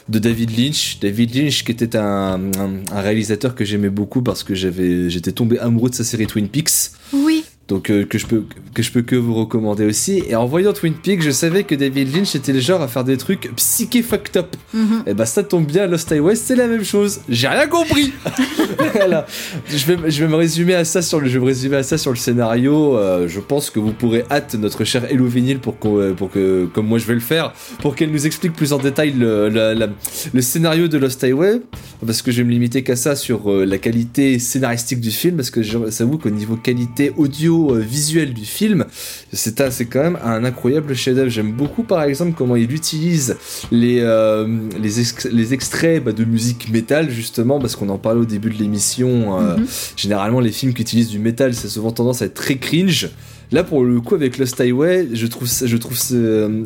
de 0.08 0.18
David 0.18 0.56
Lynch. 0.56 0.98
David 1.00 1.34
Lynch, 1.34 1.62
qui 1.64 1.72
était 1.72 1.96
un, 1.96 2.40
un- 2.58 2.82
un 2.90 3.00
réalisateur 3.02 3.54
que 3.54 3.66
j'aimais 3.66 3.90
beaucoup 3.90 4.22
parce 4.22 4.44
que 4.44 4.54
j'étais 4.54 5.32
tombé 5.32 5.58
amoureux 5.58 5.90
de 5.90 5.94
sa 5.96 6.04
série 6.04 6.26
Twin 6.26 6.48
Peaks 6.48 6.92
Oui. 7.12 7.44
Donc 7.72 7.88
euh, 7.90 8.04
que 8.04 8.18
je 8.18 8.26
peux 8.26 8.42
que 8.74 8.82
je 8.82 8.90
peux 8.92 9.02
que 9.02 9.16
vous 9.16 9.34
recommander 9.34 9.84
aussi. 9.86 10.22
Et 10.28 10.34
en 10.36 10.46
voyant 10.46 10.72
Twin 10.72 10.94
Peaks, 10.94 11.22
je 11.22 11.30
savais 11.30 11.64
que 11.64 11.74
David 11.74 12.14
Lynch 12.14 12.34
était 12.34 12.52
le 12.52 12.60
genre 12.60 12.82
à 12.82 12.88
faire 12.88 13.04
des 13.04 13.16
trucs 13.16 13.50
psyché 13.56 14.02
fucked 14.02 14.36
up. 14.36 14.54
Mhm. 14.74 15.02
Et 15.06 15.14
bah 15.14 15.26
ça 15.26 15.42
tombe 15.42 15.66
bien, 15.66 15.86
Lost 15.86 16.10
Highway 16.12 16.34
c'est 16.34 16.56
la 16.56 16.66
même 16.66 16.84
chose. 16.84 17.20
J'ai 17.28 17.48
rien 17.48 17.66
compris. 17.66 18.12
voilà. 18.94 19.26
Je 19.68 19.86
vais 19.86 20.10
je 20.10 20.24
vais 20.24 20.30
me 20.30 20.36
résumer 20.36 20.74
à 20.74 20.84
ça 20.84 21.02
sur 21.02 21.20
le 21.20 21.28
je 21.28 21.34
vais 21.34 21.40
me 21.40 21.46
résumer 21.46 21.76
à 21.76 21.82
ça 21.82 21.96
sur 21.98 22.10
le 22.10 22.16
scénario. 22.16 22.96
Euh, 22.96 23.28
je 23.28 23.40
pense 23.40 23.70
que 23.70 23.78
vous 23.80 23.92
pourrez 23.92 24.24
hâte 24.30 24.54
notre 24.54 24.84
chère 24.84 25.04
Hello 25.10 25.26
Vinyl 25.26 25.58
pour 25.58 25.78
qu'on- 25.78 25.98
euh, 25.98 26.12
pour 26.12 26.30
que 26.30 26.66
comme 26.74 26.86
moi 26.86 26.98
je 26.98 27.06
vais 27.06 27.14
le 27.14 27.20
faire 27.20 27.52
pour 27.80 27.94
qu'elle 27.94 28.10
nous 28.10 28.26
explique 28.26 28.52
plus 28.52 28.72
en 28.72 28.78
détail 28.78 29.12
le, 29.12 29.48
la- 29.48 29.74
la- 29.74 29.88
le 30.32 30.40
scénario 30.42 30.88
de 30.88 30.98
Lost 30.98 31.22
Highway 31.24 31.60
parce 32.04 32.20
que 32.22 32.30
je 32.32 32.38
vais 32.38 32.44
me 32.44 32.50
limiter 32.52 32.82
qu'à 32.82 32.96
ça 32.96 33.16
sur 33.16 33.50
la 33.50 33.78
qualité 33.78 34.38
scénaristique 34.38 35.00
du 35.00 35.10
film 35.10 35.36
parce 35.36 35.50
que 35.50 35.62
j'avoue 35.62 36.18
qu'au 36.18 36.30
niveau 36.30 36.56
qualité 36.56 37.12
audio 37.16 37.61
euh, 37.70 37.78
visuelle 37.78 38.34
du 38.34 38.44
film. 38.44 38.84
C'est 39.32 39.86
quand 39.86 40.02
même 40.02 40.18
un 40.24 40.44
incroyable 40.44 40.94
chef-d'œuvre. 40.94 41.28
J'aime 41.30 41.52
beaucoup 41.52 41.84
par 41.84 42.02
exemple 42.02 42.32
comment 42.36 42.56
il 42.56 42.72
utilise 42.72 43.36
les 43.70 44.00
euh, 44.00 44.46
les, 44.80 45.00
ex- 45.00 45.28
les 45.30 45.54
extraits 45.54 46.02
bah, 46.02 46.12
de 46.12 46.24
musique 46.24 46.68
métal 46.70 47.10
justement 47.10 47.60
parce 47.60 47.76
qu'on 47.76 47.88
en 47.88 47.98
parlait 47.98 48.20
au 48.20 48.24
début 48.24 48.50
de 48.50 48.58
l'émission 48.58 49.38
euh, 49.38 49.56
Mhm. 49.56 49.66
généralement 49.96 50.40
les 50.40 50.50
films 50.52 50.72
qui 50.74 50.82
utilisent 50.82 51.08
du 51.10 51.18
métal 51.18 51.54
c'est 51.54 51.68
souvent 51.68 51.92
tendance 51.92 52.22
à 52.22 52.24
être 52.26 52.34
très 52.34 52.56
cringe 52.56 53.10
Là, 53.52 53.62
pour 53.62 53.84
le 53.84 54.00
coup, 54.00 54.14
avec 54.14 54.38
Lost 54.38 54.60
Highway, 54.60 55.08
je 55.12 55.26
trouve, 55.26 55.46
ça- 55.46 55.66
je 55.66 55.76
trouve 55.76 55.96
ça, 55.96 56.14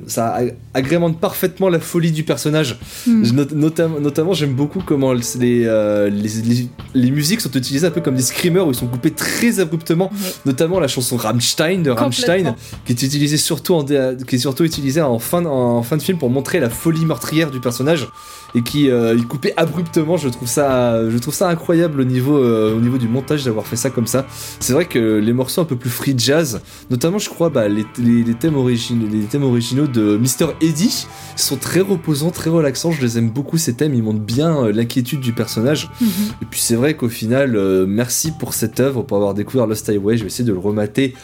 ça 0.07 0.33
ag- 0.35 0.55
agrémente 0.73 1.19
parfaitement 1.21 1.69
la 1.69 1.81
folie 1.81 2.13
du 2.13 2.23
personnage. 2.23 2.79
Mm. 3.07 3.23
Notam- 3.55 3.99
notamment, 4.01 4.33
j'aime 4.33 4.55
beaucoup 4.55 4.81
comment 4.87 5.13
les, 5.13 5.65
euh, 5.67 6.09
les, 6.09 6.29
les, 6.45 6.69
les 6.95 7.11
musiques 7.11 7.41
sont 7.41 7.51
utilisées 7.53 7.87
un 7.89 7.91
peu 7.91 8.01
comme 8.01 8.15
des 8.15 8.23
screamers 8.23 8.67
où 8.67 8.71
ils 8.71 8.77
sont 8.77 8.87
coupés 8.87 9.11
très 9.11 9.59
abruptement. 9.61 10.11
Notamment 10.45 10.79
la 10.81 10.89
chanson 10.89 11.17
Rammstein 11.17 11.83
de 11.83 11.91
Rammstein, 11.91 12.55
qui 12.85 12.93
est 12.93 13.03
utilisée 13.03 13.37
surtout 13.37 13.75
en, 13.75 13.85
qui 13.85 14.37
est 14.37 14.39
surtout 14.39 14.65
utilisée 14.65 15.03
en 15.03 15.19
fin, 15.19 15.45
en 15.45 15.83
fin 15.83 15.97
de 15.97 16.03
film 16.03 16.19
pour 16.19 16.31
montrer 16.31 16.61
la 16.61 16.71
folie 16.71 17.05
meurtrière 17.05 17.51
du 17.51 17.61
personnage 17.61 18.07
et 18.55 18.63
qui 18.63 18.91
euh, 18.91 19.19
est 19.19 19.27
coupée 19.27 19.53
abruptement. 19.57 20.17
Je 20.17 20.29
trouve 20.29 20.49
ça, 20.49 21.09
je 21.09 21.19
trouve 21.19 21.35
ça 21.35 21.49
incroyable 21.49 22.01
au 22.01 22.05
niveau, 22.05 22.37
euh, 22.39 22.77
au 22.77 22.81
niveau 22.81 22.99
du 22.99 23.09
montage 23.09 23.45
d'avoir 23.45 23.67
fait 23.67 23.77
ça 23.77 23.91
comme 23.91 24.07
ça. 24.07 24.27
C'est 24.61 24.73
vrai 24.73 24.87
que 24.87 25.19
les 25.19 25.33
morceaux 25.33 25.61
un 25.61 25.65
peu 25.65 25.77
plus 25.77 25.91
free 25.91 26.15
jazz, 26.17 26.61
notamment 26.91 27.19
je 27.19 27.29
crois 27.29 27.51
bah, 27.51 27.69
les, 27.69 27.85
les, 27.99 28.23
les 28.23 28.35
thèmes 28.35 28.57
originaux, 28.57 29.07
les 29.11 29.25
thèmes 29.25 29.45
originaux 29.45 29.87
de 29.87 30.17
Mr. 30.17 30.53
Eddie 30.61 31.07
sont 31.37 31.57
très 31.57 31.81
reposants, 31.81 32.31
très 32.31 32.51
relaxants. 32.51 32.91
Je 32.91 33.03
les 33.03 33.19
aime 33.19 33.31
beaucoup 33.31 33.59
ces 33.59 33.75
thèmes. 33.75 33.95
Ils 33.95 34.03
montrent 34.03 34.21
bien 34.21 34.65
euh, 34.65 34.73
l'inquiétude 34.73 35.21
du 35.21 35.33
personnage. 35.33 35.91
Mhm. 36.01 36.09
Et 36.43 36.45
puis 36.51 36.61
c'est 36.61 36.75
vrai 36.75 36.95
qu'au 36.95 37.09
final, 37.09 37.57
euh, 37.57 37.87
merci 37.87 38.33
pour 38.33 38.55
cette 38.55 38.81
œuvre, 38.81 39.03
pour 39.03 39.17
avoir 39.17 39.35
découvert 39.35 39.67
Lost 39.67 39.89
Highway. 39.89 40.17
Je 40.17 40.23
vais 40.23 40.29
essayer 40.29 40.45
de 40.45 40.53
le 40.53 40.59
remater. 40.59 41.15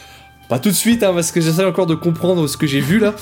Pas 0.48 0.58
tout 0.58 0.68
de 0.68 0.74
suite, 0.74 1.02
hein, 1.02 1.12
parce 1.14 1.30
que 1.32 1.40
j'essaie 1.40 1.64
encore 1.64 1.86
de 1.86 1.94
comprendre 1.94 2.46
ce 2.46 2.56
que 2.56 2.66
j'ai 2.66 2.80
vu 2.80 2.98
là. 2.98 3.14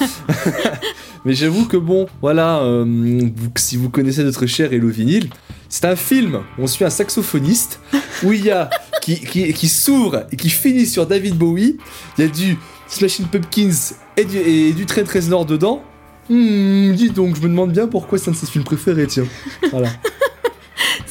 Mais 1.24 1.34
j'avoue 1.34 1.66
que 1.66 1.76
bon, 1.76 2.06
voilà, 2.22 2.60
euh, 2.60 3.28
si 3.56 3.76
vous 3.76 3.90
connaissez 3.90 4.24
notre 4.24 4.46
cher 4.46 4.72
Hello 4.72 4.88
Vinyl, 4.88 5.28
c'est 5.68 5.84
un 5.84 5.96
film 5.96 6.42
où 6.58 6.62
on 6.62 6.66
suit 6.66 6.84
un 6.84 6.90
saxophoniste 6.90 7.80
où 8.22 8.32
il 8.32 8.44
y 8.44 8.50
a 8.50 8.70
qui, 9.02 9.20
qui, 9.20 9.52
qui 9.52 9.68
s'ouvre 9.68 10.26
et 10.32 10.36
qui 10.36 10.50
finit 10.50 10.86
sur 10.86 11.06
David 11.06 11.36
Bowie. 11.36 11.76
Il 12.18 12.24
y 12.24 12.28
a 12.28 12.30
du 12.30 12.58
Smashing 12.88 13.26
Pumpkins 13.26 13.94
et 14.16 14.24
du, 14.24 14.38
et 14.38 14.72
du 14.72 14.86
Trent 14.86 15.08
Reznor 15.12 15.46
dedans. 15.46 15.82
Hmm, 16.28 16.92
dis 16.92 17.10
donc, 17.10 17.36
je 17.36 17.42
me 17.42 17.48
demande 17.48 17.72
bien 17.72 17.86
pourquoi 17.86 18.18
c'est 18.18 18.30
un 18.30 18.32
de 18.32 18.36
ses 18.36 18.46
films 18.46 18.64
préférés, 18.64 19.06
tiens. 19.06 19.26
Voilà. 19.70 19.88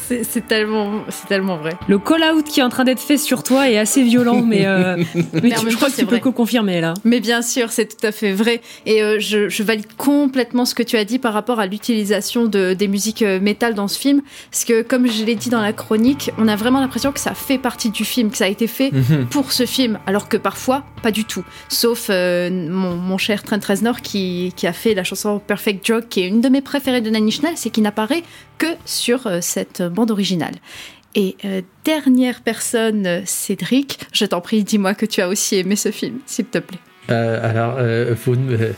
C'est 0.09 0.23
c'est 0.23 0.47
tellement, 0.47 1.03
c'est 1.09 1.27
tellement 1.27 1.57
vrai. 1.57 1.73
Le 1.87 1.99
call-out 1.99 2.43
qui 2.45 2.59
est 2.59 2.63
en 2.63 2.69
train 2.69 2.83
d'être 2.83 2.99
fait 2.99 3.17
sur 3.17 3.43
toi 3.43 3.69
est 3.69 3.77
assez 3.77 4.01
violent, 4.03 4.41
mais, 4.41 4.65
euh, 4.65 4.97
mais 5.33 5.51
tu- 5.51 5.69
je 5.69 5.75
crois 5.75 5.89
que 5.89 5.93
c'est 5.95 6.01
tu 6.01 6.05
peux 6.07 6.15
vrai. 6.15 6.19
co-confirmer 6.21 6.81
là. 6.81 6.95
Mais 7.03 7.19
bien 7.19 7.41
sûr, 7.43 7.71
c'est 7.71 7.85
tout 7.85 8.05
à 8.07 8.11
fait 8.11 8.31
vrai. 8.33 8.61
Et 8.87 9.03
euh, 9.03 9.17
je, 9.19 9.49
je 9.49 9.61
valide 9.63 9.85
complètement 9.97 10.65
ce 10.65 10.73
que 10.73 10.81
tu 10.83 10.97
as 10.97 11.05
dit 11.05 11.19
par 11.19 11.33
rapport 11.33 11.59
à 11.59 11.67
l'utilisation 11.67 12.45
de, 12.47 12.73
des 12.73 12.87
musiques 12.87 13.21
euh, 13.21 13.39
métal 13.39 13.75
dans 13.75 13.87
ce 13.87 13.99
film. 13.99 14.21
Parce 14.49 14.65
que, 14.65 14.81
comme 14.81 15.07
je 15.07 15.23
l'ai 15.23 15.35
dit 15.35 15.49
dans 15.49 15.61
la 15.61 15.73
chronique, 15.73 16.31
on 16.39 16.47
a 16.47 16.55
vraiment 16.55 16.79
l'impression 16.79 17.11
que 17.11 17.19
ça 17.19 17.35
fait 17.35 17.59
partie 17.59 17.91
du 17.91 18.03
film, 18.03 18.31
que 18.31 18.37
ça 18.37 18.45
a 18.45 18.49
été 18.49 18.65
fait 18.67 18.91
Mhm. 18.91 19.27
pour 19.27 19.51
ce 19.51 19.65
film, 19.67 19.99
alors 20.07 20.27
que 20.27 20.37
parfois, 20.37 20.83
pas 21.03 21.11
du 21.11 21.23
tout. 21.25 21.43
Sauf 21.69 22.07
euh, 22.09 22.49
mon, 22.49 22.95
mon 22.95 23.17
cher 23.19 23.43
Trent 23.43 23.59
Reznor 23.67 24.01
qui, 24.01 24.53
qui 24.55 24.65
a 24.65 24.73
fait 24.73 24.95
la 24.95 25.03
chanson 25.03 25.39
Perfect 25.39 25.85
Joke, 25.85 26.05
qui 26.09 26.21
est 26.21 26.27
une 26.27 26.41
de 26.41 26.49
mes 26.49 26.61
préférées 26.61 27.01
de 27.01 27.09
Nine 27.11 27.27
Inch 27.27 27.41
Nails, 27.43 27.55
et 27.65 27.69
qui 27.69 27.81
n'apparaît 27.81 28.23
que 28.59 28.67
sur 28.85 29.25
euh, 29.25 29.39
cette 29.41 29.81
bande 29.81 30.11
originale. 30.11 30.53
Et 31.15 31.35
euh, 31.43 31.63
dernière 31.85 32.41
personne, 32.41 33.07
euh, 33.07 33.21
Cédric, 33.25 33.97
je 34.13 34.25
t'en 34.25 34.41
prie, 34.41 34.63
dis-moi 34.63 34.93
que 34.93 35.07
tu 35.07 35.21
as 35.21 35.27
aussi 35.27 35.55
aimé 35.55 35.75
ce 35.75 35.89
film, 35.89 36.19
s'il 36.27 36.45
te 36.45 36.59
plaît. 36.59 36.77
Euh, 37.09 37.49
alors, 37.49 37.77
euh, 37.79 38.13
vous 38.25 38.35
ne- 38.35 38.55
euh, 38.55 38.71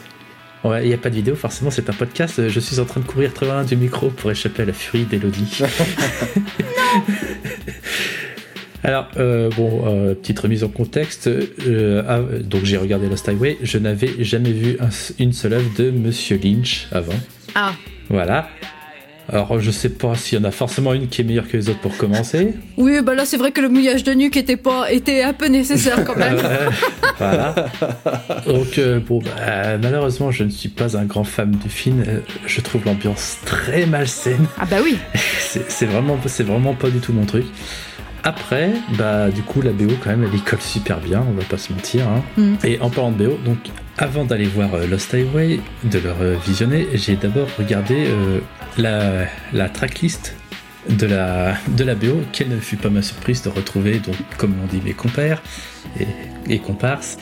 ouais, 0.63 0.85
il 0.85 0.87
n'y 0.87 0.93
a 0.93 0.97
pas 0.97 1.09
de 1.09 1.15
vidéo, 1.15 1.35
forcément, 1.35 1.71
c'est 1.71 1.89
un 1.89 1.93
podcast. 1.93 2.39
Euh, 2.39 2.47
Je 2.47 2.61
suis 2.61 2.79
en 2.79 2.85
train 2.85 3.01
de 3.01 3.05
courir 3.05 3.33
très 3.33 3.47
loin 3.47 3.65
du 3.65 3.75
micro 3.75 4.07
pour 4.09 4.31
échapper 4.31 4.61
à 4.61 4.65
la 4.65 4.71
furie 4.73 5.03
d'Elodie. 5.03 5.59
Alors, 8.83 9.09
euh, 9.17 9.49
bon, 9.55 9.83
euh, 9.85 10.15
petite 10.15 10.39
remise 10.39 10.63
en 10.63 10.69
contexte. 10.69 11.27
euh, 11.27 12.01
ah, 12.07 12.19
donc, 12.43 12.63
j'ai 12.65 12.77
regardé 12.77 13.07
Lost 13.09 13.29
Highway. 13.29 13.57
Je 13.61 13.77
n'avais 13.77 14.23
jamais 14.23 14.51
vu 14.53 14.77
un- 14.79 14.89
une 15.19 15.33
seule 15.33 15.53
œuvre 15.53 15.69
de 15.77 15.91
Monsieur 15.91 16.39
Lynch 16.41 16.87
avant. 16.91 17.13
Ah, 17.53 17.73
Voilà. 18.09 18.49
Alors, 19.31 19.59
je 19.61 19.71
sais 19.71 19.89
pas 19.89 20.13
s'il 20.15 20.37
y 20.37 20.41
en 20.41 20.43
a 20.43 20.51
forcément 20.51 20.93
une 20.93 21.07
qui 21.07 21.21
est 21.21 21.23
meilleure 21.23 21.47
que 21.47 21.55
les 21.55 21.69
autres 21.69 21.79
pour 21.79 21.95
commencer. 21.95 22.53
oui, 22.77 22.99
bah 23.01 23.15
là 23.15 23.25
c'est 23.25 23.37
vrai 23.37 23.51
que 23.51 23.61
le 23.61 23.69
mouillage 23.69 24.03
de 24.03 24.11
nuque 24.13 24.35
était 24.35 24.57
pas, 24.57 24.91
était 24.91 25.23
un 25.23 25.31
peu 25.33 25.47
nécessaire 25.47 26.03
quand 26.03 26.17
même. 26.17 26.37
Voilà. 27.17 27.53
Donc, 28.47 28.79
euh, 28.79 28.99
bon, 28.99 29.19
bah, 29.19 29.77
malheureusement, 29.77 30.31
je 30.31 30.43
ne 30.43 30.49
suis 30.49 30.69
pas 30.69 30.97
un 30.97 31.05
grand 31.05 31.23
fan 31.23 31.51
du 31.51 31.69
film. 31.69 32.03
Euh, 32.07 32.19
Je 32.47 32.61
trouve 32.61 32.83
l'ambiance 32.85 33.37
très 33.45 33.85
malsaine. 33.85 34.47
ah 34.59 34.65
bah 34.69 34.77
oui. 34.83 34.97
C'est 35.67 35.85
vraiment, 35.85 36.17
pas 36.73 36.89
du 36.89 36.97
tout 36.99 37.13
mon 37.13 37.25
truc. 37.25 37.45
Après, 38.23 38.71
bah, 38.97 39.29
du 39.29 39.41
coup, 39.43 39.61
la 39.61 39.71
BO, 39.71 39.93
quand 40.03 40.09
même, 40.11 40.23
elle 40.31 40.37
y 40.37 40.41
colle 40.41 40.61
super 40.61 40.99
bien, 40.99 41.23
on 41.27 41.33
va 41.33 41.43
pas 41.43 41.57
se 41.57 41.71
mentir. 41.73 42.07
hein. 42.07 42.23
Mm. 42.37 42.53
Et 42.63 42.79
en 42.81 42.89
parlant 42.89 43.11
de 43.11 43.23
BO, 43.25 43.37
donc, 43.45 43.57
avant 43.97 44.25
d'aller 44.25 44.45
voir 44.45 44.73
euh, 44.73 44.87
Lost 44.87 45.13
Highway, 45.13 45.59
de 45.83 45.99
le 45.99 46.35
visionner, 46.45 46.87
j'ai 46.93 47.15
d'abord 47.15 47.47
regardé 47.57 47.95
euh, 48.07 48.39
la, 48.77 49.25
la 49.53 49.69
tracklist 49.69 50.35
de 50.89 51.05
la, 51.07 51.55
de 51.69 51.83
la 51.83 51.95
BO. 51.95 52.21
Quelle 52.31 52.49
ne 52.49 52.57
fut 52.59 52.77
pas 52.77 52.89
ma 52.89 53.01
surprise 53.01 53.41
de 53.43 53.49
retrouver, 53.49 53.99
donc, 53.99 54.15
comme 54.37 54.55
l'ont 54.59 54.67
dit 54.67 54.81
mes 54.83 54.93
compères 54.93 55.41
et, 55.99 56.07
et 56.53 56.59
comparses, 56.59 57.17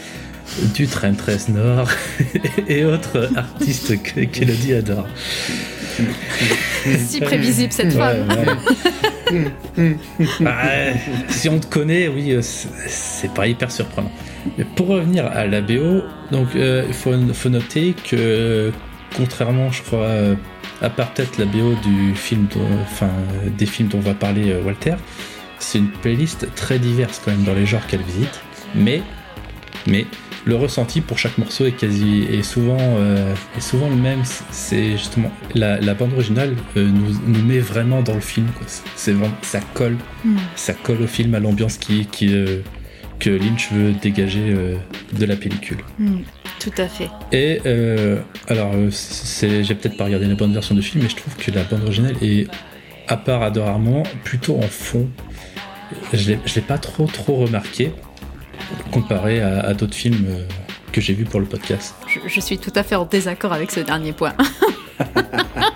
du 0.74 0.88
Trent 0.88 1.14
Reznor 1.28 1.88
et 2.68 2.84
autres 2.86 3.30
artistes 3.36 4.02
que 4.02 4.22
qu'Elodie 4.22 4.74
adore. 4.74 5.08
si 7.08 7.20
prévisible 7.22 7.72
cette 7.72 7.94
femme. 7.94 8.28
Ouais, 8.30 9.44
ouais. 9.78 9.96
Euh, 10.42 10.94
si 11.28 11.50
on 11.50 11.60
te 11.60 11.68
connaît, 11.68 12.08
oui, 12.08 12.32
euh, 12.32 12.42
c'est- 12.42 13.32
pas 13.34 13.46
hyper 13.48 13.72
surprenant. 13.72 14.12
Mais 14.58 14.64
pour 14.64 14.88
revenir 14.88 15.28
à 15.28 15.46
la 15.46 15.62
BO, 15.62 16.02
donc 16.32 16.48
euh, 16.56 16.84
il 16.88 16.94
faut, 16.96 17.14
faut 17.34 17.50
noter 17.50 17.94
que 18.10 18.72
contrairement, 19.16 19.72
je 19.72 19.84
crois, 19.84 20.00
euh, 20.06 20.36
à 20.82 20.90
part 20.90 21.14
peut-être 21.14 21.38
la 21.38 21.46
BO 21.46 21.74
du 21.84 22.16
film, 22.16 22.48
enfin 22.82 23.10
des 23.58 23.66
films 23.66 23.90
dont 23.90 24.00
va 24.00 24.14
parler 24.14 24.52
euh, 24.52 24.62
Walter, 24.64 24.96
c'est 25.60 25.78
une 25.80 25.90
playlist 25.90 26.48
très 26.56 26.80
diverse 26.80 27.22
quand 27.24 27.32
même 27.32 27.44
dans 27.44 27.54
les 27.54 27.66
genres 27.66 27.86
qu'elle 27.88 28.02
visite. 28.04 28.40
Mais, 28.76 29.02
mais 29.88 30.06
le 30.46 30.56
ressenti 30.56 31.02
pour 31.02 31.18
chaque 31.20 31.38
morceau 31.38 31.66
est 31.66 31.74
quasi 31.74 32.24
est 32.32 32.44
souvent 32.44 32.78
euh, 32.80 33.36
est 33.58 33.62
souvent 33.62 33.90
le 33.90 33.96
même. 33.96 34.22
C'est 34.52 34.92
justement 34.94 35.32
la, 35.54 35.80
la 35.82 35.94
bande 35.96 36.14
originale 36.14 36.56
euh, 36.78 36.88
nous, 36.88 37.14
nous 37.28 37.44
met 37.46 37.60
vraiment 37.60 38.02
dans 38.02 38.14
le 38.16 38.22
film. 38.22 38.48
quoi. 38.58 38.66
C'est- 38.96 39.12
vraiment 39.12 39.36
ça 39.42 39.60
colle, 39.74 39.98
Hmm. 40.24 40.36
ça 40.56 40.74
colle 40.74 41.02
au 41.02 41.08
film 41.08 41.34
à 41.36 41.40
l'ambiance 41.40 41.78
qui 41.78 42.06
qui 42.06 42.34
euh, 42.34 42.62
que 43.20 43.30
Lynch 43.30 43.72
veut 43.72 43.92
dégager 43.92 44.54
euh, 44.54 44.76
de 45.14 45.26
la 45.26 45.36
pellicule. 45.36 45.80
Hmm, 45.98 46.20
Tout 46.60 46.72
à 46.78 46.88
fait. 46.88 47.10
Et 47.32 47.62
euh, 47.66 48.20
alors, 48.48 48.72
euh, 48.74 48.90
c'est, 48.92 49.64
j'ai 49.64 49.76
peut-être 49.76 49.98
pas 49.98 50.06
regardé 50.06 50.26
la 50.26 50.36
bonne 50.36 50.54
version 50.54 50.74
du 50.76 50.82
film, 50.82 51.04
mais 51.04 51.10
je 51.10 51.16
trouve 51.18 51.36
que 51.36 51.52
la 51.52 51.64
bande 51.64 51.84
originale 51.84 52.16
est, 52.22 52.48
à 53.08 53.18
part 53.18 53.44
moments, 53.80 54.04
plutôt 54.24 54.58
en 54.58 54.68
fond. 54.68 55.10
Je 56.14 56.32
l'ai, 56.32 56.40
je 56.46 56.56
l'ai 56.56 56.62
pas 56.62 56.78
trop 56.78 57.08
trop 57.08 57.36
remarqué 57.38 57.92
comparé 58.92 59.42
à, 59.42 59.60
à 59.62 59.74
d'autres 59.74 59.96
films 59.96 60.28
que 60.92 61.02
j'ai 61.02 61.14
vus 61.14 61.26
pour 61.26 61.40
le 61.40 61.46
podcast. 61.46 61.96
Je, 62.08 62.20
je 62.28 62.40
suis 62.40 62.58
tout 62.58 62.72
à 62.76 62.84
fait 62.84 62.96
en 62.96 63.06
désaccord 63.06 63.54
avec 63.54 63.72
ce 63.72 63.80
dernier 63.80 64.14
point. 64.14 64.34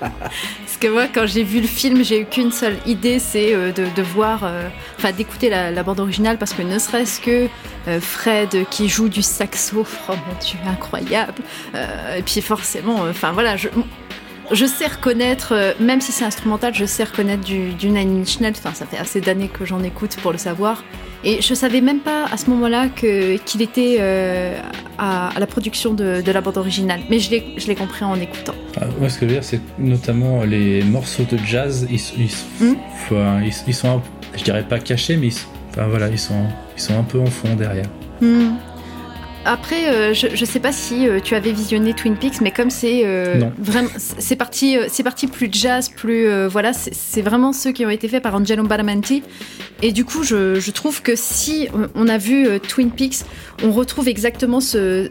Parce 0.66 0.78
que 0.80 0.88
moi, 0.88 1.08
quand 1.14 1.26
j'ai 1.26 1.44
vu 1.44 1.62
le 1.62 1.68
film, 1.68 2.04
j'ai 2.04 2.22
eu 2.22 2.26
qu'une 2.26 2.52
seule 2.52 2.78
idée, 2.86 3.20
c'est 3.20 3.54
euh, 3.54 3.72
de, 3.72 4.02
voir, 4.02 4.44
euh, 4.44 4.68
enfin 4.98 5.12
d'écouter 5.12 5.50
la, 5.50 5.84
bande 5.84 6.00
originale, 6.00 6.38
parce 6.38 6.54
que 6.54 6.62
ne 6.62 6.80
serait-ce 6.80 7.20
que 7.20 7.48
euh, 7.88 8.00
Fred 8.00 8.66
qui 8.70 8.88
joue 8.88 9.10
du 9.10 9.22
saxo, 9.22 9.86
oh 10.10 10.12
mon 10.12 10.40
dieu, 10.40 10.58
incroyable. 10.68 11.42
Et 12.18 12.22
puis 12.22 12.42
forcément, 12.42 13.02
enfin 13.10 13.32
voilà, 13.32 13.56
je, 13.58 14.66
sais 14.66 14.88
reconnaître, 14.88 15.76
même 15.80 16.02
si 16.02 16.12
c'est 16.12 16.26
instrumental, 16.26 16.74
je 16.74 16.86
sais 16.86 17.04
reconnaître 17.04 17.44
du, 17.44 17.72
du 17.74 17.90
Nine 17.90 18.22
Inch 18.22 18.40
Nails. 18.40 18.54
Enfin, 18.58 18.74
ça 18.74 18.86
fait 18.86 18.98
assez 18.98 19.22
d'années 19.22 19.50
que 19.50 19.66
j'en 19.66 19.84
écoute 19.84 20.18
pour 20.22 20.32
le 20.32 20.38
savoir. 20.38 20.84
Et 21.26 21.42
je 21.42 21.54
savais 21.54 21.82
même 21.82 22.00
pas 22.00 22.26
à 22.26 22.38
ce 22.38 22.50
moment-là 22.50 22.90
qu'il 22.90 23.62
était 23.62 24.00
à, 24.98 25.32
la 25.38 25.48
production 25.48 25.94
de, 25.94 26.24
la 26.26 26.42
bande 26.42 26.58
originale. 26.58 27.02
Mais 27.10 27.20
je 27.20 27.68
l'ai 27.68 27.76
compris 27.76 28.06
en 28.06 28.20
écoutant. 28.20 28.56
Ah, 28.82 28.86
moi, 29.00 29.08
ce 29.10 29.16
que 29.20 29.22
je 29.22 29.26
veux 29.28 29.36
dire, 29.36 29.44
c'est 29.44 29.58
que 29.58 29.64
notamment 29.80 30.44
les 30.44 30.84
morceaux 30.84 31.26
de 31.32 31.38
jazz, 31.46 31.88
ils, 31.92 32.00
ils- 32.18 32.76
enfin, 32.94 33.40
ils- 33.44 33.54
ils 33.68 33.74
sont, 33.74 33.98
un- 33.98 34.02
je 34.36 34.44
dirais 34.44 34.64
pas 34.68 34.80
cachés, 34.80 35.16
mais 35.16 35.28
ils, 35.28 35.38
enfin, 35.70 35.88
voilà, 35.88 36.10
ils 36.10 36.18
sont, 36.20 36.46
ils 36.76 36.82
sont 36.82 36.98
un 36.98 37.04
peu 37.04 37.20
en 37.20 37.28
fond 37.28 37.56
derrière. 37.56 37.86
Hmm. 38.22 38.54
Après, 39.46 39.90
euh, 39.90 40.14
je, 40.14 40.28
je 40.34 40.46
sais 40.46 40.62
pas 40.62 40.72
si 40.72 41.06
euh, 41.08 41.20
tu 41.22 41.36
avais 41.36 41.52
visionné 41.52 41.94
Twin 41.94 42.16
Peaks, 42.16 42.40
mais 42.40 42.52
comme 42.52 42.70
c'est 42.70 43.02
euh, 43.04 43.42
vraiment, 43.60 43.90
c'est 43.98 44.38
parti, 44.38 44.78
c'est 44.88 45.04
parti 45.04 45.28
plus 45.28 45.50
jazz, 45.52 45.90
plus 45.90 46.28
voilà, 46.48 46.72
c'est 46.74 47.22
vraiment 47.22 47.52
ceux 47.52 47.74
qui 47.74 47.86
ont 47.86 47.90
été 47.90 48.08
faits 48.08 48.24
par 48.24 48.34
Angelo 48.36 48.64
Badalamenti. 48.64 49.22
Et 49.82 49.92
du 49.92 50.06
coup, 50.06 50.24
je, 50.24 50.62
je 50.62 50.72
trouve 50.72 51.02
que 51.02 51.12
si 51.18 51.68
on- 51.94 52.08
a 52.08 52.18
vu 52.18 52.48
Twin 52.70 52.90
Peaks, 52.90 53.26
on 53.64 53.72
retrouve 53.72 54.08
exactement 54.08 54.62
ce 54.62 55.10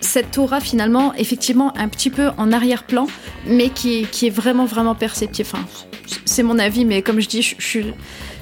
cette 0.00 0.38
aura 0.38 0.60
finalement, 0.60 1.14
effectivement, 1.14 1.72
un 1.76 1.88
petit 1.88 2.10
peu 2.10 2.30
en 2.38 2.52
arrière-plan, 2.52 3.06
mais 3.46 3.68
qui 3.68 4.00
est, 4.00 4.10
qui 4.10 4.26
est 4.26 4.30
vraiment 4.30 4.64
vraiment 4.64 4.94
perceptible. 4.94 5.48
Enfin, 5.52 5.64
c'est 6.24 6.42
mon 6.42 6.58
avis, 6.58 6.84
mais 6.84 7.02
comme 7.02 7.20
je 7.20 7.28
dis, 7.28 7.42
je, 7.42 7.54
je 7.58 7.64
suis 7.66 7.86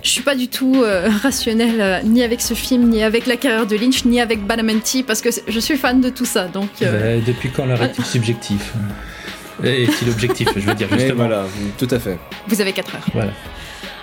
je 0.01 0.11
suis 0.11 0.23
pas 0.23 0.37
du 0.37 0.47
tout 0.49 0.77
euh, 0.77 1.09
rationnelle 1.23 1.81
euh, 1.81 2.01
ni 2.05 2.23
avec 2.23 2.41
ce 2.41 2.55
film, 2.55 2.89
ni 2.89 3.03
avec 3.03 3.27
la 3.27 3.37
carrière 3.37 3.67
de 3.67 3.75
Lynch, 3.77 4.05
ni 4.05 4.21
avec 4.21 4.47
Badalamenti, 4.47 5.03
parce 5.03 5.21
que 5.21 5.29
je 5.47 5.59
suis 5.61 5.77
fan 5.77 6.01
de 6.01 6.09
tout 6.09 6.25
ça. 6.25 6.47
Donc, 6.47 6.69
euh, 6.83 7.19
Bah, 7.19 7.25
depuis 7.27 7.51
quand 7.51 7.67
l'arrêt 7.67 7.93
subjectif? 8.05 8.73
Est-il 9.65 10.09
objectif, 10.11 10.49
je 10.57 10.61
veux 10.61 10.75
dire, 10.75 10.87
Mais 10.93 10.99
justement. 11.01 11.27
voilà, 11.27 11.45
tout 11.79 11.89
à 11.91 11.99
fait. 11.99 12.17
vous 12.47 12.61
avez 12.61 12.73
4 12.73 12.95
heures. 12.95 13.07
Voilà. 13.13 13.33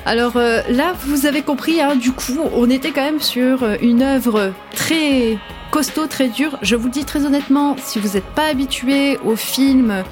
Alors 0.06 0.36
euh, 0.36 0.62
là, 0.70 0.94
vous 1.06 1.26
avez 1.26 1.42
compris, 1.42 1.82
hein, 1.82 1.96
du 1.96 2.12
coup, 2.12 2.40
on 2.54 2.70
était 2.70 2.92
quand 2.92 3.04
même 3.04 3.22
sur 3.22 3.64
euh, 3.64 3.76
une 3.82 4.04
œuvre 4.04 4.54
très 4.76 5.38
costaud, 5.76 6.08
très 6.08 6.30
dure. 6.30 6.58
Je 6.62 6.78
vous 6.78 6.86
le 6.86 6.94
dis 6.94 7.04
très 7.04 7.26
honnêtement, 7.26 7.76
si 7.78 8.00
vous 8.00 8.14
n'êtes 8.14 8.34
pas 8.34 8.46
habitué 8.46 9.18
aux 9.26 9.36
films 9.36 10.06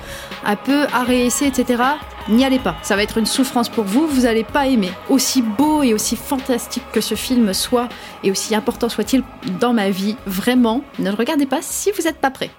un 0.44 0.56
peu 0.58 0.84
arrêt 0.92 1.28
etc., 1.28 1.82
n'y 2.28 2.44
allez 2.44 2.60
pas. 2.60 2.76
Ça 2.84 2.98
va 2.98 3.04
être 3.04 3.18
une 3.18 3.26
souffrance 3.26 3.70
pour 3.70 3.86
vous, 3.86 4.06
vous 4.06 4.24
n'allez 4.24 4.44
pas 4.44 4.68
aimer. 4.68 4.92
Aussi 5.08 5.42
beau 5.42 5.82
et 5.82 5.94
aussi 5.94 6.18
fantastique 6.18 6.84
que 6.92 7.00
ce 7.00 7.16
film 7.16 7.54
soit, 7.54 7.88
et 8.26 8.32
aussi 8.32 8.54
important 8.56 8.90
soit-il 8.90 9.24
dans 9.62 9.72
ma 9.72 9.90
vie, 9.90 10.18
vraiment, 10.26 10.84
ne 11.00 11.10
le 11.10 11.16
regardez 11.16 11.46
pas 11.46 11.62
si 11.62 11.92
vous 11.92 12.02
n'êtes 12.04 12.20
pas 12.20 12.30
prêt. 12.30 12.52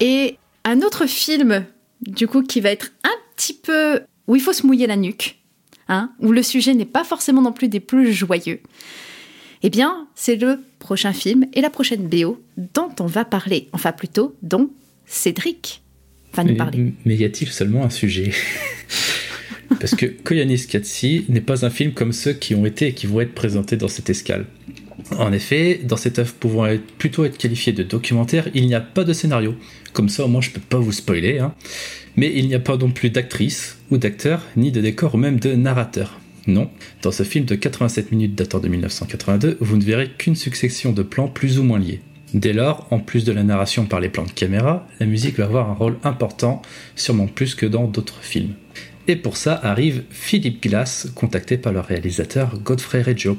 Et 0.00 0.36
un 0.66 0.82
autre 0.82 1.06
film, 1.06 1.64
du 2.02 2.28
coup, 2.28 2.42
qui 2.42 2.60
va 2.60 2.68
être 2.68 2.90
un 3.02 3.16
petit 3.34 3.54
peu... 3.54 4.02
où 4.26 4.36
il 4.36 4.42
faut 4.42 4.52
se 4.52 4.66
mouiller 4.66 4.86
la 4.86 4.96
nuque, 4.96 5.38
hein, 5.88 6.10
où 6.18 6.32
le 6.32 6.42
sujet 6.42 6.74
n'est 6.74 6.84
pas 6.84 7.04
forcément 7.04 7.40
non 7.40 7.52
plus 7.52 7.68
des 7.68 7.80
plus 7.80 8.12
joyeux, 8.12 8.60
eh 9.62 9.70
bien, 9.70 10.06
c'est 10.14 10.36
le 10.36 10.58
prochain 10.78 11.12
film 11.12 11.46
et 11.54 11.60
la 11.60 11.70
prochaine 11.70 12.06
BO 12.08 12.40
dont 12.74 12.90
on 13.00 13.06
va 13.06 13.24
parler. 13.24 13.68
Enfin, 13.72 13.92
plutôt, 13.92 14.34
dont 14.42 14.70
Cédric 15.06 15.82
va 16.34 16.44
nous 16.44 16.50
Mais, 16.52 16.56
parler. 16.56 16.92
mais 17.04 17.16
y 17.16 17.24
a-t-il 17.24 17.50
seulement 17.50 17.84
un 17.84 17.90
sujet? 17.90 18.30
Parce 19.80 19.94
que 19.94 20.06
Koyanis 20.06 20.66
Katsi 20.66 21.24
n'est 21.28 21.40
pas 21.40 21.64
un 21.64 21.70
film 21.70 21.92
comme 21.92 22.12
ceux 22.12 22.32
qui 22.32 22.54
ont 22.54 22.66
été 22.66 22.88
et 22.88 22.92
qui 22.92 23.06
vont 23.06 23.20
être 23.20 23.34
présentés 23.34 23.76
dans 23.76 23.88
cette 23.88 24.10
escale. 24.10 24.46
En 25.18 25.32
effet, 25.32 25.80
dans 25.84 25.96
cette 25.96 26.18
œuvre 26.18 26.34
pouvant 26.34 26.66
être, 26.66 26.84
plutôt 26.98 27.24
être 27.24 27.38
qualifiée 27.38 27.72
de 27.72 27.82
documentaire, 27.82 28.48
il 28.54 28.66
n'y 28.66 28.74
a 28.74 28.80
pas 28.80 29.04
de 29.04 29.12
scénario. 29.12 29.54
Comme 29.92 30.08
ça, 30.08 30.24
au 30.24 30.28
moins, 30.28 30.40
je 30.40 30.50
peux 30.50 30.60
pas 30.60 30.78
vous 30.78 30.92
spoiler. 30.92 31.38
hein. 31.38 31.54
Mais 32.16 32.32
il 32.34 32.48
n'y 32.48 32.54
a 32.54 32.60
pas 32.60 32.76
non 32.76 32.90
plus 32.90 33.10
d'actrice 33.10 33.78
ou 33.90 33.96
d'acteur, 33.96 34.44
ni 34.56 34.72
de 34.72 34.80
décor 34.80 35.14
ou 35.14 35.18
même 35.18 35.38
de 35.40 35.54
narrateur. 35.54 36.18
Non, 36.50 36.68
dans 37.02 37.12
ce 37.12 37.22
film 37.22 37.44
de 37.44 37.54
87 37.54 38.10
minutes 38.10 38.34
datant 38.34 38.58
de 38.58 38.66
1982, 38.66 39.56
vous 39.60 39.76
ne 39.76 39.84
verrez 39.84 40.10
qu'une 40.10 40.34
succession 40.34 40.90
de 40.90 41.04
plans 41.04 41.28
plus 41.28 41.60
ou 41.60 41.62
moins 41.62 41.78
liés. 41.78 42.00
Dès 42.34 42.52
lors, 42.52 42.88
en 42.90 42.98
plus 42.98 43.24
de 43.24 43.30
la 43.30 43.44
narration 43.44 43.86
par 43.86 44.00
les 44.00 44.08
plans 44.08 44.24
de 44.24 44.32
caméra, 44.32 44.88
la 44.98 45.06
musique 45.06 45.38
va 45.38 45.44
avoir 45.44 45.70
un 45.70 45.74
rôle 45.74 45.96
important, 46.02 46.60
sûrement 46.96 47.28
plus 47.28 47.54
que 47.54 47.66
dans 47.66 47.86
d'autres 47.86 48.22
films. 48.22 48.54
Et 49.06 49.14
pour 49.14 49.36
ça 49.36 49.60
arrive 49.62 50.02
Philip 50.10 50.60
Glass, 50.60 51.08
contacté 51.14 51.56
par 51.56 51.72
le 51.72 51.80
réalisateur 51.80 52.58
Godfrey 52.58 53.02
Reggio. 53.02 53.38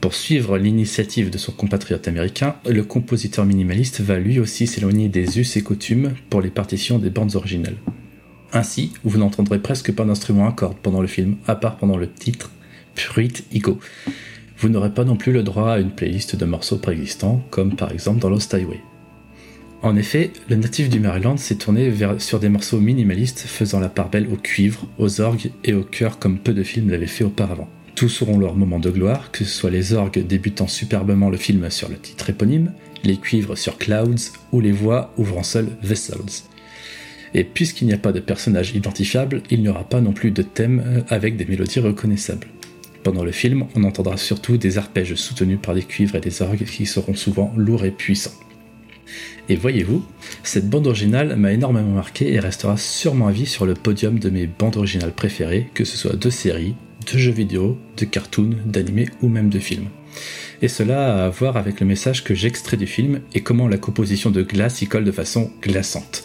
Pour 0.00 0.14
suivre 0.14 0.58
l'initiative 0.58 1.30
de 1.30 1.38
son 1.38 1.50
compatriote 1.50 2.06
américain, 2.06 2.54
le 2.68 2.84
compositeur 2.84 3.44
minimaliste 3.44 4.00
va 4.00 4.20
lui 4.20 4.38
aussi 4.38 4.68
s'éloigner 4.68 5.08
des 5.08 5.40
us 5.40 5.56
et 5.56 5.62
coutumes 5.62 6.14
pour 6.30 6.40
les 6.40 6.50
partitions 6.50 7.00
des 7.00 7.10
bandes 7.10 7.34
originales. 7.34 7.78
Ainsi, 8.52 8.92
vous 9.04 9.18
n'entendrez 9.18 9.58
presque 9.58 9.92
pas 9.92 10.04
d'instrument 10.04 10.48
à 10.48 10.52
cordes 10.52 10.78
pendant 10.82 11.02
le 11.02 11.06
film, 11.06 11.36
à 11.46 11.54
part 11.54 11.76
pendant 11.76 11.96
le 11.96 12.10
titre 12.10 12.50
Pruit 12.94 13.44
Ego. 13.52 13.78
Vous 14.58 14.68
n'aurez 14.68 14.90
pas 14.90 15.04
non 15.04 15.16
plus 15.16 15.32
le 15.32 15.42
droit 15.42 15.72
à 15.72 15.78
une 15.78 15.90
playlist 15.90 16.34
de 16.34 16.44
morceaux 16.44 16.78
préexistants, 16.78 17.44
comme 17.50 17.76
par 17.76 17.92
exemple 17.92 18.20
dans 18.20 18.30
Lost 18.30 18.52
Highway. 18.54 18.80
En 19.82 19.94
effet, 19.94 20.32
le 20.48 20.56
natif 20.56 20.88
du 20.88 20.98
Maryland 20.98 21.36
s'est 21.36 21.54
tourné 21.54 21.92
sur 22.18 22.40
des 22.40 22.48
morceaux 22.48 22.80
minimalistes 22.80 23.40
faisant 23.40 23.78
la 23.78 23.88
part 23.88 24.08
belle 24.08 24.26
au 24.32 24.36
cuivre, 24.36 24.88
aux 24.98 25.20
orgues 25.20 25.52
et 25.62 25.74
au 25.74 25.84
chœur 25.84 26.18
comme 26.18 26.38
peu 26.38 26.52
de 26.52 26.64
films 26.64 26.90
l'avaient 26.90 27.06
fait 27.06 27.22
auparavant. 27.22 27.68
Tous 27.94 28.22
auront 28.22 28.38
leur 28.38 28.56
moment 28.56 28.80
de 28.80 28.90
gloire, 28.90 29.30
que 29.30 29.44
ce 29.44 29.50
soit 29.50 29.70
les 29.70 29.92
orgues 29.92 30.26
débutant 30.26 30.66
superbement 30.66 31.30
le 31.30 31.36
film 31.36 31.70
sur 31.70 31.88
le 31.88 31.96
titre 31.96 32.30
éponyme, 32.30 32.72
les 33.04 33.18
cuivres 33.18 33.56
sur 33.56 33.78
Clouds 33.78 34.32
ou 34.50 34.60
les 34.60 34.72
voix 34.72 35.12
ouvrant 35.16 35.44
seules 35.44 35.70
Vessels. 35.82 36.42
Et 37.34 37.44
puisqu'il 37.44 37.86
n'y 37.86 37.92
a 37.92 37.98
pas 37.98 38.12
de 38.12 38.20
personnage 38.20 38.74
identifiable, 38.74 39.42
il 39.50 39.60
n'y 39.62 39.68
aura 39.68 39.84
pas 39.84 40.00
non 40.00 40.12
plus 40.12 40.30
de 40.30 40.42
thème 40.42 40.82
euh, 40.86 41.00
avec 41.08 41.36
des 41.36 41.44
mélodies 41.44 41.80
reconnaissables. 41.80 42.46
Pendant 43.02 43.24
le 43.24 43.32
film, 43.32 43.66
on 43.74 43.84
entendra 43.84 44.16
surtout 44.16 44.56
des 44.56 44.78
arpèges 44.78 45.14
soutenus 45.14 45.58
par 45.62 45.74
des 45.74 45.82
cuivres 45.82 46.16
et 46.16 46.20
des 46.20 46.42
orgues 46.42 46.64
qui 46.64 46.86
seront 46.86 47.14
souvent 47.14 47.52
lourds 47.56 47.84
et 47.84 47.90
puissants. 47.90 48.34
Et 49.48 49.56
voyez-vous, 49.56 50.04
cette 50.42 50.68
bande 50.68 50.86
originale 50.86 51.36
m'a 51.36 51.52
énormément 51.52 51.94
marqué 51.94 52.34
et 52.34 52.40
restera 52.40 52.76
sûrement 52.76 53.28
à 53.28 53.32
vie 53.32 53.46
sur 53.46 53.64
le 53.64 53.74
podium 53.74 54.18
de 54.18 54.28
mes 54.28 54.46
bandes 54.46 54.76
originales 54.76 55.14
préférées, 55.14 55.70
que 55.72 55.84
ce 55.84 55.96
soit 55.96 56.16
de 56.16 56.30
séries, 56.30 56.74
de 57.10 57.18
jeux 57.18 57.32
vidéo, 57.32 57.78
de 57.96 58.04
cartoons, 58.04 58.56
d'animés 58.66 59.08
ou 59.22 59.28
même 59.28 59.48
de 59.48 59.58
films. 59.58 59.88
Et 60.60 60.68
cela 60.68 61.22
a 61.22 61.26
à 61.26 61.28
voir 61.30 61.56
avec 61.56 61.80
le 61.80 61.86
message 61.86 62.24
que 62.24 62.34
j'extrais 62.34 62.76
du 62.76 62.86
film 62.86 63.20
et 63.32 63.40
comment 63.40 63.68
la 63.68 63.78
composition 63.78 64.30
de 64.30 64.42
glace 64.42 64.82
y 64.82 64.86
colle 64.86 65.04
de 65.04 65.12
façon 65.12 65.50
glaçante. 65.62 66.24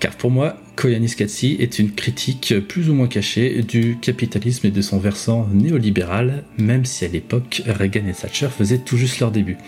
Car 0.00 0.16
pour 0.16 0.30
moi, 0.30 0.56
Koyanis 0.76 1.14
Katsi 1.14 1.58
est 1.60 1.78
une 1.78 1.92
critique 1.92 2.54
plus 2.66 2.88
ou 2.88 2.94
moins 2.94 3.06
cachée 3.06 3.62
du 3.62 3.98
capitalisme 4.00 4.66
et 4.66 4.70
de 4.70 4.80
son 4.80 4.98
versant 4.98 5.46
néolibéral, 5.52 6.42
même 6.56 6.86
si 6.86 7.04
à 7.04 7.08
l'époque 7.08 7.62
Reagan 7.66 8.06
et 8.08 8.14
Thatcher 8.14 8.48
faisaient 8.48 8.78
tout 8.78 8.96
juste 8.96 9.20
leur 9.20 9.30
début. 9.30 9.58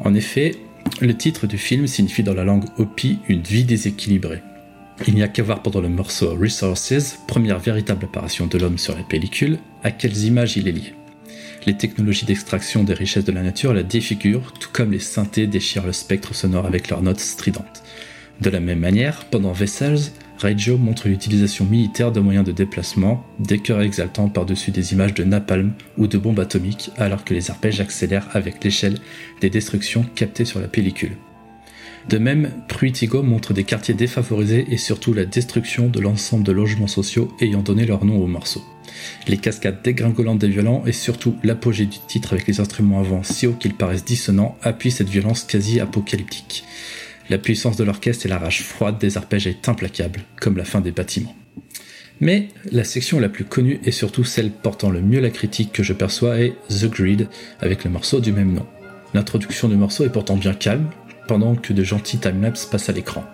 En 0.00 0.14
effet, 0.14 0.56
le 1.00 1.16
titre 1.16 1.46
du 1.46 1.58
film 1.58 1.86
signifie 1.86 2.24
dans 2.24 2.34
la 2.34 2.42
langue 2.42 2.64
Hopi 2.76 3.20
une 3.28 3.42
vie 3.42 3.64
déséquilibrée. 3.64 4.42
Il 5.06 5.14
n'y 5.14 5.22
a 5.22 5.28
qu'à 5.28 5.44
voir 5.44 5.62
pendant 5.62 5.80
le 5.80 5.88
morceau 5.88 6.34
Resources, 6.34 7.20
première 7.28 7.60
véritable 7.60 8.06
apparition 8.06 8.48
de 8.48 8.58
l'homme 8.58 8.78
sur 8.78 8.96
la 8.96 9.04
pellicule, 9.04 9.58
à 9.84 9.92
quelles 9.92 10.24
images 10.24 10.56
il 10.56 10.66
est 10.66 10.72
lié. 10.72 10.94
Les 11.66 11.76
technologies 11.76 12.26
d'extraction 12.26 12.82
des 12.82 12.94
richesses 12.94 13.24
de 13.24 13.32
la 13.32 13.42
nature 13.42 13.74
la 13.74 13.82
défigurent, 13.84 14.54
tout 14.58 14.70
comme 14.72 14.90
les 14.90 14.98
synthés 14.98 15.46
déchirent 15.46 15.86
le 15.86 15.92
spectre 15.92 16.34
sonore 16.34 16.66
avec 16.66 16.88
leurs 16.88 17.02
notes 17.02 17.20
stridentes. 17.20 17.82
De 18.40 18.50
la 18.50 18.60
même 18.60 18.80
manière, 18.80 19.24
pendant 19.30 19.52
Vessels, 19.52 20.12
Reggio 20.38 20.76
montre 20.76 21.08
l'utilisation 21.08 21.64
militaire 21.64 22.12
de 22.12 22.20
moyens 22.20 22.44
de 22.44 22.52
déplacement, 22.52 23.24
des 23.38 23.58
chœurs 23.58 23.80
exaltants 23.80 24.28
par-dessus 24.28 24.70
des 24.70 24.92
images 24.92 25.14
de 25.14 25.24
napalm 25.24 25.72
ou 25.96 26.06
de 26.06 26.18
bombes 26.18 26.40
atomiques, 26.40 26.90
alors 26.98 27.24
que 27.24 27.32
les 27.32 27.50
arpèges 27.50 27.80
accélèrent 27.80 28.28
avec 28.34 28.62
l'échelle 28.62 28.98
des 29.40 29.48
destructions 29.48 30.04
captées 30.14 30.44
sur 30.44 30.60
la 30.60 30.68
pellicule. 30.68 31.16
De 32.10 32.18
même, 32.18 32.50
Pruitigo 32.68 33.22
montre 33.22 33.52
des 33.52 33.64
quartiers 33.64 33.94
défavorisés 33.94 34.66
et 34.70 34.76
surtout 34.76 35.12
la 35.12 35.24
destruction 35.24 35.88
de 35.88 35.98
l'ensemble 35.98 36.44
de 36.44 36.52
logements 36.52 36.86
sociaux 36.86 37.34
ayant 37.40 37.62
donné 37.62 37.84
leur 37.84 38.04
nom 38.04 38.22
au 38.22 38.28
morceau. 38.28 38.62
Les 39.26 39.38
cascades 39.38 39.82
dégringolantes 39.82 40.38
des 40.38 40.48
violents 40.48 40.84
et 40.86 40.92
surtout 40.92 41.34
l'apogée 41.42 41.86
du 41.86 41.98
titre 42.06 42.34
avec 42.34 42.46
les 42.46 42.60
instruments 42.60 43.00
avant 43.00 43.24
si 43.24 43.46
haut 43.46 43.54
qu'ils 43.54 43.74
paraissent 43.74 44.04
dissonants 44.04 44.56
appuient 44.62 44.92
cette 44.92 45.08
violence 45.08 45.42
quasi 45.42 45.80
apocalyptique. 45.80 46.64
La 47.28 47.38
puissance 47.38 47.76
de 47.76 47.82
l'orchestre 47.82 48.26
et 48.26 48.28
la 48.28 48.38
rage 48.38 48.62
froide 48.62 48.98
des 48.98 49.16
arpèges 49.16 49.48
est 49.48 49.68
implacable, 49.68 50.20
comme 50.40 50.56
la 50.56 50.64
fin 50.64 50.80
des 50.80 50.92
bâtiments. 50.92 51.34
Mais 52.20 52.48
la 52.70 52.84
section 52.84 53.18
la 53.18 53.28
plus 53.28 53.44
connue 53.44 53.80
et 53.84 53.90
surtout 53.90 54.24
celle 54.24 54.50
portant 54.50 54.90
le 54.90 55.02
mieux 55.02 55.20
la 55.20 55.30
critique 55.30 55.72
que 55.72 55.82
je 55.82 55.92
perçois 55.92 56.38
est 56.38 56.54
The 56.68 56.86
Grid, 56.86 57.28
avec 57.60 57.84
le 57.84 57.90
morceau 57.90 58.20
du 58.20 58.32
même 58.32 58.52
nom. 58.52 58.66
L'introduction 59.12 59.68
du 59.68 59.76
morceau 59.76 60.04
est 60.04 60.10
pourtant 60.10 60.36
bien 60.36 60.54
calme, 60.54 60.88
pendant 61.26 61.56
que 61.56 61.72
de 61.72 61.82
gentils 61.82 62.18
timelapses 62.18 62.66
passent 62.66 62.88
à 62.88 62.92
l'écran. 62.92 63.24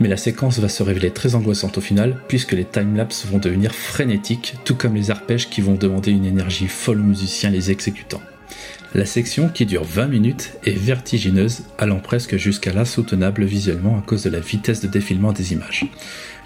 Mais 0.00 0.08
la 0.08 0.16
séquence 0.16 0.58
va 0.58 0.68
se 0.68 0.82
révéler 0.82 1.10
très 1.10 1.34
angoissante 1.34 1.78
au 1.78 1.80
final, 1.80 2.16
puisque 2.28 2.52
les 2.52 2.64
timelapses 2.64 3.26
vont 3.26 3.38
devenir 3.38 3.74
frénétiques, 3.74 4.54
tout 4.64 4.76
comme 4.76 4.94
les 4.94 5.10
arpèges 5.10 5.50
qui 5.50 5.60
vont 5.60 5.74
demander 5.74 6.12
une 6.12 6.24
énergie 6.24 6.68
folle 6.68 7.00
aux 7.00 7.04
musiciens 7.04 7.50
les 7.50 7.70
exécutant. 7.70 8.22
La 8.96 9.06
section, 9.06 9.48
qui 9.48 9.66
dure 9.66 9.82
20 9.82 10.06
minutes, 10.06 10.52
est 10.64 10.78
vertigineuse, 10.78 11.64
allant 11.78 11.98
presque 11.98 12.36
jusqu'à 12.36 12.72
l'insoutenable 12.72 13.42
visuellement 13.42 13.98
à 13.98 14.02
cause 14.02 14.22
de 14.22 14.30
la 14.30 14.38
vitesse 14.38 14.82
de 14.82 14.86
défilement 14.86 15.32
des 15.32 15.52
images. 15.52 15.86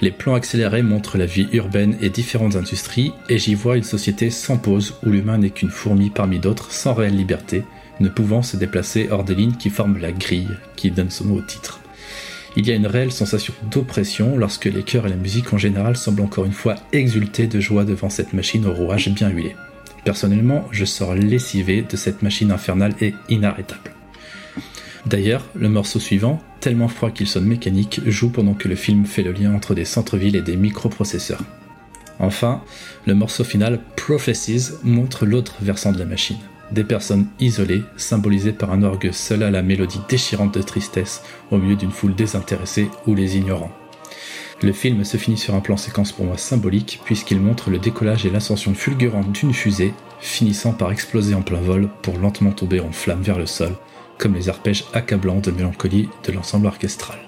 Les 0.00 0.10
plans 0.10 0.34
accélérés 0.34 0.82
montrent 0.82 1.18
la 1.18 1.26
vie 1.26 1.48
urbaine 1.52 1.98
et 2.00 2.08
différentes 2.08 2.56
industries, 2.56 3.12
et 3.28 3.36
j'y 3.36 3.54
vois 3.54 3.76
une 3.76 3.82
société 3.82 4.30
sans 4.30 4.56
pause 4.56 4.94
où 5.04 5.10
l'humain 5.10 5.36
n'est 5.36 5.50
qu'une 5.50 5.68
fourmi 5.68 6.08
parmi 6.08 6.38
d'autres 6.38 6.72
sans 6.72 6.94
réelle 6.94 7.16
liberté, 7.16 7.64
ne 8.00 8.08
pouvant 8.08 8.40
se 8.40 8.56
déplacer 8.56 9.08
hors 9.10 9.24
des 9.24 9.34
lignes 9.34 9.56
qui 9.56 9.68
forment 9.68 9.98
la 9.98 10.12
grille 10.12 10.56
qui 10.74 10.90
donne 10.90 11.10
son 11.10 11.26
nom 11.26 11.34
au 11.34 11.42
titre. 11.42 11.80
Il 12.56 12.66
y 12.66 12.72
a 12.72 12.76
une 12.76 12.86
réelle 12.86 13.12
sensation 13.12 13.52
d'oppression 13.70 14.38
lorsque 14.38 14.64
les 14.64 14.84
chœurs 14.84 15.06
et 15.06 15.10
la 15.10 15.16
musique 15.16 15.52
en 15.52 15.58
général 15.58 15.98
semblent 15.98 16.22
encore 16.22 16.46
une 16.46 16.52
fois 16.52 16.76
exulter 16.94 17.46
de 17.46 17.60
joie 17.60 17.84
devant 17.84 18.08
cette 18.08 18.32
machine 18.32 18.64
au 18.64 18.72
rouage 18.72 19.10
bien 19.10 19.28
huilé. 19.28 19.54
Personnellement, 20.04 20.64
je 20.70 20.84
sors 20.84 21.14
lessivé 21.14 21.82
de 21.82 21.96
cette 21.96 22.22
machine 22.22 22.50
infernale 22.50 22.94
et 23.00 23.14
inarrêtable. 23.28 23.92
D'ailleurs, 25.06 25.44
le 25.54 25.68
morceau 25.68 25.98
suivant, 25.98 26.42
tellement 26.60 26.88
froid 26.88 27.10
qu'il 27.10 27.26
sonne 27.26 27.46
mécanique, 27.46 28.00
joue 28.06 28.30
pendant 28.30 28.54
que 28.54 28.68
le 28.68 28.74
film 28.74 29.06
fait 29.06 29.22
le 29.22 29.32
lien 29.32 29.54
entre 29.54 29.74
des 29.74 29.84
centres-villes 29.84 30.36
et 30.36 30.42
des 30.42 30.56
microprocesseurs. 30.56 31.42
Enfin, 32.18 32.62
le 33.06 33.14
morceau 33.14 33.44
final, 33.44 33.80
Prophecies, 33.96 34.72
montre 34.82 35.24
l'autre 35.24 35.54
versant 35.62 35.92
de 35.92 35.98
la 35.98 36.04
machine. 36.04 36.38
Des 36.72 36.84
personnes 36.84 37.26
isolées, 37.40 37.82
symbolisées 37.96 38.52
par 38.52 38.72
un 38.72 38.82
orgue 38.82 39.12
seul 39.12 39.42
à 39.42 39.50
la 39.50 39.62
mélodie 39.62 40.00
déchirante 40.08 40.54
de 40.54 40.62
tristesse, 40.62 41.22
au 41.50 41.58
milieu 41.58 41.76
d'une 41.76 41.92
foule 41.92 42.14
désintéressée 42.14 42.90
ou 43.06 43.14
les 43.14 43.36
ignorants. 43.36 43.72
Le 44.60 44.72
film 44.72 45.04
se 45.04 45.16
finit 45.16 45.38
sur 45.38 45.54
un 45.54 45.60
plan 45.60 45.76
séquence 45.76 46.10
pour 46.10 46.24
moi 46.24 46.36
symbolique 46.36 47.00
puisqu'il 47.04 47.40
montre 47.40 47.70
le 47.70 47.78
décollage 47.78 48.26
et 48.26 48.30
l'ascension 48.30 48.74
fulgurante 48.74 49.30
d'une 49.30 49.54
fusée, 49.54 49.94
finissant 50.18 50.72
par 50.72 50.90
exploser 50.90 51.34
en 51.36 51.42
plein 51.42 51.60
vol 51.60 51.88
pour 52.02 52.18
lentement 52.18 52.50
tomber 52.50 52.80
en 52.80 52.90
flammes 52.90 53.22
vers 53.22 53.38
le 53.38 53.46
sol, 53.46 53.76
comme 54.18 54.34
les 54.34 54.48
arpèges 54.48 54.84
accablants 54.94 55.38
de 55.38 55.52
mélancolie 55.52 56.08
de 56.24 56.32
l'ensemble 56.32 56.66
orchestral. 56.66 57.18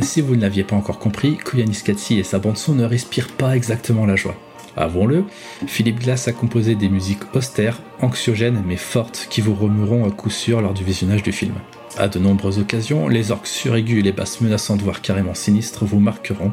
Si 0.00 0.22
vous 0.22 0.34
ne 0.34 0.40
l'aviez 0.40 0.64
pas 0.64 0.76
encore 0.76 0.98
compris, 0.98 1.36
Koyanis 1.36 1.82
Katsi 1.84 2.18
et 2.18 2.24
sa 2.24 2.38
bande-son 2.38 2.74
ne 2.74 2.84
respirent 2.84 3.32
pas 3.32 3.54
exactement 3.54 4.06
la 4.06 4.16
joie. 4.16 4.36
Avouons-le, 4.76 5.24
Philippe 5.66 6.00
Glass 6.00 6.28
a 6.28 6.32
composé 6.32 6.74
des 6.74 6.88
musiques 6.88 7.34
austères, 7.34 7.82
anxiogènes 8.00 8.62
mais 8.66 8.76
fortes 8.76 9.26
qui 9.28 9.42
vous 9.42 9.54
remueront 9.54 10.06
à 10.06 10.10
coup 10.10 10.30
sûr 10.30 10.62
lors 10.62 10.74
du 10.74 10.84
visionnage 10.84 11.22
du 11.22 11.32
film. 11.32 11.54
À 11.98 12.08
de 12.08 12.18
nombreuses 12.18 12.58
occasions, 12.58 13.08
les 13.08 13.30
orques 13.30 13.46
suraigus 13.46 13.98
et 13.98 14.02
les 14.02 14.12
basses 14.12 14.40
menaçantes 14.40 14.82
voire 14.82 15.02
carrément 15.02 15.34
sinistres 15.34 15.84
vous 15.84 16.00
marqueront, 16.00 16.52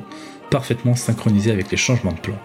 parfaitement 0.50 0.96
synchronisés 0.96 1.52
avec 1.52 1.70
les 1.72 1.78
changements 1.78 2.12
de 2.12 2.20
plan. 2.20 2.38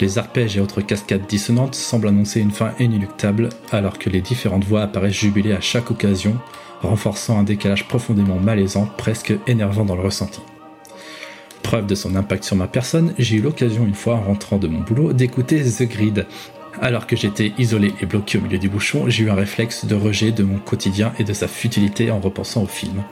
Les 0.00 0.16
arpèges 0.16 0.56
et 0.56 0.60
autres 0.60 0.80
cascades 0.80 1.26
dissonantes 1.26 1.74
semblent 1.74 2.06
annoncer 2.06 2.40
une 2.40 2.52
fin 2.52 2.72
inéluctable, 2.78 3.48
alors 3.72 3.98
que 3.98 4.10
les 4.10 4.20
différentes 4.20 4.64
voix 4.64 4.82
apparaissent 4.82 5.12
jubilées 5.14 5.54
à 5.54 5.60
chaque 5.60 5.90
occasion, 5.90 6.38
renforçant 6.82 7.38
un 7.38 7.42
décalage 7.42 7.88
profondément 7.88 8.38
malaisant, 8.38 8.88
presque 8.96 9.34
énervant 9.48 9.84
dans 9.84 9.96
le 9.96 10.02
ressenti. 10.02 10.40
Preuve 11.62 11.86
de 11.86 11.96
son 11.96 12.14
impact 12.14 12.44
sur 12.44 12.56
ma 12.56 12.68
personne, 12.68 13.12
j'ai 13.18 13.36
eu 13.36 13.42
l'occasion 13.42 13.84
une 13.84 13.94
fois 13.94 14.14
en 14.14 14.22
rentrant 14.22 14.58
de 14.58 14.68
mon 14.68 14.80
boulot 14.80 15.12
d'écouter 15.12 15.62
The 15.64 15.82
Grid. 15.82 16.26
Alors 16.80 17.06
que 17.06 17.16
j'étais 17.16 17.52
isolé 17.58 17.94
et 18.00 18.06
bloqué 18.06 18.38
au 18.38 18.40
milieu 18.40 18.58
du 18.58 18.68
bouchon, 18.68 19.08
j'ai 19.08 19.24
eu 19.24 19.30
un 19.30 19.34
réflexe 19.34 19.84
de 19.84 19.94
rejet 19.94 20.32
de 20.32 20.44
mon 20.44 20.58
quotidien 20.58 21.12
et 21.18 21.24
de 21.24 21.32
sa 21.32 21.48
futilité 21.48 22.10
en 22.10 22.20
repensant 22.20 22.62
au 22.62 22.66
film. 22.66 23.02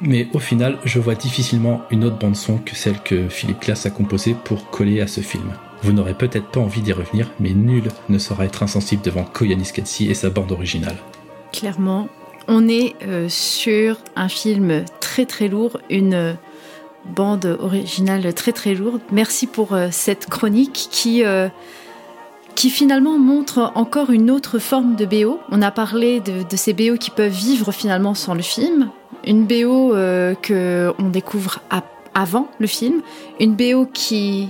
Mais 0.00 0.26
au 0.32 0.38
final, 0.38 0.78
je 0.84 0.98
vois 0.98 1.14
difficilement 1.14 1.82
une 1.90 2.04
autre 2.04 2.18
bande 2.18 2.34
son 2.34 2.58
que 2.58 2.74
celle 2.74 2.98
que 3.00 3.28
Philippe 3.28 3.62
Glass 3.62 3.86
a 3.86 3.90
composée 3.90 4.34
pour 4.44 4.70
coller 4.70 5.00
à 5.00 5.06
ce 5.06 5.20
film. 5.20 5.52
Vous 5.82 5.92
n'aurez 5.92 6.14
peut-être 6.14 6.48
pas 6.48 6.60
envie 6.60 6.80
d'y 6.80 6.92
revenir, 6.92 7.30
mais 7.38 7.50
nul 7.50 7.84
ne 8.08 8.18
saura 8.18 8.44
être 8.44 8.62
insensible 8.62 9.02
devant 9.02 9.24
Koyanis 9.24 9.70
Katsi 9.72 10.10
et 10.10 10.14
sa 10.14 10.30
bande 10.30 10.50
originale. 10.50 10.96
Clairement, 11.52 12.08
on 12.48 12.68
est 12.68 12.94
euh, 13.02 13.28
sur 13.28 13.98
un 14.16 14.28
film 14.28 14.84
très 15.00 15.26
très 15.26 15.48
lourd, 15.48 15.78
une 15.90 16.14
euh, 16.14 16.32
bande 17.04 17.56
originale 17.60 18.32
très 18.34 18.52
très 18.52 18.74
lourde. 18.74 19.00
Merci 19.12 19.46
pour 19.46 19.72
euh, 19.72 19.88
cette 19.90 20.26
chronique 20.26 20.88
qui, 20.90 21.22
qui 22.54 22.70
finalement 22.70 23.18
montre 23.18 23.72
encore 23.74 24.10
une 24.10 24.30
autre 24.30 24.58
forme 24.58 24.96
de 24.96 25.06
BO. 25.06 25.38
On 25.50 25.62
a 25.62 25.70
parlé 25.70 26.20
de, 26.20 26.56
ces 26.56 26.72
BO 26.72 26.96
qui 26.96 27.10
peuvent 27.10 27.32
vivre 27.32 27.72
finalement 27.72 28.14
sans 28.14 28.34
le 28.34 28.42
film. 28.42 28.90
Une 29.26 29.44
BO 29.44 29.94
euh, 29.94 30.34
que 30.34 30.92
on 30.98 31.08
découvre 31.08 31.60
avant 32.14 32.48
le 32.58 32.66
film. 32.66 33.02
Une 33.40 33.54
BO 33.54 33.86
qui, 33.86 34.48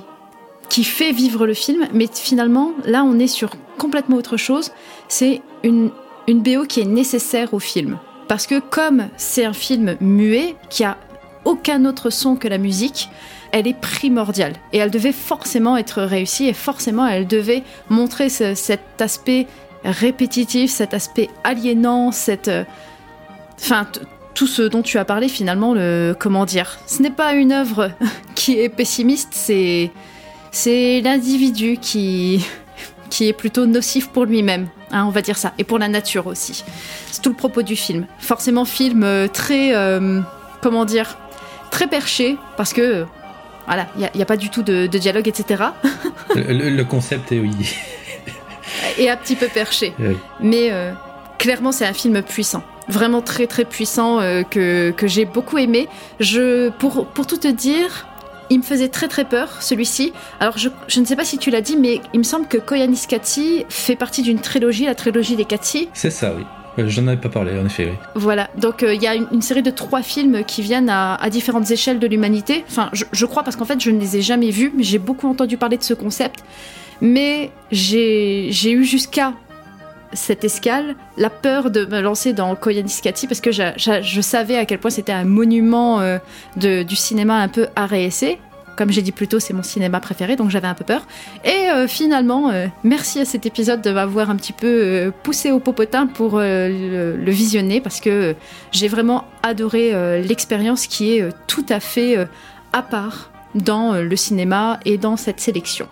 qui 0.68 0.84
fait 0.84 1.12
vivre 1.12 1.46
le 1.46 1.54
film. 1.54 1.86
Mais 1.92 2.08
finalement, 2.12 2.72
là, 2.84 3.04
on 3.04 3.18
est 3.18 3.26
sur 3.26 3.50
complètement 3.78 4.16
autre 4.16 4.36
chose. 4.36 4.72
C'est 5.08 5.42
une, 5.62 5.90
une 6.28 6.40
BO 6.40 6.64
qui 6.64 6.80
est 6.80 6.86
nécessaire 6.86 7.54
au 7.54 7.58
film. 7.58 7.98
Parce 8.28 8.46
que 8.46 8.60
comme 8.60 9.08
c'est 9.16 9.44
un 9.44 9.52
film 9.52 9.96
muet, 10.00 10.56
qui 10.70 10.84
a 10.84 10.96
aucun 11.44 11.84
autre 11.84 12.10
son 12.10 12.36
que 12.36 12.48
la 12.48 12.58
musique, 12.58 13.08
elle 13.52 13.66
est 13.66 13.78
primordiale. 13.78 14.54
Et 14.72 14.78
elle 14.78 14.90
devait 14.90 15.12
forcément 15.12 15.76
être 15.76 16.02
réussie 16.02 16.48
et 16.48 16.52
forcément 16.54 17.06
elle 17.06 17.26
devait 17.26 17.62
montrer 17.90 18.28
ce- 18.28 18.54
cet 18.54 19.00
aspect 19.00 19.46
répétitif, 19.84 20.70
cet 20.70 20.94
aspect 20.94 21.28
aliénant, 21.44 22.12
cette... 22.12 22.48
euh, 22.48 22.64
Enfin, 23.60 23.86
tout 24.34 24.46
ce 24.46 24.62
dont 24.62 24.82
tu 24.82 24.98
as 24.98 25.04
parlé 25.04 25.28
finalement, 25.28 25.74
le... 25.74 26.16
Comment 26.18 26.44
dire 26.46 26.78
Ce 26.86 27.00
n'est 27.02 27.10
pas 27.10 27.34
une 27.34 27.52
œuvre 27.52 27.90
qui 28.34 28.58
est 28.58 28.68
pessimiste, 28.68 29.28
c'est... 29.32 29.90
C'est 30.50 31.00
l'individu 31.02 31.78
qui... 31.80 32.44
qui 33.10 33.28
est 33.28 33.32
plutôt 33.34 33.66
nocif 33.66 34.08
pour 34.08 34.24
lui-même, 34.24 34.68
hein, 34.90 35.04
on 35.06 35.10
va 35.10 35.20
dire 35.20 35.36
ça, 35.36 35.52
et 35.58 35.64
pour 35.64 35.78
la 35.78 35.88
nature 35.88 36.26
aussi. 36.26 36.64
C'est 37.10 37.20
tout 37.20 37.28
le 37.30 37.36
propos 37.36 37.60
du 37.62 37.76
film. 37.76 38.06
Forcément, 38.18 38.64
film 38.64 39.02
euh, 39.04 39.28
très... 39.28 39.74
euh, 39.74 40.20
comment 40.62 40.84
dire 40.86 41.18
très 41.70 41.86
perché 41.86 42.36
parce 42.58 42.72
que 42.74 43.04
voilà, 43.74 43.88
il 43.96 44.10
n'y 44.14 44.22
a, 44.22 44.26
pas 44.26 44.36
du 44.36 44.50
tout 44.50 44.62
de, 44.62 44.86
de 44.86 44.98
dialogue, 44.98 45.28
etc. 45.28 45.64
Le, 46.36 46.82
concept 46.82 47.32
est 47.32 47.38
oui. 47.38 47.52
Et 48.98 49.08
un 49.08 49.16
petit 49.16 49.34
peu 49.34 49.46
perché. 49.48 49.94
Oui. 49.98 50.18
Mais 50.40 50.68
euh, 50.70 50.92
clairement, 51.38 51.72
c'est 51.72 51.86
un 51.86 51.94
film 51.94 52.22
puissant. 52.22 52.62
Vraiment 52.88 53.22
très 53.22 53.46
très 53.46 53.64
puissant 53.64 54.20
euh, 54.20 54.42
que, 54.42 54.90
que 54.90 55.06
j'ai 55.06 55.24
beaucoup 55.24 55.56
aimé. 55.56 55.88
Je, 56.20 56.68
pour, 56.68 57.06
pour 57.06 57.26
tout 57.26 57.38
te 57.38 57.48
dire, 57.48 58.06
il 58.50 58.58
me 58.58 58.62
faisait 58.62 58.88
très 58.88 59.08
très 59.08 59.24
peur 59.24 59.62
celui-ci. 59.62 60.12
Alors 60.38 60.58
je, 60.58 60.68
je 60.88 61.00
ne 61.00 61.06
sais 61.06 61.16
pas 61.16 61.24
si 61.24 61.38
tu 61.38 61.50
l'as 61.50 61.62
dit, 61.62 61.78
mais 61.78 62.02
il 62.12 62.18
me 62.18 62.24
semble 62.24 62.48
que 62.48 62.58
Koyanis 62.58 63.06
Katsi 63.08 63.64
fait 63.70 63.96
partie 63.96 64.20
d'une 64.20 64.40
trilogie, 64.40 64.84
la 64.84 64.94
trilogie 64.94 65.36
des 65.36 65.46
Katsi. 65.46 65.88
C'est 65.94 66.10
ça, 66.10 66.34
oui. 66.36 66.44
Euh, 66.78 66.88
J'en 66.88 67.06
avais 67.06 67.20
pas 67.20 67.28
parlé, 67.28 67.58
en 67.58 67.66
effet, 67.66 67.86
oui. 67.86 67.96
Voilà, 68.14 68.48
donc 68.56 68.82
euh, 68.82 68.94
il 68.94 69.02
y 69.02 69.06
a 69.06 69.14
une, 69.14 69.42
série 69.42 69.62
de 69.62 69.70
trois 69.70 70.02
films 70.02 70.44
qui 70.44 70.62
viennent 70.62 70.90
à, 70.90 71.18
différentes 71.30 71.70
échelles 71.70 71.98
de 71.98 72.06
l'humanité. 72.06 72.64
Enfin, 72.68 72.90
je, 72.92 73.26
crois 73.26 73.42
parce 73.42 73.56
qu'en 73.56 73.64
fait, 73.64 73.80
je 73.80 73.90
ne 73.90 74.00
les 74.00 74.16
ai 74.16 74.22
jamais 74.22 74.50
vus, 74.50 74.72
mais 74.76 74.82
j'ai 74.82 74.98
beaucoup 74.98 75.28
entendu 75.28 75.56
parler 75.56 75.76
de 75.76 75.82
ce 75.82 75.94
concept. 75.94 76.44
Mais 77.00 77.50
j'ai 77.70 78.70
eu 78.70 78.84
jusqu'à 78.84 79.34
cette 80.12 80.44
escale 80.44 80.94
la 81.16 81.30
peur 81.30 81.70
de 81.70 81.86
me 81.86 82.00
lancer 82.00 82.32
dans 82.32 82.54
Koyaanisqatsi 82.54 83.26
parce 83.26 83.40
que 83.40 83.50
je 83.50 84.20
savais 84.20 84.56
à 84.56 84.66
quel 84.66 84.78
point 84.78 84.90
c'était 84.90 85.12
un 85.12 85.24
monument 85.24 86.00
euh, 86.00 86.18
du 86.56 86.96
cinéma 86.96 87.36
un 87.36 87.48
peu 87.48 87.68
essai. 87.92 88.38
Comme 88.76 88.90
j'ai 88.90 89.02
dit 89.02 89.12
plus 89.12 89.28
tôt, 89.28 89.38
c'est 89.38 89.52
mon 89.52 89.62
cinéma 89.62 90.00
préféré, 90.00 90.36
donc 90.36 90.50
j'avais 90.50 90.66
un 90.66 90.74
peu 90.74 90.84
peur. 90.84 91.06
Et 91.44 91.70
euh, 91.70 91.86
finalement, 91.86 92.50
euh, 92.50 92.66
merci 92.84 93.20
à 93.20 93.24
cet 93.24 93.44
épisode 93.44 93.82
de 93.82 93.90
m'avoir 93.90 94.30
un 94.30 94.36
petit 94.36 94.54
peu 94.54 94.66
euh, 94.66 95.10
poussé 95.22 95.50
au 95.50 95.60
popotin 95.60 96.06
pour 96.06 96.38
le, 96.38 97.30
visionner, 97.30 97.80
parce 97.80 98.00
que 98.00 98.34
j'ai 98.72 98.88
vraiment 98.88 99.24
adoré 99.42 99.92
l'expérience 100.22 100.86
qui 100.86 101.16
est 101.16 101.28
tout 101.46 101.64
à 101.68 101.80
fait 101.80 102.16
à 102.72 102.82
part 102.82 103.30
dans 103.54 103.94
le 103.94 104.16
cinéma 104.16 104.78
et 104.84 104.98
dans 104.98 105.16
cette 105.16 105.40
sélection. 105.40 105.88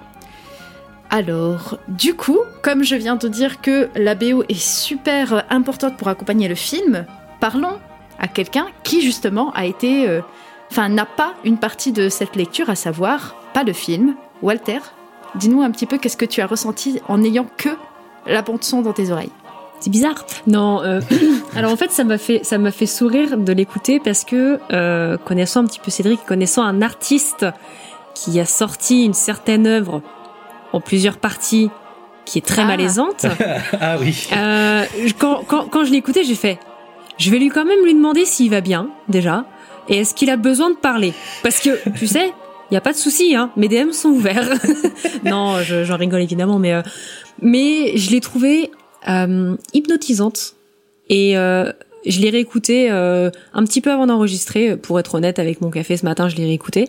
Alors, 1.09 1.79
du 1.89 2.15
coup, 2.15 2.39
comme 2.63 2.85
je 2.85 2.95
viens 2.95 3.17
de 3.17 3.29
dire 3.29 3.61
que 3.61 3.89
la 3.97 4.15
BO 4.15 4.45
est 4.49 4.61
super 4.61 5.45
importante 5.51 5.97
pour 5.97 6.09
accompagner 6.09 6.49
le 6.49 6.55
film, 6.55 7.07
parlons 7.41 7.79
à 8.19 8.29
quelqu'un 8.29 8.67
qui 8.85 9.01
justement 9.01 9.51
a 9.53 9.65
été, 9.65 10.21
enfin, 10.71 10.89
n'a 10.89 11.07
pas 11.07 11.35
une 11.45 11.59
partie 11.59 11.93
de 11.93 12.09
cette 12.09 12.37
lecture, 12.37 12.71
à 12.71 12.75
savoir 12.75 13.35
pas 13.53 13.65
le 13.65 13.73
film. 13.73 14.15
Walter, 14.43 14.79
dis-nous 15.35 15.63
un 15.63 15.71
petit 15.71 15.87
peu 15.87 15.99
qu'est-ce 15.99 16.17
que 16.17 16.25
tu 16.25 16.41
as 16.41 16.47
ressenti 16.47 17.01
en 17.09 17.19
n'ayant 17.19 17.47
que 17.57 17.71
la 18.27 18.43
bande 18.43 18.63
son 18.63 18.83
dans 18.83 18.93
tes 18.93 19.11
oreilles. 19.11 19.31
C'est 19.81 19.91
bizarre. 19.91 20.27
Non, 20.47 20.83
euh, 20.83 21.01
alors 21.57 21.73
en 21.73 21.77
fait, 21.77 21.91
ça 21.91 22.05
m'a 22.05 22.19
fait 22.19 22.41
ça 22.45 22.59
m'a 22.59 22.71
fait 22.71 22.87
sourire 22.87 23.39
de 23.39 23.53
l'écouter 23.53 23.99
parce 23.99 24.25
que 24.25 24.61
euh, 24.73 25.17
connaissant 25.17 25.61
un 25.61 25.67
petit 25.67 25.81
peu 25.81 25.91
Cédric, 25.91 26.25
connaissant 26.27 26.63
un 26.63 26.83
artiste 26.83 27.47
qui 28.15 28.39
a 28.41 28.45
sorti 28.45 29.05
une 29.05 29.15
certaine 29.15 29.67
œuvre 29.67 30.03
en 30.73 30.81
plusieurs 30.81 31.17
parties 31.17 31.71
qui 32.27 32.39
est 32.39 32.47
très 32.47 32.63
Ah. 32.63 32.67
malaisante. 32.67 33.25
ah 33.81 33.97
oui. 33.99 34.29
Euh, 34.37 34.85
quand, 35.19 35.43
quand, 35.47 35.65
quand 35.71 35.85
je 35.85 35.91
l'ai 35.91 35.97
écouté, 35.97 36.25
j'ai 36.25 36.35
fait, 36.35 36.59
je 37.17 37.31
vais 37.31 37.39
lui 37.39 37.49
quand 37.49 37.65
même 37.65 37.83
lui 37.85 37.95
demander 37.95 38.25
s'il 38.27 38.51
va 38.51 38.61
bien, 38.61 38.89
déjà, 39.09 39.45
et 39.89 39.99
est-ce 39.99 40.15
qu'il 40.15 40.31
a 40.31 40.37
besoin 40.37 40.71
de 40.71 40.77
parler? 40.77 41.13
Parce 41.43 41.61
que, 41.61 41.71
tu 41.99 42.07
sais, 42.07 42.33
il 42.71 42.75
y 42.75 42.77
a 42.77 42.81
pas 42.81 42.93
de 42.93 42.97
souci, 42.99 43.35
hein, 43.35 43.51
mes 43.57 43.69
DM 43.69 43.91
sont 43.93 44.11
ouverts. 44.11 44.49
non, 45.25 45.61
je- 45.63 45.85
j'en 45.85 45.97
rigole 45.97 46.23
évidemment, 46.23 46.59
mais, 46.59 46.73
euh, 46.73 46.83
mais 47.43 47.97
je 47.97 48.11
l'ai 48.11 48.21
trouvé 48.21 48.71
euh, 49.09 49.57
hypnotisante. 49.73 50.55
Et 51.09 51.37
euh, 51.37 51.73
je 52.07 52.21
l'ai 52.21 52.31
réécouté 52.31 52.89
euh, 52.91 53.31
un 53.53 53.65
petit 53.65 53.81
peu 53.81 53.91
avant 53.91 54.07
d'enregistrer, 54.07 54.77
pour 54.77 55.01
être 55.01 55.17
honnête, 55.17 55.39
avec 55.41 55.61
mon 55.61 55.71
café 55.71 55.97
ce 55.97 56.05
matin, 56.05 56.29
je 56.29 56.37
l'ai 56.37 56.45
réécouté. 56.45 56.89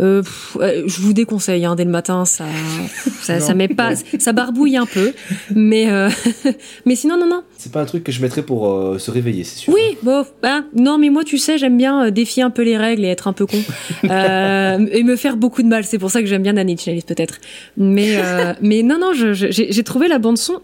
Euh, 0.00 0.22
pff, 0.22 0.56
je 0.86 1.00
vous 1.00 1.12
déconseille 1.12 1.64
hein, 1.64 1.74
dès 1.76 1.84
le 1.84 1.90
matin, 1.90 2.24
ça, 2.24 2.46
ça, 3.22 3.40
ça 3.40 3.54
met 3.54 3.68
pas, 3.68 3.92
ça 4.18 4.32
barbouille 4.32 4.76
un 4.76 4.86
peu, 4.86 5.12
mais 5.54 5.90
euh, 5.90 6.08
mais 6.86 6.96
sinon 6.96 7.18
non 7.18 7.26
non. 7.26 7.42
C'est 7.58 7.72
pas 7.72 7.82
un 7.82 7.84
truc 7.84 8.02
que 8.02 8.12
je 8.12 8.22
mettrais 8.22 8.42
pour 8.42 8.68
euh, 8.68 8.98
se 8.98 9.10
réveiller, 9.10 9.44
c'est 9.44 9.58
sûr. 9.58 9.72
Oui, 9.72 9.98
bon, 10.02 10.24
hein, 10.42 10.64
non 10.74 10.98
mais 10.98 11.10
moi 11.10 11.24
tu 11.24 11.36
sais 11.38 11.58
j'aime 11.58 11.76
bien 11.76 12.10
défier 12.10 12.42
un 12.42 12.50
peu 12.50 12.62
les 12.62 12.76
règles 12.76 13.04
et 13.04 13.08
être 13.08 13.28
un 13.28 13.32
peu 13.32 13.46
con 13.46 13.58
et 14.04 15.02
me 15.02 15.16
faire 15.16 15.36
beaucoup 15.36 15.62
de 15.62 15.68
mal. 15.68 15.84
C'est 15.84 15.98
pour 15.98 16.10
ça 16.10 16.20
que 16.20 16.26
j'aime 16.26 16.42
bien 16.42 16.54
Danny 16.54 16.76
Chalice 16.78 17.04
peut-être. 17.04 17.38
Mais 17.76 18.18
mais 18.62 18.82
non 18.82 18.98
non, 18.98 19.12
j'ai 19.12 19.84
trouvé 19.84 20.08
la 20.08 20.18
bande 20.18 20.38
son 20.38 20.60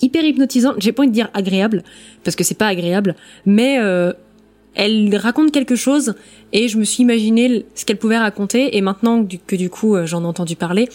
hyper 0.00 0.24
hypnotisante. 0.24 0.76
J'ai 0.78 0.92
pas 0.92 1.02
envie 1.02 1.10
de 1.10 1.14
dire 1.14 1.30
agréable 1.34 1.82
parce 2.24 2.36
que 2.36 2.44
c'est 2.44 2.58
pas 2.58 2.68
agréable, 2.68 3.14
mais 3.44 3.78
elle 4.74 5.14
raconte 5.16 5.52
quelque 5.52 5.76
chose 5.76 6.14
et 6.52 6.68
je 6.68 6.78
me 6.78 6.84
suis 6.84 7.02
imaginé 7.02 7.66
ce 7.74 7.84
qu'elle 7.84 7.98
pouvait 7.98 8.18
raconter 8.18 8.76
et 8.76 8.80
maintenant 8.80 9.24
que 9.46 9.56
du, 9.56 9.70
coup 9.70 9.96
euh, 9.96 10.06
j'en 10.06 10.22
ai 10.22 10.26
entendu 10.26 10.56
parler, 10.56 10.88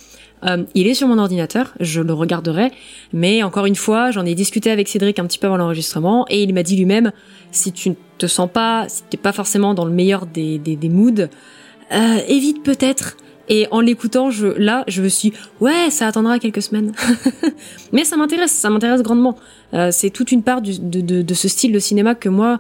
euh, 0.45 0.63
il 0.75 0.87
est 0.87 0.93
sur 0.93 1.07
mon 1.07 1.17
ordinateur, 1.17 1.73
je 1.79 2.01
le 2.01 2.13
regarderai, 2.13 2.71
mais 3.13 3.43
encore 3.43 3.65
une 3.65 3.75
fois 3.75 4.11
j'en 4.11 4.25
ai 4.25 4.35
discuté 4.35 4.71
avec 4.71 4.87
Cédric 4.87 5.19
un 5.19 5.25
petit 5.25 5.39
peu 5.39 5.47
avant 5.47 5.57
l'enregistrement 5.57 6.25
et 6.29 6.41
il 6.41 6.53
m'a 6.53 6.63
dit 6.63 6.75
lui-même 6.75 7.11
si 7.51 7.71
tu 7.71 7.89
ne 7.89 7.95
te 8.17 8.27
sens 8.27 8.49
pas, 8.51 8.85
si 8.89 9.03
t'es 9.09 9.17
pas 9.17 9.31
forcément 9.31 9.73
dans 9.73 9.85
le 9.85 9.91
meilleur 9.91 10.25
des, 10.25 10.59
moods, 10.89 11.27
euh, 11.91 12.19
évite 12.27 12.63
peut-être. 12.63 13.17
Et 13.49 13.65
en 13.71 13.79
l'écoutant, 13.79 14.29
je, 14.29 14.47
là, 14.47 14.83
je 14.89 15.01
me 15.01 15.07
suis, 15.07 15.31
ouais, 15.61 15.89
ça 15.89 16.07
attendra 16.07 16.37
quelques 16.37 16.61
semaines. 16.61 16.91
Mais 17.93 18.03
ça 18.03 18.17
m'intéresse, 18.17 18.51
ça 18.51 18.69
m'intéresse 18.69 19.01
grandement. 19.01 19.37
C'est 19.91 20.09
toute 20.09 20.33
une 20.33 20.43
part 20.43 20.61
de 20.61 21.33
ce 21.33 21.47
style 21.47 21.71
de 21.71 21.79
cinéma 21.79 22.13
que 22.13 22.27
moi, 22.27 22.57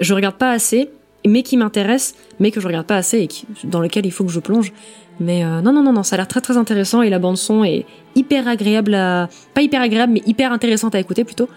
je 0.00 0.14
regarde 0.14 0.36
pas 0.36 0.50
assez, 0.50 0.90
mais 1.26 1.42
qui 1.42 1.56
m'intéresse, 1.56 2.14
mais 2.38 2.50
que 2.50 2.60
je 2.60 2.66
regarde 2.66 2.86
pas 2.86 2.96
assez 2.96 3.18
et 3.18 3.26
qui, 3.26 3.46
dans 3.64 3.80
lequel 3.80 4.06
il 4.06 4.12
faut 4.12 4.24
que 4.24 4.32
je 4.32 4.40
plonge. 4.40 4.72
Mais 5.20 5.44
euh, 5.44 5.60
non, 5.60 5.72
non, 5.72 5.82
non, 5.82 5.92
non, 5.92 6.02
ça 6.02 6.14
a 6.14 6.18
l'air 6.18 6.28
très 6.28 6.40
très 6.40 6.56
intéressant 6.56 7.02
et 7.02 7.10
la 7.10 7.18
bande 7.18 7.36
son 7.36 7.62
est 7.62 7.84
hyper 8.14 8.48
agréable 8.48 8.94
à, 8.94 9.28
pas 9.54 9.60
hyper 9.60 9.82
agréable, 9.82 10.14
mais 10.14 10.22
hyper 10.26 10.52
intéressante 10.52 10.94
à 10.94 11.00
écouter 11.00 11.24
plutôt. 11.24 11.48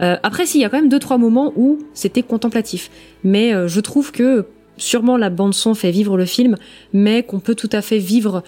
Euh, 0.00 0.16
après, 0.22 0.46
si, 0.46 0.58
il 0.58 0.60
y 0.60 0.64
a 0.64 0.68
quand 0.68 0.76
même 0.76 0.88
deux 0.88 1.00
trois 1.00 1.18
moments 1.18 1.52
où 1.56 1.78
c'était 1.94 2.22
contemplatif, 2.22 2.90
mais 3.24 3.52
euh, 3.52 3.66
je 3.66 3.80
trouve 3.80 4.12
que 4.12 4.46
sûrement 4.78 5.16
la 5.16 5.30
bande 5.30 5.54
son 5.54 5.74
fait 5.74 5.90
vivre 5.90 6.16
le 6.16 6.24
film, 6.24 6.56
mais 6.92 7.22
qu'on 7.22 7.40
peut 7.40 7.54
tout 7.54 7.70
à 7.72 7.82
fait 7.82 7.98
vivre, 7.98 8.42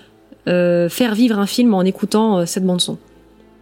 euh, 0.49 0.89
faire 0.89 1.15
vivre 1.15 1.39
un 1.39 1.47
film 1.47 1.75
en 1.75 1.83
écoutant 1.83 2.39
euh, 2.39 2.47
cette 2.47 2.65
bande 2.65 2.81
son. 2.81 2.99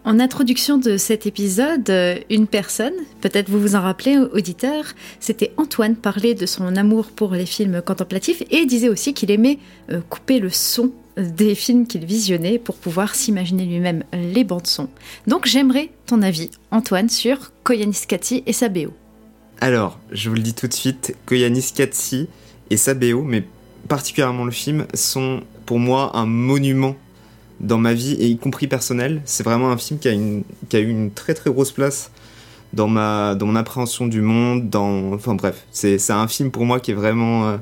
En 0.09 0.21
introduction 0.21 0.79
de 0.79 0.97
cet 0.97 1.27
épisode, 1.27 1.91
euh, 1.91 2.17
une 2.31 2.47
personne, 2.47 2.95
peut-être 3.21 3.51
vous 3.51 3.61
vous 3.61 3.77
en 3.77 3.83
rappelez, 3.83 4.17
auditeur, 4.17 4.87
c'était 5.21 5.53
Antoine, 5.59 5.97
parlait 5.97 6.33
de 6.33 6.47
son 6.47 6.77
amour 6.77 7.09
pour 7.09 7.33
les 7.33 7.45
films 7.45 7.83
contemplatifs 7.83 8.43
et 8.51 8.65
disait 8.65 8.89
aussi 8.89 9.13
qu'il 9.13 9.31
aimait 9.31 9.59
euh, 9.91 10.01
couper 10.09 10.39
le 10.39 10.49
son 10.49 10.93
des 11.19 11.55
films 11.55 11.87
qu'il 11.87 12.07
visionnait 12.07 12.59
pour 12.59 12.77
pouvoir 12.77 13.15
s'imaginer 13.15 13.67
lui-même 13.67 14.03
les 14.15 14.45
bandes 14.45 14.67
son. 14.67 14.89
Donc 15.27 15.45
j'aimerais 15.45 15.91
ton 16.07 16.23
avis, 16.23 16.53
Antoine, 16.71 17.11
sur 17.11 17.53
Koyaanisqatsi 17.65 18.45
et 18.47 18.55
sa 18.55 18.71
BO. 18.71 18.95
Alors, 19.61 20.01
je 20.11 20.31
vous 20.31 20.37
le 20.37 20.41
dis 20.41 20.55
tout 20.55 20.69
de 20.69 20.73
suite, 20.73 21.17
Koyanis 21.27 21.73
Katsi 21.77 22.29
et 22.71 22.79
sa 22.79 22.95
BO, 22.95 23.25
mais 23.25 23.45
particulièrement 23.89 24.47
le 24.47 24.53
film, 24.53 24.87
sont 24.95 25.43
pour 25.67 25.79
moi 25.79 26.17
un 26.17 26.25
monument 26.25 26.97
dans 27.61 27.79
ma 27.79 27.95
vie, 27.95 28.13
et 28.13 28.27
y 28.27 28.37
compris 28.39 28.67
personnelle. 28.67 29.23
C'est 29.25 29.43
vraiment 29.43 29.71
un 29.71 29.77
film 29.77 29.99
qui 29.99 30.09
a, 30.09 30.81
eu 30.81 30.89
une 30.89 31.11
très 31.11 31.35
très 31.35 31.51
grosse 31.51 31.73
place 31.73 32.11
dans, 32.73 32.89
ma, 32.89 33.35
dans 33.35 33.47
mon 33.47 33.57
appréhension 33.57 34.07
du 34.07 34.21
monde, 34.21 34.69
dans... 34.69 35.13
Enfin 35.13 35.35
bref, 35.35 35.67
c'est 35.71 36.11
un 36.11 36.29
film 36.29 36.51
pour 36.51 36.65
moi 36.65 36.81
qui 36.81 36.91
est 36.91 36.95
vraiment 36.95 37.49
euh, 37.49 37.57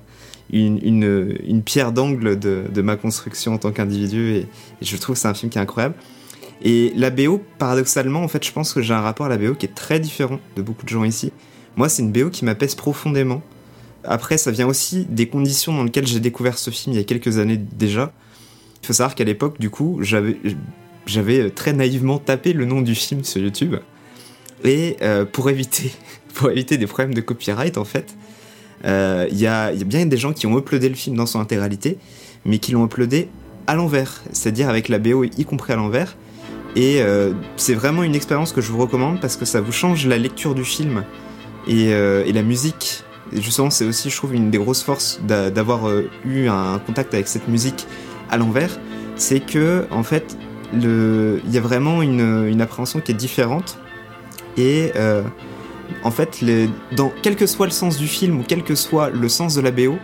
une, 0.52 0.78
une, 0.82 1.38
une 1.46 1.62
pierre 1.62 1.92
d'angle 1.92 2.38
de, 2.38 2.64
de 2.72 2.82
ma 2.82 2.96
construction 2.96 3.54
en 3.54 3.58
tant 3.58 3.72
qu'individu, 3.72 4.34
et, 4.34 4.38
et 4.38 4.46
je 4.82 4.96
trouve 4.96 5.14
que 5.14 5.20
c'est 5.20 5.28
un 5.28 5.34
film 5.34 5.50
qui 5.50 5.58
est 5.58 5.62
incroyable. 5.62 5.94
Et 6.62 6.92
la 6.96 7.10
BO, 7.10 7.42
paradoxalement, 7.58 8.22
en 8.22 8.28
fait, 8.28 8.44
je 8.44 8.52
pense 8.52 8.72
que 8.72 8.80
j'ai 8.80 8.94
un 8.94 9.00
rapport 9.00 9.26
à 9.26 9.28
la 9.28 9.36
BO 9.36 9.54
qui 9.54 9.66
est 9.66 9.74
très 9.74 10.00
différent 10.00 10.40
de 10.56 10.62
beaucoup 10.62 10.84
de 10.84 10.88
gens 10.88 11.04
ici. 11.04 11.32
Moi, 11.76 11.88
c'est 11.88 12.02
une 12.02 12.12
BO 12.12 12.30
qui 12.30 12.44
m'apaise 12.44 12.74
profondément. 12.74 13.42
Après, 14.04 14.38
ça 14.38 14.50
vient 14.50 14.66
aussi 14.66 15.04
des 15.08 15.28
conditions 15.28 15.74
dans 15.74 15.84
lesquelles 15.84 16.06
j'ai 16.06 16.20
découvert 16.20 16.58
ce 16.58 16.70
film 16.70 16.94
il 16.94 16.98
y 16.98 17.00
a 17.00 17.04
quelques 17.04 17.38
années 17.38 17.56
déjà. 17.58 18.12
Il 18.86 18.90
faut 18.90 18.92
savoir 18.92 19.16
qu'à 19.16 19.24
l'époque, 19.24 19.58
du 19.58 19.68
coup, 19.68 19.98
j'avais, 20.00 20.36
j'avais 21.06 21.50
très 21.50 21.72
naïvement 21.72 22.18
tapé 22.18 22.52
le 22.52 22.66
nom 22.66 22.82
du 22.82 22.94
film 22.94 23.24
sur 23.24 23.42
YouTube. 23.42 23.74
Et 24.62 24.96
euh, 25.02 25.24
pour, 25.24 25.50
éviter, 25.50 25.90
pour 26.34 26.52
éviter 26.52 26.78
des 26.78 26.86
problèmes 26.86 27.12
de 27.12 27.20
copyright, 27.20 27.78
en 27.78 27.84
fait, 27.84 28.14
euh, 28.84 29.26
il 29.28 29.38
y, 29.38 29.48
a, 29.48 29.72
bien 29.72 30.06
des 30.06 30.16
gens 30.16 30.32
qui 30.32 30.46
ont 30.46 30.56
uploadé 30.56 30.88
le 30.88 30.94
film 30.94 31.16
dans 31.16 31.26
son 31.26 31.40
intégralité, 31.40 31.98
mais 32.44 32.58
qui 32.58 32.70
l'ont 32.70 32.84
uploadé 32.86 33.26
à 33.66 33.74
l'envers, 33.74 34.22
c'est-à-dire 34.30 34.68
avec 34.68 34.88
la 34.88 35.00
BO 35.00 35.24
y 35.24 35.44
compris 35.44 35.72
à 35.72 35.76
l'envers. 35.76 36.16
Et 36.76 37.02
euh, 37.02 37.32
c'est 37.56 37.74
vraiment 37.74 38.04
une 38.04 38.14
expérience 38.14 38.52
que 38.52 38.60
je 38.60 38.70
vous 38.70 38.78
recommande 38.78 39.20
parce 39.20 39.36
que 39.36 39.46
ça 39.46 39.60
vous 39.60 39.72
change 39.72 40.06
la 40.06 40.16
lecture 40.16 40.54
du 40.54 40.64
film 40.64 41.02
et, 41.66 41.92
euh, 41.92 42.24
et 42.24 42.32
la 42.32 42.44
musique. 42.44 43.02
Et 43.32 43.42
justement, 43.42 43.70
c'est 43.70 43.84
aussi, 43.84 44.10
je 44.10 44.16
trouve, 44.16 44.32
une 44.32 44.52
des 44.52 44.58
grosses 44.58 44.84
forces 44.84 45.18
d'a- 45.26 45.50
d'avoir 45.50 45.88
euh, 45.88 46.08
eu 46.24 46.46
un 46.46 46.78
contact 46.78 47.14
avec 47.14 47.26
cette 47.26 47.48
musique 47.48 47.88
à 48.30 48.36
l'envers. 48.36 48.78
C'est 49.16 49.40
que, 49.40 49.86
en 49.90 50.02
fait, 50.02 50.36
il 50.72 51.40
y 51.50 51.58
a 51.58 51.60
vraiment 51.60 52.02
une, 52.02 52.60
appréhension 52.60 53.00
qui 53.00 53.12
est 53.12 53.16
différente. 53.16 53.78
Et 54.56 54.92
euh, 54.96 55.22
en 56.02 56.10
fait, 56.10 56.44
dans, 56.96 57.12
quel 57.22 57.36
que 57.36 57.46
soit 57.46 57.66
le 57.66 57.72
sens 57.72 57.96
du 57.96 58.06
film 58.06 58.40
ou 58.40 58.44
quel 58.46 58.62
que 58.62 58.74
soit 58.74 59.10
le 59.10 59.28
sens 59.28 59.54
de 59.54 59.60
la 59.60 59.70
BO, 59.70 59.96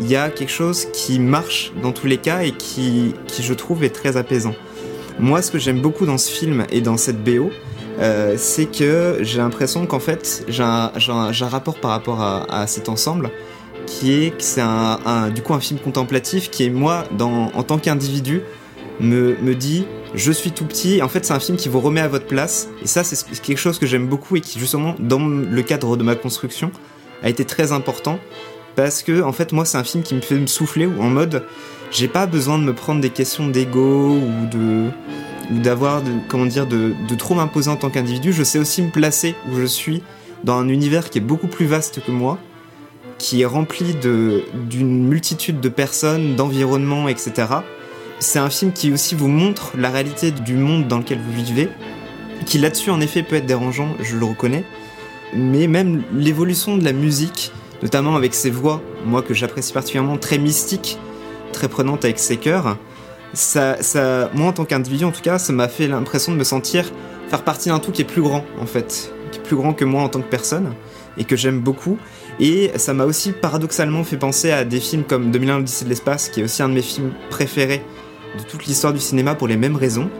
il 0.00 0.08
y 0.08 0.16
a 0.16 0.28
quelque 0.30 0.50
chose 0.50 0.86
qui 0.92 1.20
marche 1.20 1.72
dans 1.80 1.92
tous 1.92 2.06
les 2.06 2.18
cas 2.18 2.42
et 2.42 2.50
qui, 2.50 3.14
qui 3.28 3.42
je 3.42 3.54
trouve, 3.54 3.84
est 3.84 3.94
très 3.94 4.16
apaisant. 4.16 4.54
Moi, 5.20 5.42
ce 5.42 5.52
que 5.52 5.58
j'aime 5.58 5.80
beaucoup 5.80 6.06
dans 6.06 6.18
ce 6.18 6.30
film 6.30 6.66
et 6.70 6.80
dans 6.80 6.96
cette 6.96 7.22
BO, 7.22 7.50
euh, 8.00 8.34
c'est 8.36 8.66
que 8.66 9.18
j'ai 9.20 9.38
l'impression 9.38 9.86
qu'en 9.86 10.00
fait, 10.00 10.44
j'ai 10.48 10.64
un, 10.64 10.90
rapport 11.42 11.76
par 11.76 11.92
rapport 11.92 12.20
à 12.20 12.66
cet 12.66 12.88
ensemble 12.88 13.30
qui 13.86 14.12
est 14.12 14.32
c'est 14.38 14.60
un, 14.60 15.30
du 15.34 15.42
coup 15.42 15.54
un 15.54 15.60
film 15.60 15.78
contemplatif 15.80 16.50
qui 16.50 16.64
est 16.64 16.70
moi, 16.70 17.04
dans, 17.16 17.50
en 17.54 17.62
tant 17.62 17.78
qu'individu, 17.78 18.40
me, 19.00 19.36
me 19.42 19.54
dit 19.54 19.84
je 20.14 20.30
suis 20.30 20.52
tout 20.52 20.64
petit. 20.64 21.02
En 21.02 21.08
fait, 21.08 21.24
c'est 21.24 21.32
un 21.34 21.40
film 21.40 21.56
qui 21.58 21.68
vous 21.68 21.80
remet 21.80 22.00
à 22.00 22.06
votre 22.08 22.26
place. 22.26 22.68
Et 22.84 22.86
ça, 22.86 23.02
c'est 23.02 23.16
ce- 23.16 23.24
c'est 23.32 23.42
quelque 23.42 23.58
chose 23.58 23.78
que 23.80 23.86
j'aime 23.86 24.06
beaucoup 24.06 24.36
et 24.36 24.40
qui, 24.40 24.60
justement, 24.60 24.94
dans 25.00 25.18
le 25.26 25.62
cadre 25.62 25.96
de 25.96 26.04
ma 26.04 26.14
construction, 26.14 26.70
a 27.24 27.28
été 27.28 27.44
très 27.44 27.72
important. 27.72 28.20
Parce 28.76 29.02
que, 29.02 29.22
en 29.22 29.32
fait, 29.32 29.50
moi, 29.52 29.64
c'est 29.64 29.76
un 29.78 29.82
film 29.84 30.04
qui 30.04 30.14
me 30.14 30.20
fait 30.20 30.36
me 30.36 30.46
souffler 30.46 30.86
ou 30.86 31.00
en 31.02 31.10
mode 31.10 31.44
j'ai 31.90 32.08
pas 32.08 32.26
besoin 32.26 32.58
de 32.58 32.64
me 32.64 32.72
prendre 32.72 33.00
des 33.00 33.10
questions 33.10 33.48
d'ego 33.48 34.16
ou 34.18 34.46
de 34.50 34.88
ou 35.52 35.58
d'avoir 35.58 36.02
comment 36.28 36.46
dire 36.46 36.66
de, 36.66 36.92
de 37.08 37.14
trop 37.14 37.34
m'imposer 37.34 37.70
en 37.70 37.76
tant 37.76 37.90
qu'individu 37.90 38.32
je 38.32 38.42
sais 38.42 38.58
aussi 38.58 38.80
me 38.82 38.90
placer 38.90 39.34
où 39.50 39.56
je 39.60 39.66
suis 39.66 40.02
dans 40.42 40.54
un 40.58 40.68
univers 40.68 41.10
qui 41.10 41.18
est 41.18 41.20
beaucoup 41.20 41.46
plus 41.48 41.66
vaste 41.66 42.00
que 42.04 42.10
moi 42.10 42.38
qui 43.24 43.42
est 43.42 43.46
rempli 43.46 43.94
d'une 43.94 45.08
multitude 45.08 45.60
de 45.60 45.68
personnes 45.68 46.36
d'environnements 46.36 47.08
etc 47.08 47.46
c'est 48.18 48.38
un 48.38 48.50
film 48.50 48.72
qui 48.72 48.92
aussi 48.92 49.14
vous 49.14 49.28
montre 49.28 49.72
la 49.76 49.90
réalité 49.90 50.30
du 50.30 50.54
monde 50.54 50.88
dans 50.88 50.98
lequel 50.98 51.18
vous 51.18 51.32
vivez 51.32 51.68
qui 52.44 52.58
là-dessus 52.58 52.90
en 52.90 53.00
effet 53.00 53.22
peut 53.22 53.36
être 53.36 53.46
dérangeant 53.46 53.88
je 54.00 54.16
le 54.16 54.26
reconnais 54.26 54.64
mais 55.34 55.66
même 55.66 56.02
l'évolution 56.12 56.76
de 56.76 56.84
la 56.84 56.92
musique 56.92 57.52
notamment 57.82 58.14
avec 58.14 58.34
ses 58.34 58.50
voix 58.50 58.82
moi 59.06 59.22
que 59.22 59.32
j'apprécie 59.32 59.72
particulièrement 59.72 60.18
très 60.18 60.38
mystiques 60.38 60.98
très 61.54 61.68
prenante 61.68 62.04
avec 62.04 62.18
ses 62.18 62.36
cœurs. 62.36 62.76
Ça, 63.32 63.82
ça, 63.82 64.30
moi, 64.34 64.48
en 64.48 64.52
tant 64.52 64.64
qu'individu, 64.64 65.04
en 65.04 65.12
tout 65.12 65.22
cas, 65.22 65.38
ça 65.38 65.52
m'a 65.52 65.68
fait 65.68 65.88
l'impression 65.88 66.32
de 66.32 66.36
me 66.36 66.44
sentir 66.44 66.84
faire 67.28 67.42
partie 67.42 67.70
d'un 67.70 67.78
tout 67.78 67.90
qui 67.90 68.02
est 68.02 68.04
plus 68.04 68.20
grand, 68.20 68.44
en 68.60 68.66
fait, 68.66 69.12
qui 69.32 69.38
est 69.38 69.42
plus 69.42 69.56
grand 69.56 69.72
que 69.72 69.84
moi 69.84 70.02
en 70.02 70.08
tant 70.08 70.20
que 70.20 70.28
personne 70.28 70.74
et 71.16 71.24
que 71.24 71.36
j'aime 71.36 71.60
beaucoup. 71.60 71.96
Et 72.40 72.70
ça 72.76 72.94
m'a 72.94 73.04
aussi 73.04 73.32
paradoxalement 73.32 74.02
fait 74.04 74.16
penser 74.16 74.50
à 74.50 74.64
des 74.64 74.80
films 74.80 75.04
comme 75.04 75.30
2001 75.30 75.58
l'Odyssée 75.58 75.84
de 75.84 75.90
l'espace, 75.90 76.28
qui 76.28 76.40
est 76.40 76.44
aussi 76.44 76.62
un 76.62 76.68
de 76.68 76.74
mes 76.74 76.82
films 76.82 77.12
préférés 77.30 77.82
de 78.38 78.42
toute 78.42 78.66
l'histoire 78.66 78.92
du 78.92 79.00
cinéma 79.00 79.34
pour 79.34 79.46
les 79.46 79.56
mêmes 79.56 79.76
raisons. 79.76 80.10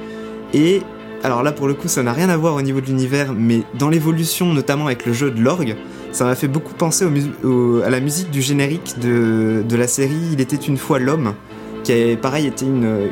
Et 0.52 0.82
alors 1.24 1.42
là, 1.42 1.52
pour 1.52 1.66
le 1.66 1.74
coup, 1.74 1.88
ça 1.88 2.02
n'a 2.02 2.12
rien 2.12 2.28
à 2.28 2.36
voir 2.36 2.54
au 2.54 2.62
niveau 2.62 2.80
de 2.80 2.86
l'univers, 2.86 3.32
mais 3.32 3.62
dans 3.78 3.88
l'évolution, 3.88 4.52
notamment 4.52 4.86
avec 4.86 5.06
le 5.06 5.12
jeu 5.12 5.30
de 5.30 5.40
l'orgue, 5.40 5.74
ça 6.12 6.24
m'a 6.24 6.36
fait 6.36 6.48
beaucoup 6.48 6.74
penser 6.74 7.04
à 7.04 7.90
la 7.90 8.00
musique 8.00 8.30
du 8.30 8.40
générique 8.40 8.98
de, 9.00 9.64
la 9.76 9.88
série 9.88 10.14
Il 10.32 10.40
était 10.40 10.54
une 10.54 10.76
fois 10.76 11.00
l'homme, 11.00 11.34
qui 11.82 11.92
a 11.92 12.16
pareil 12.16 12.52
une, 12.62 13.08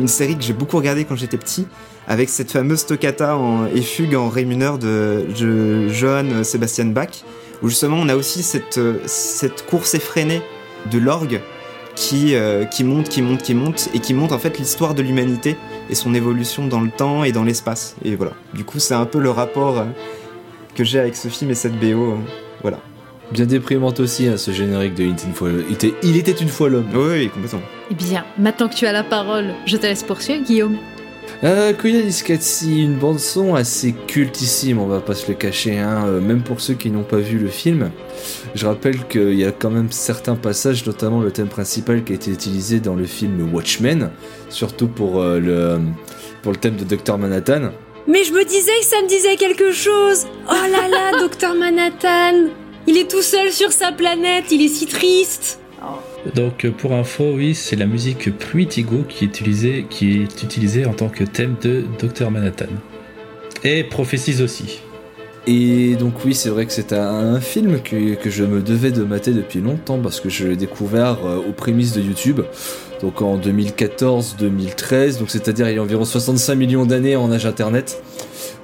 une 0.00 0.08
série 0.08 0.36
que 0.36 0.42
j'ai 0.42 0.52
beaucoup 0.52 0.76
regardée 0.76 1.04
quand 1.04 1.16
j'étais 1.16 1.36
petit, 1.36 1.68
avec 2.08 2.28
cette 2.28 2.50
fameuse 2.50 2.86
toccata 2.86 3.36
en, 3.36 3.66
et 3.66 3.82
fugue 3.82 4.16
en 4.16 4.28
ré 4.28 4.44
mineur 4.44 4.78
de, 4.78 5.24
de 5.38 5.88
Johann 5.88 6.44
Sebastian 6.44 6.86
Bach, 6.86 7.24
où 7.64 7.68
justement 7.68 7.96
on 7.98 8.08
a 8.08 8.14
aussi 8.14 8.44
cette, 8.44 8.78
euh, 8.78 8.98
cette 9.06 9.66
course 9.66 9.94
effrénée 9.94 10.42
de 10.92 10.98
l'orgue 10.98 11.40
qui, 11.94 12.34
euh, 12.34 12.64
qui 12.64 12.84
monte, 12.84 13.08
qui 13.08 13.22
monte, 13.22 13.42
qui 13.42 13.54
monte, 13.54 13.88
et 13.94 14.00
qui 14.00 14.14
monte 14.14 14.32
en 14.32 14.38
fait 14.38 14.58
l'histoire 14.58 14.94
de 14.94 15.02
l'humanité 15.02 15.56
et 15.90 15.94
son 15.94 16.14
évolution 16.14 16.66
dans 16.66 16.80
le 16.80 16.90
temps 16.90 17.24
et 17.24 17.32
dans 17.32 17.44
l'espace. 17.44 17.96
Et 18.04 18.16
voilà. 18.16 18.32
Du 18.52 18.64
coup, 18.64 18.78
c'est 18.78 18.94
un 18.94 19.06
peu 19.06 19.18
le 19.18 19.30
rapport 19.30 19.78
euh, 19.78 19.84
que 20.74 20.84
j'ai 20.84 20.98
avec 20.98 21.16
ce 21.16 21.28
film 21.28 21.50
et 21.50 21.54
cette 21.54 21.78
BO. 21.78 22.12
euh, 22.12 22.16
voilà. 22.62 22.80
Bien 23.32 23.46
déprimante 23.46 24.00
aussi, 24.00 24.28
hein, 24.28 24.36
ce 24.36 24.50
générique 24.50 24.94
de 24.94 25.04
Il 25.04 25.12
était 25.12 25.24
une 25.24 25.32
fois, 25.32 25.48
il 25.68 25.72
était, 25.74 25.94
il 26.02 26.16
était 26.16 26.32
une 26.32 26.48
fois 26.48 26.68
l'homme. 26.68 26.88
Oui, 26.94 27.06
oui, 27.10 27.28
complètement. 27.30 27.62
Eh 27.90 27.94
bien, 27.94 28.24
maintenant 28.38 28.68
que 28.68 28.74
tu 28.74 28.86
as 28.86 28.92
la 28.92 29.02
parole, 29.02 29.54
je 29.64 29.76
te 29.78 29.86
laisse 29.86 30.02
poursuivre, 30.02 30.44
Guillaume. 30.44 30.76
Euh, 31.42 31.72
Niskatsi, 31.84 32.82
une 32.84 32.94
bande 32.94 33.18
son 33.18 33.54
assez 33.54 33.92
cultissime, 33.92 34.78
on 34.78 34.86
va 34.86 35.00
pas 35.00 35.14
se 35.14 35.28
le 35.28 35.34
cacher, 35.34 35.78
hein, 35.78 36.04
euh, 36.06 36.20
même 36.20 36.42
pour 36.42 36.60
ceux 36.60 36.74
qui 36.74 36.90
n'ont 36.90 37.02
pas 37.02 37.18
vu 37.18 37.38
le 37.38 37.48
film. 37.48 37.90
Je 38.54 38.66
rappelle 38.66 39.06
qu'il 39.08 39.34
y 39.34 39.44
a 39.44 39.50
quand 39.50 39.70
même 39.70 39.90
certains 39.90 40.36
passages, 40.36 40.86
notamment 40.86 41.20
le 41.20 41.30
thème 41.30 41.48
principal 41.48 42.02
qui 42.02 42.12
a 42.12 42.14
été 42.14 42.30
utilisé 42.30 42.80
dans 42.80 42.94
le 42.94 43.04
film 43.04 43.52
Watchmen, 43.52 44.10
surtout 44.48 44.88
pour, 44.88 45.20
euh, 45.20 45.38
le, 45.38 45.80
pour 46.42 46.52
le 46.52 46.58
thème 46.58 46.76
de 46.76 46.84
Dr 46.84 47.18
Manhattan. 47.18 47.72
Mais 48.06 48.24
je 48.24 48.32
me 48.32 48.44
disais 48.44 48.78
que 48.80 48.86
ça 48.86 49.02
me 49.02 49.08
disait 49.08 49.36
quelque 49.36 49.72
chose. 49.72 50.26
Oh 50.48 50.52
là 50.52 50.88
là, 50.88 51.18
Docteur 51.20 51.54
Manhattan. 51.54 52.48
Il 52.86 52.96
est 52.98 53.10
tout 53.10 53.22
seul 53.22 53.50
sur 53.50 53.72
sa 53.72 53.92
planète, 53.92 54.44
il 54.50 54.62
est 54.62 54.68
si 54.68 54.86
triste. 54.86 55.60
Donc 56.34 56.64
euh, 56.64 56.70
pour 56.70 56.92
info, 56.92 57.32
oui, 57.34 57.54
c'est 57.54 57.76
la 57.76 57.86
musique 57.86 58.36
Pluitigo 58.36 59.04
qui 59.08 59.24
est 59.24 59.28
utilisée, 59.28 59.86
qui 59.90 60.22
est 60.22 60.42
utilisée 60.42 60.86
en 60.86 60.94
tant 60.94 61.08
que 61.08 61.24
thème 61.24 61.56
de 61.62 61.84
Dr 61.98 62.30
Manhattan. 62.30 62.66
Et 63.62 63.84
Prophéties 63.84 64.42
aussi. 64.42 64.80
Et 65.46 65.96
donc 65.96 66.24
oui, 66.24 66.34
c'est 66.34 66.48
vrai 66.48 66.64
que 66.64 66.72
c'est 66.72 66.94
un, 66.94 67.38
film 67.40 67.80
que, 67.82 68.14
que 68.14 68.30
je 68.30 68.44
me 68.44 68.62
devais 68.62 68.90
de 68.90 69.04
mater 69.04 69.32
depuis 69.32 69.60
longtemps 69.60 69.98
parce 69.98 70.20
que 70.20 70.30
je 70.30 70.46
l'ai 70.46 70.56
découvert 70.56 71.18
euh, 71.26 71.36
aux 71.36 71.52
prémices 71.52 71.92
de 71.92 72.00
YouTube. 72.00 72.40
Donc 73.02 73.20
en 73.20 73.36
2014-2013, 73.38 75.18
donc 75.18 75.28
c'est-à-dire 75.30 75.68
il 75.68 75.76
y 75.76 75.78
a 75.78 75.82
environ 75.82 76.06
65 76.06 76.54
millions 76.54 76.86
d'années 76.86 77.16
en 77.16 77.30
âge 77.30 77.44
internet, 77.44 78.02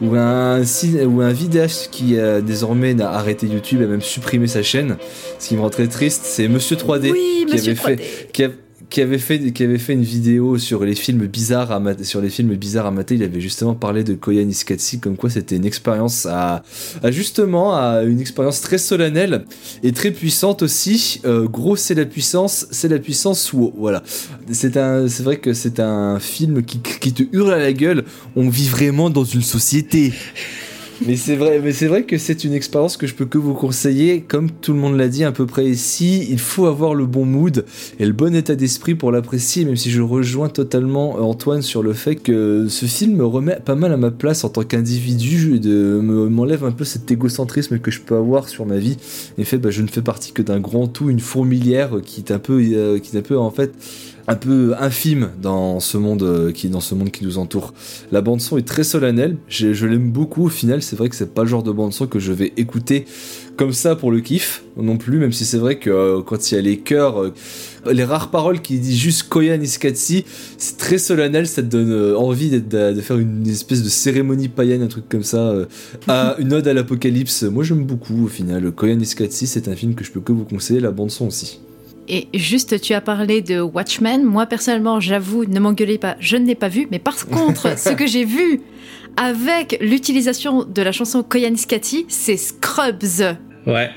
où 0.03 0.15
un, 0.15 0.63
où 1.07 1.21
un 1.21 1.33
vidéaste 1.33 1.91
qui 1.91 2.17
euh, 2.19 2.41
désormais 2.41 2.95
n'a 2.95 3.11
arrêté 3.11 3.47
YouTube 3.47 3.83
et 3.83 3.87
même 3.87 4.01
supprimé 4.01 4.47
sa 4.47 4.63
chaîne, 4.63 4.97
ce 5.39 5.49
qui 5.49 5.57
me 5.57 5.61
rend 5.61 5.71
très 5.71 5.87
triste, 5.89 6.23
c'est 6.25 6.49
Monsieur 6.49 6.77
3D 6.77 7.11
Oui, 7.11 7.45
qui 7.47 7.53
monsieur 7.55 7.73
avait 7.73 7.97
3D. 7.97 7.99
fait 7.99 8.29
qui, 8.33 8.45
a- 8.45 8.51
qui 8.89 9.03
avait 9.03 9.19
fait 9.19 9.53
qui 9.53 9.63
avait 9.63 9.79
fait 9.79 9.93
une 9.93 10.03
vidéo 10.03 10.59
sur 10.59 10.85
les 10.85 10.95
films 10.95 11.27
bizarres 11.27 11.71
à 11.71 11.81
mater, 11.81 12.05
sur 12.05 12.21
les 12.21 12.31
films 12.31 12.55
bizarres 12.55 12.87
à 12.87 12.91
mater. 12.91 13.17
Il 13.17 13.23
avait 13.23 13.41
justement 13.41 13.75
parlé 13.75 14.05
de 14.05 14.15
Koya 14.15 14.45
Niskatsi 14.45 15.01
comme 15.01 15.17
quoi 15.17 15.31
c'était 15.31 15.57
une 15.57 15.67
expérience 15.67 16.27
à, 16.27 16.63
justement 17.05 17.75
à 17.77 18.03
une 18.03 18.21
expérience 18.21 18.61
très 18.61 18.79
solennelle 18.79 19.45
et 19.83 19.93
très 19.93 20.11
puissante 20.11 20.63
aussi. 20.63 21.21
Euh, 21.25 21.47
gros, 21.47 21.77
c'est 21.77 21.95
la 21.95 22.07
puissance, 22.07 22.67
c'est 22.71 22.89
la 22.89 22.99
puissance 22.99 23.53
ou 23.53 23.73
voilà. 23.77 24.03
C'est 24.51 24.77
un, 24.77 25.09
c'est 25.09 25.23
vrai 25.23 25.39
que 25.39 25.53
c'est 25.53 25.81
un 25.81 26.19
film 26.19 26.63
qui, 26.63 26.81
qui 26.81 27.13
te 27.13 27.23
hurle 27.33 27.53
à 27.53 27.59
la 27.59 27.73
gueule. 27.73 28.05
On 28.37 28.49
vit 28.49 28.69
vraiment 28.69 29.11
dans 29.11 29.25
une 29.25 29.43
société. 29.43 30.13
Mais 31.07 31.17
c'est 31.17 31.37
vrai, 31.37 31.61
mais 31.63 31.73
c'est 31.73 31.87
vrai 31.87 32.05
que 32.05 32.19
c'est 32.19 32.45
une 32.45 32.53
expérience 32.53 32.97
que 32.99 33.07
je 33.07 33.15
peux 33.15 33.25
que 33.25 33.39
vous 33.39 33.55
conseiller. 33.55 34.21
Comme 34.21 34.51
tout 34.51 34.73
le 34.75 34.79
monde 34.79 34.97
l'a 34.97 35.09
dit 35.09 35.25
à 35.25 35.33
peu 35.33 35.47
près 35.47 35.67
ici, 35.67 36.27
il 36.31 36.39
faut 36.39 36.67
avoir 36.67 36.95
le 36.95 37.07
bon 37.07 37.25
mood 37.25 37.65
et 37.99 38.05
le 38.05 38.13
bon 38.13 38.35
état 38.35 38.55
d'esprit 38.55 38.95
pour 38.95 39.11
l'apprécier. 39.11 39.65
Même 39.65 39.77
si 39.77 39.91
je 39.91 40.03
rejoins 40.03 40.49
totalement 40.51 41.15
Antoine 41.27 41.63
sur 41.63 41.83
le 41.83 41.95
fait 41.95 42.17
que 42.17 42.67
ce 42.69 42.87
film 42.87 43.17
me 43.17 43.25
remet 43.25 43.59
pas 43.65 43.77
mal 43.77 43.93
à 43.93 43.97
ma 43.97 44.11
place 44.11 44.45
en 44.45 44.51
tant 44.51 44.63
qu'individu, 44.63 45.59
de 45.59 46.01
me- 46.03 46.29
m'enlève 46.29 46.65
un 46.65 46.73
peu 46.73 46.85
cet 46.85 47.11
égocentrisme 47.11 47.79
que 47.79 47.91
je 47.91 48.01
peux 48.01 48.17
avoir 48.17 48.49
sur 48.49 48.67
ma 48.67 48.77
vie. 48.77 48.97
En 49.41 49.45
fait, 49.45 49.59
bah, 49.59 49.71
je 49.71 49.81
ne 49.83 49.89
fais 49.89 50.03
partie 50.03 50.33
que 50.33 50.43
d'un 50.43 50.61
grand 50.61 50.87
tout, 50.87 51.09
une 51.09 51.21
fourmilière 51.21 51.93
qui 52.05 52.21
est 52.21 52.31
un 52.31 52.39
peu, 52.39 52.61
euh, 52.75 52.99
qui 52.99 53.17
est 53.17 53.19
un 53.19 53.23
peu 53.23 53.39
en 53.39 53.51
fait 53.51 53.73
un 54.29 54.37
peu 54.37 54.75
infime 54.79 55.31
dans 55.41 55.81
ce 55.81 55.99
monde 55.99 56.23
euh, 56.23 56.53
qui 56.53 56.69
dans 56.69 56.81
ce 56.81 56.95
monde 56.95 57.11
qui 57.11 57.25
nous 57.25 57.39
entoure. 57.39 57.75
La 58.13 58.21
bande 58.21 58.41
son 58.41 58.59
est 58.59 58.67
très 58.67 58.85
solennelle, 58.85 59.37
je, 59.49 59.73
je 59.73 59.87
l'aime 59.87 60.11
beaucoup 60.11 60.47
au 60.47 60.49
final, 60.49 60.83
c'est 60.83 60.97
vrai 60.97 61.09
que 61.09 61.17
c'est 61.17 61.35
pas 61.35 61.43
le 61.43 61.49
genre 61.49 61.63
de 61.63 61.73
bande 61.73 61.93
son 61.93 62.07
que 62.07 62.19
je 62.19 62.33
vais 62.33 62.53
écouter 62.57 63.05
comme 63.57 63.73
ça 63.73 63.95
pour 63.95 64.11
le 64.11 64.21
kiff 64.21 64.63
non 64.77 64.97
plus, 64.97 65.19
même 65.19 65.33
si 65.33 65.45
c'est 65.45 65.59
vrai 65.59 65.79
que 65.79 65.91
euh, 65.91 66.23
quand 66.23 66.51
il 66.51 66.55
y 66.55 66.59
a 66.59 66.61
les 66.63 66.79
chœurs, 66.79 67.23
euh, 67.23 67.35
les 67.91 68.05
rares 68.05 68.31
paroles 68.31 68.61
qui 68.63 68.79
disent 68.79 68.99
juste 68.99 69.29
Koya 69.29 69.59
Niskatsi, 69.59 70.25
c'est 70.57 70.79
très 70.79 70.99
solennel, 70.99 71.47
ça 71.47 71.63
te 71.63 71.67
donne 71.67 72.15
envie 72.17 72.51
de, 72.51 72.59
de 72.93 73.01
faire 73.01 73.19
une 73.19 73.47
espèce 73.47 73.83
de 73.83 73.89
cérémonie 73.89 74.49
païenne, 74.49 74.83
un 74.83 74.87
truc 74.87 75.09
comme 75.09 75.23
ça, 75.25 75.55
à 76.09 76.37
une 76.39 76.55
ode 76.55 76.69
à 76.69 76.73
l'apocalypse. 76.73 77.43
Moi 77.43 77.65
j'aime 77.65 77.85
beaucoup 77.85 78.25
au 78.25 78.29
final. 78.29 78.71
Koya 78.73 78.95
Niskatsi, 78.95 79.47
c'est 79.47 79.69
un 79.69 79.75
film 79.75 79.95
que 79.95 80.05
je 80.05 80.11
peux 80.11 80.21
que 80.21 80.33
vous 80.33 80.45
conseiller, 80.45 80.81
la 80.81 80.91
bande 80.91 81.11
son 81.11 81.27
aussi. 81.27 81.61
Et 82.09 82.29
juste, 82.35 82.81
tu 82.81 82.93
as 82.95 83.01
parlé 83.01 83.41
de 83.41 83.61
Watchmen. 83.61 84.25
Moi, 84.25 84.47
personnellement, 84.47 85.01
j'avoue, 85.01 85.45
ne 85.45 85.61
m'engueulez 85.61 85.99
pas, 85.99 86.17
je 86.19 86.37
ne 86.37 86.47
l'ai 86.47 86.55
pas 86.55 86.69
vu. 86.69 86.89
Mais 86.91 86.99
par 86.99 87.27
contre, 87.27 87.79
ce 87.79 87.91
que 87.91 88.07
j'ai 88.07 88.25
vu 88.25 88.63
avec 89.17 89.79
l'utilisation 89.81 90.65
de 90.65 90.83
la 90.83 90.93
chanson 90.93 91.23
Koyaanisqatsi, 91.23 92.07
c'est 92.09 92.37
Scrubs. 92.37 93.37
Ouais, 93.67 93.91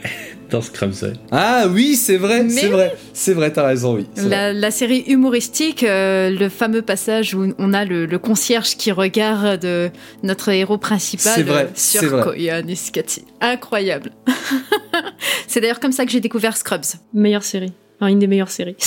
dans 0.50 0.62
Scrubs. 0.62 0.94
ouais. 1.02 1.14
Ah 1.32 1.66
oui, 1.70 1.96
c'est 1.96 2.18
vrai, 2.18 2.48
c'est 2.50 2.68
vrai, 2.68 2.96
c'est 3.14 3.34
vrai, 3.34 3.52
t'as 3.52 3.66
raison, 3.66 3.96
oui. 3.96 4.06
La, 4.18 4.52
la 4.54 4.72
série 4.72 5.04
humoristique, 5.08 5.84
euh, 5.84 6.30
le 6.30 6.50
fameux 6.50 6.82
passage 6.82 7.34
où 7.34 7.54
on 7.58 7.74
a 7.74 7.86
le, 7.86 8.06
le 8.06 8.20
concierge 8.20 8.76
qui 8.76 8.92
regarde 8.92 9.66
euh, 9.66 9.90
notre 10.22 10.50
héros 10.50 10.78
principal 10.78 11.44
vrai, 11.44 11.64
euh, 11.64 11.68
sur. 11.76 12.24
Koyaanisqatsi. 12.24 13.26
Incroyable. 13.42 14.12
c'est 15.48 15.62
d'ailleurs 15.62 15.80
comme 15.80 15.94
ça 15.94 16.06
que 16.06 16.12
j'ai 16.12 16.20
découvert 16.20 16.58
Scrubs. 16.58 16.84
Meilleure 17.14 17.44
série. 17.44 17.72
Une 18.08 18.20
des 18.20 18.28
meilleures 18.28 18.52
séries. 18.52 18.76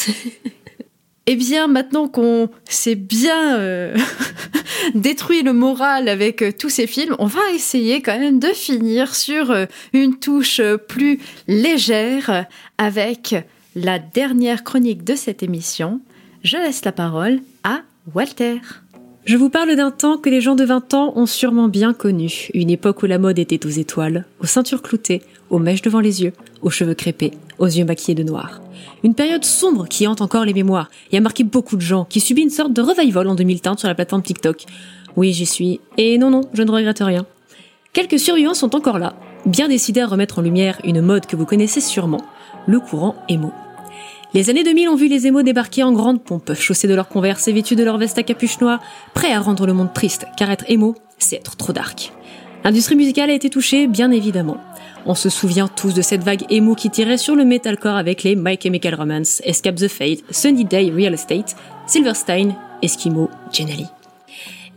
Eh 1.28 1.34
bien, 1.34 1.66
maintenant 1.66 2.06
qu'on 2.06 2.48
s'est 2.68 2.94
bien 2.94 3.58
euh, 3.58 3.96
détruit 4.94 5.42
le 5.42 5.52
moral 5.52 6.08
avec 6.08 6.40
euh, 6.40 6.52
tous 6.56 6.68
ces 6.68 6.86
films, 6.86 7.16
on 7.18 7.26
va 7.26 7.40
essayer 7.52 8.00
quand 8.00 8.16
même 8.16 8.38
de 8.38 8.46
finir 8.48 9.12
sur 9.12 9.50
euh, 9.50 9.66
une 9.92 10.20
touche 10.20 10.60
plus 10.86 11.18
légère 11.48 12.46
avec 12.78 13.34
la 13.74 13.98
dernière 13.98 14.62
chronique 14.62 15.02
de 15.02 15.16
cette 15.16 15.42
émission. 15.42 16.00
Je 16.44 16.58
laisse 16.58 16.84
la 16.84 16.92
parole 16.92 17.40
à 17.64 17.80
Walter. 18.14 18.60
Je 19.24 19.36
vous 19.36 19.50
parle 19.50 19.74
d'un 19.74 19.90
temps 19.90 20.18
que 20.18 20.30
les 20.30 20.40
gens 20.40 20.54
de 20.54 20.64
20 20.64 20.94
ans 20.94 21.12
ont 21.16 21.26
sûrement 21.26 21.66
bien 21.66 21.92
connu. 21.92 22.50
Une 22.54 22.70
époque 22.70 23.02
où 23.02 23.06
la 23.06 23.18
mode 23.18 23.40
était 23.40 23.66
aux 23.66 23.70
étoiles, 23.70 24.26
aux 24.38 24.46
ceintures 24.46 24.82
cloutées, 24.82 25.22
aux 25.50 25.58
mèches 25.58 25.82
devant 25.82 25.98
les 25.98 26.22
yeux, 26.22 26.32
aux 26.62 26.70
cheveux 26.70 26.94
crépés, 26.94 27.32
aux 27.58 27.66
yeux 27.66 27.84
maquillés 27.84 28.14
de 28.14 28.22
noir. 28.22 28.60
Une 29.04 29.14
période 29.14 29.44
sombre 29.44 29.86
qui 29.88 30.06
hante 30.06 30.20
encore 30.20 30.44
les 30.44 30.54
mémoires 30.54 30.90
et 31.12 31.16
a 31.16 31.20
marqué 31.20 31.44
beaucoup 31.44 31.76
de 31.76 31.82
gens, 31.82 32.04
qui 32.04 32.20
subit 32.20 32.42
une 32.42 32.50
sorte 32.50 32.72
de 32.72 32.82
revival 32.82 33.28
en 33.28 33.34
2015 33.34 33.78
sur 33.78 33.88
la 33.88 33.94
plateforme 33.94 34.22
TikTok. 34.22 34.64
Oui, 35.16 35.32
j'y 35.32 35.46
suis. 35.46 35.80
Et 35.96 36.18
non, 36.18 36.30
non, 36.30 36.42
je 36.52 36.62
ne 36.62 36.70
regrette 36.70 37.00
rien. 37.00 37.26
Quelques 37.92 38.18
survivants 38.18 38.54
sont 38.54 38.74
encore 38.74 38.98
là, 38.98 39.14
bien 39.46 39.68
décidés 39.68 40.02
à 40.02 40.06
remettre 40.06 40.38
en 40.38 40.42
lumière 40.42 40.78
une 40.84 41.00
mode 41.00 41.26
que 41.26 41.36
vous 41.36 41.46
connaissez 41.46 41.80
sûrement, 41.80 42.22
le 42.66 42.80
courant 42.80 43.16
émo. 43.28 43.52
Les 44.34 44.50
années 44.50 44.64
2000 44.64 44.90
ont 44.90 44.96
vu 44.96 45.08
les 45.08 45.26
émos 45.26 45.44
débarquer 45.44 45.82
en 45.82 45.92
grande 45.92 46.22
pompe, 46.22 46.52
chaussés 46.52 46.88
de 46.88 46.94
leurs 46.94 47.08
converses 47.08 47.48
et 47.48 47.52
vêtus 47.52 47.76
de 47.76 47.84
leur 47.84 47.96
veste 47.96 48.18
à 48.18 48.22
capuche 48.22 48.60
noire, 48.60 48.80
prêts 49.14 49.32
à 49.32 49.40
rendre 49.40 49.66
le 49.66 49.72
monde 49.72 49.94
triste, 49.94 50.26
car 50.36 50.50
être 50.50 50.66
émo, 50.68 50.94
c'est 51.16 51.36
être 51.36 51.56
trop 51.56 51.72
dark. 51.72 52.12
L'industrie 52.64 52.96
musicale 52.96 53.30
a 53.30 53.34
été 53.34 53.48
touchée, 53.48 53.86
bien 53.86 54.10
évidemment. 54.10 54.58
On 55.08 55.14
se 55.14 55.28
souvient 55.28 55.68
tous 55.68 55.94
de 55.94 56.02
cette 56.02 56.24
vague 56.24 56.44
émo 56.50 56.74
qui 56.74 56.90
tirait 56.90 57.16
sur 57.16 57.36
le 57.36 57.44
metalcore 57.44 57.94
avec 57.94 58.24
les 58.24 58.34
My 58.34 58.58
Chemical 58.60 58.96
Romance, 58.96 59.40
Escape 59.44 59.76
the 59.76 59.86
Fate, 59.86 60.24
Sunny 60.30 60.64
Day 60.64 60.90
Real 60.90 61.14
Estate, 61.14 61.54
Silverstein, 61.86 62.56
Eskimo, 62.82 63.30
Genali. 63.52 63.86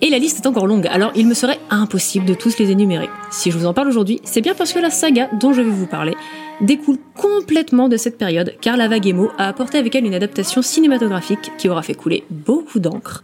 Et 0.02 0.10
la 0.10 0.20
liste 0.20 0.38
est 0.38 0.48
encore 0.48 0.68
longue, 0.68 0.88
alors 0.88 1.12
il 1.16 1.28
me 1.28 1.34
serait 1.34 1.60
impossible 1.72 2.26
de 2.26 2.36
tous 2.36 2.60
les 2.60 2.70
énumérer. 2.70 3.10
Si 3.32 3.50
je 3.50 3.58
vous 3.58 3.66
en 3.66 3.74
parle 3.74 3.88
aujourd'hui, 3.88 4.22
c'est 4.24 4.42
bien 4.42 4.54
parce 4.54 4.72
que 4.72 4.80
la 4.80 4.92
saga 4.92 5.30
dont 5.40 5.52
je 5.52 5.62
vais 5.62 5.70
vous 5.70 5.88
parler 5.88 6.16
découle 6.62 7.00
complètement 7.16 7.90
de 7.90 7.98
cette 7.98 8.18
période, 8.18 8.56
car 8.62 8.78
la 8.78 8.88
vague 8.88 9.08
emo 9.08 9.32
a 9.40 9.48
apporté 9.48 9.80
avec 9.80 9.96
elle 9.96 10.06
une 10.06 10.14
adaptation 10.14 10.62
cinématographique 10.62 11.52
qui 11.58 11.70
aura 11.70 11.82
fait 11.82 11.96
couler 11.96 12.24
beaucoup 12.30 12.80
d'encre. 12.80 13.24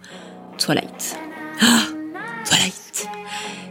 Twilight. 0.58 1.18
Ah 1.62 1.66
Twilight 1.66 1.95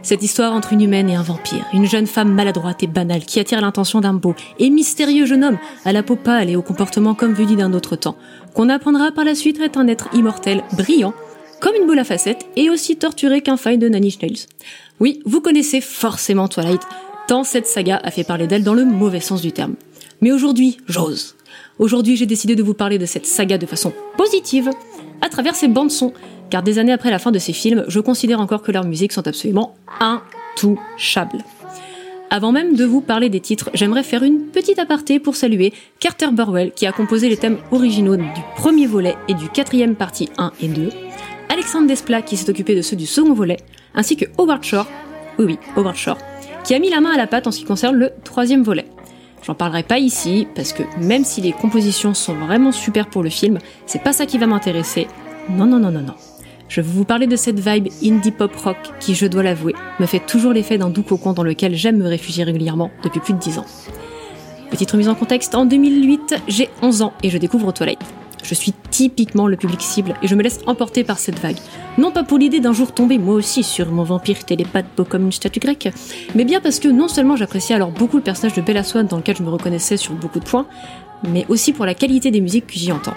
Cette 0.05 0.21
histoire 0.21 0.53
entre 0.53 0.71
une 0.71 0.81
humaine 0.81 1.09
et 1.09 1.15
un 1.15 1.23
vampire, 1.23 1.65
une 1.73 1.87
jeune 1.87 2.05
femme 2.05 2.31
maladroite 2.31 2.83
et 2.83 2.87
banale 2.87 3.25
qui 3.25 3.39
attire 3.39 3.59
l'attention 3.59 4.01
d'un 4.01 4.13
beau 4.13 4.35
et 4.59 4.69
mystérieux 4.69 5.25
jeune 5.25 5.43
homme 5.43 5.57
à 5.83 5.93
la 5.93 6.03
peau 6.03 6.15
pâle 6.15 6.51
et 6.51 6.55
au 6.55 6.61
comportement 6.61 7.15
comme 7.15 7.33
venu 7.33 7.55
d'un 7.55 7.73
autre 7.73 7.95
temps, 7.95 8.15
qu'on 8.53 8.69
apprendra 8.69 9.11
par 9.11 9.25
la 9.25 9.33
suite 9.33 9.59
être 9.59 9.79
un 9.79 9.87
être 9.87 10.09
immortel, 10.13 10.63
brillant, 10.77 11.15
comme 11.59 11.73
une 11.73 11.87
boule 11.87 11.97
à 11.97 12.03
facettes 12.03 12.45
et 12.55 12.69
aussi 12.69 12.97
torturé 12.97 13.41
qu'un 13.41 13.57
faille 13.57 13.79
de 13.79 13.89
Nanny 13.89 14.11
Schnells. 14.11 14.45
Oui, 14.99 15.23
vous 15.25 15.41
connaissez 15.41 15.81
forcément 15.81 16.47
Twilight, 16.47 16.83
tant 17.27 17.43
cette 17.43 17.65
saga 17.65 17.99
a 18.03 18.11
fait 18.11 18.23
parler 18.23 18.45
d'elle 18.45 18.63
dans 18.63 18.75
le 18.75 18.85
mauvais 18.85 19.21
sens 19.21 19.41
du 19.41 19.53
terme. 19.53 19.73
Mais 20.21 20.31
aujourd'hui, 20.31 20.77
j'ose. 20.87 21.35
Aujourd'hui, 21.79 22.15
j'ai 22.15 22.27
décidé 22.27 22.55
de 22.55 22.61
vous 22.61 22.75
parler 22.75 22.99
de 22.99 23.07
cette 23.07 23.25
saga 23.25 23.57
de 23.57 23.65
façon 23.65 23.91
positive, 24.17 24.69
à 25.21 25.29
travers 25.29 25.55
ses 25.55 25.67
bandes 25.67 25.89
son, 25.89 26.13
car 26.49 26.63
des 26.63 26.79
années 26.79 26.93
après 26.93 27.11
la 27.11 27.19
fin 27.19 27.31
de 27.31 27.39
ces 27.39 27.53
films, 27.53 27.85
je 27.87 27.99
considère 27.99 28.39
encore 28.39 28.61
que 28.61 28.71
leurs 28.71 28.85
musiques 28.85 29.11
sont 29.11 29.27
absolument 29.27 29.75
intouchables. 29.99 31.43
Avant 32.29 32.51
même 32.51 32.75
de 32.75 32.85
vous 32.85 33.01
parler 33.01 33.29
des 33.29 33.39
titres, 33.39 33.69
j'aimerais 33.73 34.03
faire 34.03 34.23
une 34.23 34.47
petite 34.47 34.79
aparté 34.79 35.19
pour 35.19 35.35
saluer 35.35 35.73
Carter 35.99 36.27
Burwell 36.31 36.71
qui 36.71 36.87
a 36.87 36.91
composé 36.91 37.29
les 37.29 37.37
thèmes 37.37 37.59
originaux 37.71 38.15
du 38.15 38.25
premier 38.57 38.87
volet 38.87 39.15
et 39.27 39.33
du 39.33 39.47
quatrième 39.47 39.95
partie 39.95 40.29
1 40.37 40.51
et 40.61 40.67
2, 40.67 40.89
Alexandre 41.49 41.87
Desplat 41.87 42.23
qui 42.23 42.35
s'est 42.35 42.49
occupé 42.49 42.75
de 42.75 42.81
ceux 42.81 42.95
du 42.95 43.05
second 43.05 43.33
volet, 43.33 43.57
ainsi 43.93 44.17
que 44.17 44.25
Howard 44.37 44.63
Shore, 44.63 44.87
oui 45.37 45.45
oui, 45.45 45.59
Howard 45.75 45.95
Shore, 45.95 46.17
qui 46.63 46.73
a 46.73 46.79
mis 46.79 46.89
la 46.89 46.99
main 46.99 47.11
à 47.11 47.17
la 47.17 47.27
pâte 47.27 47.47
en 47.47 47.51
ce 47.51 47.59
qui 47.59 47.65
concerne 47.65 47.95
le 47.95 48.11
troisième 48.23 48.63
volet. 48.63 48.87
J'en 49.43 49.53
parlerai 49.53 49.83
pas 49.83 49.99
ici, 49.99 50.47
parce 50.55 50.73
que 50.73 50.81
même 50.99 51.23
si 51.23 51.39
les 51.39 51.51
compositions 51.51 52.15
sont 52.15 52.33
vraiment 52.33 52.71
super 52.71 53.07
pour 53.07 53.21
le 53.21 53.29
film, 53.29 53.59
c'est 53.85 54.01
pas 54.01 54.11
ça 54.11 54.25
qui 54.25 54.39
va 54.39 54.47
m'intéresser. 54.47 55.07
Non, 55.49 55.67
non, 55.67 55.77
non, 55.77 55.91
non, 55.91 56.01
non. 56.01 56.15
Je 56.67 56.81
vais 56.81 56.87
vous 56.87 57.05
parler 57.05 57.27
de 57.27 57.35
cette 57.35 57.59
vibe 57.59 57.89
indie 58.03 58.31
pop 58.31 58.55
rock 58.55 58.77
qui, 58.99 59.13
je 59.13 59.27
dois 59.27 59.43
l'avouer, 59.43 59.75
me 59.99 60.05
fait 60.05 60.19
toujours 60.19 60.51
l'effet 60.51 60.77
d'un 60.77 60.89
doux 60.89 61.03
cocon 61.03 61.33
dans 61.33 61.43
lequel 61.43 61.75
j'aime 61.75 61.97
me 61.97 62.07
réfugier 62.07 62.43
régulièrement 62.43 62.91
depuis 63.03 63.19
plus 63.19 63.33
de 63.33 63.39
10 63.39 63.59
ans. 63.59 63.65
Petite 64.71 64.89
remise 64.91 65.07
en 65.07 65.15
contexte, 65.15 65.53
en 65.53 65.65
2008, 65.65 66.41
j'ai 66.47 66.69
11 66.81 67.03
ans 67.03 67.13
et 67.21 67.29
je 67.29 67.37
découvre 67.37 67.71
Twilight. 67.71 67.99
Je 68.43 68.53
suis 68.53 68.73
typiquement 68.91 69.47
le 69.47 69.57
public 69.57 69.81
cible 69.81 70.13
et 70.21 70.27
je 70.27 70.35
me 70.35 70.43
laisse 70.43 70.59
emporter 70.67 71.03
par 71.03 71.17
cette 71.17 71.39
vague. 71.39 71.57
Non 71.97 72.11
pas 72.11 72.23
pour 72.23 72.37
l'idée 72.37 72.59
d'un 72.59 72.73
jour 72.73 72.93
tomber 72.93 73.17
moi 73.17 73.35
aussi 73.35 73.63
sur 73.63 73.91
mon 73.91 74.03
vampire 74.03 74.43
télépathe 74.43 74.85
beau 74.97 75.03
comme 75.03 75.23
une 75.23 75.31
statue 75.31 75.59
grecque, 75.59 75.89
mais 76.35 76.45
bien 76.45 76.61
parce 76.61 76.79
que 76.79 76.87
non 76.87 77.07
seulement 77.07 77.35
j'appréciais 77.35 77.75
alors 77.75 77.91
beaucoup 77.91 78.17
le 78.17 78.23
personnage 78.23 78.55
de 78.55 78.61
Bella 78.61 78.83
Swan 78.83 79.07
dans 79.07 79.17
lequel 79.17 79.35
je 79.37 79.43
me 79.43 79.49
reconnaissais 79.49 79.97
sur 79.97 80.13
beaucoup 80.13 80.39
de 80.39 80.45
points, 80.45 80.67
mais 81.27 81.45
aussi 81.49 81.73
pour 81.73 81.85
la 81.85 81.95
qualité 81.95 82.29
des 82.29 82.41
musiques 82.41 82.67
que 82.67 82.73
j'y 82.73 82.91
entends. 82.91 83.15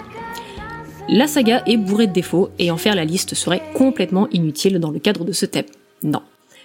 La 1.11 1.25
saga 1.25 1.63
est 1.65 1.77
bourrée 1.77 2.05
de 2.05 2.13
défauts 2.13 2.51
et 2.59 2.69
en 2.69 2.77
faire 2.77 2.93
la 2.93 3.03
liste 3.03 3.33
serait 3.33 3.63
complètement 3.73 4.27
inutile 4.31 4.77
dans 4.77 4.91
le 4.91 4.99
cadre 4.99 5.25
de 5.25 5.31
ce 5.31 5.47
thème. 5.47 5.65
Non. 6.03 6.21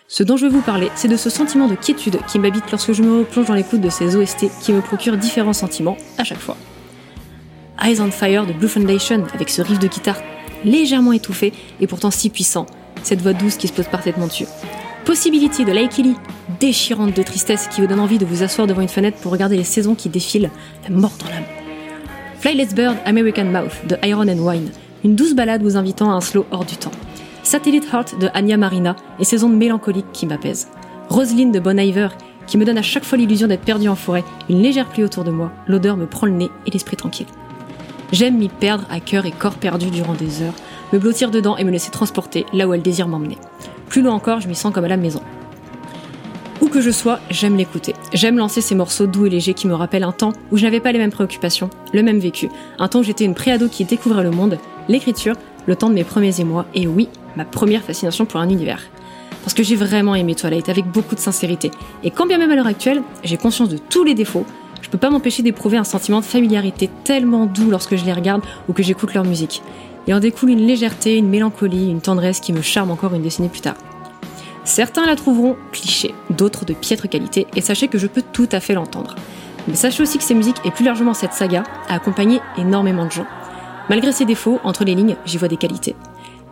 Ce 0.07 0.23
dont 0.23 0.37
je 0.37 0.45
vais 0.45 0.53
vous 0.53 0.61
parler, 0.61 0.91
c'est 0.97 1.09
de 1.09 1.17
ce 1.17 1.31
sentiment 1.31 1.67
de 1.67 1.75
quiétude 1.75 2.19
qui 2.29 2.39
m'habite 2.39 2.71
lorsque 2.71 2.93
je 2.93 3.03
me 3.03 3.21
replonge 3.21 3.47
dans 3.47 3.55
l'écoute 3.55 3.81
de 3.81 3.89
ces 3.89 4.17
OST 4.17 4.51
qui 4.61 4.75
me 4.75 4.83
procurent 4.83 5.17
différents 5.17 5.55
sentiments 5.55 5.97
à 6.19 6.25
chaque 6.25 6.41
fois. 6.41 6.59
Eyes 7.83 8.03
on 8.03 8.11
Fire 8.11 8.45
de 8.45 8.53
Blue 8.53 8.69
Foundation 8.69 9.25
avec 9.33 9.49
ce 9.49 9.63
riff 9.63 9.79
de 9.79 9.89
guitare 9.89 10.21
légèrement 10.63 11.13
étouffé 11.13 11.55
et 11.81 11.87
pourtant 11.87 12.11
si 12.11 12.29
puissant, 12.29 12.67
cette 13.03 13.23
voix 13.23 13.33
douce 13.33 13.57
qui 13.57 13.69
se 13.69 13.73
pose 13.73 13.89
parfaitement 13.89 14.27
dessus. 14.27 14.47
Possibility 15.07 15.65
de 15.65 15.73
Laikili, 15.73 16.17
déchirante 16.61 17.17
de 17.17 17.23
tristesse 17.23 17.67
qui 17.69 17.81
vous 17.81 17.87
donne 17.87 18.01
envie 18.01 18.19
de 18.19 18.27
vous 18.27 18.43
asseoir 18.43 18.67
devant 18.67 18.83
une 18.83 18.89
fenêtre 18.89 19.17
pour 19.23 19.33
regarder 19.33 19.57
les 19.57 19.65
saisons 19.65 19.95
qui 19.95 20.11
défilent, 20.11 20.51
la 20.87 20.95
mort 20.95 21.13
dans 21.19 21.31
l'âme. 21.31 21.64
Fly 22.45 22.57
Let's 22.57 22.75
Bird 22.75 22.99
American 23.07 23.47
Mouth 23.47 23.87
de 23.89 23.97
Iron 24.07 24.29
and 24.29 24.39
Wine, 24.39 24.69
une 25.03 25.17
douce 25.17 25.33
balade 25.33 25.63
vous 25.63 25.79
invitant 25.79 26.11
à 26.11 26.15
un 26.17 26.21
slow 26.21 26.45
hors 26.51 26.67
du 26.67 26.77
temps. 26.77 26.91
Satellite 27.43 27.89
Heart 27.91 28.19
de 28.21 28.29
Anya 28.35 28.59
Marina 28.59 28.97
et 29.19 29.25
ses 29.25 29.45
ondes 29.45 29.57
mélancoliques 29.57 30.13
qui 30.13 30.27
m'apaisent. 30.27 30.69
Roselyne 31.09 31.53
de 31.53 31.59
Bon 31.59 31.81
Iver 31.81 32.09
qui 32.47 32.59
me 32.59 32.67
donne 32.67 32.77
à 32.77 32.83
chaque 32.83 33.05
fois 33.05 33.17
l'illusion 33.17 33.49
d'être 33.49 33.65
perdu 33.65 33.89
en 33.89 33.95
forêt, 33.95 34.25
une 34.51 34.61
légère 34.61 34.91
pluie 34.91 35.05
autour 35.05 35.25
de 35.25 35.31
moi, 35.31 35.53
l'odeur 35.67 35.97
me 35.97 36.05
prend 36.05 36.27
le 36.27 36.35
nez 36.35 36.51
et 36.67 36.71
l'esprit 36.71 36.99
tranquille. 36.99 37.29
J'aime 38.13 38.37
m'y 38.37 38.51
perdre 38.51 38.85
à 38.91 39.01
cœur 39.01 39.25
et 39.25 39.33
corps 39.33 39.55
perdu 39.55 39.89
durant 39.89 40.13
des 40.13 40.43
heures, 40.43 40.53
me 40.93 40.99
blottir 40.99 41.31
dedans 41.31 41.57
et 41.57 41.65
me 41.65 41.71
laisser 41.71 41.91
transporter 41.91 42.45
là 42.53 42.69
où 42.69 42.75
elle 42.75 42.83
désire 42.83 43.09
m'emmener. 43.09 43.39
Plus 43.89 44.03
loin 44.03 44.13
encore, 44.13 44.43
je 44.43 44.49
m'y 44.49 44.55
sens 44.55 44.75
comme 44.75 44.85
à 44.85 44.89
la 44.89 44.99
maison. 44.99 45.23
Où 46.61 46.69
que 46.69 46.81
je 46.81 46.91
sois, 46.91 47.19
j'aime 47.31 47.57
l'écouter. 47.57 47.95
J'aime 48.13 48.39
lancer 48.39 48.61
ces 48.61 48.75
morceaux 48.75 49.07
doux 49.07 49.27
et 49.27 49.31
légers 49.31 49.55
qui 49.55 49.67
me 49.67 49.75
rappellent 49.75 50.05
un 50.05 50.13
temps 50.13 50.33
où 50.53 50.57
je 50.57 50.65
n'avais 50.65 50.81
pas 50.81 50.93
les 50.93 50.99
mêmes 50.99 51.11
préoccupations, 51.11 51.69
le 51.93 52.03
même 52.03 52.19
vécu. 52.19 52.49
Un 52.79 52.89
temps 52.89 53.01
où 53.01 53.03
j'étais 53.03 53.25
une 53.25 53.35
préado 53.35 53.69
qui 53.69 53.85
découvrait 53.85 54.23
le 54.23 54.31
monde, 54.31 54.59
l'écriture, 54.89 55.35
le 55.67 55.77
temps 55.77 55.89
de 55.89 55.95
mes 55.95 56.05
premiers 56.05 56.41
émois 56.41 56.67
et 56.75 56.87
oui, 56.87 57.09
ma 57.37 57.45
première 57.45 57.83
fascination 57.83 58.25
pour 58.25 58.41
un 58.41 58.49
univers. 58.49 58.83
Parce 59.43 59.55
que 59.55 59.63
j'ai 59.63 59.77
vraiment 59.77 60.15
aimé 60.15 60.35
Twilight 60.35 60.69
avec 60.69 60.87
beaucoup 60.87 61.15
de 61.15 61.21
sincérité. 61.21 61.71
Et 62.03 62.11
quand 62.11 62.27
bien 62.27 62.39
même 62.39 62.51
à 62.51 62.57
l'heure 62.57 62.67
actuelle, 62.67 63.03
j'ai 63.25 63.37
conscience 63.37 63.69
de 63.69 63.77
tous 63.77 64.05
les 64.05 64.15
défauts, 64.15 64.47
je 64.81 64.91
peux 64.91 64.99
pas 64.99 65.11
m'empêcher 65.11 65.43
d'éprouver 65.43 65.77
un 65.77 65.85
sentiment 65.85 66.21
de 66.21 66.25
familiarité 66.25 66.89
tellement 67.05 67.47
doux 67.47 67.71
lorsque 67.71 67.97
je 67.97 68.05
les 68.05 68.13
regarde 68.13 68.43
ou 68.69 68.73
que 68.73 68.83
j'écoute 68.83 69.15
leur 69.15 69.25
musique. 69.25 69.63
Il 70.07 70.15
en 70.15 70.21
découle 70.21 70.51
une 70.51 70.67
légèreté, 70.67 71.17
une 71.17 71.29
mélancolie, 71.29 71.91
une 71.91 72.03
tendresse 72.03 72.39
qui 72.39 72.53
me 72.53 72.63
charme 72.63 72.91
encore 72.91 73.15
une 73.15 73.23
décennie 73.23 73.49
plus 73.49 73.63
tard. 73.63 73.77
Certains 74.65 75.07
la 75.07 75.15
trouveront 75.15 75.57
cliché, 75.73 76.15
d'autres 76.31 76.65
de 76.65 76.73
piètre 76.73 77.09
qualité, 77.09 77.47
et 77.55 77.61
sachez 77.61 77.89
que 77.89 77.99
je 77.99 78.07
peux 78.07 78.23
tout 78.23 78.49
à 78.51 78.61
fait 78.61 78.75
l'entendre. 78.75 79.15
Mais 79.69 79.75
sachez 79.75 80.03
aussi 80.03 80.19
que 80.19 80.25
ces 80.25 80.35
musiques, 80.35 80.61
et 80.65 80.71
plus 80.71 80.85
largement 80.85 81.15
cette 81.15 81.35
saga, 81.35 81.65
a 81.89 81.95
accompagné 81.95 82.41
énormément 82.57 83.05
de 83.05 83.11
gens. 83.11 83.27
Malgré 83.91 84.13
ses 84.13 84.25
défauts, 84.25 84.61
entre 84.65 84.85
les 84.85 84.95
lignes, 84.95 85.17
j'y 85.27 85.37
vois 85.37 85.49
des 85.49 85.59
qualités. 85.59 85.95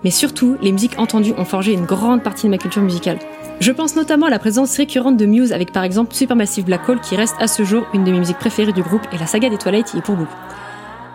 Mais 0.04 0.10
surtout, 0.10 0.56
les 0.60 0.72
musiques 0.72 0.98
entendues 0.98 1.34
ont 1.38 1.44
forgé 1.44 1.72
une 1.72 1.86
grande 1.86 2.22
partie 2.22 2.46
de 2.46 2.50
ma 2.50 2.58
culture 2.58 2.82
musicale. 2.82 3.18
Je 3.60 3.72
pense 3.72 3.96
notamment 3.96 4.26
à 4.26 4.30
la 4.30 4.38
présence 4.38 4.76
récurrente 4.76 5.16
de 5.16 5.26
Muse 5.26 5.52
avec 5.52 5.72
par 5.72 5.84
exemple 5.84 6.14
Supermassive 6.14 6.64
Black 6.64 6.88
Hole 6.88 7.00
qui 7.00 7.14
reste 7.14 7.36
à 7.38 7.46
ce 7.46 7.62
jour 7.64 7.86
une 7.94 8.02
de 8.02 8.10
mes 8.10 8.18
musiques 8.18 8.38
préférées 8.38 8.72
du 8.72 8.82
groupe 8.82 9.06
et 9.12 9.18
la 9.18 9.26
saga 9.26 9.48
des 9.48 9.58
Twilight 9.58 9.94
y 9.94 9.98
est 9.98 10.02
pour 10.02 10.16
beaucoup. 10.16 10.34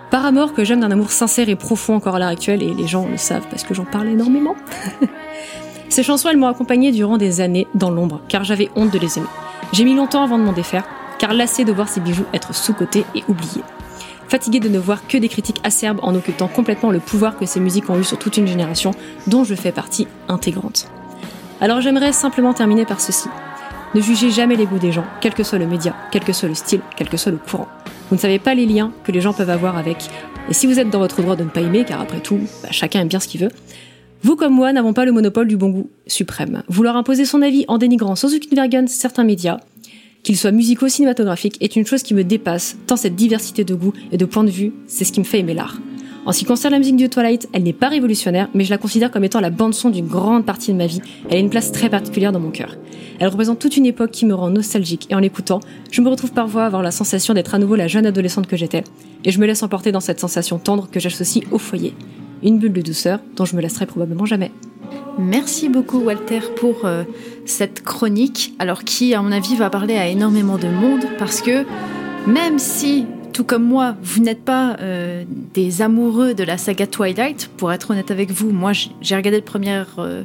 Paramore 0.09 0.53
que 0.53 0.63
j'aime 0.63 0.79
d'un 0.79 0.91
amour 0.91 1.11
sincère 1.11 1.49
et 1.49 1.57
profond 1.57 1.95
encore 1.95 2.15
à 2.15 2.19
l'heure 2.19 2.29
actuelle 2.29 2.63
et 2.63 2.73
les 2.73 2.87
gens 2.87 3.05
le 3.05 3.17
savent 3.17 3.45
parce 3.49 3.65
que 3.65 3.73
j'en 3.73 3.83
parle 3.83 4.07
énormément. 4.07 4.55
Ces 5.89 6.03
chansons 6.03 6.29
elles 6.29 6.37
m'ont 6.37 6.47
accompagné 6.47 6.91
durant 6.91 7.17
des 7.17 7.41
années 7.41 7.67
dans 7.75 7.89
l'ombre 7.89 8.21
car 8.27 8.43
j'avais 8.43 8.69
honte 8.75 8.91
de 8.91 8.99
les 8.99 9.17
aimer. 9.17 9.27
J'ai 9.73 9.83
mis 9.83 9.95
longtemps 9.95 10.23
avant 10.23 10.37
de 10.37 10.43
m'en 10.43 10.53
défaire 10.53 10.83
car 11.17 11.33
lassé 11.33 11.65
de 11.65 11.71
voir 11.71 11.89
ces 11.89 12.01
bijoux 12.01 12.25
être 12.33 12.53
sous-cotés 12.53 13.05
et 13.15 13.23
oubliés. 13.27 13.63
Fatigué 14.27 14.59
de 14.59 14.69
ne 14.69 14.77
voir 14.77 15.07
que 15.07 15.17
des 15.17 15.29
critiques 15.29 15.61
acerbes 15.63 15.99
en 16.03 16.13
occultant 16.13 16.47
complètement 16.47 16.91
le 16.91 16.99
pouvoir 16.99 17.37
que 17.37 17.45
ces 17.45 17.59
musiques 17.59 17.89
ont 17.89 17.97
eu 17.97 18.03
sur 18.03 18.19
toute 18.19 18.37
une 18.37 18.47
génération 18.47 18.91
dont 19.25 19.43
je 19.43 19.55
fais 19.55 19.71
partie 19.71 20.07
intégrante. 20.27 20.87
Alors 21.61 21.81
j'aimerais 21.81 22.11
simplement 22.11 22.53
terminer 22.53 22.85
par 22.85 22.99
ceci. 22.99 23.29
Ne 23.95 24.01
jugez 24.01 24.29
jamais 24.29 24.57
les 24.57 24.65
goûts 24.65 24.79
des 24.79 24.91
gens, 24.91 25.05
quel 25.21 25.33
que 25.33 25.43
soit 25.43 25.57
le 25.57 25.65
média, 25.65 25.95
quel 26.11 26.23
que 26.23 26.33
soit 26.33 26.49
le 26.49 26.55
style, 26.55 26.81
quel 26.97 27.07
que 27.07 27.15
soit 27.15 27.31
le 27.31 27.37
courant. 27.37 27.67
Vous 28.09 28.15
ne 28.15 28.21
savez 28.21 28.37
pas 28.37 28.53
les 28.53 28.65
liens 28.65 28.91
que 29.05 29.13
les 29.13 29.21
gens 29.21 29.33
peuvent 29.33 29.49
avoir 29.49 29.77
avec. 29.77 30.09
Et 30.49 30.53
si 30.53 30.67
vous 30.67 30.79
êtes 30.79 30.89
dans 30.89 30.99
votre 30.99 31.21
droit 31.21 31.35
de 31.35 31.43
ne 31.43 31.49
pas 31.49 31.61
aimer, 31.61 31.85
car 31.85 32.01
après 32.01 32.19
tout, 32.19 32.39
bah, 32.61 32.69
chacun 32.71 33.01
aime 33.01 33.07
bien 33.07 33.19
ce 33.19 33.27
qu'il 33.27 33.41
veut, 33.41 33.51
vous 34.23 34.35
comme 34.35 34.53
moi 34.53 34.73
n'avons 34.73 34.93
pas 34.93 35.05
le 35.05 35.11
monopole 35.11 35.47
du 35.47 35.57
bon 35.57 35.69
goût 35.69 35.89
suprême. 36.07 36.63
Vouloir 36.67 36.97
imposer 36.97 37.25
son 37.25 37.41
avis 37.41 37.65
en 37.67 37.77
dénigrant 37.77 38.15
sans 38.15 38.33
aucune 38.33 38.55
vergogne 38.55 38.87
certains 38.87 39.23
médias, 39.23 39.59
qu'ils 40.27 40.37
soient 40.37 40.51
musicaux, 40.51 40.89
cinématographiques, 40.89 41.57
est 41.61 41.77
une 41.77 41.85
chose 41.85 42.03
qui 42.03 42.13
me 42.13 42.23
dépasse, 42.25 42.77
tant 42.85 42.97
cette 42.97 43.15
diversité 43.15 43.63
de 43.63 43.73
goûts 43.73 43.93
et 44.11 44.17
de 44.17 44.25
points 44.25 44.43
de 44.43 44.49
vue, 44.49 44.73
c'est 44.85 45.05
ce 45.05 45.13
qui 45.13 45.21
me 45.21 45.25
fait 45.25 45.39
aimer 45.39 45.53
l'art. 45.53 45.79
En 46.25 46.33
ce 46.33 46.39
qui 46.39 46.45
concerne 46.45 46.73
la 46.73 46.79
musique 46.79 46.97
de 46.97 47.07
Twilight, 47.07 47.47
elle 47.53 47.63
n'est 47.63 47.71
pas 47.71 47.87
révolutionnaire, 47.87 48.49
mais 48.53 48.65
je 48.65 48.69
la 48.69 48.77
considère 48.77 49.09
comme 49.09 49.23
étant 49.23 49.39
la 49.39 49.49
bande-son 49.49 49.89
d'une 49.89 50.07
grande 50.07 50.45
partie 50.45 50.73
de 50.73 50.77
ma 50.77 50.85
vie. 50.85 50.99
Elle 51.29 51.37
a 51.37 51.39
une 51.39 51.49
place 51.49 51.71
très 51.71 51.89
particulière 51.89 52.33
dans 52.33 52.41
mon 52.41 52.51
cœur. 52.51 52.75
Elle 53.19 53.29
représente 53.29 53.59
toute 53.59 53.77
une 53.77 53.85
époque 53.85 54.11
qui 54.11 54.25
me 54.25 54.33
rend 54.33 54.49
nostalgique, 54.49 55.07
et 55.09 55.15
en 55.15 55.19
l'écoutant, 55.19 55.61
je 55.89 56.01
me 56.01 56.09
retrouve 56.09 56.33
parfois 56.33 56.63
à 56.63 56.65
avoir 56.65 56.83
la 56.83 56.91
sensation 56.91 57.33
d'être 57.33 57.55
à 57.55 57.59
nouveau 57.59 57.77
la 57.77 57.87
jeune 57.87 58.05
adolescente 58.05 58.47
que 58.47 58.57
j'étais, 58.57 58.83
et 59.23 59.31
je 59.31 59.39
me 59.39 59.45
laisse 59.45 59.63
emporter 59.63 59.93
dans 59.93 60.01
cette 60.01 60.19
sensation 60.19 60.59
tendre 60.59 60.89
que 60.91 60.99
j'associe 60.99 61.45
au 61.51 61.57
foyer. 61.57 61.93
Une 62.43 62.59
bulle 62.59 62.73
de 62.73 62.81
douceur 62.81 63.19
dont 63.35 63.45
je 63.45 63.55
me 63.55 63.61
lasserai 63.61 63.85
probablement 63.85 64.25
jamais. 64.25 64.51
Merci 65.19 65.67
beaucoup 65.69 65.99
Walter 65.99 66.41
pour 66.55 66.85
euh, 66.85 67.03
cette 67.45 67.81
chronique, 67.83 68.53
alors 68.59 68.83
qui 68.83 69.15
à 69.15 69.21
mon 69.21 69.31
avis 69.31 69.55
va 69.55 69.69
parler 69.69 69.95
à 69.95 70.07
énormément 70.07 70.57
de 70.57 70.67
monde 70.67 71.05
parce 71.17 71.41
que 71.41 71.65
même 72.27 72.59
si 72.59 73.05
tout 73.37 73.43
comme 73.43 73.65
moi, 73.65 73.95
vous 74.01 74.19
n'êtes 74.19 74.43
pas 74.43 74.77
euh, 74.79 75.23
des 75.53 75.83
amoureux 75.83 76.33
de 76.33 76.43
la 76.43 76.57
saga 76.57 76.87
Twilight. 76.87 77.51
Pour 77.55 77.71
être 77.71 77.91
honnête 77.91 78.09
avec 78.09 78.31
vous, 78.31 78.49
moi 78.49 78.71
j'ai 78.73 79.15
regardé 79.15 79.37
le 79.37 79.43
premier, 79.43 79.83
euh, 79.99 80.23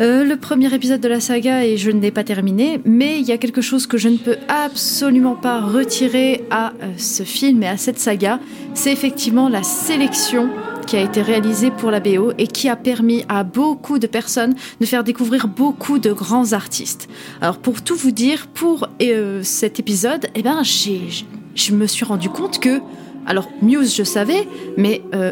euh, 0.00 0.24
le 0.24 0.36
premier 0.36 0.72
épisode 0.74 1.00
de 1.00 1.08
la 1.08 1.20
saga 1.20 1.64
et 1.64 1.76
je 1.76 1.90
ne 1.90 2.00
l'ai 2.00 2.10
pas 2.10 2.24
terminé. 2.24 2.80
Mais 2.84 3.20
il 3.20 3.26
y 3.26 3.32
a 3.32 3.38
quelque 3.38 3.60
chose 3.60 3.86
que 3.86 3.98
je 3.98 4.08
ne 4.08 4.16
peux 4.16 4.36
absolument 4.48 5.36
pas 5.36 5.60
retirer 5.60 6.44
à 6.50 6.72
ce 6.96 7.22
film 7.22 7.62
et 7.62 7.68
à 7.68 7.76
cette 7.76 7.98
saga. 7.98 8.40
C'est 8.74 8.92
effectivement 8.92 9.48
la 9.48 9.62
sélection 9.62 10.50
qui 10.90 10.96
a 10.96 11.02
été 11.02 11.22
réalisé 11.22 11.70
pour 11.70 11.92
la 11.92 12.00
BO 12.00 12.32
et 12.36 12.48
qui 12.48 12.68
a 12.68 12.74
permis 12.74 13.24
à 13.28 13.44
beaucoup 13.44 14.00
de 14.00 14.08
personnes 14.08 14.54
de 14.80 14.86
faire 14.86 15.04
découvrir 15.04 15.46
beaucoup 15.46 16.00
de 16.00 16.12
grands 16.12 16.52
artistes. 16.52 17.08
Alors 17.40 17.58
pour 17.58 17.82
tout 17.82 17.94
vous 17.94 18.10
dire, 18.10 18.48
pour 18.48 18.88
euh, 19.00 19.40
cet 19.44 19.78
épisode, 19.78 20.26
eh 20.34 20.42
ben 20.42 20.64
j'ai, 20.64 21.02
je 21.54 21.72
me 21.74 21.86
suis 21.86 22.04
rendu 22.04 22.28
compte 22.28 22.58
que, 22.58 22.80
alors 23.24 23.48
Muse 23.62 23.94
je 23.94 24.02
savais, 24.02 24.48
mais 24.76 25.02
euh, 25.14 25.30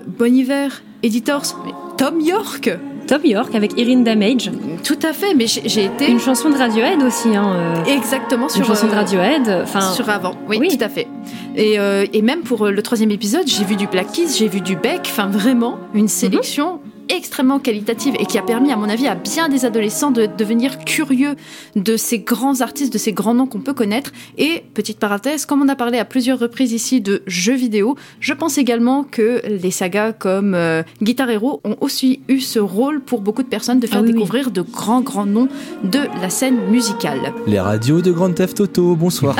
Editors, 1.02 1.64
Tom 1.96 2.20
York, 2.20 2.70
Tom 3.08 3.24
York 3.24 3.54
avec 3.54 3.78
Erin 3.78 4.00
Damage. 4.00 4.50
tout 4.84 4.98
à 5.02 5.14
fait, 5.14 5.34
mais 5.34 5.46
j'ai, 5.46 5.86
été 5.86 6.10
Une 6.10 6.20
chanson 6.20 6.50
de 6.50 6.56
Radiohead 6.56 7.02
aussi. 7.02 7.34
Hein, 7.34 7.54
euh, 7.56 7.84
exactement 7.84 8.50
sur 8.50 8.60
une 8.60 8.66
chanson 8.66 8.86
de 8.86 8.92
euh, 8.92 8.96
Radiohead. 8.96 9.48
Enfin, 9.62 9.80
sur 9.80 10.10
avant, 10.10 10.34
oui, 10.46 10.58
oui. 10.60 10.76
tout 10.76 10.84
à 10.84 10.90
fait. 10.90 11.08
Et, 11.56 11.78
euh, 11.78 12.04
et 12.12 12.20
même 12.20 12.42
pour 12.42 12.66
le 12.66 12.82
troisième 12.82 13.10
épisode, 13.10 13.46
j'ai 13.46 13.64
vu 13.64 13.76
du 13.76 13.86
Black 13.86 14.12
Keys, 14.12 14.36
j'ai 14.38 14.46
vu 14.46 14.60
du 14.60 14.76
Beck, 14.76 15.00
enfin 15.04 15.26
vraiment 15.26 15.78
une 15.94 16.08
sélection 16.08 16.80
extrêmement 17.08 17.58
qualitative 17.58 18.14
et 18.18 18.26
qui 18.26 18.38
a 18.38 18.42
permis, 18.42 18.72
à 18.72 18.76
mon 18.76 18.88
avis, 18.88 19.06
à 19.06 19.14
bien 19.14 19.48
des 19.48 19.64
adolescents 19.64 20.10
de 20.10 20.26
devenir 20.26 20.78
curieux 20.84 21.36
de 21.76 21.96
ces 21.96 22.18
grands 22.18 22.60
artistes, 22.60 22.92
de 22.92 22.98
ces 22.98 23.12
grands 23.12 23.34
noms 23.34 23.46
qu'on 23.46 23.60
peut 23.60 23.74
connaître. 23.74 24.12
Et 24.36 24.62
petite 24.74 24.98
parenthèse, 24.98 25.46
comme 25.46 25.62
on 25.62 25.68
a 25.68 25.76
parlé 25.76 25.98
à 25.98 26.04
plusieurs 26.04 26.38
reprises 26.38 26.72
ici 26.72 27.00
de 27.00 27.22
jeux 27.26 27.54
vidéo, 27.54 27.96
je 28.20 28.32
pense 28.34 28.58
également 28.58 29.04
que 29.04 29.42
les 29.46 29.70
sagas 29.70 30.12
comme 30.12 30.54
euh, 30.54 30.82
Guitar 31.02 31.30
Hero 31.30 31.60
ont 31.64 31.76
aussi 31.80 32.20
eu 32.28 32.40
ce 32.40 32.58
rôle 32.58 33.00
pour 33.00 33.20
beaucoup 33.20 33.42
de 33.42 33.48
personnes 33.48 33.80
de 33.80 33.86
faire 33.86 33.98
Ah 33.98 34.02
oui, 34.02 34.08
oui. 34.08 34.14
découvrir 34.14 34.50
de 34.50 34.62
grands 34.62 35.00
grands 35.00 35.26
noms 35.26 35.48
de 35.84 36.00
la 36.20 36.30
scène 36.30 36.58
musicale. 36.70 37.32
Les 37.46 37.60
radios 37.60 38.00
de 38.02 38.12
Grand 38.12 38.32
Theft 38.32 38.60
Auto, 38.60 38.96
bonsoir. 38.96 39.36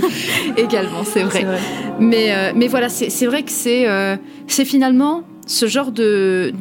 également, 0.56 1.04
c'est 1.04 1.22
vrai. 1.22 1.46
Mais, 2.00 2.34
euh, 2.34 2.52
mais 2.54 2.68
voilà, 2.68 2.88
c'est 2.88 3.10
c'est 3.10 3.26
vrai 3.26 3.42
que 3.42 3.50
c'est 3.50 3.88
euh, 3.88 4.16
c'est 4.46 4.64
finalement 4.64 5.22
ce 5.46 5.66
genre 5.66 5.92
de, 5.92 6.52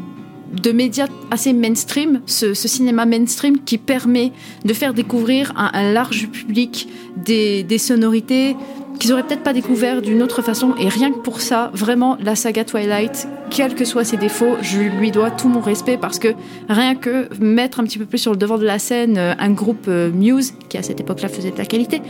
de 0.62 0.72
médias 0.72 1.08
assez 1.32 1.54
mainstream, 1.54 2.22
ce, 2.26 2.54
cinéma 2.54 3.06
mainstream 3.06 3.60
qui 3.64 3.78
permet 3.78 4.32
de 4.66 4.74
faire 4.74 4.94
découvrir 4.94 5.52
à 5.56 5.78
un 5.78 5.92
large 5.92 6.30
public 6.30 6.88
des, 7.18 7.78
sonorités 7.78 8.56
qu'ils 9.00 9.12
auraient 9.12 9.24
peut-être 9.24 9.44
pas 9.44 9.54
découvert 9.54 10.02
d'une 10.02 10.22
autre 10.22 10.42
façon. 10.42 10.76
Et 10.80 10.88
rien 10.88 11.12
que 11.12 11.18
pour 11.18 11.42
ça, 11.42 11.72
vraiment, 11.74 12.18
la 12.22 12.36
saga 12.36 12.64
Twilight, 12.64 13.28
quels 13.50 13.76
que 13.76 13.86
soient 13.86 14.04
ses 14.04 14.18
défauts, 14.18 14.56
je 14.62 14.80
lui 14.82 15.12
dois 15.12 15.32
tout 15.32 15.50
mon 15.50 15.60
respect 15.60 15.98
parce 15.98 16.20
que 16.20 16.30
rien 16.70 16.96
que 16.96 17.28
mettre 17.40 17.80
un 17.80 17.84
petit 17.84 17.98
peu 17.98 18.06
plus 18.06 18.20
sur 18.20 18.32
le 18.32 18.38
devant 18.38 18.58
de 18.58 18.66
la 18.66 18.80
scène 18.80 19.18
euh, 19.18 19.34
un 19.38 19.50
groupe 19.50 19.86
euh, 19.88 20.12
Muse, 20.12 20.54
qui 20.70 20.78
à 20.78 20.84
cette 20.84 21.00
époque-là 21.00 21.28
faisait 21.28 21.52
de 21.52 21.58
la 21.58 21.66
qualité, 21.66 22.02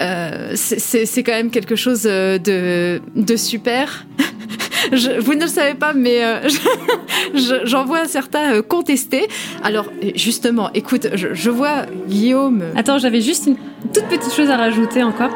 euh, 0.00 0.52
c'est- 0.54 1.22
quand 1.22 1.32
même 1.32 1.50
quelque 1.50 1.76
chose 1.76 2.02
euh, 2.06 2.38
de, 2.38 3.00
de 3.14 3.36
super. 3.36 4.06
Je- 4.92 5.20
vous 5.20 5.34
ne 5.34 5.42
le 5.42 5.46
savez 5.46 5.74
pas, 5.74 5.92
mais 5.92 6.24
euh, 6.24 6.40
je- 6.48 7.38
je- 7.38 7.66
j'en 7.66 7.84
vois 7.84 8.06
certains 8.06 8.60
contester. 8.62 9.28
Alors, 9.62 9.86
justement, 10.16 10.70
écoute, 10.74 11.06
je, 11.14 11.28
je 11.34 11.50
vois 11.50 11.86
Guillaume. 12.08 12.64
Attends, 12.74 12.98
j'avais 12.98 13.20
juste 13.20 13.46
une 13.46 13.56
toute 13.94 14.04
petite 14.06 14.32
chose 14.34 14.50
à 14.50 14.56
rajouter 14.56 15.04
encore. 15.04 15.30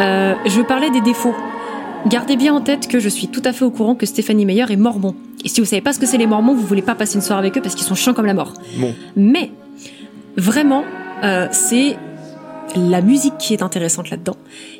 Euh, 0.00 0.34
je 0.44 0.60
parlais 0.62 0.90
des 0.90 1.00
défauts. 1.00 1.34
Gardez 2.08 2.36
bien 2.36 2.52
en 2.52 2.60
tête 2.62 2.88
que 2.88 2.98
je 2.98 3.08
suis 3.08 3.28
tout 3.28 3.42
à 3.44 3.52
fait 3.52 3.64
au 3.64 3.70
courant 3.70 3.94
que 3.94 4.06
Stéphanie 4.06 4.44
Meyer 4.44 4.64
est 4.70 4.76
mormon. 4.76 5.14
Et 5.44 5.48
si 5.48 5.60
vous 5.60 5.66
savez 5.66 5.82
pas 5.82 5.92
ce 5.92 6.00
que 6.00 6.06
c'est 6.06 6.18
les 6.18 6.26
mormons, 6.26 6.54
vous 6.54 6.66
voulez 6.66 6.82
pas 6.82 6.94
passer 6.96 7.14
une 7.14 7.20
soirée 7.22 7.40
avec 7.40 7.56
eux 7.58 7.60
parce 7.62 7.74
qu'ils 7.76 7.86
sont 7.86 7.94
chiants 7.94 8.12
comme 8.14 8.26
la 8.26 8.34
mort. 8.34 8.54
Bon. 8.76 8.92
Mais 9.16 9.50
vraiment, 10.36 10.84
euh, 11.22 11.46
c'est 11.52 11.96
la 12.76 13.00
musique 13.00 13.38
qui 13.38 13.54
est 13.54 13.62
intéressante 13.62 14.10
là-dedans. 14.10 14.36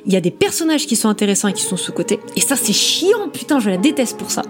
Il 0.07 0.13
y 0.13 0.17
a 0.17 0.21
des 0.21 0.31
personnages 0.31 0.87
qui 0.87 0.97
sont 0.97 1.09
intéressants 1.09 1.49
et 1.49 1.53
qui 1.53 1.63
sont 1.63 1.77
sous-cotés. 1.77 2.21
Et 2.37 2.41
ça, 2.41 2.57
c'est 2.57 2.73
chiant, 2.73 3.29
putain, 3.33 3.61
je 3.61 3.71
la 3.71 3.77
déteste 3.77 4.19
pour 4.19 4.31
ça. 4.31 4.43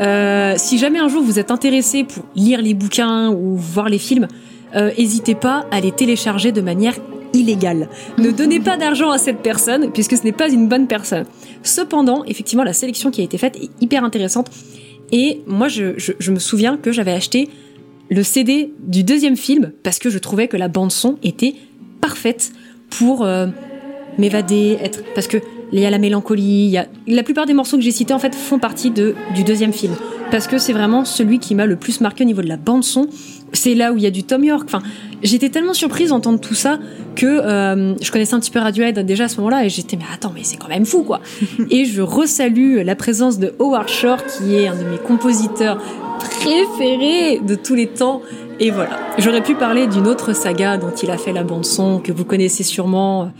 Euh, 0.00 0.54
si 0.56 0.78
jamais 0.78 0.98
un 0.98 1.08
jour 1.08 1.22
vous 1.22 1.38
êtes 1.38 1.50
intéressé 1.50 2.04
pour 2.04 2.24
lire 2.34 2.62
les 2.62 2.74
bouquins 2.74 3.30
ou 3.30 3.56
voir 3.56 3.88
les 3.88 3.98
films, 3.98 4.28
euh, 4.74 4.90
n'hésitez 4.96 5.34
pas 5.34 5.66
à 5.70 5.80
les 5.80 5.92
télécharger 5.92 6.52
de 6.52 6.60
manière 6.60 6.94
illégale. 7.32 7.88
Ne 8.18 8.30
donnez 8.30 8.60
pas 8.60 8.76
d'argent 8.76 9.10
à 9.10 9.18
cette 9.18 9.42
personne 9.42 9.92
puisque 9.92 10.16
ce 10.16 10.24
n'est 10.24 10.32
pas 10.32 10.48
une 10.48 10.68
bonne 10.68 10.86
personne. 10.86 11.26
Cependant, 11.62 12.24
effectivement, 12.24 12.64
la 12.64 12.72
sélection 12.72 13.10
qui 13.10 13.20
a 13.20 13.24
été 13.24 13.36
faite 13.36 13.56
est 13.56 13.70
hyper 13.80 14.04
intéressante. 14.04 14.50
Et 15.12 15.42
moi, 15.46 15.68
je, 15.68 15.98
je, 15.98 16.12
je 16.18 16.30
me 16.30 16.38
souviens 16.38 16.76
que 16.76 16.92
j'avais 16.92 17.12
acheté 17.12 17.48
le 18.10 18.22
CD 18.22 18.72
du 18.80 19.04
deuxième 19.04 19.36
film 19.36 19.72
parce 19.82 19.98
que 19.98 20.10
je 20.10 20.18
trouvais 20.18 20.48
que 20.48 20.56
la 20.56 20.68
bande 20.68 20.92
son 20.92 21.18
était 21.22 21.54
parfaite 22.00 22.52
pour 22.90 23.24
euh, 23.24 23.46
m'évader, 24.18 24.78
être 24.82 25.02
parce 25.14 25.26
que 25.26 25.38
il 25.72 25.78
y 25.78 25.86
a 25.86 25.90
la 25.90 25.98
mélancolie, 25.98 26.64
il 26.66 26.70
y 26.70 26.78
a 26.78 26.86
la 27.06 27.22
plupart 27.22 27.46
des 27.46 27.54
morceaux 27.54 27.76
que 27.76 27.82
j'ai 27.82 27.92
cités 27.92 28.12
en 28.12 28.18
fait 28.18 28.34
font 28.34 28.58
partie 28.58 28.90
de 28.90 29.14
du 29.34 29.44
deuxième 29.44 29.72
film 29.72 29.94
parce 30.30 30.46
que 30.46 30.58
c'est 30.58 30.72
vraiment 30.72 31.04
celui 31.04 31.38
qui 31.38 31.54
m'a 31.54 31.66
le 31.66 31.76
plus 31.76 32.00
marqué 32.00 32.24
au 32.24 32.26
niveau 32.26 32.42
de 32.42 32.48
la 32.48 32.56
bande 32.56 32.84
son. 32.84 33.08
C'est 33.52 33.74
là 33.74 33.92
où 33.92 33.96
il 33.96 34.02
y 34.02 34.06
a 34.06 34.12
du 34.12 34.22
Tom 34.22 34.44
York. 34.44 34.62
Enfin, 34.64 34.80
j'étais 35.22 35.48
tellement 35.48 35.74
surprise 35.74 36.10
d'entendre 36.10 36.38
tout 36.38 36.54
ça 36.54 36.78
que 37.16 37.26
euh, 37.26 37.96
je 38.00 38.12
connaissais 38.12 38.34
un 38.34 38.40
petit 38.40 38.52
peu 38.52 38.60
Radiohead 38.60 38.98
déjà 39.00 39.24
à 39.24 39.28
ce 39.28 39.38
moment-là 39.38 39.64
et 39.64 39.68
j'étais 39.68 39.96
mais 39.96 40.04
attends 40.12 40.32
mais 40.34 40.42
c'est 40.44 40.56
quand 40.56 40.68
même 40.68 40.86
fou 40.86 41.02
quoi. 41.02 41.20
et 41.70 41.84
je 41.84 42.00
resalue 42.00 42.82
la 42.84 42.94
présence 42.94 43.38
de 43.38 43.54
Howard 43.58 43.88
Shore 43.88 44.24
qui 44.24 44.54
est 44.54 44.68
un 44.68 44.76
de 44.76 44.84
mes 44.84 44.98
compositeurs 44.98 45.82
préférés 46.18 47.40
de 47.40 47.54
tous 47.54 47.74
les 47.74 47.88
temps. 47.88 48.22
Et 48.62 48.70
voilà, 48.70 48.98
j'aurais 49.18 49.42
pu 49.42 49.54
parler 49.54 49.86
d'une 49.86 50.06
autre 50.06 50.34
saga 50.34 50.76
dont 50.76 50.90
il 50.90 51.10
a 51.10 51.16
fait 51.16 51.32
la 51.32 51.44
bande 51.44 51.64
son 51.64 51.98
que 51.98 52.12
vous 52.12 52.26
connaissez 52.26 52.62
sûrement, 52.62 53.32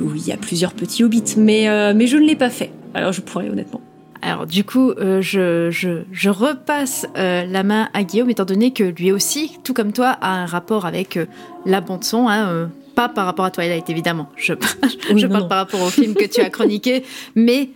où 0.00 0.14
il 0.14 0.26
y 0.26 0.30
a 0.32 0.36
plusieurs 0.36 0.74
petits 0.74 1.02
hobbits, 1.02 1.36
mais 1.38 1.68
euh, 1.70 1.94
mais 1.96 2.06
je 2.06 2.18
ne 2.18 2.26
l'ai 2.26 2.36
pas 2.36 2.50
fait. 2.50 2.70
Alors 2.92 3.12
je 3.12 3.22
pourrais 3.22 3.48
honnêtement. 3.48 3.80
Alors 4.20 4.46
du 4.46 4.64
coup, 4.64 4.90
euh, 4.90 5.22
je, 5.22 5.70
je, 5.70 6.02
je 6.12 6.28
repasse 6.28 7.06
euh, 7.16 7.46
la 7.46 7.62
main 7.62 7.88
à 7.94 8.02
Guillaume, 8.02 8.28
étant 8.28 8.44
donné 8.44 8.72
que 8.72 8.84
lui 8.84 9.10
aussi, 9.10 9.58
tout 9.64 9.72
comme 9.72 9.92
toi, 9.92 10.08
a 10.20 10.34
un 10.34 10.46
rapport 10.46 10.84
avec 10.84 11.16
euh, 11.16 11.26
la 11.64 11.80
bande 11.80 12.04
son. 12.04 12.28
Hein, 12.28 12.48
euh, 12.48 12.66
pas 12.98 13.08
par 13.08 13.26
rapport 13.26 13.44
à 13.44 13.52
Twilight, 13.52 13.88
évidemment. 13.90 14.28
Je, 14.34 14.54
parle 15.08 15.14
non. 15.14 15.48
par 15.48 15.58
rapport 15.58 15.80
au 15.80 15.88
film 15.88 16.14
que 16.14 16.24
tu 16.24 16.40
as 16.40 16.50
chroniqué, 16.50 17.04
mais 17.36 17.70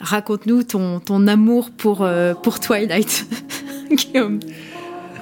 raconte-nous 0.00 0.62
ton, 0.62 0.98
ton 0.98 1.26
amour 1.26 1.68
pour, 1.76 2.00
euh, 2.00 2.32
pour 2.32 2.58
Twilight, 2.58 3.26
Guillaume. 3.92 4.40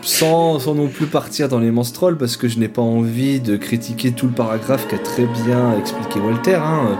Sans, 0.02 0.58
sans 0.58 0.74
non 0.74 0.88
plus 0.88 1.06
partir 1.06 1.48
dans 1.48 1.58
les 1.58 1.70
monstrolles 1.70 2.16
parce 2.16 2.36
que 2.36 2.48
je 2.48 2.58
n'ai 2.58 2.68
pas 2.68 2.82
envie 2.82 3.40
de 3.40 3.56
critiquer 3.56 4.12
tout 4.12 4.26
le 4.26 4.32
paragraphe 4.32 4.86
qu'a 4.88 4.98
très 4.98 5.26
bien 5.44 5.76
expliqué 5.78 6.18
Walter. 6.20 6.54
hein. 6.62 6.98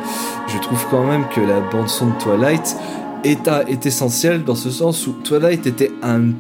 Je 0.49 0.59
trouve 0.59 0.85
quand 0.91 1.05
même 1.07 1.25
que 1.35 1.41
la 1.41 1.61
bande 1.61 1.89
son 1.89 2.07
de 2.09 2.19
Twilight 2.19 2.77
est, 3.25 3.49
est 3.69 3.87
essentielle 3.87 4.45
dans 4.45 4.55
ce 4.55 4.71
sens 4.71 5.07
où 5.07 5.13
Twilight 5.25 5.67
était 5.67 5.91
un 6.03 6.31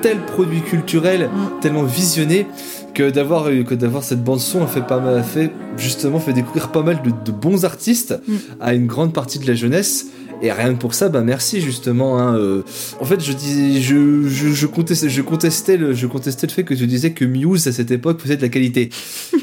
tel 0.00 0.18
produit 0.26 0.60
culturel, 0.60 1.28
tellement 1.60 1.82
visionné 1.82 2.46
que 2.94 3.10
d'avoir 3.10 3.48
eu- 3.50 3.64
que 3.64 3.74
d'avoir 3.74 4.04
cette 4.04 4.22
bande 4.22 4.38
son 4.38 4.62
a 4.62 4.66
fait 4.68 4.86
pas 4.86 5.00
mal, 5.00 5.18
a 5.18 5.22
fait 5.24 5.50
justement 5.76 6.20
fait 6.20 6.32
découvrir 6.32 6.68
pas 6.68 6.82
mal 6.82 7.02
de, 7.02 7.10
de 7.10 7.32
bons 7.32 7.64
artistes 7.64 8.14
Mm. 8.28 8.34
à 8.60 8.74
une 8.74 8.86
grande 8.86 9.12
partie 9.12 9.38
de 9.40 9.46
la 9.46 9.54
jeunesse. 9.54 10.06
Et 10.40 10.52
rien 10.52 10.74
que 10.74 10.78
pour 10.78 10.94
ça, 10.94 11.08
bah 11.08 11.22
merci 11.22 11.60
justement. 11.60 12.18
hein, 12.18 12.36
euh, 12.36 12.62
en 13.00 13.04
fait, 13.04 13.20
je 13.20 13.32
dis, 13.32 13.82
je, 13.82 14.28
je, 14.28 14.48
je 14.48 14.66
contestais, 14.66 15.08
je 15.08 15.22
contestais 15.22 15.76
le, 15.76 15.94
je 15.94 16.06
contestais 16.06 16.46
le 16.46 16.52
fait 16.52 16.64
que 16.64 16.74
tu 16.74 16.86
disais 16.86 17.12
que 17.12 17.24
Muse 17.24 17.66
à 17.66 17.72
cette 17.72 17.90
époque 17.90 18.20
faisait 18.20 18.36
de 18.36 18.42
la 18.42 18.48
qualité. 18.48 18.90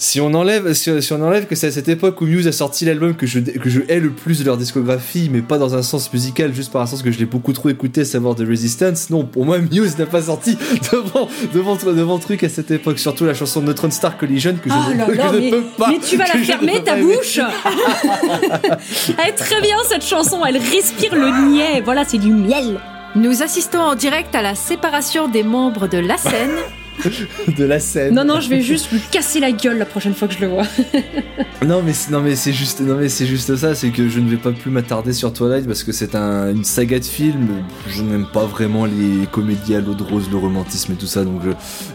si 0.00 0.20
on 0.20 0.32
enlève, 0.32 0.72
si, 0.74 1.02
si 1.02 1.12
on 1.12 1.20
enlève 1.20 1.46
que 1.46 1.56
c'est 1.56 1.66
à 1.66 1.70
cette 1.72 1.88
époque 1.88 2.20
où 2.20 2.24
Muse 2.24 2.46
a 2.46 2.52
sorti 2.52 2.84
l'album 2.84 3.16
que 3.16 3.26
je, 3.26 3.40
que 3.40 3.68
je 3.68 3.80
hais 3.88 3.98
le 3.98 4.10
plus 4.10 4.38
de 4.38 4.44
leur 4.44 4.56
discographie, 4.56 5.28
mais 5.30 5.42
pas 5.42 5.58
dans 5.58 5.74
un 5.74 5.82
sens 5.82 6.12
musical, 6.12 6.54
juste 6.54 6.70
par 6.70 6.82
un 6.82 6.86
sens 6.86 7.02
que 7.02 7.10
je 7.10 7.18
l'ai 7.18 7.24
beaucoup 7.24 7.52
trop 7.52 7.68
écouté, 7.68 8.02
à 8.02 8.04
savoir 8.04 8.36
The 8.36 8.44
Resistance. 8.48 9.10
Non, 9.10 9.24
pour 9.24 9.44
moi, 9.44 9.58
Muse 9.72 9.98
n'a 9.98 10.06
pas 10.06 10.22
sorti 10.22 10.56
devant, 10.92 11.28
devant, 11.52 11.74
devant 11.74 12.18
truc 12.20 12.44
à 12.44 12.48
cette 12.48 12.70
époque. 12.70 13.00
Surtout 13.00 13.24
la 13.24 13.34
chanson 13.34 13.60
Neutron 13.60 13.90
Star 13.90 14.16
Collision 14.16 14.54
que 14.62 14.70
je, 14.70 14.74
Oh 14.74 14.94
là 14.96 15.06
que 15.06 15.14
je 15.14 15.44
ne 15.44 15.50
peux 15.50 15.64
pas. 15.76 15.90
mais 15.90 15.98
tu 15.98 16.16
vas 16.16 16.26
la 16.26 16.38
fermer 16.44 16.80
ta 16.84 16.94
bouche 16.94 17.40
Elle 19.18 19.28
est 19.30 19.32
très 19.32 19.60
bien 19.60 19.76
cette 19.88 20.04
chanson, 20.04 20.44
elle 20.46 20.58
respire 20.58 21.16
le 21.16 21.50
niais, 21.50 21.80
voilà 21.84 22.04
c'est 22.04 22.18
du 22.18 22.30
miel. 22.32 22.78
Nous 23.16 23.42
assistons 23.42 23.80
en 23.80 23.94
direct 23.96 24.32
à 24.36 24.42
la 24.42 24.54
séparation 24.54 25.26
des 25.26 25.42
membres 25.42 25.88
de 25.88 25.98
la 25.98 26.18
scène. 26.18 26.56
de 27.56 27.64
la 27.64 27.80
scène. 27.80 28.14
Non 28.14 28.24
non, 28.24 28.40
je 28.40 28.48
vais 28.48 28.60
juste 28.60 28.90
lui 28.92 29.00
casser 29.10 29.40
la 29.40 29.52
gueule 29.52 29.78
la 29.78 29.84
prochaine 29.86 30.14
fois 30.14 30.28
que 30.28 30.34
je 30.34 30.40
le 30.40 30.48
vois. 30.48 30.64
Non 31.66 31.82
mais 31.84 31.92
c'est- 31.92 32.12
non 32.12 32.20
mais 32.20 32.36
c'est 32.36 32.52
juste 32.52 32.80
non 32.80 32.94
mais 32.96 33.08
c'est 33.08 33.26
juste 33.26 33.56
ça 33.56 33.74
c'est 33.74 33.90
que 33.90 34.08
je 34.08 34.20
ne 34.20 34.30
vais 34.30 34.36
pas 34.36 34.52
plus 34.52 34.70
m'attarder 34.70 35.12
sur 35.12 35.32
Twilight 35.32 35.66
parce 35.66 35.82
que 35.82 35.90
c'est 35.90 36.14
un- 36.14 36.52
une 36.54 36.62
saga 36.62 37.00
de 37.00 37.04
films 37.04 37.48
je 37.88 38.02
n'aime 38.02 38.26
pas 38.32 38.44
vraiment 38.44 38.84
les 38.86 39.26
comédies 39.32 39.74
à 39.74 39.80
l'eau 39.80 39.94
de 39.94 40.04
rose 40.04 40.28
le 40.30 40.36
romantisme 40.36 40.92
et 40.92 40.94
tout 40.94 41.06
ça 41.08 41.24
donc 41.24 41.40
je, 41.44 41.50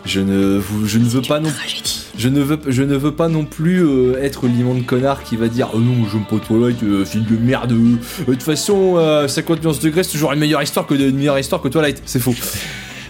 je 0.06 0.20
ne 0.20 0.58
vous- 0.58 0.86
je 0.86 0.98
ne 1.00 1.06
veux 1.06 1.22
pas 1.22 1.40
non 1.40 1.50
Tragédie. 1.50 2.02
je 2.18 2.28
ne 2.28 2.42
veux 2.42 2.60
je 2.68 2.84
ne 2.84 2.96
veux 2.98 3.14
pas 3.14 3.30
non 3.30 3.46
plus 3.46 3.80
euh, 3.86 4.22
être 4.22 4.48
l'immonde 4.48 4.86
connard 4.86 5.24
qui 5.24 5.38
va 5.38 5.48
dire 5.48 5.70
oh 5.74 5.80
non 5.80 5.96
j'aime 6.12 6.26
pas 6.26 6.46
Twilight 6.46 6.84
euh, 6.84 7.06
film 7.06 7.24
de 7.24 7.38
merde 7.38 7.72
euh, 7.72 7.96
de 8.28 8.34
toute 8.34 8.44
façon 8.44 8.96
euh, 8.98 9.30
50 9.30 9.64
nuances 9.64 9.80
degrés 9.80 10.04
c'est 10.04 10.12
toujours 10.12 10.34
une 10.34 10.40
meilleure 10.40 10.62
histoire 10.62 10.86
que 10.86 10.94
une 10.94 11.16
meilleure 11.16 11.40
histoire 11.40 11.62
que 11.62 11.70
Twilight 11.70 12.02
c'est 12.06 12.20
faux 12.20 12.36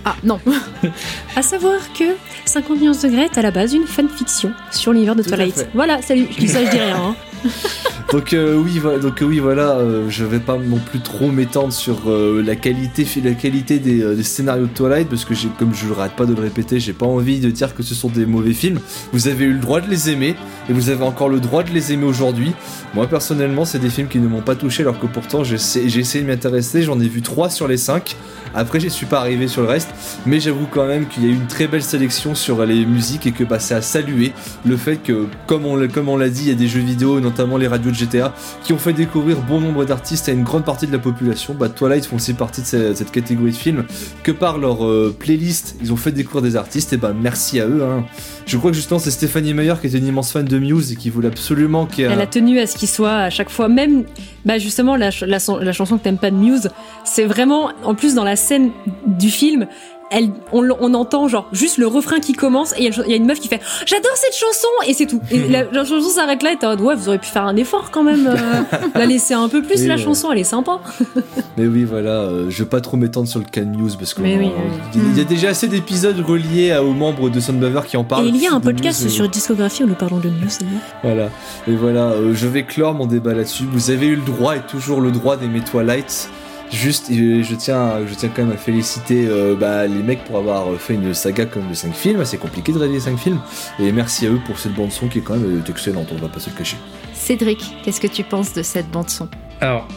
Ah 0.05 0.15
non, 0.23 0.39
À 1.35 1.41
savoir 1.41 1.79
que 1.97 2.03
50 2.45 2.81
nuances 2.81 3.01
degrés 3.01 3.23
est 3.23 3.37
à 3.37 3.41
la 3.41 3.51
base 3.51 3.73
une 3.73 3.85
fanfiction 3.87 4.51
sur 4.71 4.91
l'univers 4.93 5.15
de 5.15 5.23
Tout 5.23 5.29
Twilight. 5.29 5.67
Voilà, 5.73 6.01
salut, 6.01 6.27
je 6.31 6.37
dis 6.39 6.47
ça, 6.49 6.63
je 6.65 6.69
dis 6.71 6.77
rien. 6.79 6.95
hein. 6.97 7.15
donc 8.11 8.33
euh, 8.33 8.55
oui, 8.55 8.79
voilà, 8.79 8.99
donc 8.99 9.21
euh, 9.21 9.25
oui, 9.25 9.39
voilà, 9.39 9.71
euh, 9.71 10.09
je 10.09 10.25
vais 10.25 10.39
pas 10.39 10.57
non 10.57 10.77
plus 10.77 10.99
trop 10.99 11.29
m'étendre 11.29 11.73
sur 11.73 12.09
euh, 12.09 12.41
la 12.45 12.55
qualité, 12.55 13.05
la 13.23 13.33
qualité 13.33 13.79
des, 13.79 14.01
euh, 14.01 14.21
scénarios 14.23 14.65
de 14.65 14.73
Twilight 14.73 15.09
parce 15.09 15.25
que 15.25 15.33
comme 15.57 15.73
je 15.73 15.91
rate 15.91 16.15
pas 16.15 16.25
de 16.25 16.33
le 16.33 16.41
répéter, 16.41 16.79
j'ai 16.79 16.93
pas 16.93 17.05
envie 17.05 17.39
de 17.39 17.49
dire 17.49 17.75
que 17.75 17.83
ce 17.83 17.95
sont 17.95 18.09
des 18.09 18.25
mauvais 18.25 18.53
films. 18.53 18.79
Vous 19.11 19.27
avez 19.27 19.45
eu 19.45 19.53
le 19.53 19.59
droit 19.59 19.81
de 19.81 19.89
les 19.89 20.09
aimer 20.09 20.35
et 20.69 20.73
vous 20.73 20.89
avez 20.89 21.03
encore 21.03 21.29
le 21.29 21.39
droit 21.39 21.63
de 21.63 21.71
les 21.71 21.93
aimer 21.93 22.05
aujourd'hui. 22.05 22.53
Moi 22.93 23.07
personnellement, 23.07 23.65
c'est 23.65 23.79
des 23.79 23.89
films 23.89 24.07
qui 24.07 24.19
ne 24.19 24.27
m'ont 24.27 24.41
pas 24.41 24.55
touché 24.55 24.83
alors 24.83 24.99
que 24.99 25.07
pourtant 25.07 25.43
j'ai 25.43 25.55
essayé 25.55 26.21
de 26.21 26.27
m'y 26.27 26.33
intéresser. 26.33 26.83
J'en 26.83 26.99
ai 26.99 27.07
vu 27.07 27.21
3 27.21 27.49
sur 27.49 27.67
les 27.67 27.77
5 27.77 28.15
Après, 28.55 28.79
je 28.79 28.87
suis 28.87 29.05
pas 29.05 29.19
arrivé 29.19 29.47
sur 29.47 29.63
le 29.63 29.67
reste, 29.67 29.89
mais 30.25 30.39
j'avoue 30.39 30.67
quand 30.69 30.85
même 30.85 31.07
qu'il 31.07 31.23
y 31.23 31.27
a 31.27 31.29
eu 31.29 31.33
une 31.33 31.47
très 31.47 31.67
belle 31.67 31.83
sélection 31.83 32.35
sur 32.35 32.65
les 32.65 32.85
musiques 32.85 33.25
et 33.25 33.31
que 33.31 33.43
bah, 33.43 33.59
c'est 33.59 33.73
à 33.73 33.81
saluer 33.81 34.33
le 34.65 34.77
fait 34.77 34.97
que, 34.97 35.25
comme 35.47 35.65
on 35.65 35.75
l'a 36.17 36.29
dit, 36.29 36.43
il 36.43 36.49
y 36.49 36.51
a 36.51 36.55
des 36.55 36.67
jeux 36.67 36.81
vidéo, 36.81 37.19
notamment 37.33 37.57
les 37.57 37.67
radios 37.67 37.89
de 37.91 37.95
GTA, 37.95 38.33
qui 38.63 38.73
ont 38.73 38.77
fait 38.77 38.93
découvrir 38.93 39.37
bon 39.41 39.59
nombre 39.59 39.85
d'artistes 39.85 40.29
à 40.29 40.31
une 40.31 40.43
grande 40.43 40.63
partie 40.63 40.87
de 40.87 40.91
la 40.91 40.99
population. 40.99 41.55
Bah, 41.57 41.67
Twilight 41.69 42.05
font 42.05 42.15
aussi 42.17 42.33
partie 42.33 42.61
de 42.61 42.65
cette, 42.67 42.97
cette 42.97 43.11
catégorie 43.11 43.51
de 43.51 43.55
films 43.57 43.85
que 44.23 44.31
par 44.31 44.57
leur 44.57 44.85
euh, 44.85 45.15
playlist, 45.17 45.75
ils 45.81 45.91
ont 45.91 45.95
fait 45.97 46.11
découvrir 46.11 46.41
des 46.43 46.55
artistes. 46.55 46.93
Et 46.93 46.97
bah, 46.97 47.13
merci 47.19 47.59
à 47.59 47.67
eux. 47.67 47.83
hein. 47.83 48.05
Je 48.45 48.57
crois 48.57 48.71
que 48.71 48.75
justement, 48.77 48.99
c'est 48.99 49.11
Stéphanie 49.11 49.53
Meyer 49.53 49.73
qui 49.81 49.87
était 49.87 49.97
une 49.97 50.07
immense 50.07 50.31
fan 50.31 50.45
de 50.45 50.59
Muse 50.59 50.91
et 50.91 50.95
qui 50.95 51.09
voulait 51.09 51.29
absolument 51.29 51.87
ait 51.97 52.01
Elle 52.03 52.21
a 52.21 52.27
tenu 52.27 52.59
à 52.59 52.67
ce 52.67 52.77
qu'il 52.77 52.89
soit 52.89 53.15
à 53.15 53.29
chaque 53.29 53.49
fois, 53.49 53.67
même 53.69 54.03
bah 54.45 54.57
justement 54.59 54.95
la, 54.97 55.11
ch- 55.11 55.23
la, 55.29 55.37
la 55.63 55.71
chanson 55.73 55.97
que 55.97 56.03
t'aimes 56.03 56.17
pas 56.17 56.29
de 56.31 56.35
Muse, 56.35 56.69
c'est 57.05 57.23
vraiment 57.23 57.71
en 57.83 57.95
plus 57.95 58.13
dans 58.15 58.25
la 58.25 58.35
scène 58.35 58.71
du 59.07 59.29
film, 59.29 59.67
elle, 60.13 60.29
on, 60.51 60.93
entend 60.93 61.27
genre 61.27 61.47
juste 61.51 61.77
le 61.77 61.87
refrain 61.87 62.19
qui 62.19 62.33
commence 62.33 62.73
et 62.73 62.83
il 62.83 62.83
y 62.85 62.87
a 62.87 63.07
y, 63.07 63.15
une 63.15 63.25
meuf 63.25 63.39
qui 63.39 63.47
fait 63.47 63.61
j'adore 63.85 64.15
cette 64.15 64.35
chanson 64.35 64.67
et 64.87 64.93
c'est 64.93 65.07
tout. 65.07 65.21
Et 65.31 65.47
la, 65.47 65.63
la 65.63 65.83
chanson 65.83 66.09
s'arrête 66.09 66.43
là 66.43 66.53
et 66.53 66.57
t'es 66.57 66.65
en 66.65 66.69
mode 66.71 66.81
ouais 66.81 66.95
vous 66.95 67.07
auriez 67.07 67.19
pu 67.19 67.29
faire 67.29 67.45
un 67.45 67.55
effort 67.55 67.89
quand 67.91 68.03
même, 68.03 68.27
euh, 68.27 68.77
la 68.95 69.05
laisser 69.05 69.33
un 69.33 69.49
peu 69.49 69.61
plus 69.61 69.81
Oui, 69.81 69.87
la 69.87 69.95
ouais. 69.95 70.01
chanson 70.01 70.31
elle 70.31 70.39
est 70.39 70.43
sympa. 70.43 70.79
Mais 71.57 71.67
oui, 71.67 71.83
voilà, 71.83 72.21
euh, 72.21 72.45
je 72.49 72.63
vais 72.63 72.69
pas 72.69 72.81
trop 72.81 72.97
m'étendre 72.97 73.27
sur 73.27 73.39
le 73.39 73.45
de 73.45 73.77
Muse 73.77 73.95
parce 73.95 74.13
que 74.13 74.21
euh, 74.21 74.25
oui, 74.25 74.51
oui. 74.95 75.01
il 75.13 75.17
y 75.17 75.21
a 75.21 75.23
déjà 75.23 75.49
assez 75.49 75.67
d'épisodes 75.67 76.19
reliés 76.19 76.71
à- 76.71 76.83
aux 76.83 76.93
membres 76.93 77.29
de 77.29 77.39
Soundbaver 77.39 77.81
qui 77.87 77.97
en 77.97 78.03
parlent. 78.03 78.25
et 78.25 78.29
il 78.29 78.41
y 78.41 78.47
a 78.47 78.53
un 78.53 78.59
podcast 78.59 79.03
euh, 79.05 79.09
sur 79.09 79.29
discographie 79.29 79.83
où 79.83 79.87
nous 79.87 79.95
parlons 79.95 80.17
de 80.17 80.29
d'ailleurs. 80.29 80.81
Voilà, 81.03 81.29
et 81.67 81.75
voilà, 81.75 82.11
euh, 82.11 82.33
je 82.33 82.47
vais 82.47 82.63
clore 82.63 82.93
mon 82.93 83.05
débat 83.05 83.33
là-dessus. 83.33 83.65
Vous 83.71 83.91
avez 83.91 84.07
eu 84.07 84.15
le 84.15 84.21
droit 84.21 84.55
et 84.55 84.61
toujours 84.61 85.01
le 85.01 85.11
droit 85.11 85.37
d'aimer 85.37 85.61
Twilight. 85.61 86.29
Juste, 86.73 87.11
je 87.13 87.55
tiens, 87.55 87.99
je 88.07 88.13
tiens 88.15 88.29
quand 88.35 88.41
même 88.43 88.53
à 88.53 88.57
féliciter 88.57 89.27
euh, 89.27 89.55
bah, 89.55 89.85
les 89.85 90.01
mecs 90.01 90.23
pour 90.25 90.37
avoir 90.39 90.65
fait 90.79 90.95
une 90.95 91.13
saga 91.13 91.45
comme 91.45 91.69
de 91.69 91.73
5 91.75 91.93
films. 91.93 92.25
C'est 92.25 92.37
compliqué 92.39 92.71
de 92.71 92.79
réaliser 92.79 93.01
5 93.11 93.17
films. 93.19 93.39
Et 93.79 93.91
merci 93.91 94.25
à 94.25 94.29
eux 94.31 94.39
pour 94.45 94.57
cette 94.57 94.73
bande-son 94.73 95.07
qui 95.07 95.19
est 95.19 95.21
quand 95.21 95.35
même 95.35 95.59
euh, 95.65 95.69
excellente, 95.71 96.07
on 96.11 96.15
va 96.15 96.29
pas 96.29 96.39
se 96.39 96.49
le 96.49 96.55
cacher. 96.55 96.77
Cédric, 97.13 97.63
qu'est-ce 97.83 98.01
que 98.01 98.07
tu 98.07 98.23
penses 98.23 98.53
de 98.53 98.63
cette 98.63 98.89
bande 98.89 99.09
son? 99.09 99.27
Alors, 99.61 99.87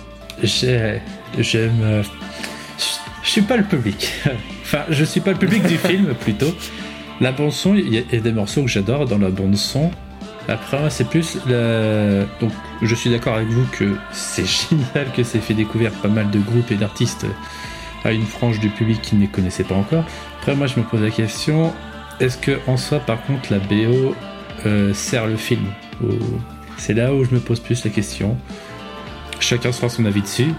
j'ai- 0.42 1.00
j'aime. 1.38 1.80
euh, 1.82 2.02
je- 2.02 2.82
Je 3.22 3.30
suis 3.30 3.42
pas 3.42 3.56
le 3.56 3.64
public. 3.64 4.12
Enfin, 4.62 4.82
je 4.90 5.04
suis 5.04 5.20
pas 5.20 5.30
le 5.32 5.38
public 5.38 5.62
du 5.66 5.76
film 5.88 6.12
plutôt. 6.14 6.52
La 7.22 7.32
bande 7.32 7.52
son, 7.52 7.74
il 7.74 7.88
y, 7.94 7.98
a- 7.98 8.02
il 8.10 8.14
y 8.16 8.18
a 8.18 8.20
des 8.20 8.32
morceaux 8.32 8.62
que 8.62 8.68
j'adore 8.68 9.06
dans 9.06 9.18
la 9.18 9.30
bande 9.30 9.56
son. 9.56 9.90
Après, 10.48 10.90
c'est 10.90 11.08
plus 11.08 11.38
le... 11.48 12.24
Donc, 12.40 12.52
je 12.82 12.94
suis 12.94 13.10
d'accord 13.10 13.34
avec 13.34 13.48
vous 13.48 13.66
que 13.72 13.96
c'est 14.12 14.46
génial 14.70 15.12
que 15.14 15.22
c'est 15.22 15.40
fait 15.40 15.54
découvrir 15.54 15.90
pas 15.92 16.08
mal 16.08 16.30
de 16.30 16.38
groupes 16.38 16.70
et 16.70 16.76
d'artistes 16.76 17.26
à 18.04 18.12
une 18.12 18.26
frange 18.26 18.60
du 18.60 18.68
public 18.68 19.02
qui 19.02 19.16
ne 19.16 19.22
les 19.22 19.28
connaissait 19.28 19.64
pas 19.64 19.74
encore. 19.74 20.04
Après, 20.38 20.54
moi, 20.54 20.66
je 20.66 20.78
me 20.78 20.84
pose 20.84 21.00
la 21.00 21.10
question 21.10 21.72
est-ce 22.20 22.38
que 22.38 22.58
en 22.66 22.76
soi, 22.76 22.98
par 23.00 23.22
contre, 23.22 23.52
la 23.52 23.58
BO 23.58 24.14
euh, 24.64 24.94
sert 24.94 25.26
le 25.26 25.36
film 25.36 25.66
C'est 26.78 26.94
là 26.94 27.14
où 27.14 27.24
je 27.24 27.30
me 27.30 27.40
pose 27.40 27.60
plus 27.60 27.84
la 27.84 27.90
question. 27.90 28.36
Chacun 29.38 29.70
se 29.70 29.78
fera 29.78 29.90
son 29.90 30.04
avis 30.06 30.22
dessus. 30.22 30.52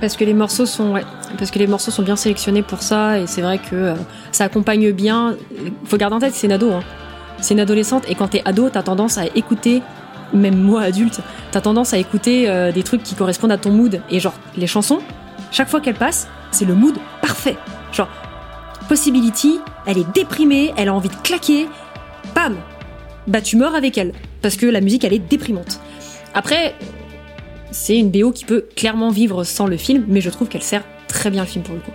Parce 0.00 0.16
que 0.16 0.24
les 0.24 0.34
morceaux 0.34 0.66
sont, 0.66 0.94
parce 1.38 1.50
que 1.50 1.58
les 1.58 1.66
morceaux 1.66 1.90
sont 1.90 2.02
bien 2.02 2.16
sélectionnés 2.16 2.62
pour 2.62 2.82
ça, 2.82 3.18
et 3.18 3.26
c'est 3.26 3.40
vrai 3.40 3.58
que 3.58 3.74
euh, 3.74 3.94
ça 4.32 4.44
accompagne 4.44 4.92
bien. 4.92 5.34
Faut 5.84 5.96
garder 5.96 6.16
en 6.16 6.20
tête, 6.20 6.34
c'est 6.34 6.46
une 6.46 6.52
ado, 6.52 6.70
hein. 6.70 6.82
C'est 7.40 7.54
une 7.54 7.60
adolescente, 7.60 8.04
et 8.08 8.14
quand 8.14 8.28
t'es 8.28 8.42
ado, 8.44 8.68
t'as 8.68 8.82
tendance 8.82 9.16
à 9.16 9.24
écouter, 9.34 9.82
même 10.32 10.56
moi 10.56 10.82
adulte, 10.82 11.20
t'as 11.52 11.60
tendance 11.60 11.92
à 11.94 11.98
écouter 11.98 12.48
euh, 12.48 12.72
des 12.72 12.82
trucs 12.82 13.02
qui 13.02 13.14
correspondent 13.14 13.52
à 13.52 13.58
ton 13.58 13.70
mood. 13.70 14.00
Et 14.10 14.20
genre, 14.20 14.34
les 14.56 14.66
chansons, 14.66 15.00
chaque 15.50 15.68
fois 15.68 15.80
qu'elles 15.80 15.94
passent, 15.94 16.28
c'est 16.50 16.64
le 16.64 16.74
mood 16.74 16.96
parfait. 17.20 17.56
Genre, 17.92 18.08
Possibility, 18.88 19.58
elle 19.84 19.98
est 19.98 20.12
déprimée, 20.14 20.72
elle 20.76 20.88
a 20.88 20.94
envie 20.94 21.08
de 21.08 21.16
claquer, 21.16 21.66
bam, 22.36 22.56
bah 23.26 23.40
tu 23.40 23.56
meurs 23.56 23.74
avec 23.74 23.98
elle, 23.98 24.12
parce 24.42 24.54
que 24.56 24.66
la 24.66 24.80
musique 24.80 25.02
elle 25.02 25.12
est 25.12 25.18
déprimante. 25.18 25.80
Après, 26.34 26.74
c'est 27.72 27.98
une 27.98 28.10
BO 28.10 28.30
qui 28.30 28.44
peut 28.44 28.66
clairement 28.76 29.10
vivre 29.10 29.42
sans 29.42 29.66
le 29.66 29.76
film, 29.76 30.04
mais 30.06 30.20
je 30.20 30.30
trouve 30.30 30.48
qu'elle 30.48 30.62
sert 30.62 30.84
très 31.08 31.30
bien 31.30 31.42
le 31.42 31.48
film 31.48 31.64
pour 31.64 31.74
le 31.74 31.80
coup. 31.80 31.90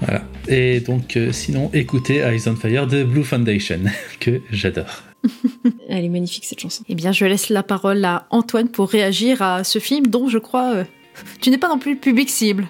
Voilà. 0.00 0.22
Et 0.48 0.80
donc, 0.80 1.16
euh, 1.16 1.30
sinon, 1.30 1.70
écoutez 1.74 2.16
Eyes 2.18 2.48
on 2.48 2.56
Fire 2.56 2.86
de 2.86 3.04
Blue 3.04 3.22
Foundation, 3.22 3.80
que 4.20 4.40
j'adore. 4.50 5.11
Elle 5.88 6.04
est 6.04 6.08
magnifique 6.08 6.44
cette 6.44 6.60
chanson. 6.60 6.84
Eh 6.88 6.94
bien, 6.94 7.12
je 7.12 7.24
laisse 7.24 7.48
la 7.48 7.62
parole 7.62 8.04
à 8.04 8.26
Antoine 8.30 8.68
pour 8.68 8.88
réagir 8.90 9.42
à 9.42 9.64
ce 9.64 9.78
film 9.78 10.06
dont 10.08 10.28
je 10.28 10.38
crois 10.38 10.72
euh, 10.74 10.84
tu 11.40 11.50
n'es 11.50 11.58
pas 11.58 11.68
non 11.68 11.78
plus 11.78 11.94
le 11.94 12.00
public 12.00 12.28
cible. 12.30 12.66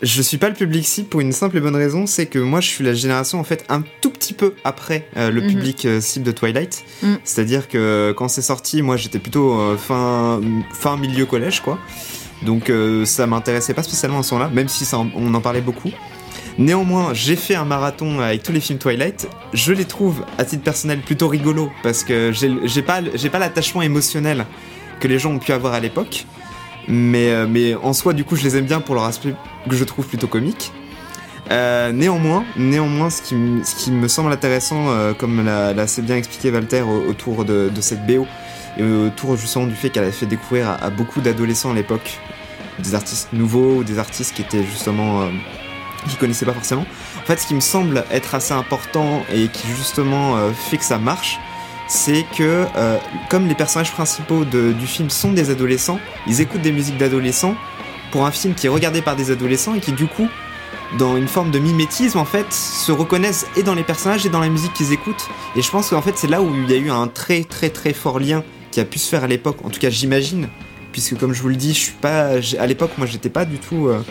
Je 0.00 0.20
suis 0.20 0.36
pas 0.36 0.48
le 0.48 0.54
public 0.56 0.84
cible 0.84 1.08
pour 1.08 1.20
une 1.20 1.30
simple 1.30 1.56
et 1.58 1.60
bonne 1.60 1.76
raison, 1.76 2.06
c'est 2.06 2.26
que 2.26 2.40
moi 2.40 2.60
je 2.60 2.66
suis 2.68 2.84
la 2.84 2.92
génération 2.92 3.38
en 3.38 3.44
fait 3.44 3.64
un 3.68 3.84
tout 4.00 4.10
petit 4.10 4.32
peu 4.32 4.54
après 4.64 5.08
euh, 5.16 5.30
le 5.30 5.40
Mhm. 5.42 5.48
public 5.48 5.84
euh, 5.84 6.00
cible 6.00 6.24
de 6.24 6.32
Twilight. 6.32 6.82
Mhm. 7.04 7.18
C'est-à-dire 7.22 7.68
que 7.68 8.12
quand 8.16 8.26
c'est 8.26 8.42
sorti, 8.42 8.82
moi 8.82 8.96
j'étais 8.96 9.20
plutôt 9.20 9.60
euh, 9.60 9.76
fin 9.76 10.40
fin 10.72 10.96
milieu 10.96 11.24
collège 11.24 11.60
quoi. 11.60 11.78
Donc 12.44 12.68
euh, 12.68 13.04
ça 13.04 13.28
m'intéressait 13.28 13.74
pas 13.74 13.84
spécialement 13.84 14.18
à 14.18 14.22
ce 14.24 14.34
moment-là, 14.34 14.50
même 14.52 14.66
si 14.68 14.84
ça 14.84 14.98
en- 14.98 15.08
on 15.14 15.32
en 15.34 15.40
parlait 15.40 15.60
beaucoup. 15.60 15.90
Néanmoins, 16.58 17.14
j'ai 17.14 17.36
fait 17.36 17.54
un 17.54 17.64
marathon 17.64 18.20
avec 18.20 18.42
tous 18.42 18.52
les 18.52 18.60
films 18.60 18.78
Twilight. 18.78 19.28
Je 19.54 19.72
les 19.72 19.84
trouve 19.84 20.24
à 20.38 20.44
titre 20.44 20.62
personnel 20.62 21.00
plutôt 21.00 21.28
rigolos 21.28 21.70
parce 21.82 22.04
que 22.04 22.32
j'ai 22.32 22.82
pas 22.82 23.00
pas 23.02 23.38
l'attachement 23.38 23.82
émotionnel 23.82 24.46
que 25.00 25.08
les 25.08 25.18
gens 25.18 25.32
ont 25.32 25.38
pu 25.38 25.52
avoir 25.52 25.72
à 25.72 25.80
l'époque. 25.80 26.26
Mais, 26.88 27.30
euh, 27.30 27.46
mais 27.48 27.74
en 27.74 27.92
soi, 27.92 28.12
du 28.12 28.24
coup, 28.24 28.36
je 28.36 28.42
les 28.42 28.56
aime 28.56 28.64
bien 28.66 28.80
pour 28.80 28.94
leur 28.94 29.04
aspect 29.04 29.34
que 29.68 29.76
je 29.76 29.84
trouve 29.84 30.06
plutôt 30.06 30.26
comique. 30.26 30.72
Euh, 31.50 31.92
néanmoins, 31.92 32.44
ce 33.10 33.22
qui, 33.22 33.90
me 33.90 34.08
semble 34.08 34.32
intéressant, 34.32 34.88
euh, 34.88 35.12
comme 35.12 35.44
l'a 35.44 35.68
assez 35.68 36.02
bien 36.02 36.16
expliqué 36.16 36.50
Walter 36.50 36.82
au- 36.82 37.08
autour 37.08 37.44
de, 37.44 37.70
cette 37.80 38.06
BO, 38.06 38.26
et 38.78 38.82
autour 38.82 39.36
justement 39.36 39.66
du 39.66 39.74
fait 39.74 39.90
qu'elle 39.90 40.04
a 40.04 40.12
fait 40.12 40.26
découvrir 40.26 40.70
à, 40.70 40.90
beaucoup 40.90 41.20
d'adolescents 41.20 41.72
à 41.72 41.74
l'époque 41.74 42.18
des 42.78 42.94
artistes 42.94 43.28
nouveaux 43.32 43.76
ou 43.76 43.84
des 43.84 43.98
artistes 43.98 44.34
qui 44.34 44.42
étaient 44.42 44.64
justement 44.64 45.28
qui 46.08 46.16
connaissaient 46.16 46.46
pas 46.46 46.52
forcément. 46.52 46.86
En 47.22 47.26
fait, 47.26 47.38
ce 47.38 47.46
qui 47.46 47.54
me 47.54 47.60
semble 47.60 48.04
être 48.10 48.34
assez 48.34 48.52
important 48.52 49.22
et 49.32 49.48
qui 49.48 49.68
justement 49.68 50.36
euh, 50.36 50.50
fait 50.52 50.78
que 50.78 50.84
ça 50.84 50.98
marche, 50.98 51.38
c'est 51.88 52.24
que 52.36 52.66
euh, 52.76 52.98
comme 53.28 53.46
les 53.48 53.54
personnages 53.54 53.92
principaux 53.92 54.44
du 54.44 54.86
film 54.86 55.10
sont 55.10 55.32
des 55.32 55.50
adolescents, 55.50 56.00
ils 56.26 56.40
écoutent 56.40 56.62
des 56.62 56.72
musiques 56.72 56.96
d'adolescents 56.96 57.54
pour 58.10 58.24
un 58.24 58.30
film 58.30 58.54
qui 58.54 58.66
est 58.66 58.70
regardé 58.70 59.02
par 59.02 59.16
des 59.16 59.30
adolescents 59.30 59.74
et 59.74 59.80
qui 59.80 59.92
du 59.92 60.06
coup, 60.06 60.28
dans 60.98 61.16
une 61.16 61.28
forme 61.28 61.50
de 61.50 61.58
mimétisme 61.58 62.18
en 62.18 62.24
fait, 62.24 62.50
se 62.52 62.92
reconnaissent 62.92 63.46
et 63.56 63.62
dans 63.62 63.74
les 63.74 63.82
personnages 63.82 64.24
et 64.24 64.28
dans 64.30 64.40
la 64.40 64.48
musique 64.48 64.72
qu'ils 64.72 64.92
écoutent. 64.92 65.28
Et 65.56 65.62
je 65.62 65.70
pense 65.70 65.90
qu'en 65.90 66.02
fait 66.02 66.16
c'est 66.16 66.28
là 66.28 66.42
où 66.42 66.54
il 66.54 66.70
y 66.70 66.74
a 66.74 66.78
eu 66.78 66.90
un 66.90 67.08
très 67.08 67.44
très 67.44 67.70
très 67.70 67.92
fort 67.92 68.18
lien 68.18 68.42
qui 68.70 68.80
a 68.80 68.84
pu 68.84 68.98
se 68.98 69.08
faire 69.08 69.24
à 69.24 69.26
l'époque. 69.26 69.58
En 69.64 69.70
tout 69.70 69.80
cas 69.80 69.90
j'imagine, 69.90 70.48
puisque 70.92 71.18
comme 71.18 71.34
je 71.34 71.42
vous 71.42 71.48
le 71.48 71.56
dis, 71.56 71.74
je 71.74 71.80
suis 71.80 71.92
pas 71.92 72.36
à 72.58 72.66
l'époque 72.66 72.92
moi 72.96 73.06
j'étais 73.06 73.30
pas 73.30 73.44
du 73.44 73.58
tout 73.58 73.88
euh, 73.88 74.02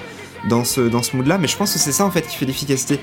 dans 0.50 0.64
ce 0.64 0.82
dans 0.82 1.04
ce 1.04 1.16
mood 1.16 1.28
là, 1.28 1.38
mais 1.38 1.48
je 1.48 1.58
pense 1.58 1.74
que 1.74 1.80
c'est 1.80 1.92
ça 1.92 2.06
en 2.06 2.12
fait 2.12 2.28
qui 2.28 2.36
fait 2.36 2.46
l'efficacité 2.46 3.00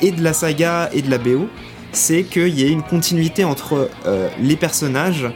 et 0.00 0.12
de 0.12 0.22
la 0.22 0.32
saga 0.32 0.90
et 0.92 1.02
de 1.02 1.10
la 1.10 1.18
BO 1.18 1.48
c'est 1.92 2.24
qu'il 2.24 2.58
y 2.58 2.64
ait 2.64 2.70
une 2.70 2.82
continuité 2.82 3.44
entre 3.44 3.90
euh, 4.06 4.28
les 4.40 4.56
personnages, 4.56 5.28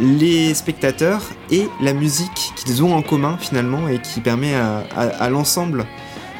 les 0.00 0.54
spectateurs 0.54 1.22
et 1.50 1.66
la 1.80 1.94
musique 1.94 2.52
qu'ils 2.56 2.84
ont 2.84 2.94
en 2.94 3.02
commun 3.02 3.36
finalement 3.40 3.88
et 3.88 3.98
qui 3.98 4.20
permet 4.20 4.54
à, 4.54 5.30
l'ensemble 5.30 5.86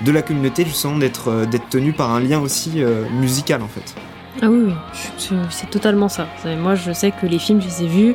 de 0.05 0.13
la 0.13 0.23
communauté 0.23 0.65
justement 0.65 0.99
d'être 0.99 1.29
euh, 1.29 1.47
d'être 1.47 1.69
tenu 1.69 1.93
par 1.93 2.11
un 2.11 2.21
lien 2.21 2.41
aussi 2.41 2.83
euh, 2.83 3.09
musical 3.11 3.63
en 3.63 3.69
fait. 3.69 3.95
Ah 4.41 4.49
oui, 4.49 4.73
c'est 5.51 5.71
totalement 5.71 6.09
ça. 6.09 6.27
Moi, 6.59 6.75
je 6.75 6.93
sais 6.93 7.13
que 7.13 7.27
les 7.27 7.39
films, 7.39 7.61
je 7.61 7.67
les 7.67 7.83
ai 7.85 7.87
vus. 7.87 8.15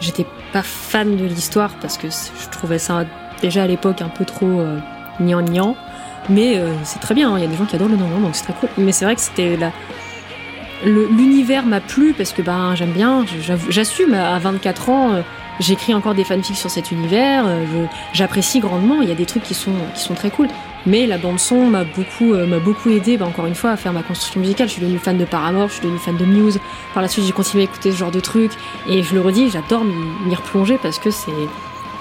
J'étais 0.00 0.26
pas 0.52 0.62
fan 0.62 1.16
de 1.16 1.24
l'histoire 1.24 1.70
parce 1.80 1.96
que 1.96 2.08
je 2.08 2.48
trouvais 2.50 2.80
ça 2.80 3.04
déjà 3.40 3.62
à 3.62 3.66
l'époque 3.68 4.02
un 4.02 4.08
peu 4.08 4.24
trop 4.24 4.60
gnangnan. 5.20 5.76
Mais 6.28 6.56
euh, 6.56 6.72
c'est 6.84 7.00
très 7.00 7.14
bien, 7.14 7.32
hein, 7.32 7.38
il 7.38 7.42
y 7.42 7.46
a 7.46 7.48
des 7.48 7.56
gens 7.56 7.64
qui 7.64 7.76
adorent 7.76 7.88
le 7.88 7.96
gnangnan, 7.96 8.20
donc 8.20 8.34
c'est 8.34 8.44
très 8.44 8.54
cool. 8.54 8.68
Mais 8.78 8.92
c'est 8.92 9.04
vrai 9.04 9.14
que 9.14 9.20
c'était 9.20 9.58
L'univers 10.84 11.64
m'a 11.64 11.80
plu 11.80 12.12
parce 12.12 12.32
que 12.32 12.42
ben 12.42 12.74
j'aime 12.74 12.90
bien, 12.90 13.24
j'assume 13.68 14.14
à 14.14 14.36
24 14.40 14.88
ans, 14.88 15.12
euh, 15.12 15.22
j'écris 15.60 15.94
encore 15.94 16.14
des 16.14 16.24
fanfics 16.24 16.56
sur 16.56 16.70
cet 16.70 16.90
univers, 16.90 17.44
euh, 17.46 17.86
j'apprécie 18.12 18.58
grandement, 18.58 19.00
il 19.00 19.08
y 19.08 19.12
a 19.12 19.14
des 19.14 19.26
trucs 19.26 19.44
qui 19.44 19.54
sont, 19.54 19.74
qui 19.94 20.00
sont 20.00 20.14
très 20.14 20.30
cool. 20.30 20.48
Mais 20.84 21.06
la 21.06 21.18
bande 21.18 21.38
son 21.38 21.68
m'a 21.68 21.84
beaucoup, 21.84 22.34
beaucoup 22.64 22.90
aidé, 22.90 23.16
bah, 23.16 23.24
encore 23.24 23.46
une 23.46 23.54
fois, 23.54 23.70
à 23.70 23.76
faire 23.76 23.92
ma 23.92 24.02
construction 24.02 24.40
musicale. 24.40 24.66
Je 24.66 24.72
suis 24.72 24.82
devenue 24.82 24.98
fan 24.98 25.16
de 25.16 25.24
Paramore, 25.24 25.68
je 25.68 25.74
suis 25.74 25.82
devenue 25.82 26.00
fan 26.00 26.16
de 26.16 26.24
Muse. 26.24 26.58
Par 26.92 27.04
la 27.04 27.08
suite, 27.08 27.24
j'ai 27.24 27.32
continué 27.32 27.62
à 27.62 27.64
écouter 27.66 27.92
ce 27.92 27.96
genre 27.96 28.10
de 28.10 28.18
trucs. 28.18 28.50
Et 28.88 29.04
je 29.04 29.14
le 29.14 29.20
redis, 29.20 29.48
j'adore 29.48 29.84
m'y 29.84 30.34
replonger 30.34 30.78
parce 30.82 30.98
que 30.98 31.12
c'est, 31.12 31.30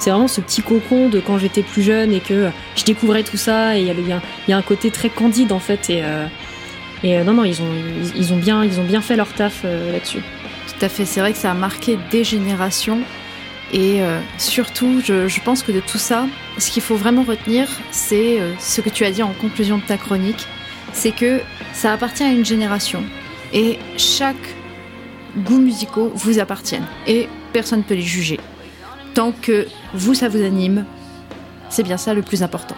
c'est 0.01 0.09
vraiment 0.09 0.27
ce 0.27 0.41
petit 0.41 0.63
cocon 0.63 1.09
de 1.09 1.19
quand 1.19 1.37
j'étais 1.37 1.61
plus 1.61 1.83
jeune 1.83 2.11
et 2.11 2.21
que 2.21 2.49
je 2.75 2.83
découvrais 2.83 3.21
tout 3.21 3.37
ça. 3.37 3.77
Et 3.77 3.81
il 3.81 4.07
y 4.47 4.51
a, 4.53 4.57
un 4.57 4.61
côté 4.63 4.89
très 4.89 5.09
candide 5.09 5.51
en 5.51 5.59
fait. 5.59 5.91
Et, 5.91 6.03
euh, 6.03 6.25
euh, 7.03 7.23
non, 7.23 7.33
non, 7.33 7.43
ils 7.43 7.61
ont, 7.61 7.71
ils, 8.15 8.33
ont 8.33 8.37
bien, 8.37 8.63
ils 8.63 8.79
ont 8.79 8.83
bien 8.83 9.01
fait 9.01 9.15
leur 9.15 9.31
taf 9.31 9.61
euh, 9.63 9.91
là-dessus. 9.91 10.17
Tout 10.17 10.85
à 10.85 10.89
fait, 10.89 11.05
c'est 11.05 11.19
vrai 11.19 11.33
que 11.33 11.37
ça 11.37 11.51
a 11.51 11.53
marqué 11.53 11.99
des 12.09 12.23
générations. 12.23 13.01
Et 13.73 14.01
surtout, 14.37 14.99
je, 15.01 15.39
pense 15.45 15.63
que 15.63 15.71
de 15.71 15.79
tout 15.79 15.97
ça, 15.97 16.25
ce 16.57 16.69
qu'il 16.71 16.81
faut 16.81 16.97
vraiment 16.97 17.23
retenir, 17.23 17.69
c'est 17.91 18.39
ce 18.59 18.81
que 18.81 18.89
tu 18.89 19.05
as 19.05 19.11
dit 19.11 19.23
en 19.23 19.31
conclusion 19.31 19.77
de 19.77 19.83
ta 19.83 19.95
chronique, 19.95 20.45
c'est 20.91 21.15
que 21.15 21.39
ça 21.71 21.93
appartient 21.93 22.23
à 22.23 22.31
une 22.31 22.43
génération. 22.43 23.01
Et 23.53 23.79
chaque 23.95 24.35
goût 25.37 25.59
musicaux 25.59 26.11
vous 26.15 26.39
appartiennent. 26.39 26.87
Et 27.07 27.29
personne 27.53 27.79
ne 27.79 27.83
peut 27.83 27.93
les 27.93 28.01
juger. 28.01 28.41
Tant 29.13 29.33
que 29.33 29.67
vous, 29.93 30.13
ça 30.13 30.29
vous 30.29 30.41
anime, 30.41 30.85
c'est 31.69 31.83
bien 31.83 31.97
ça 31.97 32.13
le 32.13 32.21
plus 32.21 32.43
important. 32.43 32.75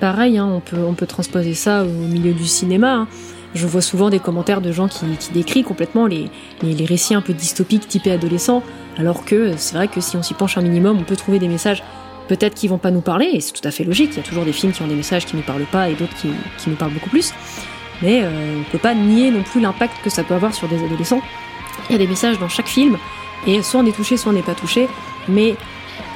Pareil, 0.00 0.36
hein, 0.38 0.60
on, 0.74 0.94
peut, 0.94 1.06
transposer 1.06 1.54
ça 1.54 1.84
au 1.84 1.88
milieu 1.88 2.32
du 2.32 2.46
cinéma. 2.46 2.94
hein. 2.94 3.08
Je 3.54 3.66
vois 3.66 3.82
souvent 3.82 4.10
des 4.10 4.18
commentaires 4.18 4.60
de 4.60 4.72
gens 4.72 4.88
qui, 4.88 5.04
qui 5.18 5.30
décrivent 5.32 5.64
complètement 5.64 6.06
les, 6.06 6.30
récits 6.84 7.14
un 7.14 7.20
peu 7.20 7.34
dystopiques 7.34 7.86
typés 7.86 8.10
adolescents, 8.10 8.62
alors 8.96 9.24
que 9.24 9.56
c'est 9.56 9.76
vrai 9.76 9.88
que 9.88 10.00
si 10.00 10.16
on 10.16 10.22
s'y 10.22 10.34
penche 10.34 10.56
un 10.56 10.62
minimum, 10.62 10.98
on 10.98 11.04
peut 11.04 11.16
trouver 11.16 11.38
des 11.38 11.48
messages 11.48 11.82
peut-être 12.28 12.54
qui 12.54 12.66
vont 12.66 12.78
pas 12.78 12.90
nous 12.90 13.02
parler, 13.02 13.26
et 13.26 13.40
c'est 13.40 13.52
tout 13.52 13.66
à 13.66 13.70
fait 13.70 13.84
logique, 13.84 14.10
il 14.12 14.16
y 14.16 14.20
a 14.20 14.22
toujours 14.22 14.44
des 14.44 14.52
films 14.52 14.72
qui 14.72 14.82
ont 14.82 14.86
des 14.86 14.94
messages 14.94 15.26
qui 15.26 15.36
nous 15.36 15.42
parlent 15.42 15.66
pas 15.70 15.90
et 15.90 15.94
d'autres 15.94 16.14
qui, 16.16 16.28
qui 16.58 16.70
nous 16.70 16.76
parlent 16.76 16.92
beaucoup 16.92 17.10
plus, 17.10 17.34
mais 18.00 18.22
euh, 18.22 18.60
on 18.60 18.70
peut 18.70 18.78
pas 18.78 18.94
nier 18.94 19.30
non 19.30 19.42
plus 19.42 19.60
l'impact 19.60 19.94
que 20.02 20.08
ça 20.08 20.24
peut 20.24 20.34
avoir 20.34 20.54
sur 20.54 20.66
des 20.66 20.82
adolescents. 20.82 21.20
Il 21.90 21.92
y 21.92 21.96
a 21.96 21.98
des 21.98 22.06
messages 22.06 22.38
dans 22.38 22.48
chaque 22.48 22.68
film, 22.68 22.96
et 23.46 23.62
soit 23.62 23.80
on 23.80 23.86
est 23.86 23.94
touché, 23.94 24.16
soit 24.16 24.32
on 24.32 24.34
n'est 24.34 24.42
pas 24.42 24.54
touché, 24.54 24.88
mais 25.28 25.56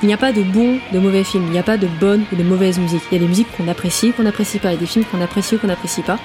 il 0.02 0.06
n'y 0.08 0.14
a 0.14 0.18
pas 0.18 0.32
de 0.32 0.42
bon, 0.42 0.78
de 0.92 0.98
mauvais 0.98 1.24
films, 1.24 1.44
il 1.46 1.52
n'y 1.52 1.58
a 1.58 1.62
pas 1.62 1.76
de 1.76 1.86
bonne 1.86 2.24
ou 2.32 2.36
de 2.36 2.42
mauvaise 2.42 2.78
musique. 2.78 3.02
Il 3.10 3.14
y 3.14 3.18
a 3.18 3.20
des 3.20 3.28
musiques 3.28 3.48
qu'on 3.56 3.68
apprécie, 3.68 4.12
qu'on 4.12 4.24
n'apprécie 4.24 4.58
pas, 4.58 4.72
et 4.72 4.76
des 4.76 4.86
films 4.86 5.04
qu'on 5.04 5.20
apprécie 5.20 5.54
ou 5.54 5.58
qu'on 5.58 5.68
n'apprécie 5.68 6.02
pas. 6.02 6.18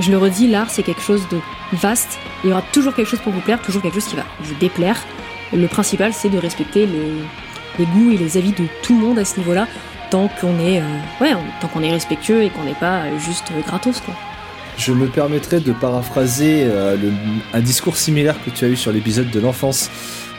Je 0.00 0.10
le 0.10 0.18
redis, 0.18 0.48
l'art 0.48 0.70
c'est 0.70 0.82
quelque 0.82 1.02
chose 1.02 1.22
de 1.30 1.38
vaste. 1.72 2.18
Il 2.42 2.50
y 2.50 2.52
aura 2.52 2.62
toujours 2.72 2.94
quelque 2.94 3.08
chose 3.08 3.20
pour 3.20 3.32
vous 3.32 3.40
plaire, 3.40 3.62
toujours 3.62 3.82
quelque 3.82 3.94
chose 3.94 4.08
qui 4.08 4.16
va 4.16 4.24
vous 4.40 4.54
déplaire. 4.56 4.98
Le 5.52 5.66
principal 5.68 6.12
c'est 6.12 6.28
de 6.28 6.38
respecter 6.38 6.86
les, 6.86 7.84
goûts 7.86 8.10
et 8.12 8.16
les 8.16 8.36
avis 8.36 8.52
de 8.52 8.66
tout 8.82 8.98
le 8.98 9.06
monde 9.06 9.18
à 9.18 9.24
ce 9.24 9.38
niveau-là, 9.38 9.68
tant 10.10 10.28
qu'on 10.40 10.58
est, 10.58 10.80
euh, 10.80 10.98
ouais, 11.20 11.32
tant 11.60 11.68
qu'on 11.68 11.82
est 11.82 11.90
respectueux 11.90 12.42
et 12.42 12.50
qu'on 12.50 12.64
n'est 12.64 12.72
pas 12.74 13.02
euh, 13.02 13.18
juste 13.18 13.46
euh, 13.52 13.60
gratos 13.66 14.00
quoi. 14.00 14.14
Je 14.76 14.92
me 14.92 15.06
permettrai 15.06 15.60
de 15.60 15.72
paraphraser 15.72 16.66
un 17.52 17.60
discours 17.60 17.96
similaire 17.96 18.34
que 18.44 18.50
tu 18.50 18.64
as 18.64 18.68
eu 18.68 18.74
sur 18.74 18.90
l'épisode 18.90 19.30
de 19.30 19.38
l'enfance. 19.38 19.88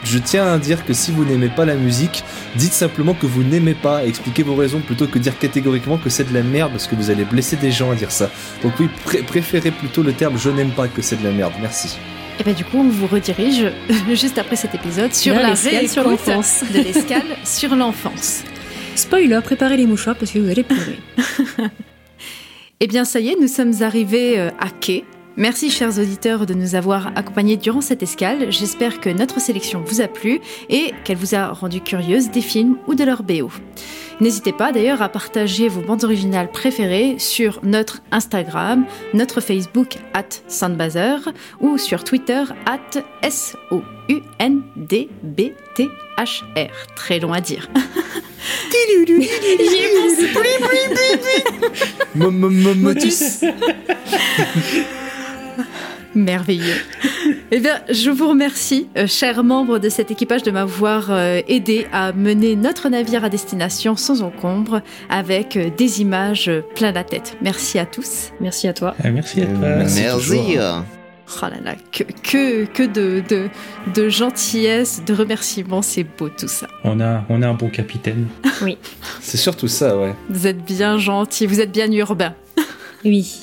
Je 0.08 0.18
tiens 0.18 0.46
à 0.52 0.58
dire 0.58 0.84
que 0.84 0.92
si 0.92 1.10
vous 1.10 1.24
n'aimez 1.24 1.48
pas 1.48 1.64
la 1.64 1.74
musique, 1.74 2.22
dites 2.54 2.72
simplement 2.72 3.12
que 3.12 3.26
vous 3.26 3.42
n'aimez 3.42 3.74
pas, 3.74 4.04
et 4.04 4.08
expliquez 4.08 4.44
vos 4.44 4.54
raisons 4.54 4.78
plutôt 4.78 5.08
que 5.08 5.18
dire 5.18 5.36
catégoriquement 5.36 5.98
que 5.98 6.08
c'est 6.10 6.28
de 6.28 6.32
la 6.32 6.42
merde 6.44 6.70
parce 6.70 6.86
que 6.86 6.94
vous 6.94 7.10
allez 7.10 7.24
blesser 7.24 7.56
des 7.56 7.72
gens 7.72 7.90
à 7.90 7.96
dire 7.96 8.12
ça. 8.12 8.30
Donc 8.62 8.74
oui, 8.78 8.88
pré- 9.04 9.22
préférez 9.22 9.72
plutôt 9.72 10.02
le 10.04 10.12
terme 10.12 10.38
je 10.38 10.48
n'aime 10.50 10.70
pas 10.70 10.86
que 10.86 11.02
c'est 11.02 11.16
de 11.20 11.24
la 11.24 11.32
merde. 11.32 11.54
Merci. 11.60 11.98
Et 12.38 12.44
bien 12.44 12.52
du 12.52 12.64
coup, 12.64 12.78
on 12.78 12.88
vous 12.88 13.06
redirige 13.08 13.66
juste 14.14 14.38
après 14.38 14.56
cet 14.56 14.74
épisode 14.74 15.12
sur 15.12 15.34
Là, 15.34 15.48
la 15.50 15.56
sur 15.88 16.04
de 16.72 16.78
l'escale 16.82 17.22
sur 17.44 17.74
l'enfance. 17.74 18.44
Spoiler, 18.94 19.40
préparez 19.42 19.76
les 19.76 19.86
mouchoirs 19.86 20.14
parce 20.16 20.30
que 20.30 20.38
vous 20.38 20.48
allez 20.48 20.62
pleurer. 20.62 20.98
Eh 22.78 22.86
bien, 22.88 23.06
ça 23.06 23.20
y 23.20 23.28
est, 23.28 23.36
nous 23.40 23.48
sommes 23.48 23.72
arrivés 23.80 24.38
euh, 24.38 24.50
à 24.60 24.68
quai. 24.68 25.04
Merci, 25.38 25.70
chers 25.70 25.98
auditeurs, 25.98 26.46
de 26.46 26.54
nous 26.54 26.74
avoir 26.76 27.08
accompagnés 27.14 27.58
durant 27.58 27.82
cette 27.82 28.02
escale. 28.02 28.50
J'espère 28.50 29.00
que 29.00 29.10
notre 29.10 29.38
sélection 29.38 29.82
vous 29.84 30.00
a 30.00 30.08
plu 30.08 30.40
et 30.70 30.94
qu'elle 31.04 31.18
vous 31.18 31.34
a 31.34 31.48
rendu 31.48 31.82
curieuse 31.82 32.30
des 32.30 32.40
films 32.40 32.78
ou 32.86 32.94
de 32.94 33.04
leur 33.04 33.22
BO. 33.22 33.50
N'hésitez 34.18 34.54
pas 34.54 34.72
d'ailleurs 34.72 35.02
à 35.02 35.10
partager 35.10 35.68
vos 35.68 35.82
bandes 35.82 36.04
originales 36.04 36.50
préférées 36.50 37.16
sur 37.18 37.60
notre 37.62 38.00
Instagram, 38.12 38.86
notre 39.12 39.42
Facebook 39.42 39.98
at 40.14 40.24
Soundbazer 40.48 41.18
ou 41.60 41.76
sur 41.76 42.02
Twitter 42.02 42.42
at 42.64 43.02
S-O-U-N-D-B-T-H-R. 43.22 43.76
Très 46.96 47.20
long 47.20 47.34
à 47.34 47.42
dire. 47.42 47.68
Motus 52.76 53.44
Merveilleux. 56.14 56.76
Eh 57.50 57.60
bien, 57.60 57.80
je 57.90 58.10
vous 58.10 58.28
remercie, 58.28 58.88
euh, 58.96 59.06
chers 59.06 59.44
membres 59.44 59.78
de 59.78 59.88
cet 59.88 60.10
équipage, 60.10 60.42
de 60.42 60.50
m'avoir 60.50 61.10
euh, 61.10 61.40
aidé 61.48 61.86
à 61.92 62.12
mener 62.12 62.56
notre 62.56 62.88
navire 62.88 63.24
à 63.24 63.28
destination 63.28 63.96
sans 63.96 64.22
encombre 64.22 64.82
avec 65.08 65.56
euh, 65.56 65.70
des 65.76 66.00
images 66.00 66.50
plein 66.74 66.92
la 66.92 67.04
tête. 67.04 67.36
Merci 67.42 67.78
à 67.78 67.86
tous. 67.86 68.32
Merci 68.40 68.68
à 68.68 68.72
toi. 68.72 68.94
Merci 69.04 69.42
à 69.42 69.46
toi. 69.46 69.58
Merci. 69.60 70.02
Oh 71.42 71.46
là 71.46 71.56
là, 71.64 71.74
que, 71.90 72.04
que, 72.04 72.64
que 72.66 72.84
de, 72.84 73.22
de, 73.28 73.48
de 73.92 74.08
gentillesse, 74.08 75.02
de 75.04 75.12
remerciements, 75.12 75.82
c'est 75.82 76.04
beau 76.04 76.28
tout 76.28 76.46
ça. 76.46 76.68
On 76.84 77.00
a, 77.00 77.24
on 77.28 77.42
a 77.42 77.48
un 77.48 77.54
bon 77.54 77.68
capitaine. 77.68 78.28
C'est 79.20 79.36
surtout 79.36 79.66
ça, 79.66 79.98
ouais. 79.98 80.14
Vous 80.30 80.46
êtes 80.46 80.64
bien 80.64 80.98
gentils, 80.98 81.46
vous 81.46 81.60
êtes 81.60 81.72
bien 81.72 81.90
urbains. 81.90 82.34
Oui. 83.04 83.40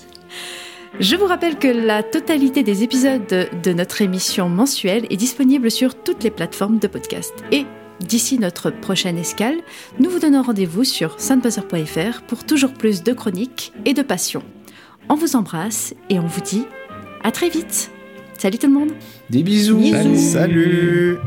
Je 1.00 1.16
vous 1.16 1.26
rappelle 1.26 1.58
que 1.58 1.68
la 1.68 2.04
totalité 2.04 2.62
des 2.62 2.84
épisodes 2.84 3.26
de, 3.28 3.74
notre 3.74 4.04
émission 4.04 4.48
mensuelle 4.48 5.08
est 5.10 5.18
disponible 5.18 5.72
sur 5.72 5.96
toutes 5.96 6.24
les 6.24 6.30
plateformes 6.30 6.78
de 6.78 6.88
podcast. 6.88 7.34
Et 7.52 7.66
d'ici 8.00 8.38
notre 8.38 8.70
prochaine 8.70 9.18
escale, 9.18 9.58
nous 10.00 10.12
vous 10.12 10.20
donnons 10.20 10.44
rendez-vous 10.44 10.84
sur 10.84 11.20
soundbuzzer.fr 11.20 12.22
pour 12.28 12.44
toujours 12.44 12.74
plus 12.74 13.02
de 13.02 13.12
chroniques 13.12 13.74
et 13.86 13.96
de 13.96 14.04
passion. 14.04 14.44
On 15.10 15.16
vous 15.16 15.36
embrasse 15.36 15.96
et 16.12 16.20
on 16.20 16.28
vous 16.28 16.42
dit 16.42 16.66
à 17.24 17.32
très 17.32 17.50
vite. 17.50 17.90
Salut 18.38 18.60
tout 18.60 18.68
le 18.68 18.74
monde 18.74 18.92
Des 19.32 19.42
bisous. 19.42 19.78
Bisous. 19.78 20.16
Salut. 20.16 20.18
Salut. 20.18 21.18